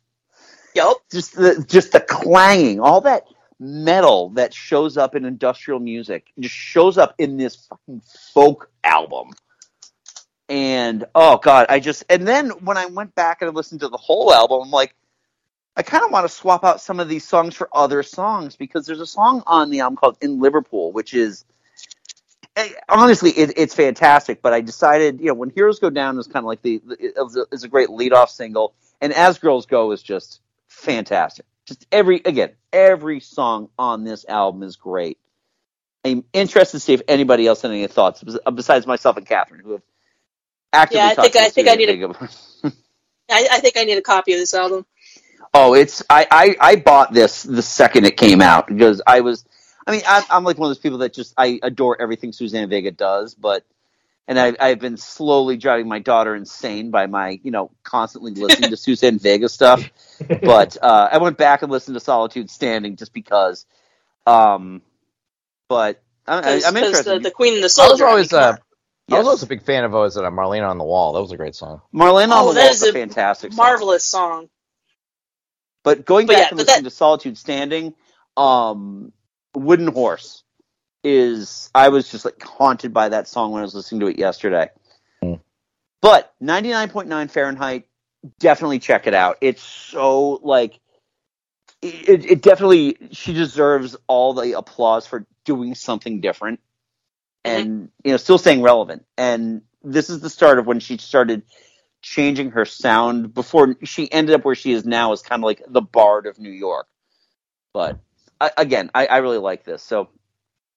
yep 0.75 0.97
Just 1.11 1.37
the 1.37 1.65
just 1.69 1.93
the 1.93 2.01
clanging, 2.01 2.81
all 2.81 3.01
that 3.03 3.25
metal 3.59 4.31
that 4.31 4.53
shows 4.53 4.97
up 4.97 5.15
in 5.15 5.25
industrial 5.25 5.81
music, 5.81 6.33
just 6.39 6.55
shows 6.55 6.99
up 6.99 7.15
in 7.19 7.37
this 7.37 7.57
fucking 7.67 8.03
folk 8.33 8.71
album. 8.83 9.31
And 10.49 11.05
oh 11.15 11.39
god, 11.39 11.67
I 11.69 11.81
just 11.81 12.05
and 12.11 12.27
then 12.27 12.51
when 12.65 12.77
I 12.77 12.87
went 12.87 13.15
back 13.15 13.41
and 13.41 13.55
listened 13.55 13.81
to 13.81 13.89
the 13.89 13.97
whole 13.97 14.33
album, 14.33 14.63
I'm 14.63 14.71
like, 14.71 14.95
I 15.77 15.83
kind 15.83 16.05
of 16.05 16.11
want 16.11 16.29
to 16.29 16.35
swap 16.35 16.65
out 16.65 16.81
some 16.81 17.01
of 17.01 17.09
these 17.09 17.27
songs 17.27 17.55
for 17.55 17.69
other 17.73 18.03
songs 18.03 18.55
because 18.57 18.87
there's 18.87 19.01
a 19.01 19.07
song 19.07 19.43
on 19.47 19.71
the 19.71 19.81
album 19.81 19.97
called 19.97 20.17
"In 20.21 20.41
Liverpool," 20.41 20.93
which 20.93 21.15
is 21.15 21.45
eh, 22.57 22.69
honestly 22.89 23.31
it, 23.31 23.55
it's 23.57 23.75
fantastic. 23.75 24.41
But 24.41 24.53
I 24.53 24.61
decided, 24.61 25.21
you 25.21 25.27
know, 25.27 25.35
when 25.35 25.51
Heroes 25.51 25.81
Go 25.81 25.91
Down 25.91 26.19
is 26.19 26.27
kind 26.27 26.45
of 26.45 26.47
like 26.47 26.63
the, 26.63 26.81
the 26.85 27.47
is 27.51 27.65
a, 27.65 27.69
great 27.69 27.91
lead-off 27.91 28.31
single, 28.31 28.75
and 29.01 29.13
As 29.13 29.39
Girls 29.39 29.67
Go 29.67 29.91
is 29.91 30.03
just 30.03 30.41
fantastic. 30.69 31.47
Just 31.67 31.87
every 31.91 32.21
again, 32.25 32.53
every 32.73 33.19
song 33.19 33.69
on 33.77 34.05
this 34.05 34.25
album 34.29 34.63
is 34.63 34.77
great. 34.77 35.19
I'm 36.05 36.25
interested 36.33 36.77
to 36.77 36.81
see 36.81 36.93
if 36.93 37.03
anybody 37.09 37.47
else 37.47 37.63
had 37.63 37.71
any 37.71 37.87
thoughts 37.89 38.23
besides 38.55 38.87
myself 38.87 39.17
and 39.17 39.27
Catherine, 39.27 39.63
who 39.65 39.73
have 39.73 39.83
actively. 40.73 40.99
Yeah, 40.99 41.09
I 41.09 41.15
talked 41.15 41.33
think 41.33 41.45
I 41.45 41.49
think 41.49 41.69
I 41.69 41.75
need 41.75 41.89
a. 41.89 42.31
I, 43.31 43.49
I 43.53 43.59
think 43.61 43.77
I 43.77 43.85
need 43.85 43.97
a 43.97 44.03
copy 44.03 44.35
of 44.35 44.39
this 44.39 44.53
album. 44.53 44.85
Oh, 45.55 45.75
it's 45.75 46.03
I, 46.11 46.27
I 46.31 46.57
I 46.61 46.77
bought 46.77 47.15
this 47.15 47.45
the 47.45 47.63
second 47.63 48.07
it 48.07 48.17
came 48.19 48.43
out 48.43 48.69
because 48.69 49.03
I 49.07 49.21
was 49.21 49.47
I 49.87 49.93
mean 49.93 50.03
I'm, 50.09 50.25
I'm 50.31 50.45
like 50.45 50.59
one 50.59 50.69
of 50.69 50.71
those 50.77 50.83
people 50.83 50.99
that 51.01 51.15
just 51.15 51.35
I 51.39 51.61
adore 51.63 52.01
everything 52.03 52.33
Suzanne 52.33 52.69
Vega 52.71 52.93
does, 52.93 53.35
but 53.37 53.65
and 54.29 54.39
I've 54.39 54.57
I've 54.61 54.81
been 54.81 54.97
slowly 54.97 55.57
driving 55.59 55.89
my 55.89 56.01
daughter 56.01 56.35
insane 56.37 56.91
by 56.91 57.07
my 57.07 57.41
you 57.43 57.51
know 57.53 57.71
constantly 57.85 58.35
listening 58.35 58.71
to 58.71 58.77
Suzanne 58.79 59.19
Vega 59.19 59.49
stuff. 59.49 59.89
But 60.45 60.77
uh, 60.83 61.11
I 61.13 61.19
went 61.19 61.39
back 61.39 61.63
and 61.63 61.73
listened 61.73 61.95
to 61.97 62.01
Solitude 62.01 62.51
Standing 62.51 62.97
just 62.97 63.13
because. 63.15 63.67
Um, 64.27 64.83
but 65.69 66.03
I, 66.27 66.39
I, 66.39 66.63
Because 66.63 66.67
I'm 66.67 66.77
interested. 66.77 67.05
the, 67.05 67.21
the 67.21 67.31
Queen 67.33 67.55
and 67.55 67.65
the 67.65 67.71
I 67.79 67.89
was 67.89 68.01
Soldier. 68.01 68.03
always 68.03 68.33
I 68.37 68.45
uh, 68.45 68.55
on. 68.55 68.59
I 69.11 69.17
was 69.17 69.27
Yes. 69.27 69.27
always 69.27 69.43
a 69.45 69.49
big 69.49 69.63
fan 69.65 69.85
of 69.85 69.95
always 69.95 70.17
uh, 70.17 70.23
Marlene 70.31 70.69
on 70.69 70.79
the 70.79 70.85
Wall. 70.85 71.15
That 71.15 71.23
was 71.23 71.33
a 71.33 71.37
great 71.39 71.55
song. 71.57 71.83
Marlene 71.95 72.33
on 72.33 72.47
Oh, 72.47 72.53
the 72.53 72.53
Wall 72.53 72.73
is 72.73 72.83
is 72.83 72.83
a 72.83 72.87
a 72.87 72.89
fantastic 72.89 73.53
song. 73.53 73.83
marvelous 73.83 74.05
song. 74.05 74.49
But 75.85 76.05
going 76.05 76.27
But 76.27 76.33
back 76.33 76.41
yeah, 76.41 76.49
and 76.49 76.57
but 76.57 76.67
listening 76.67 76.85
to 76.85 76.91
Solitude 76.91 77.39
Standing, 77.39 77.95
um, 78.37 79.13
Wooden 79.55 79.89
Horse 79.89 80.43
is 81.05 81.71
I 81.75 81.91
was 81.91 82.11
just 82.11 82.25
like 82.25 82.43
haunted 82.43 82.93
by 82.93 83.11
that 83.11 83.29
song 83.29 83.53
when 83.53 83.61
I 83.61 83.65
was 83.65 83.75
listening 83.75 84.01
to 84.01 84.07
it 84.09 84.19
yesterday. 84.19 84.71
Mm. 85.23 85.41
But 86.01 86.35
99.9 86.43 87.31
Fahrenheit, 87.31 87.87
definitely 88.41 88.79
check 88.79 89.07
it 89.07 89.15
out. 89.15 89.37
It's 89.43 89.63
so 89.63 90.41
like 90.43 90.81
it, 91.83 92.25
it 92.25 92.43
definitely 92.43 92.97
she 93.13 93.35
deserves 93.35 93.95
all 94.07 94.33
the 94.33 94.57
applause 94.57 95.07
for 95.07 95.27
doing 95.45 95.75
something 95.75 96.23
different 96.23 96.61
and 97.45 97.91
you 98.03 98.13
know 98.13 98.17
still 98.17 98.39
staying 98.39 98.63
relevant. 98.63 99.05
And 99.19 99.63
this 99.83 100.09
is 100.09 100.21
the 100.21 100.31
start 100.31 100.59
of 100.59 100.67
when 100.67 100.81
she 100.81 100.97
started 100.97 101.43
changing 102.05 102.51
her 102.51 102.67
sound 102.67 103.33
before 103.33 103.75
she 103.83 104.13
ended 104.13 104.35
up 104.35 104.45
where 104.45 104.55
she 104.55 104.73
is 104.73 104.85
now 104.85 105.13
as 105.13 105.23
kind 105.23 105.41
of 105.41 105.45
like 105.45 105.63
the 105.67 105.81
bard 105.81 106.27
of 106.27 106.39
New 106.39 106.51
York. 106.51 106.87
But 107.73 107.99
I, 108.39 108.51
again, 108.59 108.91
I, 108.95 109.07
I 109.07 109.17
really 109.19 109.39
like 109.39 109.65
this. 109.65 109.83
So, 109.83 110.11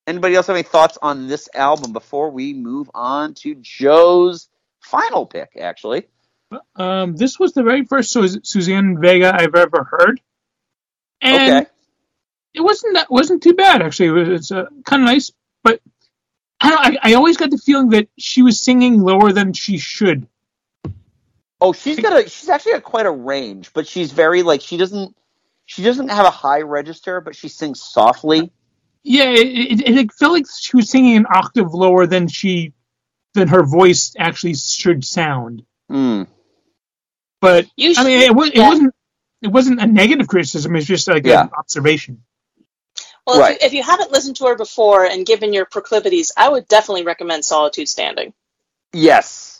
anybody 0.07 0.35
else 0.35 0.47
have 0.47 0.55
any 0.55 0.63
thoughts 0.63 0.97
on 1.01 1.27
this 1.27 1.49
album 1.53 1.91
before 1.91 2.29
we 2.31 2.53
move 2.53 2.89
on 2.95 3.33
to 3.35 3.55
Joe's 3.55 4.47
final 4.79 5.25
pick? 5.25 5.49
Actually, 5.59 6.07
Um, 6.77 7.17
this 7.17 7.37
was 7.37 7.51
the 7.51 7.61
very 7.61 7.83
first 7.83 8.11
Su- 8.13 8.41
Suzanne 8.43 8.97
Vega 9.01 9.35
I've 9.35 9.53
ever 9.53 9.83
heard, 9.83 10.21
and 11.21 11.65
okay, 11.65 11.69
it 12.53 12.61
wasn't 12.61 12.93
that 12.95 13.11
wasn't 13.11 13.43
too 13.43 13.53
bad 13.53 13.81
actually. 13.81 14.07
It 14.07 14.11
was 14.11 14.29
it's, 14.29 14.51
uh, 14.51 14.67
kind 14.85 15.03
of 15.03 15.07
nice, 15.07 15.29
but 15.61 15.81
I, 16.61 16.69
don't, 16.69 16.79
I 16.79 17.11
I 17.11 17.13
always 17.15 17.35
got 17.35 17.51
the 17.51 17.57
feeling 17.57 17.89
that 17.89 18.07
she 18.17 18.43
was 18.43 18.61
singing 18.61 19.01
lower 19.01 19.33
than 19.33 19.51
she 19.51 19.77
should. 19.77 20.25
Oh, 21.61 21.73
she's 21.73 21.99
got 21.99 22.25
a 22.25 22.29
she's 22.29 22.49
actually 22.49 22.73
got 22.73 22.83
quite 22.83 23.05
a 23.05 23.11
range, 23.11 23.71
but 23.73 23.87
she's 23.87 24.11
very 24.11 24.43
like 24.43 24.61
she 24.61 24.77
doesn't 24.77 25.15
she 25.65 25.83
doesn't 25.83 26.09
have 26.09 26.25
a 26.25 26.31
high 26.31 26.61
register, 26.61 27.21
but 27.21 27.35
she 27.35 27.47
sings 27.49 27.81
softly. 27.81 28.51
Yeah, 29.03 29.29
it, 29.29 29.47
it, 29.81 29.89
it 29.89 30.13
felt 30.13 30.33
like 30.33 30.45
she 30.59 30.75
was 30.75 30.89
singing 30.89 31.17
an 31.17 31.25
octave 31.29 31.73
lower 31.73 32.07
than 32.07 32.27
she 32.27 32.73
than 33.33 33.47
her 33.49 33.63
voice 33.63 34.13
actually 34.17 34.55
should 34.55 35.05
sound. 35.05 35.63
Hmm. 35.89 36.23
But 37.39 37.67
You 37.75 37.93
I 37.97 38.03
mean, 38.03 38.21
it, 38.21 38.35
was, 38.35 38.49
it 38.49 38.55
yeah. 38.57 38.69
wasn't 38.69 38.95
it 39.41 39.47
wasn't 39.49 39.81
a 39.81 39.87
negative 39.87 40.27
criticism. 40.27 40.75
It's 40.75 40.87
just 40.87 41.07
like 41.07 41.25
Yeah. 41.25 41.43
an 41.43 41.49
observation. 41.57 42.23
Well, 43.25 43.39
Right. 43.39 43.57
if, 43.57 43.61
you, 43.61 43.67
if 43.67 43.73
you 43.73 43.83
haven't 43.83 44.11
listened 44.11 44.37
to 44.37 44.45
her 44.45 44.55
before 44.55 45.05
and 45.05 45.25
given 45.25 45.53
your 45.53 45.65
proclivities, 45.65 46.31
I 46.35 46.49
would 46.49 46.67
definitely 46.67 47.03
recommend 47.03 47.43
Solitude 47.45 47.89
Standing. 47.89 48.33
Yes, 48.93 49.56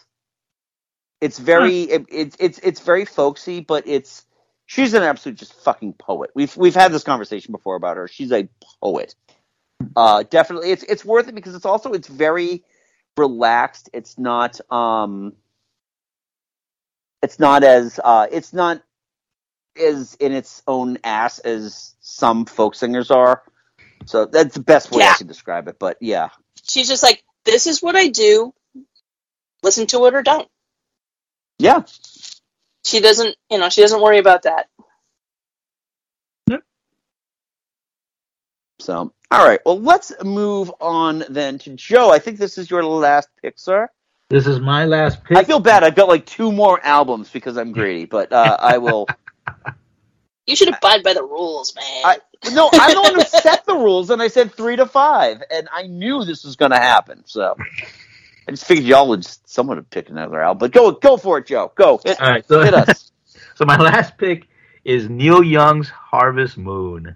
it's 1.22 1.40
very 1.40 1.82
it, 1.82 2.06
it's 2.10 2.38
it's 2.40 2.60
it's 2.60 2.80
very 2.80 3.06
folksy, 3.06 3.60
but 3.60 3.88
it's 3.88 4.26
she's 4.66 4.94
an 4.94 5.04
absolute 5.04 5.38
just 5.38 5.54
fucking 5.64 5.94
poet. 5.94 6.32
We've 6.36 6.56
we've 6.58 6.76
had 6.76 6.92
this 6.92 7.04
conversation 7.04 7.52
before 7.52 7.76
about 7.76 7.98
her. 7.98 8.08
She's 8.08 8.32
a 8.32 8.48
poet. 8.82 9.16
Uh, 9.96 10.24
definitely, 10.30 10.72
it's 10.72 10.84
it's 10.84 11.06
worth 11.06 11.28
it 11.28 11.36
because 11.36 11.56
it's 11.56 11.66
also 11.66 11.94
it's 11.94 12.08
very 12.08 12.64
relaxed. 13.16 13.90
It's 13.94 14.18
not 14.18 14.60
um, 14.72 15.34
it's 17.22 17.40
not 17.40 17.64
as 17.64 18.00
uh, 18.04 18.28
it's 18.32 18.54
not 18.54 18.82
as 19.80 20.16
in 20.16 20.32
its 20.32 20.64
own 20.68 20.98
ass 21.04 21.40
as 21.40 21.96
some 22.00 22.46
folk 22.46 22.76
singers 22.76 23.12
are. 23.12 23.44
So 24.06 24.26
that's 24.26 24.54
the 24.54 24.62
best 24.62 24.92
way 24.92 25.04
I 25.04 25.14
can 25.14 25.28
describe 25.28 25.68
it. 25.68 25.78
But 25.80 25.98
yeah, 26.00 26.30
She's 26.68 26.88
just 26.88 27.04
like, 27.04 27.24
this 27.46 27.68
is 27.68 27.82
what 27.82 27.96
I 27.96 28.08
do. 28.10 28.54
Listen 29.64 29.88
to 29.88 30.06
it 30.06 30.14
or 30.14 30.22
don't. 30.22 30.48
Yeah. 31.60 31.84
She 32.86 33.02
doesn't, 33.02 33.36
you 33.50 33.58
know, 33.58 33.70
she 33.70 33.82
doesn't 33.82 34.02
worry 34.02 34.20
about 34.20 34.44
that. 34.44 34.68
So, 38.80 39.12
all 39.32 39.46
right. 39.46 39.60
Well, 39.66 39.80
let's 39.82 40.14
move 40.24 40.72
on 40.80 41.26
then 41.30 41.60
to 41.60 41.74
Joe. 41.74 42.12
I 42.12 42.20
think 42.20 42.38
this 42.38 42.58
is 42.58 42.70
your 42.70 42.86
last 42.86 43.28
pick, 43.42 43.60
sir. 43.60 43.90
This 44.30 44.46
is 44.46 44.60
my 44.60 44.86
last 44.86 45.24
pick. 45.24 45.38
I 45.38 45.44
feel 45.44 45.60
bad. 45.60 45.84
I've 45.84 45.96
got 45.96 46.08
like 46.08 46.26
two 46.26 46.52
more 46.52 46.80
albums 46.82 47.30
because 47.30 47.58
I'm 47.58 47.72
greedy, 47.72 48.06
but 48.06 48.32
uh, 48.32 48.58
I 48.60 48.78
will. 48.78 49.08
You 50.50 50.56
should 50.56 50.70
abide 50.70 51.04
by 51.04 51.14
the 51.14 51.24
rules, 51.24 51.76
man. 51.76 52.04
I 52.06 52.20
no, 52.54 52.70
I'm 52.72 52.96
the 52.96 53.02
one 53.02 53.16
who 53.16 53.22
set 53.22 53.66
the 53.66 53.76
rules, 53.76 54.12
and 54.12 54.22
I 54.22 54.30
said 54.30 54.54
three 54.54 54.78
to 54.78 54.86
five, 54.86 55.44
and 55.52 55.68
I 55.70 55.88
knew 55.88 56.24
this 56.24 56.46
was 56.46 56.56
going 56.56 56.72
to 56.72 56.78
happen. 56.78 57.24
So, 57.26 57.58
I 58.48 58.52
just 58.52 58.66
figured 58.66 58.86
y'all 58.88 59.10
would 59.10 59.26
someone 59.46 59.78
would 59.78 59.90
pick 59.90 60.10
another 60.10 60.42
album. 60.42 60.60
But 60.60 60.72
go, 60.72 60.92
go 60.92 61.18
for 61.18 61.40
it, 61.40 61.48
Joe. 61.48 61.72
Go 61.76 62.00
hit, 62.04 62.20
All 62.22 62.30
right, 62.30 62.46
so 62.46 62.62
hit 62.62 62.74
us. 62.74 63.12
so 63.56 63.66
my 63.66 63.78
last 63.78 64.18
pick 64.18 64.48
is 64.86 65.10
Neil 65.10 65.44
Young's 65.44 65.90
Harvest 65.90 66.58
Moon. 66.58 67.16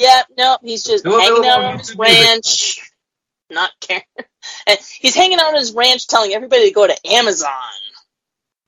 Yeah, 0.00 0.22
no, 0.38 0.56
he's 0.62 0.82
just 0.82 1.04
No, 1.04 1.20
hanging 1.20 1.42
no, 1.42 1.50
out 1.50 1.60
no, 1.60 1.66
on 1.68 1.78
his 1.78 1.94
ranch, 1.94 2.90
not 3.50 3.70
caring. 3.80 4.02
And 4.66 4.78
he's 4.98 5.14
hanging 5.14 5.38
out 5.38 5.48
on 5.48 5.56
his 5.56 5.74
ranch, 5.74 6.06
telling 6.06 6.32
everybody 6.32 6.68
to 6.68 6.74
go 6.74 6.86
to 6.86 6.96
Amazon. 7.06 7.50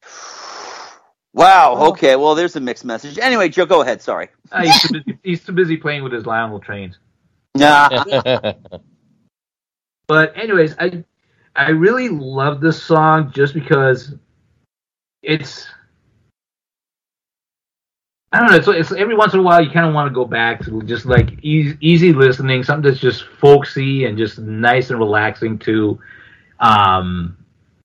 Wow. 1.34 1.86
Okay. 1.92 2.14
Well, 2.14 2.34
there's 2.34 2.56
a 2.56 2.60
mixed 2.60 2.84
message. 2.84 3.18
Anyway, 3.18 3.48
Joe, 3.48 3.64
go 3.64 3.80
ahead. 3.80 4.02
Sorry. 4.02 4.28
Ah, 4.52 4.60
he's, 4.60 4.82
too 4.82 4.92
busy, 4.92 5.18
he's 5.22 5.42
too 5.42 5.52
busy 5.52 5.76
playing 5.78 6.02
with 6.02 6.12
his 6.12 6.26
Lionel 6.26 6.60
trains. 6.60 6.98
Nah. 7.54 7.88
But 10.12 10.36
anyways, 10.36 10.74
I 10.78 11.04
I 11.56 11.70
really 11.70 12.10
love 12.10 12.60
this 12.60 12.82
song 12.82 13.32
just 13.32 13.54
because 13.54 14.14
it's 15.22 15.66
I 18.32 18.38
don't 18.40 18.50
know. 18.50 18.56
It's, 18.56 18.68
it's 18.90 18.92
every 18.98 19.14
once 19.14 19.34
in 19.34 19.40
a 19.40 19.42
while 19.42 19.62
you 19.62 19.70
kind 19.70 19.86
of 19.86 19.92
want 19.94 20.08
to 20.08 20.14
go 20.14 20.24
back 20.24 20.64
to 20.64 20.82
just 20.84 21.04
like 21.04 21.38
easy, 21.42 21.76
easy 21.80 22.12
listening, 22.12 22.62
something 22.64 22.90
that's 22.90 23.00
just 23.00 23.24
folksy 23.24 24.06
and 24.06 24.16
just 24.16 24.38
nice 24.38 24.90
and 24.90 24.98
relaxing. 24.98 25.58
To, 25.60 26.00
um, 26.58 27.36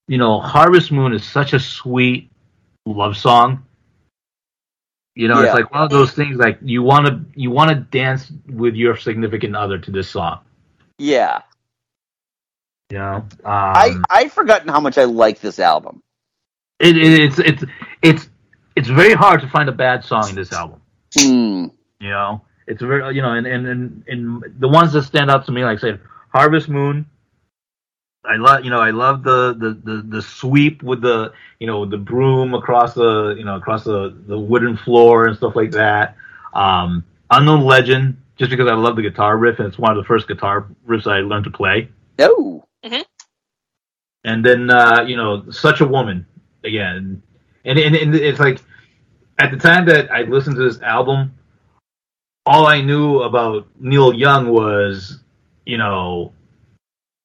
you 0.07 0.17
know, 0.17 0.39
Harvest 0.39 0.91
Moon 0.91 1.13
is 1.13 1.25
such 1.25 1.51
a 1.53 1.59
sweet 1.59 2.31
love 2.85 3.17
song. 3.17 3.65
You 5.15 5.27
know, 5.27 5.41
Yeah. 5.41 5.47
it's 5.47 5.55
like 5.55 5.71
one 5.73 5.83
of 5.83 5.89
those 5.89 6.11
things 6.11 6.37
like 6.37 6.59
you 6.61 6.81
want 6.81 7.07
to 7.07 7.19
you 7.35 7.51
want 7.51 7.69
to 7.69 7.75
dance 7.75 8.31
with 8.47 8.75
your 8.75 8.95
significant 8.95 9.55
other 9.55 9.77
to 9.77 9.91
this 9.91 10.09
song. 10.09 10.39
Yeah. 10.97 11.41
You 12.89 12.99
know, 12.99 13.15
um, 13.15 13.27
I 13.43 13.95
I'd 14.09 14.31
forgotten 14.31 14.69
how 14.69 14.79
much 14.79 14.97
I 14.97 15.03
like 15.03 15.41
this 15.41 15.59
album. 15.59 16.01
It, 16.79 16.95
it, 16.95 17.19
it's 17.19 17.39
it's 17.39 17.63
it's 18.01 18.29
it's 18.77 18.87
very 18.87 19.13
hard 19.13 19.41
to 19.41 19.47
find 19.49 19.67
a 19.67 19.71
bad 19.71 20.05
song 20.05 20.29
in 20.29 20.35
this 20.35 20.53
album. 20.53 20.79
Hmm. 21.17 21.65
You 21.99 22.09
know, 22.09 22.41
it's 22.67 22.81
very 22.81 23.15
you 23.15 23.23
know, 23.23 23.33
and 23.33 23.47
and 23.47 23.67
and, 23.67 24.03
and 24.07 24.43
the 24.59 24.67
ones 24.67 24.93
that 24.93 25.01
stand 25.01 25.31
out 25.31 25.45
to 25.47 25.51
me, 25.51 25.65
like 25.65 25.79
I 25.79 25.81
said, 25.81 25.99
Harvest 26.29 26.69
Moon. 26.69 27.07
I 28.23 28.35
love 28.35 28.63
you 28.63 28.69
know 28.69 28.79
I 28.79 28.91
love 28.91 29.23
the, 29.23 29.55
the 29.57 29.69
the 29.83 30.01
the 30.03 30.21
sweep 30.21 30.83
with 30.83 31.01
the 31.01 31.33
you 31.59 31.65
know 31.65 31.85
the 31.85 31.97
broom 31.97 32.53
across 32.53 32.93
the 32.93 33.33
you 33.35 33.45
know 33.45 33.55
across 33.55 33.83
the 33.83 34.15
the 34.27 34.37
wooden 34.37 34.77
floor 34.77 35.27
and 35.27 35.35
stuff 35.35 35.55
like 35.55 35.71
that. 35.71 36.15
Um, 36.53 37.03
Unknown 37.31 37.61
Legend, 37.61 38.21
just 38.35 38.51
because 38.51 38.67
I 38.67 38.75
love 38.75 38.95
the 38.95 39.01
guitar 39.01 39.37
riff 39.37 39.57
and 39.57 39.67
it's 39.67 39.79
one 39.79 39.91
of 39.91 39.97
the 39.97 40.07
first 40.07 40.27
guitar 40.27 40.67
riffs 40.87 41.11
I 41.11 41.21
learned 41.21 41.45
to 41.45 41.51
play. 41.51 41.89
Oh. 42.19 42.63
and 44.23 44.45
then 44.45 44.69
uh, 44.69 45.03
you 45.07 45.15
know 45.15 45.49
such 45.49 45.81
a 45.81 45.87
woman 45.87 46.27
again 46.63 47.23
and, 47.67 47.77
and, 47.77 47.95
and 47.95 48.15
it's 48.15 48.39
like 48.39 48.61
at 49.39 49.51
the 49.51 49.57
time 49.57 49.85
that 49.85 50.11
i 50.11 50.21
listened 50.23 50.55
to 50.55 50.63
this 50.63 50.81
album 50.81 51.31
all 52.45 52.65
i 52.67 52.81
knew 52.81 53.21
about 53.21 53.67
neil 53.79 54.13
young 54.13 54.49
was 54.49 55.19
you 55.65 55.77
know 55.77 56.31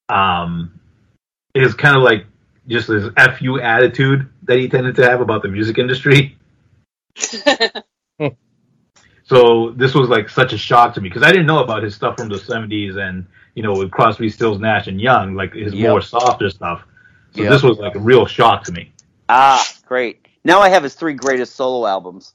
um 0.09 0.79
his 1.55 1.75
kind 1.75 1.97
of 1.97 2.03
like 2.03 2.27
just 2.69 2.89
his 2.89 3.09
fu 3.39 3.61
attitude 3.61 4.29
that 4.45 4.59
he 4.59 4.69
tended 4.69 4.95
to 4.97 5.05
have 5.05 5.21
about 5.21 5.43
the 5.43 5.49
music 5.49 5.79
industry 5.79 6.37
so 9.25 9.71
this 9.73 9.95
was 9.95 10.09
like 10.09 10.29
such 10.29 10.53
a 10.53 10.59
shock 10.59 10.95
to 10.95 11.01
me 11.01 11.09
because 11.09 11.23
i 11.23 11.31
didn't 11.31 11.47
know 11.47 11.63
about 11.63 11.83
his 11.83 11.95
stuff 11.95 12.17
from 12.17 12.29
the 12.29 12.39
70s 12.39 12.97
and 12.97 13.27
you 13.55 13.63
know 13.63 13.75
with 13.75 13.91
crosby 13.91 14.29
stills 14.29 14.59
nash 14.61 14.87
and 14.87 15.01
young 15.01 15.35
like 15.35 15.53
his 15.55 15.75
Yep. 15.75 15.91
more 15.91 16.01
softer 16.01 16.51
stuff 16.51 16.85
so 17.33 17.45
Yep. 17.45 17.53
this 17.53 17.63
was 17.63 17.79
like 17.79 17.95
a 17.95 18.01
real 18.01 18.27
shock 18.27 18.65
to 18.65 18.73
me 18.73 18.93
Ah, 19.29 19.65
great. 19.87 20.27
Now 20.45 20.61
I 20.61 20.69
have 20.71 20.83
his 20.83 20.95
three 20.95 21.15
greatest 21.15 21.55
solo 21.55 21.87
albums, 21.87 22.33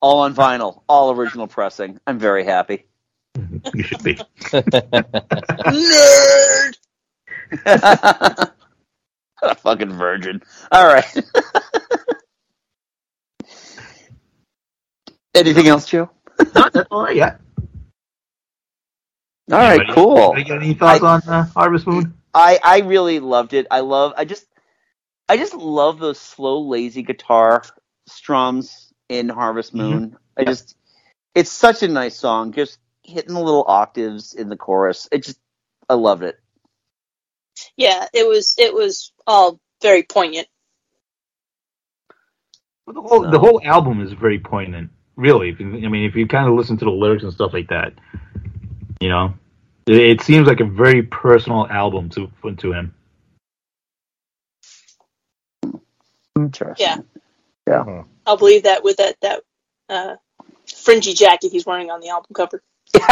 all 0.00 0.20
on 0.20 0.34
vinyl, 0.34 0.82
all 0.88 1.12
original 1.12 1.46
pressing. 1.46 1.98
I'm 2.06 2.18
very 2.18 2.44
happy. 2.44 2.84
you 3.74 3.82
should 3.82 4.02
be 4.02 4.16
Nerd. 5.66 6.76
a 9.42 9.54
fucking 9.56 9.92
virgin. 9.92 10.42
All 10.70 10.86
right. 10.86 11.06
Anything 15.34 15.66
else, 15.68 15.86
Joe? 15.88 16.10
no, 16.54 16.68
that's 16.70 16.86
all 16.90 17.06
I 17.06 17.14
got. 17.14 17.40
All 19.50 19.58
right, 19.58 19.80
Anybody- 19.80 19.92
cool. 19.94 20.18
anybody 20.34 20.44
got 20.44 20.62
any 20.62 20.74
thoughts 20.74 21.02
I- 21.02 21.14
on 21.14 21.22
uh, 21.28 21.44
harvest 21.46 21.86
moon 21.86 22.14
I 22.34 22.58
I 22.62 22.78
really 22.80 23.18
loved 23.20 23.52
it. 23.54 23.66
I 23.70 23.80
love 23.80 24.14
I 24.16 24.24
just 24.24 24.46
I 25.28 25.36
just 25.36 25.54
love 25.54 25.98
those 25.98 26.20
slow 26.20 26.60
lazy 26.60 27.02
guitar 27.02 27.62
strums 28.06 28.92
in 29.08 29.28
Harvest 29.28 29.74
mm-hmm. 29.74 29.90
Moon. 29.90 30.16
I 30.36 30.44
just 30.44 30.76
it's 31.34 31.52
such 31.52 31.82
a 31.82 31.88
nice 31.88 32.16
song. 32.16 32.52
Just 32.52 32.78
hitting 33.02 33.34
the 33.34 33.40
little 33.40 33.64
octaves 33.66 34.34
in 34.34 34.48
the 34.48 34.56
chorus. 34.56 35.08
It 35.10 35.24
just 35.24 35.38
I 35.88 35.94
loved 35.94 36.22
it. 36.22 36.38
Yeah, 37.76 38.06
it 38.12 38.26
was 38.26 38.54
it 38.58 38.74
was 38.74 39.12
all 39.26 39.60
very 39.80 40.02
poignant. 40.02 40.48
Well, 42.86 42.94
the 42.94 43.02
whole 43.02 43.30
the 43.30 43.38
whole 43.38 43.60
album 43.64 44.00
is 44.00 44.12
very 44.12 44.38
poignant, 44.38 44.90
really. 45.16 45.50
If 45.50 45.60
you, 45.60 45.84
I 45.84 45.88
mean, 45.88 46.04
if 46.04 46.16
you 46.16 46.26
kind 46.26 46.48
of 46.48 46.54
listen 46.54 46.76
to 46.78 46.84
the 46.84 46.90
lyrics 46.90 47.22
and 47.22 47.32
stuff 47.32 47.52
like 47.52 47.68
that, 47.68 47.92
you 49.00 49.08
know, 49.08 49.34
it, 49.86 49.96
it 49.96 50.20
seems 50.22 50.48
like 50.48 50.60
a 50.60 50.64
very 50.64 51.02
personal 51.02 51.66
album 51.68 52.10
to 52.10 52.30
to 52.58 52.72
him. 52.72 52.94
Interesting. 56.36 56.86
Yeah, 56.86 57.84
Yeah. 57.86 58.02
I'll 58.26 58.36
believe 58.36 58.62
that 58.64 58.82
with 58.84 58.96
that 58.98 59.16
that 59.22 59.42
uh, 59.88 60.16
fringy 60.66 61.12
jacket 61.14 61.50
he's 61.52 61.66
wearing 61.66 61.90
on 61.90 62.00
the 62.00 62.08
album 62.08 62.30
cover. 62.34 62.62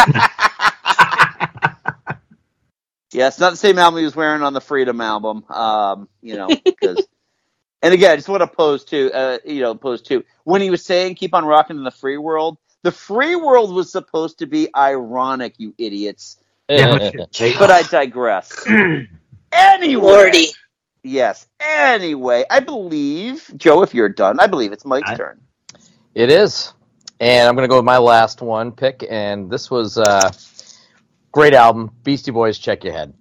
Yeah, 3.12 3.26
it's 3.26 3.40
not 3.40 3.50
the 3.50 3.56
same 3.56 3.76
album 3.78 3.98
he 3.98 4.04
was 4.04 4.14
wearing 4.14 4.42
on 4.42 4.52
the 4.52 4.60
Freedom 4.60 5.00
album. 5.00 5.44
Um, 5.48 6.08
you 6.22 6.36
know, 6.36 6.46
because 6.64 7.04
and 7.82 7.92
again, 7.92 8.12
I 8.12 8.16
just 8.16 8.28
want 8.28 8.40
to 8.42 8.46
pose 8.46 8.84
to 8.84 9.10
uh, 9.12 9.38
you 9.44 9.62
know, 9.62 9.74
pose 9.74 10.00
to 10.02 10.24
when 10.44 10.60
he 10.62 10.70
was 10.70 10.84
saying 10.84 11.16
keep 11.16 11.34
on 11.34 11.44
rocking 11.44 11.76
in 11.76 11.82
the 11.82 11.90
free 11.90 12.18
world. 12.18 12.56
The 12.82 12.92
free 12.92 13.34
world 13.34 13.74
was 13.74 13.90
supposed 13.90 14.38
to 14.38 14.46
be 14.46 14.68
ironic, 14.76 15.54
you 15.58 15.74
idiots. 15.76 16.36
Yeah, 16.68 17.10
they- 17.36 17.58
But 17.58 17.72
I 17.72 17.82
digress. 17.82 18.64
anyway, 19.52 20.02
Lordy. 20.02 20.46
Yes. 21.02 21.46
Anyway, 21.60 22.44
I 22.50 22.60
believe 22.60 23.50
Joe, 23.56 23.82
if 23.82 23.94
you're 23.94 24.08
done, 24.08 24.40
I 24.40 24.46
believe 24.46 24.72
it's 24.72 24.84
Mike's 24.84 25.16
turn. 25.16 25.40
It 26.14 26.30
is. 26.30 26.72
And 27.20 27.48
I'm 27.48 27.54
going 27.54 27.68
to 27.68 27.70
go 27.70 27.76
with 27.76 27.84
my 27.84 27.98
last 27.98 28.40
one 28.40 28.72
pick. 28.72 29.04
And 29.08 29.50
this 29.50 29.70
was 29.70 29.98
uh, 29.98 30.30
great 31.32 31.54
album. 31.54 31.90
Beastie 32.02 32.30
Boys, 32.30 32.58
Check 32.58 32.84
Your 32.84 32.94
Head. 32.94 33.12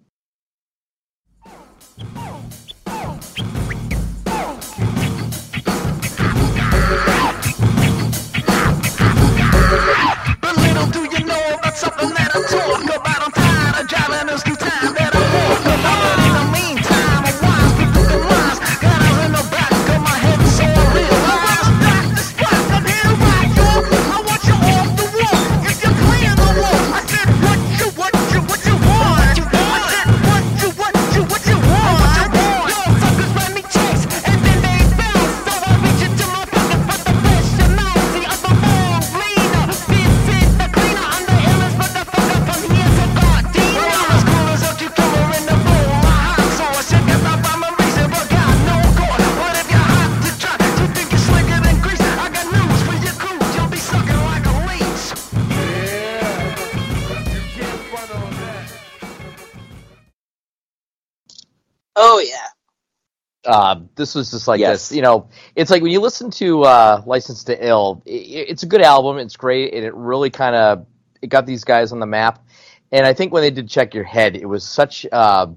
This 64.00 64.16
was 64.16 64.32
just 64.32 64.48
like 64.48 64.60
Yes. 64.60 64.90
this. 64.90 64.96
You 64.96 65.04
know, 65.04 65.28
it's 65.56 65.70
like 65.70 65.84
when 65.84 65.92
you 65.92 66.00
listen 66.00 66.32
to 66.32 66.64
uh, 66.64 67.04
"License 67.06 67.44
to 67.44 67.68
Ill," 67.68 68.02
i 68.08 68.10
it's 68.10 68.64
a 68.64 68.66
good 68.66 68.82
album. 68.82 69.20
It's 69.20 69.36
great, 69.36 69.74
and 69.76 69.86
it 69.86 69.94
really 69.94 70.32
kind 70.32 70.56
of 70.56 70.88
it 71.22 71.28
got 71.28 71.46
these 71.46 71.64
guys 71.64 71.92
on 71.92 72.00
the 72.00 72.08
map. 72.08 72.44
And 72.92 73.06
I 73.06 73.14
think 73.14 73.32
when 73.32 73.44
they 73.44 73.52
did 73.52 73.70
"Check 73.70 73.94
Your 73.94 74.06
Head," 74.06 74.36
it 74.36 74.48
was 74.48 74.64
such. 74.64 75.06
Uh, 75.12 75.48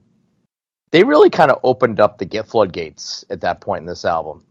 they 0.90 1.04
really 1.04 1.30
kind 1.30 1.50
of 1.50 1.60
opened 1.62 2.00
up 2.00 2.18
the 2.18 2.26
get 2.26 2.46
floodgates 2.46 3.24
at 3.30 3.40
that 3.40 3.62
point 3.62 3.80
in 3.80 3.86
this 3.86 4.04
album. 4.04 4.44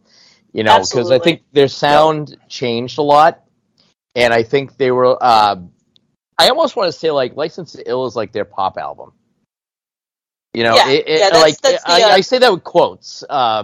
You 0.54 0.64
know, 0.64 0.80
because 0.80 1.12
I 1.12 1.20
think 1.20 1.44
their 1.52 1.68
sound 1.68 2.36
changed 2.50 2.98
a 2.98 3.04
lot, 3.04 3.44
and 4.16 4.34
I 4.34 4.44
think 4.44 4.78
they 4.78 4.92
were. 4.92 5.18
Uh, 5.22 5.58
I 6.38 6.50
almost 6.50 6.76
want 6.76 6.92
to 6.92 6.98
say 6.98 7.12
like 7.12 7.36
"License 7.36 7.74
to 7.74 7.88
Ill" 7.88 8.06
is 8.06 8.16
like 8.16 8.32
their 8.32 8.46
pop 8.46 8.78
album. 8.78 9.14
You 10.54 10.64
know, 10.64 10.76
Yeah, 10.76 10.90
it, 10.90 11.08
it, 11.08 11.20
yeah, 11.20 11.30
that's- 11.30 11.42
like 11.42 11.62
that's 11.62 11.84
the, 11.84 11.92
I, 11.92 12.02
uh, 12.02 12.08
I 12.16 12.22
say 12.22 12.38
that 12.40 12.52
with 12.52 12.64
quotes. 12.64 13.24
Uh, 13.30 13.64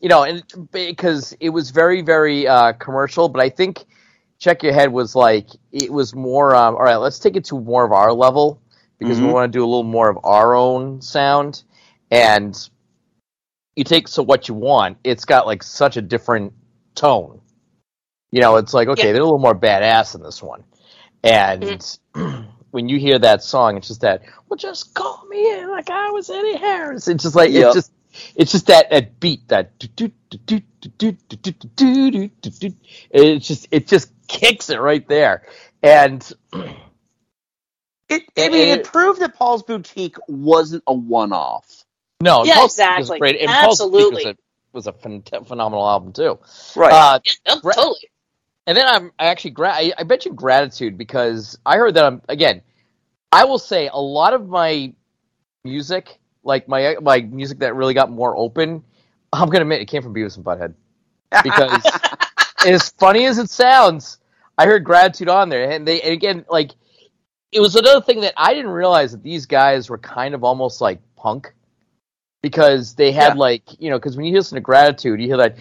you 0.00 0.08
know, 0.08 0.24
and 0.24 0.42
because 0.72 1.34
it 1.40 1.50
was 1.50 1.70
very, 1.70 2.02
very 2.02 2.46
uh, 2.48 2.72
commercial, 2.72 3.28
but 3.28 3.40
I 3.42 3.48
think 3.50 3.84
"Check 4.38 4.62
Your 4.62 4.72
Head" 4.72 4.90
was 4.92 5.14
like 5.14 5.48
it 5.72 5.92
was 5.92 6.14
more. 6.14 6.54
Um, 6.56 6.74
all 6.74 6.82
right, 6.82 6.96
let's 6.96 7.18
take 7.18 7.36
it 7.36 7.44
to 7.46 7.60
more 7.60 7.84
of 7.84 7.92
our 7.92 8.12
level 8.12 8.60
because 8.98 9.20
we 9.20 9.26
Mhm. 9.28 9.32
want 9.32 9.52
to 9.52 9.56
do 9.58 9.62
a 9.64 9.66
little 9.68 9.84
more 9.84 10.08
of 10.08 10.18
our 10.24 10.54
own 10.54 11.00
sound, 11.02 11.62
and 12.10 12.56
you 13.76 13.84
take 13.84 14.08
so 14.08 14.22
what 14.22 14.48
you 14.48 14.54
want. 14.54 14.96
It's 15.04 15.24
got 15.24 15.46
like 15.46 15.62
such 15.62 15.96
a 15.96 16.02
different 16.02 16.52
tone. 16.94 17.40
You 18.32 18.40
know, 18.40 18.56
it's 18.56 18.74
like 18.74 18.88
okay, 18.88 19.08
Yeah. 19.08 19.12
they're 19.12 19.22
a 19.22 19.24
little 19.24 19.38
more 19.38 19.54
badass 19.54 20.14
in 20.16 20.22
this 20.22 20.42
one, 20.42 20.64
and 21.22 21.98
when 22.72 22.88
you 22.88 22.98
hear 22.98 23.18
that 23.20 23.42
song, 23.44 23.76
it's 23.76 23.86
just 23.88 24.00
that. 24.00 24.22
Well, 24.48 24.56
just 24.56 24.94
call 24.94 25.21
me 25.32 25.58
in 25.58 25.70
like 25.70 25.90
I 25.90 26.10
was 26.10 26.30
Eddie 26.30 26.56
Harris. 26.56 27.08
It's 27.08 27.24
just 27.24 27.34
like 27.34 27.50
yep. 27.50 27.66
it's 27.66 27.74
just 27.74 27.92
it's 28.36 28.52
just 28.52 28.66
that, 28.66 28.90
that 28.90 29.18
beat 29.18 29.48
that 29.48 29.78
do, 29.78 29.88
do, 29.88 30.12
do, 30.30 30.60
it 33.10 33.38
just 33.38 33.68
it 33.70 33.88
just 33.88 34.12
kicks 34.28 34.70
it 34.70 34.80
right 34.80 35.06
there. 35.08 35.42
And 35.82 36.32
it 36.52 38.22
I 38.36 38.48
mean 38.48 38.68
it, 38.68 38.80
it 38.80 38.84
proved 38.84 39.20
that 39.20 39.34
Paul's 39.34 39.62
Boutique 39.62 40.16
wasn't 40.28 40.84
a 40.86 40.94
one 40.94 41.32
off. 41.32 41.84
No, 42.20 42.44
yeah, 42.44 42.54
Paul's 42.54 42.74
exactly. 42.74 43.18
Great. 43.18 43.40
And 43.40 43.50
Absolutely. 43.50 44.24
Paul's 44.24 44.36
was 44.72 44.86
a, 44.86 44.92
phenomenal 44.92 45.86
album 45.86 46.12
too. 46.12 46.38
Right. 46.76 46.92
Uh, 46.92 47.20
yeah, 47.24 47.54
no, 47.54 47.60
totally. 47.60 48.08
And 48.66 48.76
then 48.76 48.86
I'm 48.86 49.12
I 49.18 49.26
actually 49.26 49.50
gra- 49.50 49.74
I, 49.74 49.92
I 49.98 50.04
mentioned 50.04 50.36
gratitude 50.36 50.96
because 50.96 51.58
I 51.66 51.76
heard 51.78 51.94
that 51.94 52.04
I'm 52.04 52.22
again. 52.28 52.62
I 53.30 53.44
will 53.44 53.58
say 53.58 53.88
a 53.88 53.98
lot 53.98 54.34
of 54.34 54.48
my 54.48 54.94
music, 55.64 56.18
like 56.44 56.68
my 56.68 56.96
my 57.00 57.20
music 57.20 57.58
that 57.60 57.74
really 57.74 57.94
got 57.94 58.10
more 58.10 58.36
open, 58.36 58.82
I'm 59.32 59.48
gonna 59.48 59.62
admit 59.62 59.80
it 59.80 59.86
came 59.86 60.02
from 60.02 60.14
Beavis 60.14 60.36
and 60.36 60.44
Butthead. 60.44 60.74
Because 61.42 61.82
as 62.66 62.90
funny 62.90 63.26
as 63.26 63.38
it 63.38 63.50
sounds, 63.50 64.18
I 64.58 64.66
heard 64.66 64.84
gratitude 64.84 65.28
on 65.28 65.48
there, 65.48 65.70
and 65.70 65.86
they 65.86 66.00
and 66.02 66.12
again 66.12 66.44
like 66.50 66.72
it 67.52 67.60
was 67.60 67.76
another 67.76 68.00
thing 68.00 68.20
that 68.22 68.34
I 68.36 68.54
didn't 68.54 68.70
realize 68.70 69.12
that 69.12 69.22
these 69.22 69.46
guys 69.46 69.88
were 69.90 69.98
kind 69.98 70.34
of 70.34 70.44
almost 70.44 70.80
like 70.80 71.00
punk. 71.16 71.52
Because 72.42 72.96
they 72.96 73.12
had 73.12 73.34
Yeah. 73.34 73.40
like 73.40 73.62
you 73.80 73.88
know 73.88 73.98
because 74.00 74.16
when 74.16 74.26
you 74.26 74.34
listen 74.34 74.56
to 74.56 74.60
gratitude 74.60 75.20
you 75.20 75.28
hear 75.28 75.36
that 75.36 75.56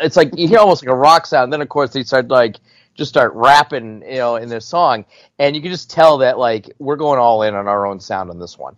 it's 0.00 0.16
like 0.16 0.30
you 0.38 0.48
hear 0.48 0.60
almost 0.60 0.82
like 0.82 0.90
a 0.94 0.96
rock 0.96 1.26
sound. 1.26 1.52
Then 1.52 1.60
of 1.60 1.68
course 1.68 1.92
they 1.92 2.02
start 2.04 2.28
like 2.28 2.56
just 2.98 3.08
start 3.08 3.32
rapping 3.34 4.02
you 4.02 4.16
know 4.18 4.36
in 4.36 4.48
this 4.50 4.66
song. 4.66 5.06
And 5.38 5.56
you 5.56 5.62
can 5.62 5.70
just 5.70 5.88
tell 5.90 6.18
that 6.18 6.38
like 6.38 6.70
we're 6.78 6.96
going 6.96 7.18
all 7.18 7.42
in 7.42 7.54
on 7.54 7.66
our 7.68 7.86
own 7.86 8.00
sound 8.00 8.28
on 8.28 8.38
this 8.38 8.58
one. 8.58 8.76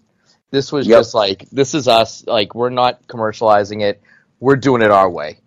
This 0.53 0.71
was 0.71 0.87
Yep. 0.87 0.99
just 1.01 1.15
like 1.15 1.49
this 1.51 1.75
is 1.75 1.89
us 1.89 2.25
like 2.27 2.55
we're 2.55 2.71
not 2.71 3.09
commercializing 3.09 3.83
it. 3.83 4.03
We're 4.39 4.57
doing 4.57 4.83
it 4.83 4.91
our 4.91 5.11
way. 5.11 5.41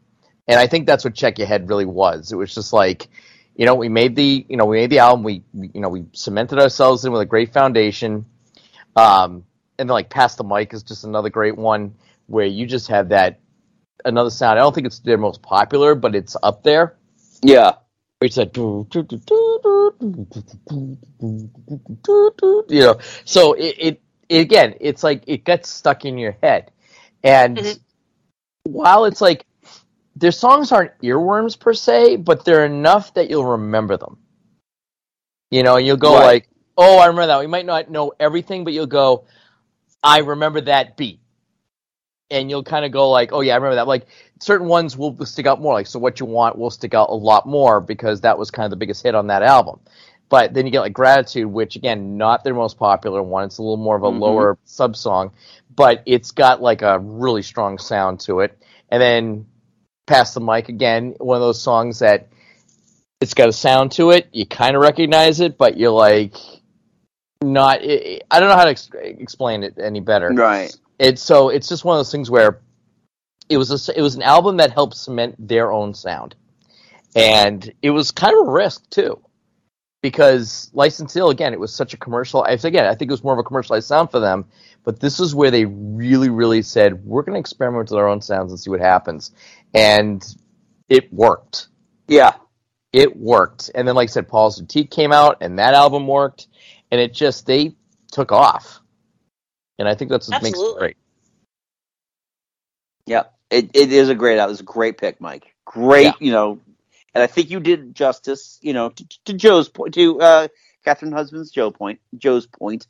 And 0.47 0.59
i 0.59 0.67
think 0.67 0.85
that's 0.87 1.05
what 1.05 1.13
check 1.15 1.37
your 1.37 1.47
head 1.47 1.69
really 1.69 1.85
was. 1.85 2.31
It 2.33 2.35
was 2.35 2.53
just 2.53 2.73
like 2.73 3.07
you 3.55 3.65
know 3.65 3.75
we 3.75 3.89
made 3.89 4.15
the 4.15 4.45
you 4.49 4.57
know 4.57 4.65
we 4.65 4.77
made 4.77 4.89
the 4.89 4.99
album. 4.99 5.23
We, 5.23 5.43
we 5.53 5.69
you 5.73 5.79
know 5.79 5.89
we 5.89 6.05
cemented 6.13 6.59
ourselves 6.59 7.05
in 7.05 7.11
with 7.13 7.21
a 7.21 7.25
great 7.25 7.53
foundation. 7.53 8.25
Um 8.95 9.45
and 9.77 9.87
then 9.89 9.93
like 9.93 10.09
pass 10.09 10.35
the 10.35 10.43
mic 10.43 10.73
is 10.73 10.83
just 10.83 11.03
another 11.03 11.29
great 11.29 11.57
one 11.57 11.95
where 12.27 12.45
you 12.45 12.65
just 12.65 12.87
have 12.87 13.09
that 13.09 13.39
another 14.03 14.29
sound. 14.31 14.57
I 14.57 14.61
don't 14.63 14.73
think 14.73 14.87
it's 14.87 14.99
their 14.99 15.17
most 15.19 15.41
popular 15.43 15.93
but 15.95 16.15
it's 16.15 16.35
up 16.41 16.63
there. 16.63 16.95
Yeah. 17.43 17.73
It's 18.23 18.37
a 18.37 18.45
you 22.69 22.81
know 22.81 22.97
so 23.25 23.53
it, 23.53 23.75
it, 23.79 24.01
it 24.29 24.37
again 24.39 24.75
it's 24.79 25.03
like 25.03 25.23
it 25.27 25.43
gets 25.43 25.69
stuck 25.69 26.05
in 26.05 26.17
your 26.17 26.35
head 26.41 26.71
and 27.23 27.57
Mhm. 27.57 27.79
while 28.63 29.05
it's 29.05 29.21
like 29.21 29.45
their 30.15 30.31
songs 30.31 30.71
aren't 30.71 30.97
earworms 31.01 31.59
per 31.59 31.73
se 31.73 32.17
but 32.17 32.45
they're 32.45 32.65
enough 32.65 33.13
that 33.15 33.29
you'll 33.29 33.45
remember 33.45 33.97
them 33.97 34.17
you 35.51 35.63
know 35.63 35.77
you'll 35.77 35.97
go 35.97 36.13
Right. 36.13 36.23
like 36.23 36.49
oh 36.77 36.97
i 36.99 37.07
remember 37.07 37.27
that 37.27 37.39
we 37.39 37.47
might 37.47 37.65
not 37.65 37.89
know 37.89 38.13
everything 38.19 38.63
but 38.63 38.73
you'll 38.73 38.85
go 38.87 39.25
i 40.03 40.19
remember 40.19 40.61
that 40.61 40.97
beat 40.97 41.19
and 42.33 42.49
you'll 42.49 42.63
kind 42.63 42.83
of 42.83 42.91
go 42.91 43.09
like, 43.11 43.31
oh 43.31 43.41
yeah, 43.41 43.53
I 43.53 43.57
remember 43.57 43.75
that. 43.75 43.87
Like 43.87 44.07
certain 44.39 44.67
ones 44.67 44.97
will 44.97 45.15
stick 45.25 45.45
out 45.45 45.61
more. 45.61 45.73
Like 45.73 45.87
so, 45.87 45.99
what 45.99 46.19
you 46.19 46.25
want 46.25 46.57
will 46.57 46.69
stick 46.71 46.93
out 46.93 47.09
a 47.09 47.15
lot 47.15 47.45
more 47.47 47.79
because 47.81 48.21
that 48.21 48.37
was 48.37 48.51
kind 48.51 48.65
of 48.65 48.69
the 48.71 48.75
biggest 48.77 49.03
hit 49.03 49.15
on 49.15 49.27
that 49.27 49.43
album. 49.43 49.79
But 50.29 50.53
then 50.53 50.65
you 50.65 50.71
get 50.71 50.79
like 50.81 50.93
gratitude, 50.93 51.45
which 51.47 51.75
again, 51.75 52.17
not 52.17 52.43
their 52.43 52.53
most 52.55 52.77
popular 52.77 53.21
one. 53.21 53.45
It's 53.45 53.57
a 53.59 53.61
little 53.61 53.77
more 53.77 53.95
of 53.95 54.03
a 54.03 54.09
Mhm. 54.11 54.19
lower 54.19 54.57
sub 54.65 54.95
song, 54.95 55.31
but 55.75 56.01
it's 56.05 56.31
got 56.31 56.61
like 56.61 56.81
a 56.81 56.99
really 56.99 57.41
strong 57.43 57.77
sound 57.77 58.19
to 58.21 58.39
it. 58.39 58.57
And 58.89 59.01
then 59.01 59.45
pass 60.07 60.33
the 60.33 60.41
mic 60.41 60.69
again, 60.69 61.15
one 61.19 61.35
of 61.35 61.41
those 61.41 61.61
songs 61.61 61.99
that 61.99 62.27
it's 63.21 63.33
got 63.33 63.47
a 63.47 63.53
sound 63.53 63.91
to 63.93 64.09
it. 64.11 64.27
You 64.33 64.45
kind 64.45 64.75
of 64.75 64.81
recognize 64.81 65.39
it, 65.39 65.57
but 65.57 65.77
you're 65.77 65.91
like 65.91 66.35
not. 67.41 67.81
I 67.83 68.19
don't 68.39 68.49
know 68.49 68.55
how 68.55 68.65
to 68.65 68.71
ex- 68.71 68.89
explain 68.93 69.63
it 69.63 69.75
any 69.77 69.99
better 69.99 70.29
Right. 70.33 70.75
it's 70.99 71.21
so 71.21 71.49
it's 71.49 71.67
just 71.67 71.83
one 71.85 71.95
of 71.95 71.99
those 71.99 72.11
things 72.11 72.31
where 72.31 72.59
it 73.49 73.57
was 73.57 73.89
a, 73.89 73.97
it 73.97 74.01
was 74.01 74.15
an 74.15 74.21
album 74.21 74.57
that 74.57 74.71
helped 74.71 74.95
cement 74.95 75.35
their 75.39 75.71
own 75.71 75.93
sound, 75.93 76.35
and 77.15 77.71
it 77.81 77.91
was 77.91 78.11
kind 78.11 78.33
of 78.39 78.47
a 78.47 78.51
risk 78.51 78.89
too, 78.89 79.19
because 80.01 80.69
License 80.73 81.15
Ill 81.15 81.29
again 81.29 81.53
it 81.53 81.59
was 81.59 81.73
such 81.73 81.93
a 81.93 81.97
commercial. 81.97 82.43
I 82.43 82.51
again 82.51 82.85
I 82.85 82.95
think 82.95 83.09
it 83.09 83.13
was 83.13 83.23
more 83.23 83.33
of 83.33 83.39
a 83.39 83.43
commercialized 83.43 83.87
sound 83.87 84.11
for 84.11 84.19
them, 84.19 84.45
but 84.83 84.99
this 84.99 85.19
is 85.19 85.35
where 85.35 85.51
they 85.51 85.65
really 85.65 86.29
really 86.29 86.61
said 86.61 87.03
we're 87.05 87.23
going 87.23 87.35
to 87.35 87.39
experiment 87.39 87.89
with 87.89 87.99
our 87.99 88.07
own 88.07 88.21
sounds 88.21 88.51
and 88.51 88.59
see 88.59 88.69
what 88.69 88.79
happens, 88.79 89.31
and 89.73 90.25
it 90.89 91.11
worked. 91.13 91.67
Yeah. 92.07 92.35
It 92.91 93.17
worked, 93.17 93.71
and 93.73 93.87
then 93.87 93.95
like 93.95 94.09
I 94.09 94.11
said, 94.11 94.27
Paul's 94.27 94.59
Boutique 94.59 94.91
came 94.91 95.11
out, 95.11 95.37
and 95.41 95.57
that 95.57 95.73
album 95.73 96.05
worked, 96.05 96.45
and 96.91 97.01
it 97.01 97.11
just 97.11 97.47
they 97.47 97.73
took 98.11 98.31
off, 98.31 98.81
and 99.79 99.89
I 99.89 99.95
think 99.95 100.11
that's 100.11 100.29
what 100.29 100.43
makes 100.43 100.59
it 100.59 100.77
great. 100.77 100.95
Yeah. 103.05 103.23
It, 103.49 103.71
it 103.73 103.91
is 103.91 104.09
a 104.09 104.15
great. 104.15 104.37
That 104.37 104.49
was 104.49 104.59
a 104.61 104.63
great 104.63 104.97
pick, 104.97 105.21
Mike. 105.21 105.53
Great. 105.65 106.05
Yeah. 106.05 106.13
You 106.19 106.31
know, 106.31 106.59
and 107.13 107.23
I 107.23 107.27
think 107.27 107.49
you 107.49 107.59
did 107.59 107.93
justice. 107.95 108.59
You 108.61 108.73
know, 108.73 108.89
to, 108.89 109.07
to 109.25 109.33
Joe's 109.33 109.69
point, 109.69 109.93
to 109.93 110.19
uh, 110.21 110.47
Catherine 110.83 111.11
Husband's 111.11 111.51
Joe 111.51 111.71
point, 111.71 111.99
Joe's 112.17 112.47
point. 112.47 112.87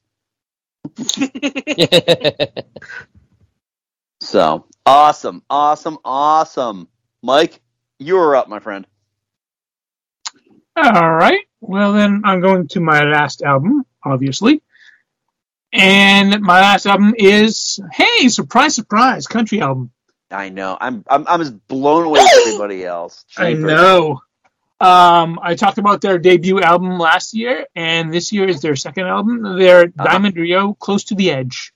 So 4.24 4.66
awesome, 4.86 5.44
awesome, 5.50 5.98
awesome, 6.06 6.88
Mike. 7.22 7.60
You're 8.00 8.38
up, 8.38 8.48
my 8.48 8.60
friend. 8.60 8.88
All 10.78 11.12
right. 11.14 11.42
Well, 11.60 11.92
then 11.92 12.22
I'm 12.24 12.40
going 12.40 12.70
to 12.70 12.80
my 12.80 13.04
last 13.04 13.42
album, 13.42 13.86
obviously. 14.02 14.62
And 15.74 16.42
my 16.42 16.62
last 16.62 16.86
album 16.86 17.16
is, 17.18 17.82
hey, 17.92 18.30
surprise, 18.30 18.76
surprise, 18.76 19.28
country 19.28 19.60
album. 19.60 19.92
I 20.34 20.50
know. 20.50 20.78
I'm 20.80 21.04
I'm 21.08 21.26
I'm 21.28 21.42
as 21.42 21.52
blown 21.52 22.06
away 22.06 22.20
as 22.20 22.48
everybody 22.48 22.84
else. 22.84 23.26
I 23.38 23.54
know. 23.54 24.22
Um, 24.80 25.40
I 25.42 25.56
talked 25.56 25.78
about 25.78 26.02
their 26.02 26.18
debut 26.18 26.60
album 26.60 27.00
last 27.00 27.34
year, 27.34 27.68
and 27.76 28.14
this 28.14 28.34
year 28.34 28.50
is 28.50 28.62
their 28.62 28.76
second 28.76 29.06
album. 29.06 29.58
Their 29.58 29.88
Diamond 29.88 30.36
Rio, 30.36 30.74
Close 30.74 31.06
to 31.06 31.16
the 31.16 31.32
Edge. 31.32 31.74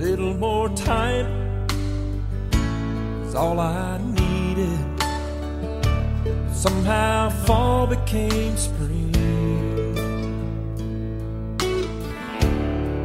little 0.00 0.32
more 0.32 0.70
time 0.70 1.26
is 3.22 3.34
all 3.34 3.60
I 3.60 3.98
needed. 3.98 4.78
Somehow 6.54 7.28
fall 7.28 7.86
became 7.86 8.56
spring. 8.56 9.14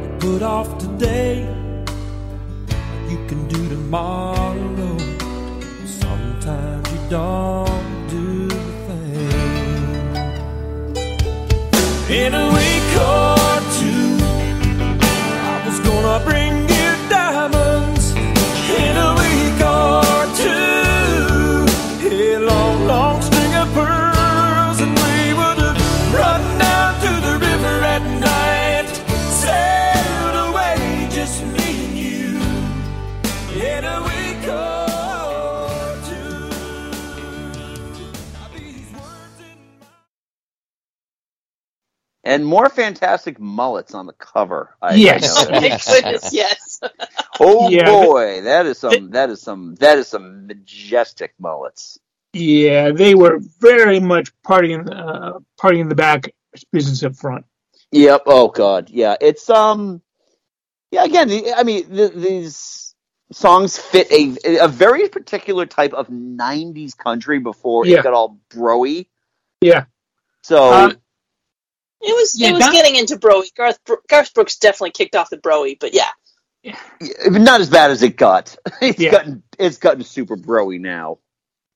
You 0.02 0.16
put 0.20 0.42
off 0.42 0.78
today, 0.78 1.44
you 3.08 3.18
can 3.26 3.46
do 3.48 3.68
tomorrow. 3.68 4.98
Sometimes 5.86 6.92
you 6.92 6.98
don't 7.08 8.08
do 8.08 8.48
a 8.48 8.58
thing. 8.86 10.16
In 12.10 12.34
a 12.34 12.46
week 12.54 13.35
And 42.36 42.44
more 42.44 42.68
fantastic 42.68 43.40
mullets 43.40 43.94
on 43.94 44.04
the 44.04 44.12
cover. 44.12 44.76
I 44.82 44.94
Yes. 44.96 45.48
noticed. 45.48 45.50
My 45.90 46.00
goodness, 46.02 46.32
yes. 46.34 46.80
Oh 47.40 47.68
Yeah, 47.70 47.84
but- 47.86 48.04
boy, 48.06 48.40
that 48.42 48.66
is 48.66 48.78
some 48.78 49.10
that 49.12 49.30
is 49.30 49.40
some 49.40 49.74
that 49.76 49.96
is 49.96 50.06
some 50.08 50.46
majestic 50.46 51.32
mullets. 51.38 51.98
Yeah, 52.34 52.90
they 52.90 53.14
were 53.14 53.38
very 53.60 54.00
much 54.00 54.30
partying, 54.42 54.86
uh, 54.94 55.38
partying 55.58 55.80
in 55.80 55.88
the 55.88 55.94
back, 55.94 56.34
business 56.72 57.02
up 57.02 57.16
front. 57.16 57.46
Yep. 57.92 58.24
Oh 58.26 58.48
god. 58.48 58.90
Yeah. 58.90 59.16
It's 59.18 59.48
um. 59.48 60.02
Yeah. 60.90 61.04
Again, 61.04 61.28
the- 61.28 61.54
I 61.54 61.62
mean, 61.62 61.88
th 61.88 62.12
these 62.12 62.94
songs 63.32 63.78
fit 63.78 64.12
a 64.12 64.36
a 64.60 64.68
very 64.68 65.08
particular 65.08 65.64
type 65.64 65.94
of 65.94 66.08
'90s 66.08 66.94
country 66.94 67.38
before 67.38 67.86
Yeah. 67.86 68.00
it 68.00 68.02
got 68.02 68.12
all 68.12 68.38
broy. 68.50 69.06
Yeah. 69.62 69.84
So 70.42 70.58
Uh, 70.72 70.92
It 72.00 72.14
was 72.14 72.38
Yeah, 72.38 72.50
it 72.50 72.52
was 72.52 72.60
that- 72.64 72.72
getting 72.72 72.96
into 72.96 73.16
broy. 73.16 73.52
Garth 73.54 73.78
Garth 74.08 74.34
Brooks 74.34 74.56
definitely 74.58 74.90
kicked 74.92 75.16
off 75.16 75.30
the 75.30 75.38
broy, 75.38 75.78
but 75.78 75.94
yeah. 75.94 76.10
yeah, 76.62 76.78
not 77.30 77.60
as 77.60 77.70
bad 77.70 77.90
as 77.90 78.02
it 78.02 78.16
got. 78.16 78.56
It's 78.82 78.98
Yeah. 78.98 79.10
gotten 79.12 79.42
it's 79.58 79.78
gotten 79.78 80.02
super 80.04 80.36
broy 80.36 80.78
now. 80.80 81.18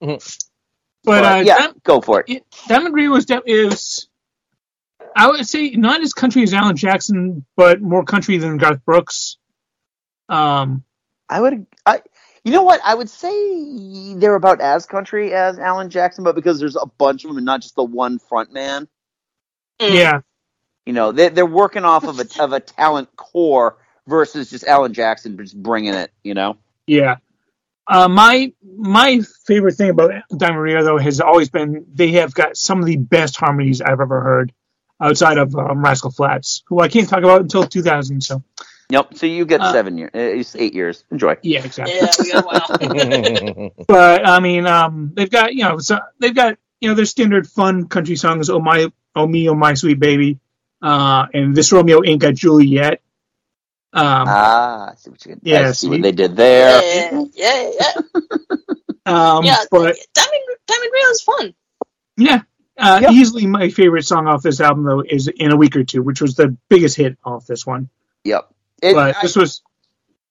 But, 0.00 1.24
uh, 1.24 1.42
yeah, 1.44 1.58
Dim- 1.68 1.80
go 1.82 2.00
for 2.00 2.20
it. 2.20 2.26
it, 2.28 2.44
Diamond 2.68 2.94
Rio 2.94 3.10
was 3.12 3.24
de- 3.26 3.42
is 3.46 4.08
I 5.16 5.28
would 5.28 5.46
say 5.46 5.70
not 5.70 6.02
as 6.02 6.12
country 6.12 6.42
as 6.42 6.52
Alan 6.54 6.76
Jackson, 6.76 7.44
but 7.56 7.80
more 7.80 8.04
country 8.04 8.36
than 8.38 8.58
Garth 8.58 8.84
Brooks. 8.84 9.36
Um, 10.28 10.84
I 11.28 11.40
would. 11.40 11.66
I. 11.86 12.02
You 12.44 12.52
know 12.52 12.62
what? 12.62 12.80
I 12.84 12.94
would 12.94 13.10
say 13.10 14.14
they're 14.14 14.34
about 14.34 14.60
as 14.60 14.86
country 14.86 15.32
as 15.34 15.58
Alan 15.58 15.90
Jackson, 15.90 16.24
but 16.24 16.34
because 16.34 16.58
there's 16.60 16.76
a 16.76 16.86
bunch 16.86 17.24
of 17.24 17.28
them 17.28 17.36
and 17.38 17.44
not 17.46 17.60
just 17.62 17.74
the 17.76 17.82
one 17.84 18.18
front 18.18 18.52
man. 18.52 18.86
Mm. 19.80 19.94
yeah, 19.94 20.20
You 20.86 20.92
know, 20.92 21.12
they 21.12 21.28
they're 21.30 21.46
working 21.46 21.84
off 21.84 22.04
of 22.04 22.18
a 22.20 22.26
of 22.42 22.52
a 22.52 22.60
talent 22.60 23.14
core 23.16 23.78
versus 24.06 24.50
just 24.50 24.64
Alan 24.64 24.92
Jackson 24.92 25.36
just 25.38 25.60
bringing 25.60 25.94
it. 25.94 26.12
You 26.22 26.34
know. 26.34 26.56
yeah. 26.86 27.16
Uh, 27.86 28.06
my 28.08 28.52
my 28.76 29.20
favorite 29.46 29.74
thing 29.74 29.90
about 29.90 30.12
Diamond 30.36 30.62
Rio 30.62 30.84
though 30.84 30.98
has 30.98 31.20
always 31.20 31.48
been 31.50 31.86
they 31.92 32.12
have 32.12 32.32
got 32.32 32.56
some 32.56 32.78
of 32.78 32.84
the 32.86 32.96
best 32.96 33.36
harmonies 33.36 33.80
I've 33.80 34.00
ever 34.00 34.20
heard 34.20 34.52
outside 35.00 35.38
of 35.38 35.56
um, 35.56 35.82
Rascal 35.82 36.12
Flatts, 36.12 36.62
who 36.68 36.78
I 36.80 36.88
can't 36.88 37.08
talk 37.08 37.20
about 37.20 37.40
until 37.40 37.64
2000. 37.64 38.20
So 38.22 38.44
Yep. 38.90 39.14
So 39.16 39.26
you 39.26 39.44
get 39.44 39.60
Uh, 39.60 39.72
seven 39.72 39.96
years, 39.98 40.10
it's 40.14 40.54
eight 40.56 40.74
years. 40.74 41.04
Enjoy. 41.10 41.36
yeah, 41.42 41.64
exactly. 41.64 41.96
Yeah, 41.96 42.10
we 42.18 42.32
got 42.32 42.46
wow. 42.46 43.70
But 43.88 44.28
I 44.28 44.38
mean, 44.40 44.66
um, 44.66 45.12
they've 45.14 45.30
got 45.30 45.54
you 45.54 45.64
know, 45.64 45.78
so 45.78 45.98
they've 46.20 46.34
got 46.34 46.58
you 46.80 46.88
know 46.90 46.94
their 46.94 47.06
standard 47.06 47.48
fun 47.48 47.88
country 47.88 48.16
songs. 48.16 48.50
Oh 48.50 48.60
my, 48.60 48.92
oh 49.14 49.26
me, 49.26 49.48
oh 49.48 49.54
my 49.54 49.74
sweet 49.74 49.98
baby, 49.98 50.38
uh, 50.82 51.26
and 51.34 51.54
this 51.54 51.72
Romeo 51.72 52.02
ain't 52.04 52.20
got 52.20 52.34
Julie 52.34 52.66
yet. 52.66 53.00
Um, 53.92 54.24
Ah, 54.28 54.90
I 54.92 54.94
see 54.96 55.10
what 55.10 55.26
you. 55.26 55.32
I 55.34 55.36
Yeah, 55.42 55.72
see 55.72 55.86
see? 55.86 55.88
what 55.88 56.02
they 56.02 56.12
did 56.12 56.36
there. 56.36 56.80
Yeah, 56.82 57.24
yeah, 57.34 57.70
yeah. 57.80 57.92
um, 59.06 59.44
yeah, 59.44 59.56
but 59.70 59.96
Diamond 60.14 60.42
Diamond 60.66 60.90
Rio 60.92 61.08
is 61.10 61.22
fun. 61.22 61.54
yeah, 62.16 62.42
uh, 62.78 63.00
Yep. 63.02 63.10
easily 63.12 63.46
my 63.46 63.68
favorite 63.70 64.04
song 64.04 64.26
off 64.28 64.42
this 64.42 64.60
album 64.60 64.84
though 64.84 65.00
is 65.00 65.26
"In 65.28 65.50
a 65.52 65.56
Week 65.56 65.74
or 65.76 65.84
Two, 65.84 66.02
which 66.02 66.20
was 66.20 66.36
the 66.36 66.56
biggest 66.68 66.96
hit 66.96 67.18
off 67.24 67.46
this 67.46 67.66
one. 67.66 67.88
Yep. 68.24 68.48
It, 68.82 68.94
but 68.94 69.16
I, 69.16 69.22
this 69.22 69.34
was 69.36 69.62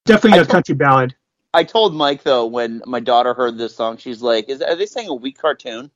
definitely 0.06 0.40
I 0.40 0.42
a 0.44 0.46
told- 0.46 0.50
country 0.52 0.76
ballad. 0.76 1.16
I 1.54 1.64
told 1.64 1.96
Mike 1.96 2.24
though 2.24 2.46
when 2.46 2.82
my 2.86 3.00
daughter 3.00 3.34
heard 3.34 3.58
this 3.58 3.76
song, 3.76 3.98
she's 3.98 4.22
like, 4.22 4.50
"Is 4.50 4.62
are 4.62 4.76
they 4.76 4.86
saying 4.86 5.10
a 5.10 5.14
weak 5.16 5.38
cartoon?" 5.40 5.92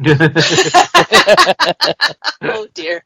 Oh 2.46 2.68
dear. 2.74 3.04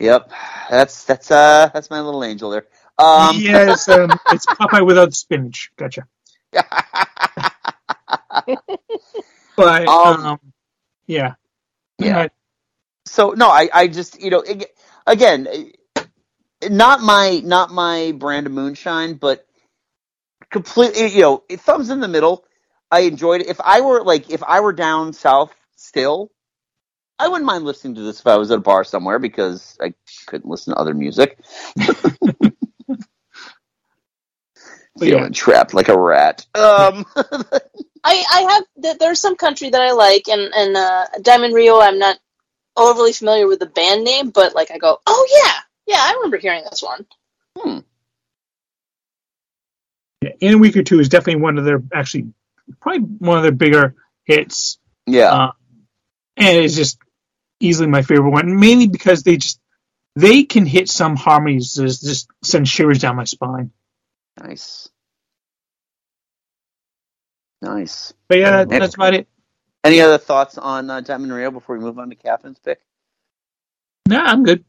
Yep. 0.00 0.30
That's 0.70 1.04
that's 1.04 1.30
uh 1.30 1.70
that's 1.74 1.90
my 1.90 2.00
little 2.00 2.24
angel 2.24 2.50
there. 2.50 2.66
Um, 2.98 3.44
yes, 3.48 3.88
um, 3.88 4.20
it's 4.30 4.46
Popeye 4.46 4.86
without 4.86 5.10
the 5.10 5.16
spinach. 5.16 5.70
Gotcha. 5.76 6.06
But 9.56 9.94
Um, 10.04 10.18
um, 10.22 10.40
yeah, 11.06 11.34
Yeah. 11.98 12.28
So 13.06 13.30
no, 13.30 13.48
I, 13.50 13.68
I 13.72 13.88
just 13.88 14.20
you 14.20 14.30
know 14.30 14.44
ag- 14.48 14.68
again, 15.06 15.48
not 16.70 17.02
my 17.02 17.40
not 17.44 17.70
my 17.72 18.12
brand 18.18 18.46
of 18.46 18.52
moonshine, 18.52 19.14
but 19.14 19.46
completely 20.50 21.08
you 21.08 21.22
know 21.22 21.44
thumbs 21.50 21.90
in 21.90 22.00
the 22.00 22.08
middle. 22.08 22.44
I 22.90 23.00
enjoyed 23.02 23.42
it. 23.42 23.48
If 23.48 23.60
I 23.62 23.80
were 23.82 24.02
like 24.04 24.30
if 24.30 24.42
I 24.44 24.60
were 24.60 24.72
down 24.74 25.12
south 25.12 25.54
still, 25.94 26.32
I 27.20 27.28
wouldn't 27.28 27.46
mind 27.46 27.64
listening 27.64 27.94
to 27.94 28.02
this 28.02 28.18
if 28.18 28.26
I 28.26 28.36
was 28.36 28.50
at 28.50 28.58
a 28.58 28.60
bar 28.60 28.82
somewhere 28.82 29.20
because 29.20 29.78
I 29.80 29.94
couldn't 30.26 30.50
listen 30.50 30.74
to 30.74 30.80
other 30.80 30.94
music. 30.94 31.38
But 34.96 35.08
yeah. 35.08 35.16
Feeling 35.16 35.32
trapped 35.32 35.74
like 35.74 35.88
a 35.88 35.98
rat. 35.98 36.46
Um, 36.54 37.04
I, 38.04 38.24
I 38.32 38.62
have 38.78 38.98
there's 39.00 39.20
some 39.20 39.34
country 39.34 39.68
that 39.68 39.80
I 39.80 39.90
like, 39.90 40.28
and 40.28 40.54
and 40.54 40.76
uh, 40.76 41.06
Diamond 41.20 41.52
Rio. 41.52 41.80
I'm 41.80 41.98
not 41.98 42.16
overly 42.76 43.12
familiar 43.12 43.48
with 43.48 43.58
the 43.58 43.66
band 43.66 44.04
name, 44.04 44.30
but 44.30 44.54
like 44.54 44.70
I 44.70 44.78
go, 44.78 45.00
oh 45.04 45.42
yeah, 45.42 45.52
yeah, 45.92 46.00
I 46.00 46.12
remember 46.12 46.36
hearing 46.36 46.62
this 46.70 46.80
one. 46.80 47.06
Yeah, 50.22 50.30
in 50.38 50.54
a 50.54 50.58
week 50.58 50.76
or 50.76 50.84
two 50.84 51.00
is 51.00 51.08
definitely 51.08 51.42
one 51.42 51.58
of 51.58 51.64
their 51.64 51.82
actually 51.92 52.32
probably 52.80 53.00
one 53.00 53.36
of 53.36 53.42
their 53.42 53.50
bigger 53.50 53.96
hits. 54.26 54.78
yeah. 55.08 55.32
Uh, 55.32 55.52
and 56.36 56.58
it's 56.58 56.76
just 56.76 56.98
easily 57.60 57.88
my 57.88 58.02
favorite 58.02 58.30
one, 58.30 58.58
mainly 58.58 58.88
because 58.88 59.22
they 59.22 59.36
just 59.36 59.60
they 60.16 60.44
can 60.44 60.66
hit 60.66 60.88
some 60.88 61.16
harmonies 61.16 61.74
that 61.74 61.86
just 61.86 62.28
send 62.42 62.68
shivers 62.68 63.00
down 63.00 63.16
my 63.16 63.24
spine. 63.24 63.70
Nice. 64.40 64.88
Nice. 67.62 68.12
But 68.28 68.38
yeah, 68.38 68.64
that, 68.64 68.68
that's 68.68 68.94
about 68.94 69.14
it. 69.14 69.28
Any 69.84 70.00
other 70.00 70.18
thoughts 70.18 70.58
on 70.58 70.88
uh, 70.90 71.00
Diamond 71.00 71.32
Rio 71.32 71.50
before 71.50 71.76
we 71.76 71.84
move 71.84 71.98
on 71.98 72.10
to 72.10 72.16
Catherine's 72.16 72.58
pick? 72.58 72.80
No, 74.08 74.20
I'm 74.20 74.44
good. 74.44 74.64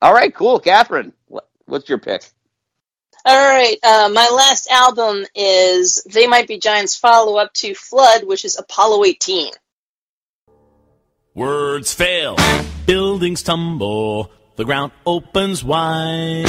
All 0.00 0.12
right, 0.12 0.34
cool. 0.34 0.60
Catherine, 0.60 1.12
what, 1.26 1.48
what's 1.66 1.88
your 1.88 1.98
pick? 1.98 2.24
All 3.24 3.48
right, 3.48 3.76
uh, 3.82 4.08
my 4.12 4.28
last 4.32 4.70
album 4.70 5.26
is 5.34 6.02
They 6.04 6.28
Might 6.28 6.46
Be 6.46 6.58
Giants' 6.58 6.96
follow 6.96 7.36
up 7.36 7.52
to 7.54 7.74
Flood, 7.74 8.24
which 8.24 8.44
is 8.44 8.56
Apollo 8.56 9.04
18. 9.04 9.52
Words 11.34 11.92
fail, 11.92 12.36
buildings 12.86 13.42
tumble, 13.42 14.30
the 14.54 14.64
ground 14.64 14.92
opens 15.04 15.64
wide. 15.64 16.44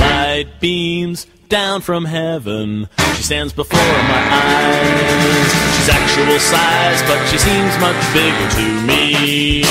Light 0.00 0.60
beams 0.60 1.26
down 1.48 1.82
from 1.82 2.04
heaven. 2.04 2.88
She 3.14 3.22
stands 3.22 3.52
before 3.52 3.78
my 3.78 4.28
eyes. 4.32 5.76
She's 5.76 5.88
actual 5.88 6.38
size, 6.40 7.00
but 7.02 7.24
she 7.28 7.38
seems 7.38 7.78
much 7.78 7.96
bigger 8.12 8.50
to 8.50 8.86
me. 8.86 9.62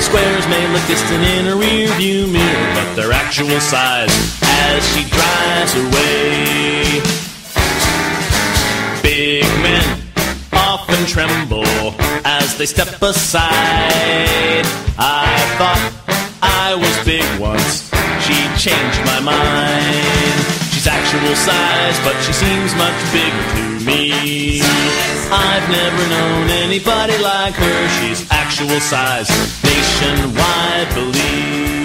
Squares 0.00 0.46
may 0.48 0.72
look 0.72 0.86
distant 0.88 1.22
in 1.22 1.46
a 1.46 1.56
rear 1.56 1.88
view 1.94 2.26
mirror, 2.26 2.74
but 2.74 2.94
they're 2.96 3.12
actual 3.12 3.60
size 3.60 4.41
as 4.70 4.80
she 4.92 5.02
drives 5.10 5.74
away. 5.84 7.00
Big 9.02 9.44
men 9.66 9.86
often 10.52 11.04
tremble 11.06 11.66
as 12.24 12.56
they 12.58 12.66
step 12.66 12.90
aside. 13.02 14.64
I 14.98 15.34
thought 15.58 15.82
I 16.42 16.74
was 16.74 16.94
big 17.04 17.26
once. 17.40 17.90
She 18.24 18.38
changed 18.64 19.00
my 19.04 19.20
mind. 19.20 20.36
She's 20.70 20.86
actual 20.86 21.34
size, 21.34 21.98
but 22.06 22.16
she 22.24 22.32
seems 22.32 22.70
much 22.76 22.98
bigger 23.12 23.44
to 23.56 23.64
me. 23.84 24.62
I've 25.30 25.66
never 25.70 26.02
known 26.14 26.50
anybody 26.66 27.18
like 27.18 27.54
her. 27.54 27.78
She's 27.98 28.20
actual 28.30 28.80
size, 28.80 29.28
nationwide 29.64 30.88
believe. 30.94 31.81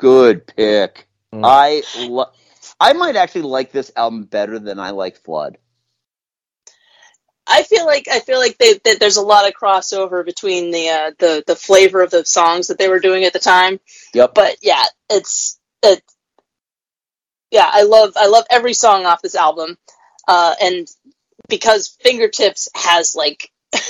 Good 0.00 0.46
pick. 0.46 1.06
Mm. 1.32 1.42
I 1.44 1.82
lo- 2.06 2.32
I 2.80 2.92
might 2.94 3.16
actually 3.16 3.42
like 3.42 3.72
this 3.72 3.92
album 3.94 4.24
better 4.24 4.58
than 4.58 4.78
I 4.78 4.90
like 4.90 5.16
Flood. 5.16 5.58
I 7.46 7.62
feel 7.64 7.84
like 7.84 8.06
I 8.08 8.20
feel 8.20 8.38
like 8.38 8.58
they, 8.58 8.74
that 8.84 8.98
there's 9.00 9.16
a 9.16 9.22
lot 9.22 9.46
of 9.46 9.54
crossover 9.54 10.24
between 10.24 10.70
the 10.70 10.88
uh, 10.88 11.10
the 11.18 11.44
the 11.46 11.56
flavor 11.56 12.00
of 12.00 12.10
the 12.10 12.24
songs 12.24 12.68
that 12.68 12.78
they 12.78 12.88
were 12.88 13.00
doing 13.00 13.24
at 13.24 13.32
the 13.32 13.38
time. 13.38 13.80
Yep. 14.14 14.34
But 14.34 14.56
yeah, 14.62 14.84
it's 15.08 15.58
it. 15.82 16.02
Yeah, 17.50 17.68
I 17.70 17.82
love 17.82 18.12
I 18.16 18.26
love 18.26 18.44
every 18.50 18.74
song 18.74 19.04
off 19.04 19.22
this 19.22 19.34
album, 19.34 19.76
uh, 20.28 20.54
and 20.62 20.88
because 21.48 21.88
Fingertips 22.00 22.68
has 22.74 23.16
like 23.16 23.50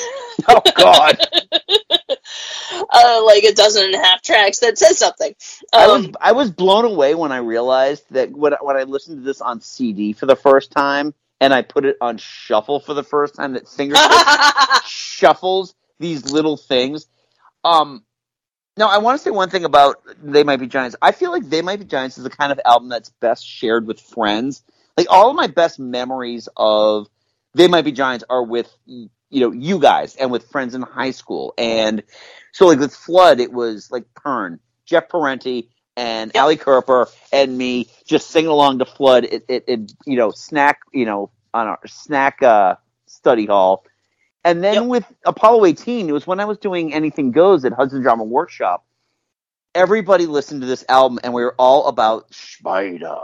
Oh 0.48 0.62
God. 0.74 1.18
uh, 2.90 3.22
like 3.26 3.44
a 3.44 3.52
dozen 3.52 3.84
and 3.84 3.94
a 3.94 3.98
half 3.98 4.22
tracks 4.22 4.60
that 4.60 4.78
says 4.78 4.98
something. 4.98 5.34
I 5.72 5.86
was 5.86 6.06
Um, 6.06 6.14
I 6.20 6.32
was 6.32 6.50
blown 6.50 6.86
away 6.86 7.14
when 7.14 7.30
I 7.30 7.38
realized 7.38 8.04
that 8.10 8.30
when 8.30 8.54
when 8.60 8.76
I 8.76 8.84
listened 8.84 9.18
to 9.18 9.24
this 9.24 9.40
on 9.42 9.60
CD 9.60 10.14
for 10.14 10.26
the 10.26 10.36
first 10.36 10.70
time 10.72 11.14
and 11.40 11.52
I 11.52 11.62
put 11.62 11.84
it 11.84 11.96
on 12.00 12.18
shuffle 12.18 12.80
for 12.80 12.94
the 12.94 13.02
first 13.02 13.34
time 13.34 13.52
that 13.54 13.68
fingertips 13.68 14.86
shuffles 14.86 15.74
these 15.98 16.30
little 16.30 16.56
things. 16.56 17.06
Um, 17.64 18.04
now 18.76 18.88
I 18.88 18.98
want 18.98 19.18
to 19.18 19.22
say 19.22 19.30
one 19.30 19.50
thing 19.50 19.64
about 19.64 19.96
They 20.22 20.42
Might 20.42 20.58
Be 20.58 20.66
Giants. 20.66 20.96
I 21.02 21.12
feel 21.12 21.30
like 21.30 21.48
They 21.48 21.62
Might 21.62 21.80
Be 21.80 21.84
Giants 21.84 22.18
is 22.18 22.24
the 22.24 22.30
kind 22.30 22.52
of 22.52 22.60
album 22.64 22.88
that's 22.88 23.10
best 23.10 23.46
shared 23.46 23.86
with 23.86 24.00
friends. 24.00 24.62
Like 24.96 25.06
all 25.10 25.30
of 25.30 25.36
my 25.36 25.46
best 25.48 25.78
memories 25.78 26.48
of 26.56 27.08
They 27.54 27.68
Might 27.68 27.84
Be 27.84 27.92
Giants 27.92 28.24
are 28.30 28.42
with 28.42 28.72
you 29.30 29.40
know 29.40 29.52
you 29.52 29.78
guys 29.78 30.16
and 30.16 30.30
with 30.30 30.50
friends 30.50 30.74
in 30.74 30.82
high 30.82 31.12
school. 31.12 31.54
And 31.56 32.02
so 32.52 32.66
like 32.66 32.78
with 32.78 32.94
Flood, 32.94 33.40
it 33.40 33.52
was 33.52 33.90
like 33.90 34.04
Pern, 34.14 34.58
Jeff 34.84 35.08
Parenti, 35.08 35.70
and 35.96 36.36
Ali 36.36 36.56
Kerper 36.56 37.10
and 37.32 37.56
me 37.56 37.88
just 38.04 38.30
singing 38.30 38.50
along 38.50 38.80
to 38.80 38.84
Flood. 38.84 39.24
It, 39.24 39.44
it, 39.48 39.64
it 39.66 39.92
you 40.06 40.16
know 40.16 40.30
snack 40.30 40.80
you 40.92 41.06
know 41.06 41.30
on 41.54 41.66
our 41.66 41.80
snack 41.86 42.42
uh, 42.42 42.76
study 43.06 43.46
hall. 43.46 43.84
And 44.42 44.64
then 44.64 44.88
with 44.88 45.04
Apollo 45.26 45.66
18, 45.66 46.08
it 46.08 46.12
was 46.12 46.26
when 46.26 46.40
I 46.40 46.46
was 46.46 46.56
doing 46.56 46.94
Anything 46.94 47.30
Goes 47.30 47.64
at 47.66 47.72
Hudson 47.74 48.00
Drama 48.00 48.24
Workshop. 48.24 48.86
Everybody 49.74 50.26
listened 50.26 50.62
to 50.62 50.66
this 50.66 50.82
album, 50.88 51.20
and 51.22 51.34
we 51.34 51.44
were 51.44 51.54
all 51.58 51.88
about 51.88 52.32
Spider. 52.32 53.18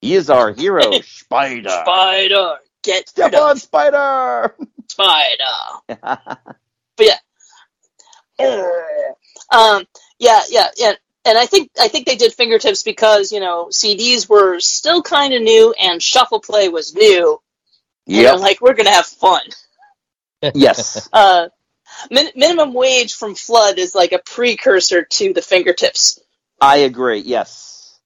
He 0.00 0.14
is 0.14 0.28
our 0.28 0.52
hero, 0.52 0.90
Spider. 1.02 1.70
Spider, 1.70 2.56
get 2.82 3.08
Step 3.08 3.32
on 3.32 3.56
Spider. 3.56 4.54
Spider. 4.96 6.18
But 6.98 7.08
yeah, 7.08 7.18
um, 9.50 9.84
yeah, 10.18 10.40
yeah, 10.48 10.68
yeah. 10.76 10.92
And 11.26 11.36
I 11.36 11.46
think 11.46 11.70
I 11.78 11.88
think 11.88 12.06
they 12.06 12.16
did 12.16 12.32
fingertips 12.32 12.82
because 12.82 13.32
you 13.32 13.40
know 13.40 13.68
CDs 13.70 14.28
were 14.28 14.60
still 14.60 15.02
kind 15.02 15.34
of 15.34 15.42
new 15.42 15.74
and 15.78 16.02
shuffle 16.02 16.40
play 16.40 16.68
was 16.68 16.94
new. 16.94 17.38
And 18.06 18.16
they're 18.24 18.36
like 18.38 18.60
we're 18.60 18.74
gonna 18.74 18.90
have 18.90 19.06
fun. 19.06 19.42
yes. 20.54 21.08
Uh, 21.12 21.48
min- 22.10 22.32
minimum 22.34 22.72
wage 22.72 23.14
from 23.14 23.34
Flood 23.34 23.78
is 23.78 23.94
like 23.94 24.12
a 24.12 24.20
precursor 24.24 25.04
to 25.04 25.32
the 25.32 25.42
fingertips. 25.42 26.20
I 26.60 26.78
agree. 26.78 27.18
Yes. 27.18 27.98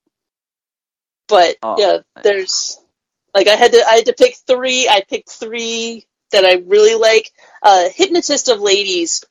But 1.28 1.56
Oh, 1.62 1.76
yeah, 1.78 1.98
there's 2.24 2.80
like 3.34 3.46
I 3.46 3.54
had 3.54 3.72
to 3.72 3.86
I 3.86 3.96
had 3.96 4.06
to 4.06 4.14
pick 4.14 4.34
three. 4.46 4.88
I 4.88 5.02
picked 5.08 5.30
three 5.30 6.06
that 6.32 6.44
I 6.44 6.62
really 6.66 6.94
like. 6.94 7.31
Uh, 7.62 7.89
Hypnotist 7.94 8.48
of 8.48 8.61
Ladies, 8.61 9.24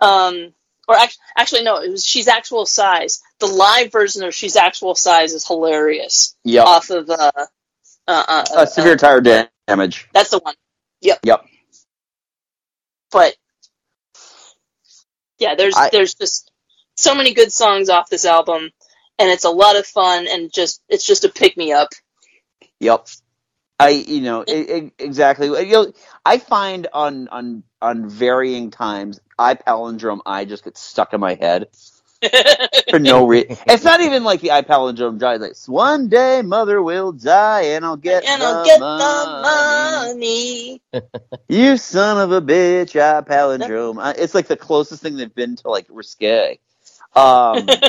um, 0.00 0.52
or 0.88 0.96
actually, 0.96 1.22
actually 1.36 1.62
no, 1.64 1.76
it 1.80 1.90
was 1.90 2.04
She's 2.04 2.28
Actual 2.28 2.66
Size. 2.66 3.22
The 3.40 3.46
live 3.46 3.92
version 3.92 4.24
of 4.24 4.34
She's 4.34 4.56
Actual 4.56 4.94
Size 4.94 5.32
is 5.32 5.46
hilarious. 5.46 6.36
Yep. 6.44 6.66
Off 6.66 6.90
of 6.90 7.08
uh, 7.10 7.30
uh, 7.36 8.24
uh, 8.28 8.44
Uh, 8.54 8.66
severe 8.66 8.96
tire 8.96 9.20
damage. 9.68 10.08
that's 10.12 10.30
the 10.30 10.38
one. 10.40 10.54
Yep. 11.00 11.20
Yep. 11.24 11.44
But 13.12 13.36
yeah, 15.38 15.54
there's 15.54 15.76
I- 15.76 15.90
there's 15.90 16.14
just 16.14 16.50
so 16.96 17.14
many 17.14 17.34
good 17.34 17.52
songs 17.52 17.88
off 17.90 18.08
this 18.08 18.24
album, 18.24 18.70
and 19.18 19.30
it's 19.30 19.44
a 19.44 19.50
lot 19.50 19.76
of 19.76 19.86
fun 19.86 20.26
and 20.28 20.52
just 20.52 20.82
it's 20.88 21.06
just 21.06 21.24
a 21.24 21.28
pick 21.28 21.56
me 21.56 21.72
up. 21.72 21.90
Yep. 22.80 23.06
I 23.78 23.90
you 23.90 24.22
know 24.22 24.44
i 24.48 24.66
i 24.98 25.04
exactly. 25.04 25.48
You 25.48 25.72
know, 25.72 25.92
I 26.24 26.38
find 26.38 26.86
on 26.92 27.28
on 27.28 27.62
on 27.82 28.08
varying 28.08 28.70
times, 28.70 29.20
I 29.38 29.54
palindrome. 29.54 30.20
I 30.26 30.44
just 30.46 30.64
get 30.64 30.78
stuck 30.78 31.12
in 31.14 31.20
my 31.20 31.34
head 31.34 31.68
for 32.88 32.98
no 32.98 33.26
reason. 33.26 33.56
It's 33.68 33.84
not 33.84 34.00
even 34.00 34.24
like 34.24 34.40
the 34.40 34.52
I 34.52 34.62
palindrome 34.62 35.18
jive. 35.20 35.40
Like 35.40 35.56
one 35.66 36.08
day, 36.08 36.42
mother 36.42 36.82
will 36.82 37.12
die, 37.12 37.62
and 37.62 37.84
I'll 37.84 37.96
get 37.98 38.26
and 38.26 38.42
the 38.42 38.46
I'll 38.46 38.56
get 38.56 38.80
money. 38.80 38.96
the 38.96 40.16
money. 40.16 40.82
You 41.48 41.76
son 41.76 42.18
of 42.18 42.32
a 42.32 42.42
bitch, 42.42 43.00
I 43.00 43.20
palindrome. 43.22 44.02
I, 44.02 44.12
it's 44.12 44.34
like 44.34 44.48
the 44.48 44.56
closest 44.56 45.02
thing 45.02 45.16
they've 45.16 45.34
been 45.34 45.56
to 45.56 45.70
like 45.70 45.86
risque. 45.90 46.58
Um, 47.14 47.84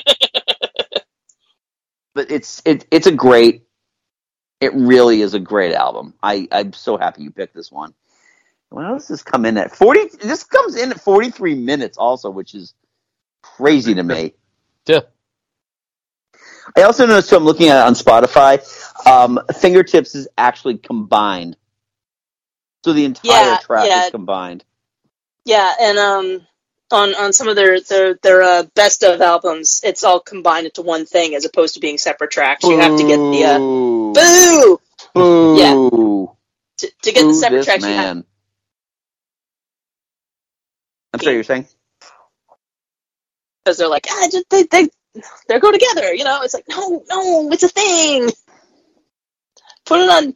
but 2.16 2.32
it's 2.32 2.62
it 2.66 2.88
it's 2.92 3.08
a 3.08 3.14
great. 3.14 3.67
It 4.60 4.74
really 4.74 5.22
is 5.22 5.34
a 5.34 5.40
great 5.40 5.74
album. 5.74 6.14
I 6.24 6.48
I'm 6.52 6.74
so 6.74 6.98
happy 6.98 7.24
you 7.24 7.32
picked 7.32 7.56
this 7.56 7.72
one. 7.72 7.94
What 8.70 8.86
else 8.86 9.08
does 9.10 9.24
come 9.24 9.46
in 9.46 9.58
at 9.58 9.76
forty? 9.76 10.06
This 10.22 10.44
comes 10.44 10.76
in 10.76 10.92
at 10.92 11.02
forty 11.02 11.32
three 11.32 11.56
minutes 11.56 11.98
also, 11.98 12.30
which 12.30 12.56
is 12.56 12.74
crazy 13.42 13.96
to 13.96 14.04
me. 14.04 14.34
Yeah. 14.88 15.02
I 16.78 16.84
also 16.84 17.06
noticed 17.06 17.30
too, 17.30 17.38
I'm 17.38 17.46
looking 17.46 17.70
at 17.70 17.78
it 17.80 17.88
on 17.88 17.94
Spotify. 17.94 18.62
Um, 19.08 19.40
Fingertips 19.60 20.16
is 20.16 20.28
actually 20.38 20.78
combined, 20.78 21.58
so 22.84 22.94
the 22.94 23.06
entire 23.06 23.54
Yeah, 23.54 23.58
track 23.58 23.88
yeah. 23.88 24.06
is 24.06 24.12
combined. 24.12 24.66
Yeah, 25.46 25.74
and 25.82 25.98
um, 25.98 26.48
on 26.92 27.16
on 27.16 27.34
some 27.34 27.48
of 27.48 27.56
their 27.56 27.80
their 27.82 28.16
their 28.22 28.42
uh, 28.42 28.64
best 28.76 29.04
of 29.04 29.22
albums, 29.22 29.82
it's 29.84 30.04
all 30.04 30.20
combined 30.20 30.66
into 30.68 30.82
one 30.82 31.06
thing 31.06 31.36
as 31.36 31.46
opposed 31.46 31.76
to 31.76 31.80
being 31.80 31.98
separate 31.98 32.32
tracks. 32.32 32.64
You 32.64 32.80
have 32.80 32.98
to 32.98 33.04
get 33.04 33.18
the 33.18 33.44
uh, 33.46 33.58
Boo. 33.60 34.80
boo 35.14 35.56
Boo. 35.56 36.32
to, 36.78 36.92
to 37.04 37.12
get 37.12 37.24
the 37.24 37.34
separate 37.34 37.66
tracks. 37.66 37.84
You 37.84 37.90
have. 37.90 38.24
I'm 41.14 41.20
sorry, 41.22 41.36
you're 41.36 41.44
saying? 41.44 41.68
because 43.68 43.78
they're 43.78 43.90
like, 43.90 44.08
ah, 44.10 44.28
just, 44.32 44.50
they 44.50 44.64
they 44.64 44.88
they 45.50 45.60
go 45.60 45.72
together. 45.72 46.14
You 46.14 46.24
know, 46.24 46.42
it's 46.42 46.54
like 46.54 46.66
no, 46.70 47.04
no, 47.10 47.52
it's 47.52 47.64
a 47.64 47.68
thing. 47.68 48.30
Put 49.86 50.02
it 50.02 50.10
on 50.10 50.34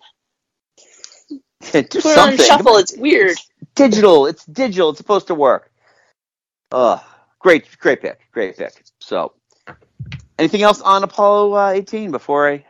put 1.71 1.95
it 1.95 2.17
on 2.17 2.37
shuffle. 2.37 2.77
It's 2.77 2.95
weird. 2.97 3.37
digital. 3.75 4.27
It's 4.27 4.45
digital. 4.45 4.89
It's 4.89 4.97
supposed 4.97 5.27
to 5.27 5.35
work. 5.35 5.70
Ugh. 6.71 7.01
Great, 7.39 7.65
great 7.79 8.01
pick. 8.01 8.19
Great 8.31 8.57
pick. 8.57 8.83
So, 8.99 9.33
anything 10.37 10.61
else 10.61 10.81
on 10.81 11.03
Apollo 11.03 11.53
uh, 11.53 11.69
18 11.71 12.11
before 12.11 12.49
I 12.49 12.65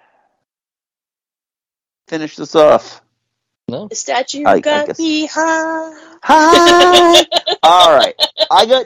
finish 2.07 2.35
this 2.35 2.55
off? 2.55 3.01
No. 3.67 3.87
The 3.87 3.95
statue 3.95 4.43
I- 4.45 4.53
I 4.53 4.59
got 4.59 4.87
guess- 4.87 4.99
me 4.99 5.25
high. 5.27 6.17
Hi. 6.23 7.25
All 7.63 7.95
right. 7.95 8.15
I 8.49 8.65
got 8.65 8.85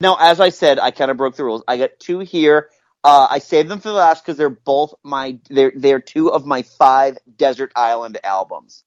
now. 0.00 0.16
As 0.18 0.40
I 0.40 0.48
said, 0.50 0.78
I 0.78 0.90
kind 0.90 1.10
of 1.10 1.16
broke 1.16 1.36
the 1.36 1.44
rules. 1.44 1.62
I 1.68 1.76
got 1.76 1.98
two 1.98 2.20
here. 2.20 2.70
Uh, 3.04 3.26
I 3.30 3.38
saved 3.38 3.68
them 3.68 3.78
for 3.80 3.88
the 3.88 3.94
last 3.94 4.24
because 4.24 4.36
they're 4.36 4.48
both 4.50 4.94
my 5.04 5.38
they're 5.48 5.72
they're 5.76 6.00
two 6.00 6.30
of 6.32 6.44
my 6.46 6.62
five 6.62 7.18
Desert 7.36 7.72
Island 7.76 8.18
albums. 8.24 8.84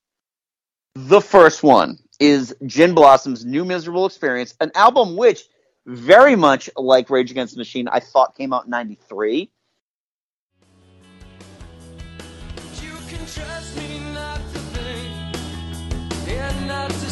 The 1.07 1.21
first 1.21 1.63
one 1.63 1.97
is 2.19 2.53
Gin 2.65 2.93
Blossom's 2.93 3.45
New 3.45 3.63
Miserable 3.63 4.05
Experience, 4.05 4.53
an 4.59 4.69
album 4.75 5.15
which, 5.15 5.43
very 5.85 6.35
much 6.35 6.69
like 6.75 7.09
Rage 7.09 7.31
Against 7.31 7.53
the 7.53 7.59
Machine, 7.59 7.87
I 7.87 8.01
thought 8.01 8.35
came 8.35 8.51
out 8.51 8.65
in 8.65 8.71
'93. 8.71 9.49
You 12.81 12.91
can 13.07 13.25
trust 13.25 13.77
me 13.77 13.99
not 14.13 14.41
to 14.51 14.59
think 14.59 16.27
and 16.27 16.67
not 16.67 16.89
to 16.89 17.09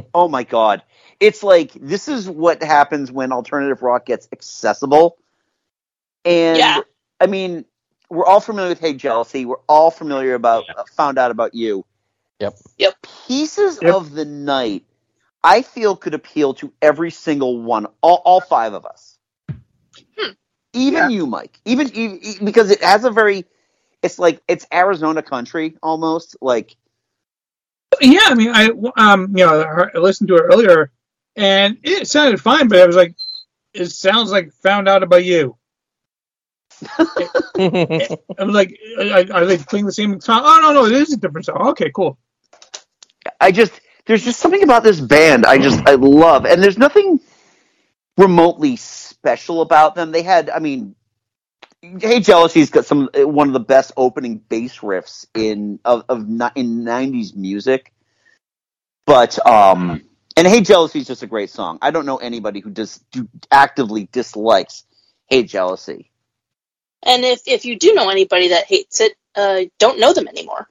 oh 0.14 0.28
my 0.28 0.44
god, 0.44 0.82
it's 1.20 1.42
like 1.42 1.72
this 1.74 2.08
is 2.08 2.28
what 2.30 2.62
happens 2.62 3.12
when 3.12 3.32
alternative 3.32 3.82
rock 3.82 4.06
gets 4.06 4.28
accessible. 4.32 5.18
And 6.24 6.74
Yeah. 6.74 6.82
I 7.20 7.26
mean, 7.26 7.64
we're 8.10 8.26
all 8.26 8.40
familiar 8.40 8.70
with 8.70 8.80
Hey 8.80 8.94
Jealousy. 8.94 9.46
We're 9.46 9.56
all 9.68 9.90
familiar 9.90 10.34
about 10.34 10.70
uh, 10.76 10.84
found 10.96 11.18
out 11.18 11.30
about 11.32 11.54
you. 11.54 11.86
Yep. 12.40 12.58
Yep. 12.78 12.94
Pieces 13.28 13.78
Yep. 13.80 13.88
of 13.88 14.12
the 14.12 14.24
night, 14.26 14.84
I 15.44 15.62
feel 15.62 15.96
could 15.96 16.14
appeal 16.14 16.54
to 16.54 16.72
every 16.82 17.10
single 17.10 17.62
one, 17.62 17.86
all, 18.02 18.22
all 18.24 18.40
five 18.40 18.74
of 18.74 18.86
us. 18.86 19.18
even 20.74 21.10
you, 21.10 21.26
Mike, 21.26 21.60
even, 21.64 21.90
even 21.94 22.44
because 22.44 22.70
it 22.70 22.82
has 22.82 23.04
a 23.04 23.10
very, 23.10 23.44
it's 24.02 24.18
like 24.18 24.42
it's 24.48 24.66
Arizona 24.72 25.22
country 25.22 25.76
almost. 25.82 26.36
Like 26.40 26.76
Yeah, 28.00 28.20
I 28.24 28.34
mean, 28.34 28.50
I 28.52 28.70
um, 28.96 29.36
you 29.36 29.46
know, 29.46 29.62
I 29.94 29.98
listened 29.98 30.28
to 30.28 30.36
it 30.36 30.42
earlier, 30.42 30.90
and 31.36 31.78
it 31.82 32.08
sounded 32.08 32.40
fine, 32.40 32.68
but 32.68 32.80
I 32.80 32.86
was 32.86 32.96
like, 32.96 33.14
it 33.74 33.86
sounds 33.90 34.30
like 34.32 34.52
"Found 34.62 34.88
Out 34.88 35.02
About 35.02 35.24
You." 35.24 35.56
I 37.58 38.18
was 38.40 38.54
like, 38.54 38.78
I, 38.98 39.26
I 39.32 39.40
like 39.42 39.68
playing 39.68 39.86
the 39.86 39.92
same 39.92 40.20
song. 40.20 40.42
Oh 40.44 40.60
no, 40.62 40.72
no, 40.72 40.86
it 40.86 40.92
is 40.92 41.12
a 41.12 41.16
different 41.16 41.46
song. 41.46 41.68
Okay, 41.70 41.90
cool. 41.94 42.18
I 43.40 43.52
just 43.52 43.80
there's 44.06 44.24
just 44.24 44.40
something 44.40 44.62
about 44.62 44.82
this 44.82 45.00
band 45.00 45.46
I 45.46 45.58
just 45.58 45.80
I 45.86 45.94
love, 45.94 46.46
and 46.46 46.62
there's 46.62 46.78
nothing 46.78 47.20
remotely 48.18 48.76
special 48.76 49.62
about 49.62 49.94
them. 49.94 50.12
They 50.12 50.22
had, 50.22 50.50
I 50.50 50.58
mean, 50.60 50.94
Hey 52.00 52.20
Jealousy's 52.20 52.70
got 52.70 52.86
some 52.86 53.10
one 53.14 53.48
of 53.48 53.52
the 53.52 53.60
best 53.60 53.92
opening 53.96 54.38
bass 54.38 54.78
riffs 54.78 55.26
in 55.34 55.80
of, 55.84 56.04
of 56.08 56.20
in 56.20 56.84
'90s 56.84 57.36
music, 57.36 57.92
but 59.06 59.44
um, 59.46 60.02
and 60.36 60.46
Hey 60.46 60.62
Jealousy 60.62 61.00
is 61.00 61.06
just 61.06 61.22
a 61.22 61.26
great 61.26 61.50
song. 61.50 61.78
I 61.82 61.90
don't 61.90 62.06
know 62.06 62.16
anybody 62.16 62.60
who 62.60 62.70
just 62.70 63.04
who 63.14 63.28
actively 63.50 64.08
dislikes 64.12 64.84
Hey 65.26 65.42
Jealousy. 65.42 66.10
And 67.02 67.24
if 67.24 67.42
if 67.46 67.64
you 67.64 67.78
do 67.78 67.92
know 67.94 68.08
anybody 68.08 68.48
that 68.48 68.64
hates 68.64 69.00
it, 69.00 69.14
uh, 69.34 69.62
don't 69.78 70.00
know 70.00 70.14
them 70.14 70.28
anymore. 70.28 70.68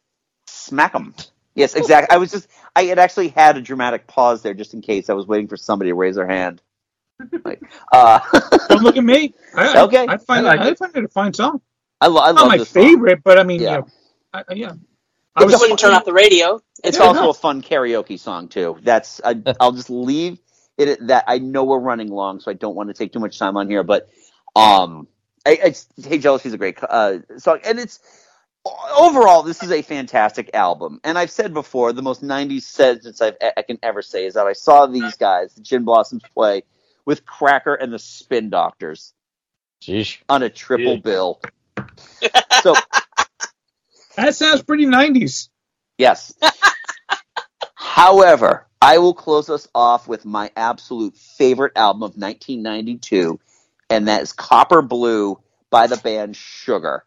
Smack 0.47 0.93
them. 0.93 1.13
Yes, 1.53 1.75
exactly. 1.75 2.15
I 2.15 2.17
was 2.17 2.31
just 2.31 2.47
I 2.75 2.85
had 2.85 2.97
actually 2.97 3.27
had 3.27 3.55
a 3.57 3.61
dramatic 3.61 4.07
pause 4.07 4.41
there 4.41 4.55
just 4.55 4.73
in 4.73 4.81
case 4.81 5.09
I 5.09 5.13
was 5.13 5.27
waiting 5.27 5.47
for 5.47 5.57
somebody 5.57 5.91
to 5.91 5.95
raise 5.95 6.15
their 6.15 6.27
hand. 6.27 6.61
Like, 7.45 7.61
uh, 7.91 8.19
Don't 8.69 8.83
look 8.83 8.97
at 8.97 9.03
me. 9.03 9.33
I, 9.55 9.81
Okay. 9.83 10.05
I, 10.07 10.13
I 10.13 10.17
find 10.17 10.45
I 10.47 10.55
like 10.55 10.61
it, 10.61 10.71
I 10.81 10.85
find 10.85 10.95
it 10.97 11.03
a 11.05 11.07
fine 11.09 11.33
song. 11.33 11.61
I, 12.01 12.07
lo- 12.07 12.21
I 12.21 12.31
Not 12.31 12.35
love 12.41 12.47
my 12.49 12.57
this 12.57 12.69
song. 12.69 12.83
favorite, 12.83 13.23
but 13.23 13.39
I 13.39 13.43
mean, 13.43 13.61
Yeah. 13.61 13.71
you 13.71 13.77
know, 13.79 13.87
I, 14.33 14.43
I- 14.49 14.53
yeah. 14.53 14.73
I 15.35 15.45
just 15.45 15.59
wouldn't 15.61 15.79
turn 15.79 15.93
off 15.93 16.05
the 16.05 16.13
radio. 16.13 16.61
It's 16.83 16.97
Yeah, 16.97 17.05
also 17.05 17.21
no. 17.21 17.29
a 17.31 17.33
fun 17.33 17.61
karaoke 17.63 18.19
song 18.19 18.49
too. 18.49 18.77
That's 18.83 19.19
I, 19.23 19.35
I'll 19.59 19.71
just 19.71 19.89
leave 19.89 20.37
it 20.77 20.89
at 20.89 21.07
that. 21.07 21.23
I 21.27 21.39
know 21.39 21.63
we're 21.63 21.79
running 21.79 22.09
long, 22.09 22.39
so 22.39 22.51
I 22.51 22.53
don't 22.53 22.75
want 22.75 22.89
to 22.89 22.93
take 22.93 23.13
too 23.13 23.19
much 23.19 23.39
time 23.39 23.57
on 23.57 23.67
here. 23.67 23.83
But 23.83 24.09
um, 24.55 25.07
I, 25.45 25.53
it's 25.63 25.87
Hey 26.05 26.19
Jealousy's 26.19 26.53
a 26.53 26.57
great 26.59 26.77
uh, 26.83 27.19
song, 27.37 27.59
and 27.65 27.79
it's 27.79 27.99
overall 28.95 29.41
this 29.41 29.63
is 29.63 29.71
a 29.71 29.81
fantastic 29.81 30.51
album. 30.53 30.99
And 31.03 31.17
I've 31.17 31.31
said 31.31 31.51
before, 31.53 31.93
the 31.93 32.03
most 32.03 32.21
'90s 32.23 32.61
sentence 32.63 33.19
I've, 33.19 33.37
I 33.57 33.63
can 33.63 33.79
ever 33.81 34.03
say 34.03 34.25
is 34.27 34.35
that 34.35 34.45
I 34.45 34.53
saw 34.53 34.85
these 34.85 35.15
guys, 35.17 35.55
the 35.55 35.61
Gin 35.61 35.83
Blossoms, 35.83 36.21
play 36.33 36.61
with 37.05 37.25
Cracker 37.25 37.73
and 37.75 37.91
the 37.93 37.99
Spin 37.99 38.49
Doctors 38.49 39.13
Sheesh. 39.81 40.19
on 40.29 40.43
a 40.43 40.49
triple 40.49 40.97
Jeez. 40.97 41.03
bill. 41.03 41.41
So 42.61 42.75
That 44.15 44.35
sounds 44.35 44.61
pretty 44.63 44.85
90s. 44.85 45.49
Yes. 45.97 46.33
However, 47.75 48.67
I 48.81 48.99
will 48.99 49.13
close 49.13 49.49
us 49.49 49.67
off 49.75 50.07
with 50.07 50.23
my 50.25 50.51
absolute 50.55 51.15
favorite 51.17 51.73
album 51.75 52.03
of 52.03 52.11
1992, 52.15 53.39
and 53.89 54.07
that 54.07 54.21
is 54.21 54.31
Copper 54.31 54.81
Blue 54.81 55.39
by 55.69 55.87
the 55.87 55.97
band 55.97 56.35
Sugar. 56.35 57.03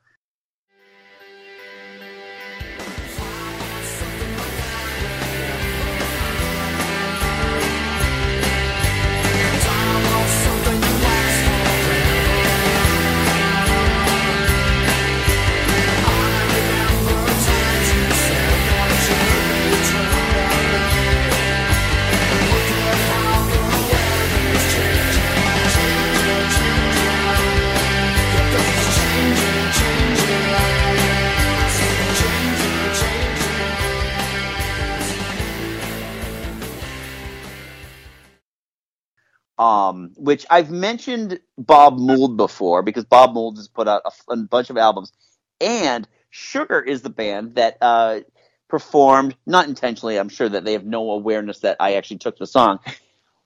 Um, 39.58 40.12
which 40.16 40.46
I've 40.50 40.70
mentioned 40.70 41.40
Bob 41.56 41.98
Mould 41.98 42.36
before 42.36 42.82
because 42.82 43.04
Bob 43.04 43.32
Mould 43.34 43.56
has 43.56 43.68
put 43.68 43.88
out 43.88 44.02
a 44.28 44.36
bunch 44.36 44.70
of 44.70 44.76
albums, 44.76 45.12
and 45.60 46.06
Sugar 46.30 46.80
is 46.80 47.02
the 47.02 47.10
band 47.10 47.54
that 47.54 47.78
uh, 47.80 48.20
performed 48.68 49.36
not 49.46 49.68
intentionally. 49.68 50.18
I'm 50.18 50.28
sure 50.28 50.48
that 50.48 50.64
they 50.64 50.72
have 50.72 50.84
no 50.84 51.12
awareness 51.12 51.60
that 51.60 51.78
I 51.80 51.94
actually 51.94 52.18
took 52.18 52.38
the 52.38 52.46
song. 52.46 52.80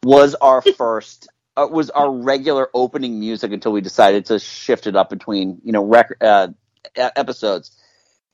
Was 0.03 0.35
our 0.35 0.63
first 0.77 1.29
uh, 1.57 1.69
was 1.71 1.91
our 1.91 2.11
regular 2.11 2.69
opening 2.75 3.21
music 3.21 3.53
until 3.53 3.73
we 3.73 3.81
decided 3.81 4.27
to 4.27 4.39
shift 4.39 4.87
it 4.87 4.97
up 4.97 5.11
between 5.11 5.61
you 5.65 5.73
know 5.73 5.85
record 5.85 6.23
uh, 6.23 6.49
episodes 6.97 7.77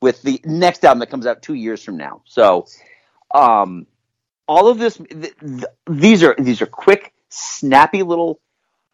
with 0.01 0.23
the 0.23 0.41
next 0.45 0.85
album 0.85 1.01
that 1.01 1.11
comes 1.11 1.27
out 1.27 1.43
two 1.43 1.55
years 1.55 1.83
from 1.83 1.97
now. 1.97 2.23
So. 2.25 2.67
Um, 3.35 3.87
all 4.49 4.69
of 4.69 4.79
this 4.79 4.97
th- 4.97 5.35
th- 5.41 5.65
these 5.91 6.23
are 6.23 6.37
these 6.39 6.63
are 6.63 6.67
quick 6.67 7.06
snappy 7.37 8.03
little 8.03 8.41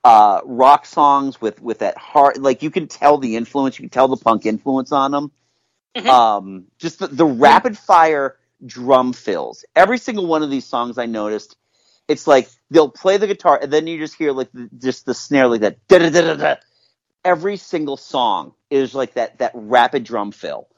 uh 0.04 0.40
rock 0.44 0.84
songs 0.84 1.40
with 1.40 1.62
with 1.62 1.78
that 1.78 1.96
heart 1.96 2.40
like 2.40 2.62
you 2.62 2.70
can 2.70 2.88
tell 2.88 3.18
the 3.18 3.36
influence 3.36 3.78
you 3.78 3.84
can 3.84 3.90
tell 3.90 4.08
the 4.08 4.16
punk 4.16 4.46
influence 4.46 4.90
on 4.92 5.12
them 5.12 5.30
um 6.08 6.64
just 6.78 6.98
the, 6.98 7.06
the 7.06 7.24
rapid 7.26 7.76
fire 7.78 8.36
drum 8.64 9.12
fills. 9.12 9.64
Every 9.74 9.98
single 9.98 10.26
one 10.26 10.42
of 10.42 10.50
these 10.50 10.64
songs 10.64 10.98
i 10.98 11.06
noticed 11.06 11.56
it's 12.08 12.26
like 12.26 12.48
they'll 12.70 12.90
play 12.90 13.16
the 13.16 13.26
guitar 13.26 13.58
and 13.62 13.72
then 13.72 13.86
you 13.86 13.98
just 13.98 14.14
hear 14.16 14.32
like 14.32 14.50
the, 14.52 14.68
just 14.78 15.06
the 15.06 15.14
snare 15.14 15.46
like 15.48 15.60
that 15.60 15.86
da-da-da-da-da. 15.88 16.56
every 17.24 17.56
single 17.56 17.96
song 17.96 18.54
is 18.70 18.94
like 18.94 19.14
that 19.14 19.38
that 19.38 19.52
rapid 19.54 20.04
drum 20.04 20.32
fill. 20.32 20.68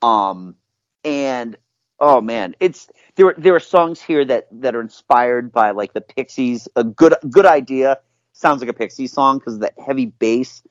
Um 0.00 0.56
and 1.04 1.56
oh 2.02 2.20
man 2.20 2.54
it's 2.60 2.88
there 3.16 3.34
there 3.36 3.54
are 3.54 3.60
songs 3.60 4.00
here 4.00 4.24
that 4.24 4.48
that 4.52 4.74
are 4.74 4.80
inspired 4.80 5.52
by 5.52 5.72
like 5.72 5.92
the 5.92 6.00
Pixies. 6.00 6.68
A 6.76 6.84
good 6.84 7.14
good 7.28 7.46
idea 7.46 7.98
sounds 8.32 8.60
like 8.60 8.70
a 8.70 8.74
Pixies 8.74 9.12
song 9.12 9.38
because 9.38 9.58
that 9.60 9.74
heavy 9.78 10.06
bass. 10.06 10.62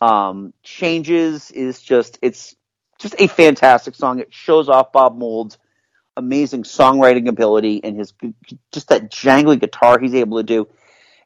Um, 0.00 0.52
changes 0.62 1.50
is 1.50 1.80
just 1.80 2.18
it's 2.20 2.56
just 2.98 3.14
a 3.18 3.26
fantastic 3.26 3.94
song. 3.94 4.18
It 4.18 4.32
shows 4.32 4.68
off 4.68 4.92
Bob 4.92 5.16
Mould's 5.16 5.58
amazing 6.16 6.62
songwriting 6.62 7.28
ability 7.28 7.82
and 7.82 7.96
his 7.96 8.12
just 8.72 8.88
that 8.88 9.10
jangly 9.10 9.58
guitar 9.58 9.98
he's 9.98 10.14
able 10.14 10.38
to 10.38 10.44
do. 10.44 10.68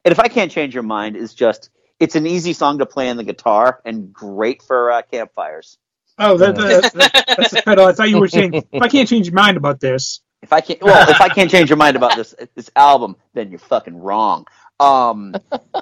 And 0.05 0.11
if 0.11 0.19
I 0.19 0.27
can't 0.27 0.51
change 0.51 0.73
your 0.73 0.83
mind, 0.83 1.15
is 1.15 1.33
just 1.33 1.69
it's 1.99 2.15
an 2.15 2.27
easy 2.27 2.53
song 2.53 2.79
to 2.79 2.85
play 2.85 3.09
on 3.09 3.17
the 3.17 3.23
guitar 3.23 3.81
and 3.85 4.13
great 4.13 4.61
for 4.61 4.91
uh, 4.91 5.01
campfires. 5.01 5.77
Oh, 6.19 6.37
that, 6.37 6.55
that, 6.55 6.93
that, 6.93 7.35
that's 7.37 7.51
the 7.51 7.61
title. 7.61 7.85
I 7.85 7.93
thought 7.93 8.09
you 8.09 8.19
were 8.19 8.27
saying, 8.27 8.53
if 8.71 8.81
I 8.81 8.89
can't 8.89 9.07
change 9.07 9.27
your 9.27 9.35
mind 9.35 9.57
about 9.57 9.79
this. 9.79 10.19
If 10.41 10.53
I 10.53 10.61
can't, 10.61 10.81
well, 10.81 11.09
if 11.09 11.19
I 11.19 11.29
can't 11.29 11.49
change 11.49 11.69
your 11.69 11.77
mind 11.77 11.95
about 11.95 12.15
this 12.15 12.35
this 12.55 12.69
album, 12.75 13.15
then 13.33 13.49
you're 13.49 13.59
fucking 13.59 13.97
wrong. 13.97 14.45
Um, 14.79 15.35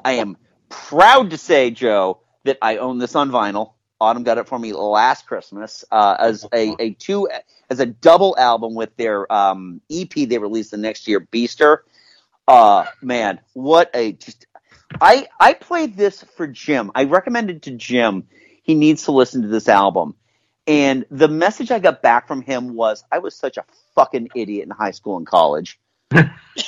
I 0.04 0.14
am 0.14 0.38
proud 0.70 1.32
to 1.32 1.38
say, 1.38 1.72
Joe, 1.72 2.22
that 2.44 2.58
I 2.62 2.78
own 2.78 2.98
this 2.98 3.16
on 3.16 3.30
vinyl. 3.30 3.74
Autumn 4.00 4.24
got 4.24 4.38
it 4.38 4.48
for 4.48 4.58
me 4.58 4.74
last 4.74 5.26
Christmas 5.26 5.84
uh, 5.92 6.16
as 6.20 6.46
a, 6.54 6.76
a 6.80 6.94
two 6.94 7.28
as 7.70 7.80
a 7.80 7.86
double 7.86 8.36
album 8.38 8.76
with 8.76 8.96
their 8.96 9.32
um, 9.32 9.82
EP 9.92 10.12
they 10.14 10.38
released 10.38 10.72
the 10.72 10.78
next 10.78 11.08
year, 11.08 11.20
Beaster. 11.20 11.80
Uh, 12.48 12.86
man, 13.02 13.40
what 13.54 13.90
a 13.96 14.14
just 14.14 14.46
I 15.02 15.28
I 15.40 15.54
played 15.54 15.98
this 15.98 16.24
for 16.36 16.48
Jim. 16.48 16.92
I 16.94 17.06
recommended 17.06 17.64
to 17.64 17.72
Jim 17.72 18.28
he 18.68 18.76
needs 18.76 19.04
to 19.04 19.12
listen 19.14 19.42
to 19.42 19.48
this 19.48 19.70
album. 19.70 20.14
And 20.68 21.06
the 21.10 21.30
message 21.30 21.72
I 21.72 21.80
got 21.80 22.02
back 22.02 22.28
from 22.28 22.42
him 22.42 22.76
was 22.76 23.04
I 23.12 23.20
was 23.20 23.36
such 23.36 23.58
a 23.58 23.64
fucking 23.96 24.30
idiot 24.36 24.66
in 24.66 24.70
high 24.72 24.92
school 24.92 25.18
and 25.18 25.26
college. 25.26 25.80
it's 26.12 26.68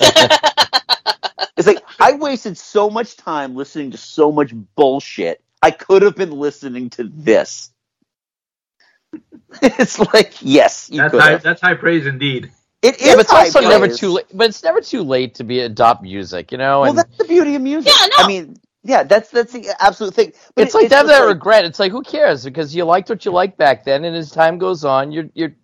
like 1.67 1.83
I 1.99 2.13
wasted 2.13 2.57
so 2.57 2.89
much 2.89 3.17
time 3.17 3.55
listening 3.55 3.91
to 3.91 3.97
so 3.97 4.31
much 4.31 4.53
bullshit. 4.75 5.43
I 5.61 5.71
could 5.71 6.01
have 6.03 6.15
been 6.15 6.31
listening 6.31 6.89
to 6.91 7.03
this. 7.03 7.71
it's 9.61 9.99
like 10.13 10.35
yes, 10.41 10.89
you 10.91 11.01
That's 11.01 11.13
high, 11.13 11.35
that's 11.37 11.61
high 11.61 11.73
praise 11.73 12.05
indeed. 12.05 12.51
It 12.81 13.01
Yeah, 13.01 13.07
is 13.09 13.15
but 13.15 13.21
it's 13.21 13.31
high 13.31 13.45
also 13.45 13.61
never 13.61 13.87
too 13.89 14.11
late. 14.11 14.25
But 14.33 14.49
it's 14.49 14.63
never 14.63 14.79
too 14.79 15.03
late 15.03 15.35
to 15.35 15.43
be 15.43 15.59
adopt 15.59 16.03
music, 16.03 16.51
you 16.51 16.57
know. 16.57 16.81
Well, 16.81 16.89
And 16.91 16.97
that's 16.99 17.17
the 17.17 17.25
beauty 17.25 17.55
of 17.55 17.61
music. 17.61 17.91
Yeah, 17.99 18.07
no. 18.07 18.23
I 18.23 18.27
mean, 18.27 18.55
yeah, 18.83 19.03
that's 19.03 19.29
that's 19.29 19.53
the 19.53 19.69
absolute 19.79 20.13
thing. 20.13 20.33
But 20.55 20.65
it's 20.65 20.75
it- 20.75 20.77
like 20.77 20.89
to 20.89 20.95
have 20.95 21.07
that 21.07 21.19
like- 21.19 21.29
regret. 21.35 21.65
It's 21.65 21.79
like 21.79 21.91
who 21.91 22.01
cares? 22.03 22.43
Because 22.43 22.75
you 22.75 22.85
liked 22.85 23.09
what 23.09 23.25
you 23.25 23.31
liked 23.31 23.57
back 23.57 23.83
then, 23.85 24.03
and 24.05 24.15
as 24.15 24.31
time 24.31 24.57
goes 24.57 24.85
on, 24.85 25.11
your 25.11 25.25
your 25.33 25.55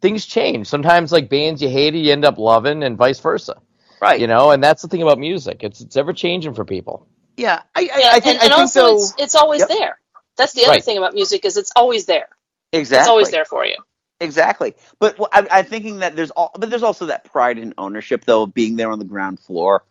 things 0.00 0.26
change. 0.26 0.66
Sometimes 0.66 1.12
like 1.12 1.28
bands 1.28 1.62
you 1.62 1.68
hated, 1.68 1.98
you 1.98 2.12
end 2.12 2.24
up 2.24 2.38
loving, 2.38 2.82
and 2.82 2.96
vice 2.96 3.20
versa. 3.20 3.60
Right. 4.00 4.20
You 4.20 4.26
know, 4.28 4.50
and 4.52 4.62
that's 4.62 4.82
the 4.82 4.88
thing 4.88 5.02
about 5.02 5.18
music. 5.18 5.64
It's 5.64 5.80
it's 5.80 5.96
ever 5.96 6.12
changing 6.12 6.54
for 6.54 6.64
people. 6.64 7.08
Yeah, 7.36 7.62
I, 7.74 7.80
I, 7.80 7.82
Yeah, 7.82 8.10
I 8.12 8.20
think, 8.20 8.26
and, 8.26 8.26
I 8.26 8.30
and 8.30 8.40
think 8.40 8.52
also 8.52 8.80
though, 8.82 8.96
it's 8.96 9.14
it's 9.18 9.34
always 9.34 9.60
Yep. 9.60 9.68
there. 9.68 9.98
That's 10.36 10.52
the 10.52 10.62
other 10.62 10.72
Right. 10.72 10.84
thing 10.84 10.98
about 10.98 11.14
music 11.14 11.44
is 11.44 11.56
it's 11.56 11.72
always 11.76 12.06
there. 12.06 12.28
exactly. 12.72 13.00
It's 13.00 13.08
always 13.08 13.30
there 13.30 13.44
for 13.44 13.64
you. 13.64 13.76
Exactly, 14.20 14.74
but 14.98 15.16
wh- 15.16 15.28
I'm, 15.32 15.46
I'm 15.50 15.64
thinking 15.64 16.00
that 16.00 16.16
there's 16.16 16.32
all, 16.32 16.50
but 16.58 16.70
there's 16.70 16.82
also 16.82 17.06
that 17.06 17.24
pride 17.24 17.56
in 17.58 17.74
ownership 17.78 18.24
though, 18.24 18.42
of 18.42 18.52
being 18.54 18.74
there 18.76 18.90
on 18.90 18.98
the 18.98 19.04
ground 19.04 19.38
floor. 19.38 19.84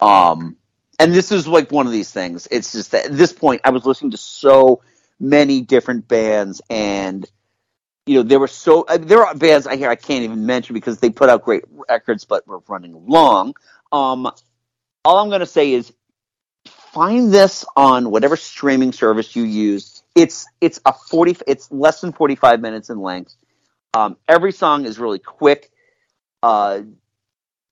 Um, 0.00 0.56
and 1.02 1.12
this 1.12 1.32
is 1.32 1.48
like 1.48 1.72
one 1.72 1.86
of 1.86 1.92
these 1.92 2.12
things. 2.12 2.46
It's 2.48 2.70
just 2.70 2.92
that 2.92 3.06
at 3.06 3.16
this 3.16 3.32
point, 3.32 3.62
I 3.64 3.70
was 3.70 3.84
listening 3.84 4.12
to 4.12 4.16
so 4.16 4.82
many 5.18 5.60
different 5.60 6.06
bands, 6.06 6.62
and 6.70 7.28
you 8.06 8.14
know, 8.14 8.22
there 8.22 8.38
were 8.38 8.46
so 8.46 8.82
uh, 8.82 8.98
there 8.98 9.26
are 9.26 9.34
bands 9.34 9.66
I 9.66 9.74
hear 9.74 9.90
I 9.90 9.96
can't 9.96 10.22
even 10.22 10.46
mention 10.46 10.74
because 10.74 11.00
they 11.00 11.10
put 11.10 11.28
out 11.28 11.44
great 11.44 11.64
records, 11.88 12.24
but 12.24 12.46
we're 12.46 12.60
running 12.68 13.08
long. 13.08 13.54
Um, 13.90 14.30
all 15.04 15.18
I'm 15.18 15.28
going 15.28 15.40
to 15.40 15.46
say 15.46 15.72
is 15.72 15.92
find 16.66 17.32
this 17.32 17.64
on 17.76 18.12
whatever 18.12 18.36
streaming 18.36 18.92
service 18.92 19.34
you 19.34 19.42
use. 19.42 20.04
It's 20.14 20.46
it's 20.60 20.80
a 20.86 20.92
forty. 20.92 21.36
It's 21.48 21.70
less 21.72 22.00
than 22.00 22.12
forty 22.12 22.36
five 22.36 22.60
minutes 22.60 22.90
in 22.90 23.00
length. 23.00 23.34
Um, 23.92 24.16
every 24.28 24.52
song 24.52 24.84
is 24.84 25.00
really 25.00 25.18
quick. 25.18 25.72
Uh, 26.44 26.82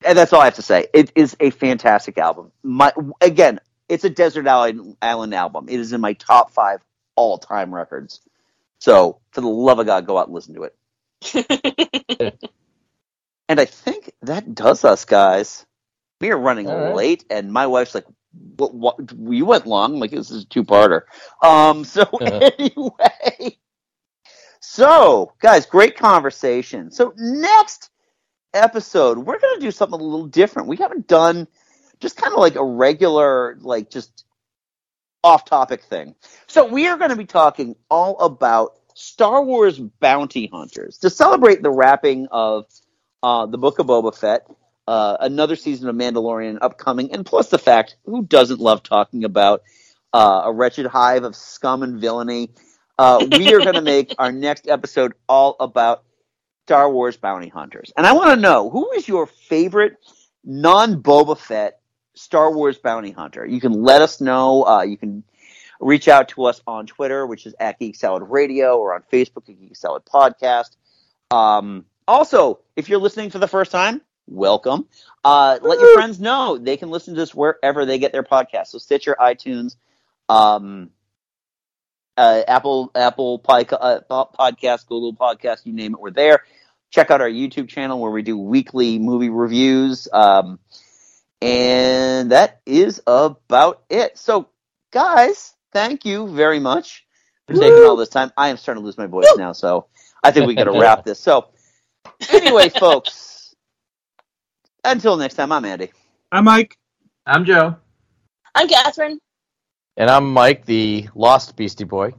and 0.05 0.17
that's 0.17 0.33
all 0.33 0.41
I 0.41 0.47
have 0.47 0.55
to 0.55 0.63
say. 0.63 0.87
It 0.93 1.13
is 1.15 1.37
a 1.41 1.51
fantastic 1.51 2.19
album. 2.19 2.53
My 2.63 2.93
again, 3.21 3.61
it's 3.89 4.05
a 4.05 4.11
Desert 4.11 4.47
Island, 4.47 4.97
Island 5.03 5.35
album. 5.35 5.67
It 5.69 5.81
is 5.81 5.93
in 5.93 6.01
my 6.01 6.15
top 6.15 6.53
five 6.53 6.81
all 7.17 7.39
time 7.39 7.75
records. 7.75 8.21
So, 8.79 9.21
for 9.33 9.41
the 9.43 9.49
love 9.49 9.79
of 9.79 9.87
God, 9.87 10.07
go 10.07 10.17
out 10.17 10.29
and 10.29 10.35
listen 10.35 10.55
to 10.55 10.63
it. 10.63 10.75
and 13.49 13.61
I 13.61 13.67
think 13.67 14.13
that 14.23 14.55
does 14.55 14.85
us, 14.85 15.05
guys. 15.05 15.67
We 16.21 16.31
are 16.31 16.39
running 16.39 16.67
right. 16.67 16.95
late, 16.95 17.25
and 17.31 17.53
my 17.53 17.67
wife's 17.67 17.95
like, 17.95 18.07
"What? 18.57 18.75
what 18.75 19.13
you 19.19 19.45
went 19.45 19.67
long? 19.67 19.99
Like, 19.99 20.13
this 20.13 20.31
is 20.31 20.45
a 20.45 20.47
two-parter." 20.47 21.03
Um. 21.43 21.85
So 21.85 22.05
anyway, 22.05 23.59
so 24.61 25.35
guys, 25.41 25.67
great 25.67 25.97
conversation. 25.97 26.91
So 26.91 27.13
next 27.17 27.90
episode, 28.55 29.19
we're 29.19 29.39
gonna 29.39 29.61
do 29.61 29.71
something 29.71 30.01
a 30.01 30.03
little 30.03 30.27
different. 30.27 30.69
We 30.69 30.77
haven't 30.77 31.07
done 31.07 31.47
just 32.01 32.17
kind 32.17 32.33
of 32.33 32.39
like 32.39 32.57
a 32.57 32.65
regular, 32.65 33.57
like 33.61 33.91
just 33.91 34.25
off-topic 35.23 35.83
thing. 35.83 36.15
So 36.47 36.67
we 36.67 36.89
are 36.89 36.97
going 36.97 37.11
to 37.11 37.17
be 37.17 37.27
talking 37.27 37.77
all 37.91 38.19
about 38.21 38.79
Star 38.95 39.45
Wars 39.45 39.79
Bounty 39.79 40.49
Hunters 40.53 40.99
to 40.99 41.11
celebrate 41.11 41.63
the 41.63 41.71
wrapping 41.71 42.29
of 42.31 42.67
uh, 43.23 43.47
the 43.47 43.59
Book 43.59 43.79
of 43.79 43.87
Boba 43.87 44.17
Fett, 44.17 44.47
uh, 44.87 45.19
another 45.21 45.57
season 45.57 45.89
of 45.89 45.95
Mandalorian 45.95 46.59
upcoming, 46.61 47.13
and 47.13 47.25
plus 47.25 47.51
the 47.51 47.59
fact 47.59 47.97
who 48.05 48.25
doesn't 48.25 48.61
love 48.61 48.83
talking 48.83 49.25
about 49.25 49.63
uh, 50.13 50.43
a 50.47 50.53
wretched 50.53 50.87
hive 50.87 51.25
of 51.25 51.37
scum 51.37 51.83
and 51.83 52.01
villainy. 52.01 52.51
Uh, 52.99 53.27
we 53.31 53.55
are 53.55 53.61
going 53.61 53.75
to 53.75 53.83
make 53.83 54.15
our 54.19 54.33
next 54.33 54.69
episode 54.69 55.13
all 55.29 55.57
about 55.61 56.03
Star 56.71 56.89
Wars 56.89 57.17
Bounty 57.17 57.49
Hunters, 57.49 57.93
and 57.97 58.07
I 58.07 58.13
want 58.13 58.31
to 58.31 58.37
know 58.37 58.71
who 58.71 58.93
is 58.93 59.09
your 59.09 59.27
favorite 59.27 59.97
non 60.45 61.03
Boba 61.03 61.37
Fett 61.37 61.81
Star 62.15 62.55
Wars 62.55 62.79
Bounty 62.79 63.11
Hunter. 63.11 63.45
You 63.45 63.61
can 63.61 63.73
let 63.73 64.03
us 64.03 64.21
know. 64.21 64.65
Uh, 64.65 64.83
you 64.83 64.97
can 64.97 65.25
reach 65.81 66.07
out 66.07 66.29
to 66.29 66.45
us 66.45 66.63
on 66.69 66.87
Twitter, 66.87 67.27
which 67.27 67.45
is 67.45 67.57
at 67.59 67.81
Geek 67.81 67.97
Salad 67.97 68.23
Radio, 68.23 68.79
or 68.79 68.95
on 68.95 69.03
Facebook 69.13 69.49
at 69.49 69.59
Geek 69.59 69.75
Salad 69.75 70.05
Podcast. 70.05 70.77
Um, 71.33 71.87
also, 72.07 72.61
if 72.77 72.89
you're 72.89 73.01
listening 73.01 73.31
for 73.31 73.41
the 73.41 73.49
first 73.49 73.73
time, 73.73 74.01
welcome. 74.29 74.87
Uh, 75.25 75.59
let 75.61 75.81
your 75.81 75.93
friends 75.95 76.21
know 76.21 76.57
they 76.57 76.77
can 76.77 76.89
listen 76.89 77.15
to 77.15 77.21
this 77.21 77.35
wherever 77.35 77.85
they 77.85 77.99
get 77.99 78.13
their 78.13 78.23
podcast. 78.23 78.69
So 78.69 78.79
Stitcher, 78.79 79.17
iTunes, 79.19 79.75
um, 80.29 80.91
uh, 82.21 82.43
Apple 82.47 82.91
Apple 82.95 83.39
Podca- 83.39 83.79
uh, 83.81 84.25
Podcast, 84.39 84.87
Google 84.87 85.15
Podcast, 85.15 85.65
you 85.65 85.73
name 85.73 85.95
it, 85.95 86.01
we're 86.01 86.11
there. 86.11 86.45
Check 86.91 87.11
out 87.11 87.23
our 87.23 87.31
YouTube 87.31 87.69
channel 87.69 87.99
where 87.99 88.11
we 88.11 88.21
do 88.21 88.37
weekly 88.37 88.99
movie 88.99 89.31
reviews. 89.31 90.07
Um, 90.13 90.59
and 91.41 92.33
that 92.33 92.61
is 92.67 93.01
about 93.07 93.85
it. 93.89 94.19
So, 94.19 94.51
guys, 94.91 95.55
thank 95.73 96.05
you 96.05 96.29
very 96.29 96.61
much 96.61 97.07
for 97.47 97.55
taking 97.55 97.85
all 97.85 97.97
this 97.97 98.11
time. 98.11 98.31
I 98.37 98.49
am 98.49 98.59
starting 98.59 98.83
to 98.83 98.85
lose 98.85 98.99
my 98.99 99.07
voice 99.07 99.33
now, 99.39 99.53
so 99.53 99.87
I 100.23 100.31
think 100.31 100.47
we 100.47 100.55
got 100.55 100.65
to 100.65 100.73
wrap 100.79 101.05
this. 101.07 101.19
So, 101.19 101.49
anyway, 102.29 102.69
folks, 102.69 103.55
until 104.85 105.17
next 105.17 105.37
time, 105.37 105.53
I'm 105.53 105.65
Andy. 105.65 105.91
I'm 106.31 106.45
Mike. 106.45 106.77
I'm 107.25 107.47
Joe. 107.47 107.77
I'm 108.55 108.69
Catherine. 108.69 109.21
And 110.01 110.09
I'm 110.09 110.33
Mike, 110.33 110.65
the 110.65 111.11
lost 111.15 111.57
Beastie 111.57 111.85
Boy. 111.85 112.15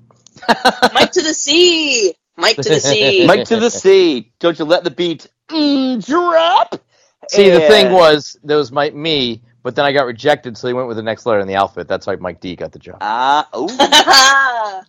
Mike 0.94 1.12
to 1.14 1.24
the 1.24 1.34
sea. 1.34 2.14
Mike 2.38 2.58
to 2.58 2.70
the 2.70 2.80
sea. 2.80 3.26
Mike 3.28 3.46
to 3.46 3.60
the 3.60 3.72
sea. 3.72 4.32
Don't 4.38 4.60
you 4.60 4.66
let 4.66 4.84
the 4.84 4.92
beat 4.92 5.26
mm, 5.50 6.06
drop. 6.06 6.80
See, 7.28 7.50
the 7.50 7.62
thing 7.62 7.92
was, 7.92 8.38
that 8.44 8.54
was 8.54 8.72
my 8.72 8.92
me, 8.92 9.42
but 9.64 9.76
then 9.76 9.84
I 9.84 9.94
got 9.94 10.06
rejected, 10.06 10.60
so 10.60 10.68
he 10.68 10.76
went 10.76 10.90
with 10.90 10.98
the 10.98 11.02
next 11.02 11.26
letter 11.26 11.40
in 11.40 11.48
the 11.48 11.56
alphabet. 11.56 11.88
That's 11.88 12.06
why 12.06 12.18
Mike 12.18 12.40
D 12.40 12.56
got 12.56 12.72
the 12.72 12.78
job. 12.78 13.00
Ah, 13.02 13.50
oh. 13.52 14.84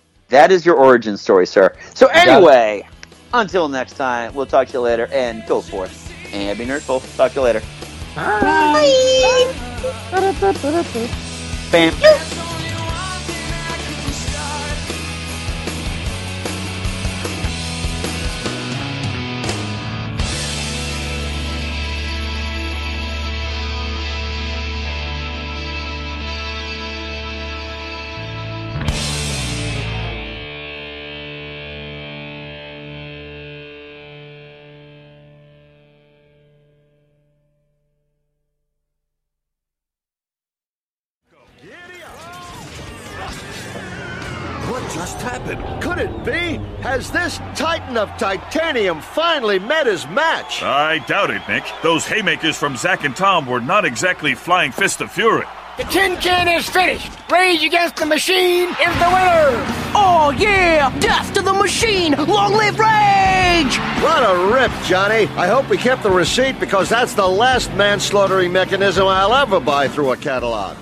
that 0.30 0.50
is 0.50 0.64
your 0.64 0.76
origin 0.76 1.18
story, 1.18 1.46
sir. 1.46 1.76
So 1.92 2.06
anyway, 2.06 2.88
until 3.34 3.68
next 3.68 3.98
time, 3.98 4.34
we'll 4.34 4.46
talk 4.46 4.68
to 4.68 4.72
you 4.72 4.80
later, 4.80 5.06
and 5.12 5.46
go 5.46 5.60
forth 5.60 6.10
and 6.32 6.58
be 6.58 6.64
nerdful. 6.64 7.14
Talk 7.14 7.32
to 7.32 7.40
you 7.40 7.44
later. 7.44 7.60
Bam. 11.70 12.47
Titan 47.88 47.96
of 47.96 48.18
titanium 48.18 49.00
finally 49.00 49.58
met 49.58 49.86
his 49.86 50.06
match? 50.08 50.62
I 50.62 50.98
doubt 51.06 51.30
it, 51.30 51.42
Nick. 51.48 51.64
Those 51.82 52.04
haymakers 52.06 52.56
from 52.56 52.76
Zack 52.76 53.04
and 53.04 53.16
Tom 53.16 53.46
were 53.46 53.60
not 53.60 53.84
exactly 53.84 54.34
flying 54.34 54.72
fists 54.72 55.00
of 55.00 55.10
fury. 55.10 55.46
The 55.78 55.84
tin 55.84 56.16
can 56.16 56.48
is 56.48 56.68
finished. 56.68 57.12
Rage 57.30 57.62
Against 57.62 57.96
the 57.96 58.04
Machine 58.06 58.68
is 58.68 58.98
the 58.98 59.08
winner. 59.08 59.64
Oh 59.94 60.34
yeah, 60.36 60.96
death 60.98 61.32
to 61.34 61.42
the 61.42 61.52
machine. 61.52 62.12
Long 62.12 62.52
live 62.52 62.78
Rage. 62.78 63.78
What 64.02 64.22
a 64.22 64.52
rip, 64.52 64.72
Johnny. 64.84 65.26
I 65.36 65.46
hope 65.46 65.70
we 65.70 65.78
kept 65.78 66.02
the 66.02 66.10
receipt 66.10 66.60
because 66.60 66.88
that's 66.88 67.14
the 67.14 67.28
last 67.28 67.72
manslaughtering 67.74 68.52
mechanism 68.52 69.06
I'll 69.06 69.34
ever 69.34 69.60
buy 69.60 69.88
through 69.88 70.12
a 70.12 70.16
catalog. 70.16 70.76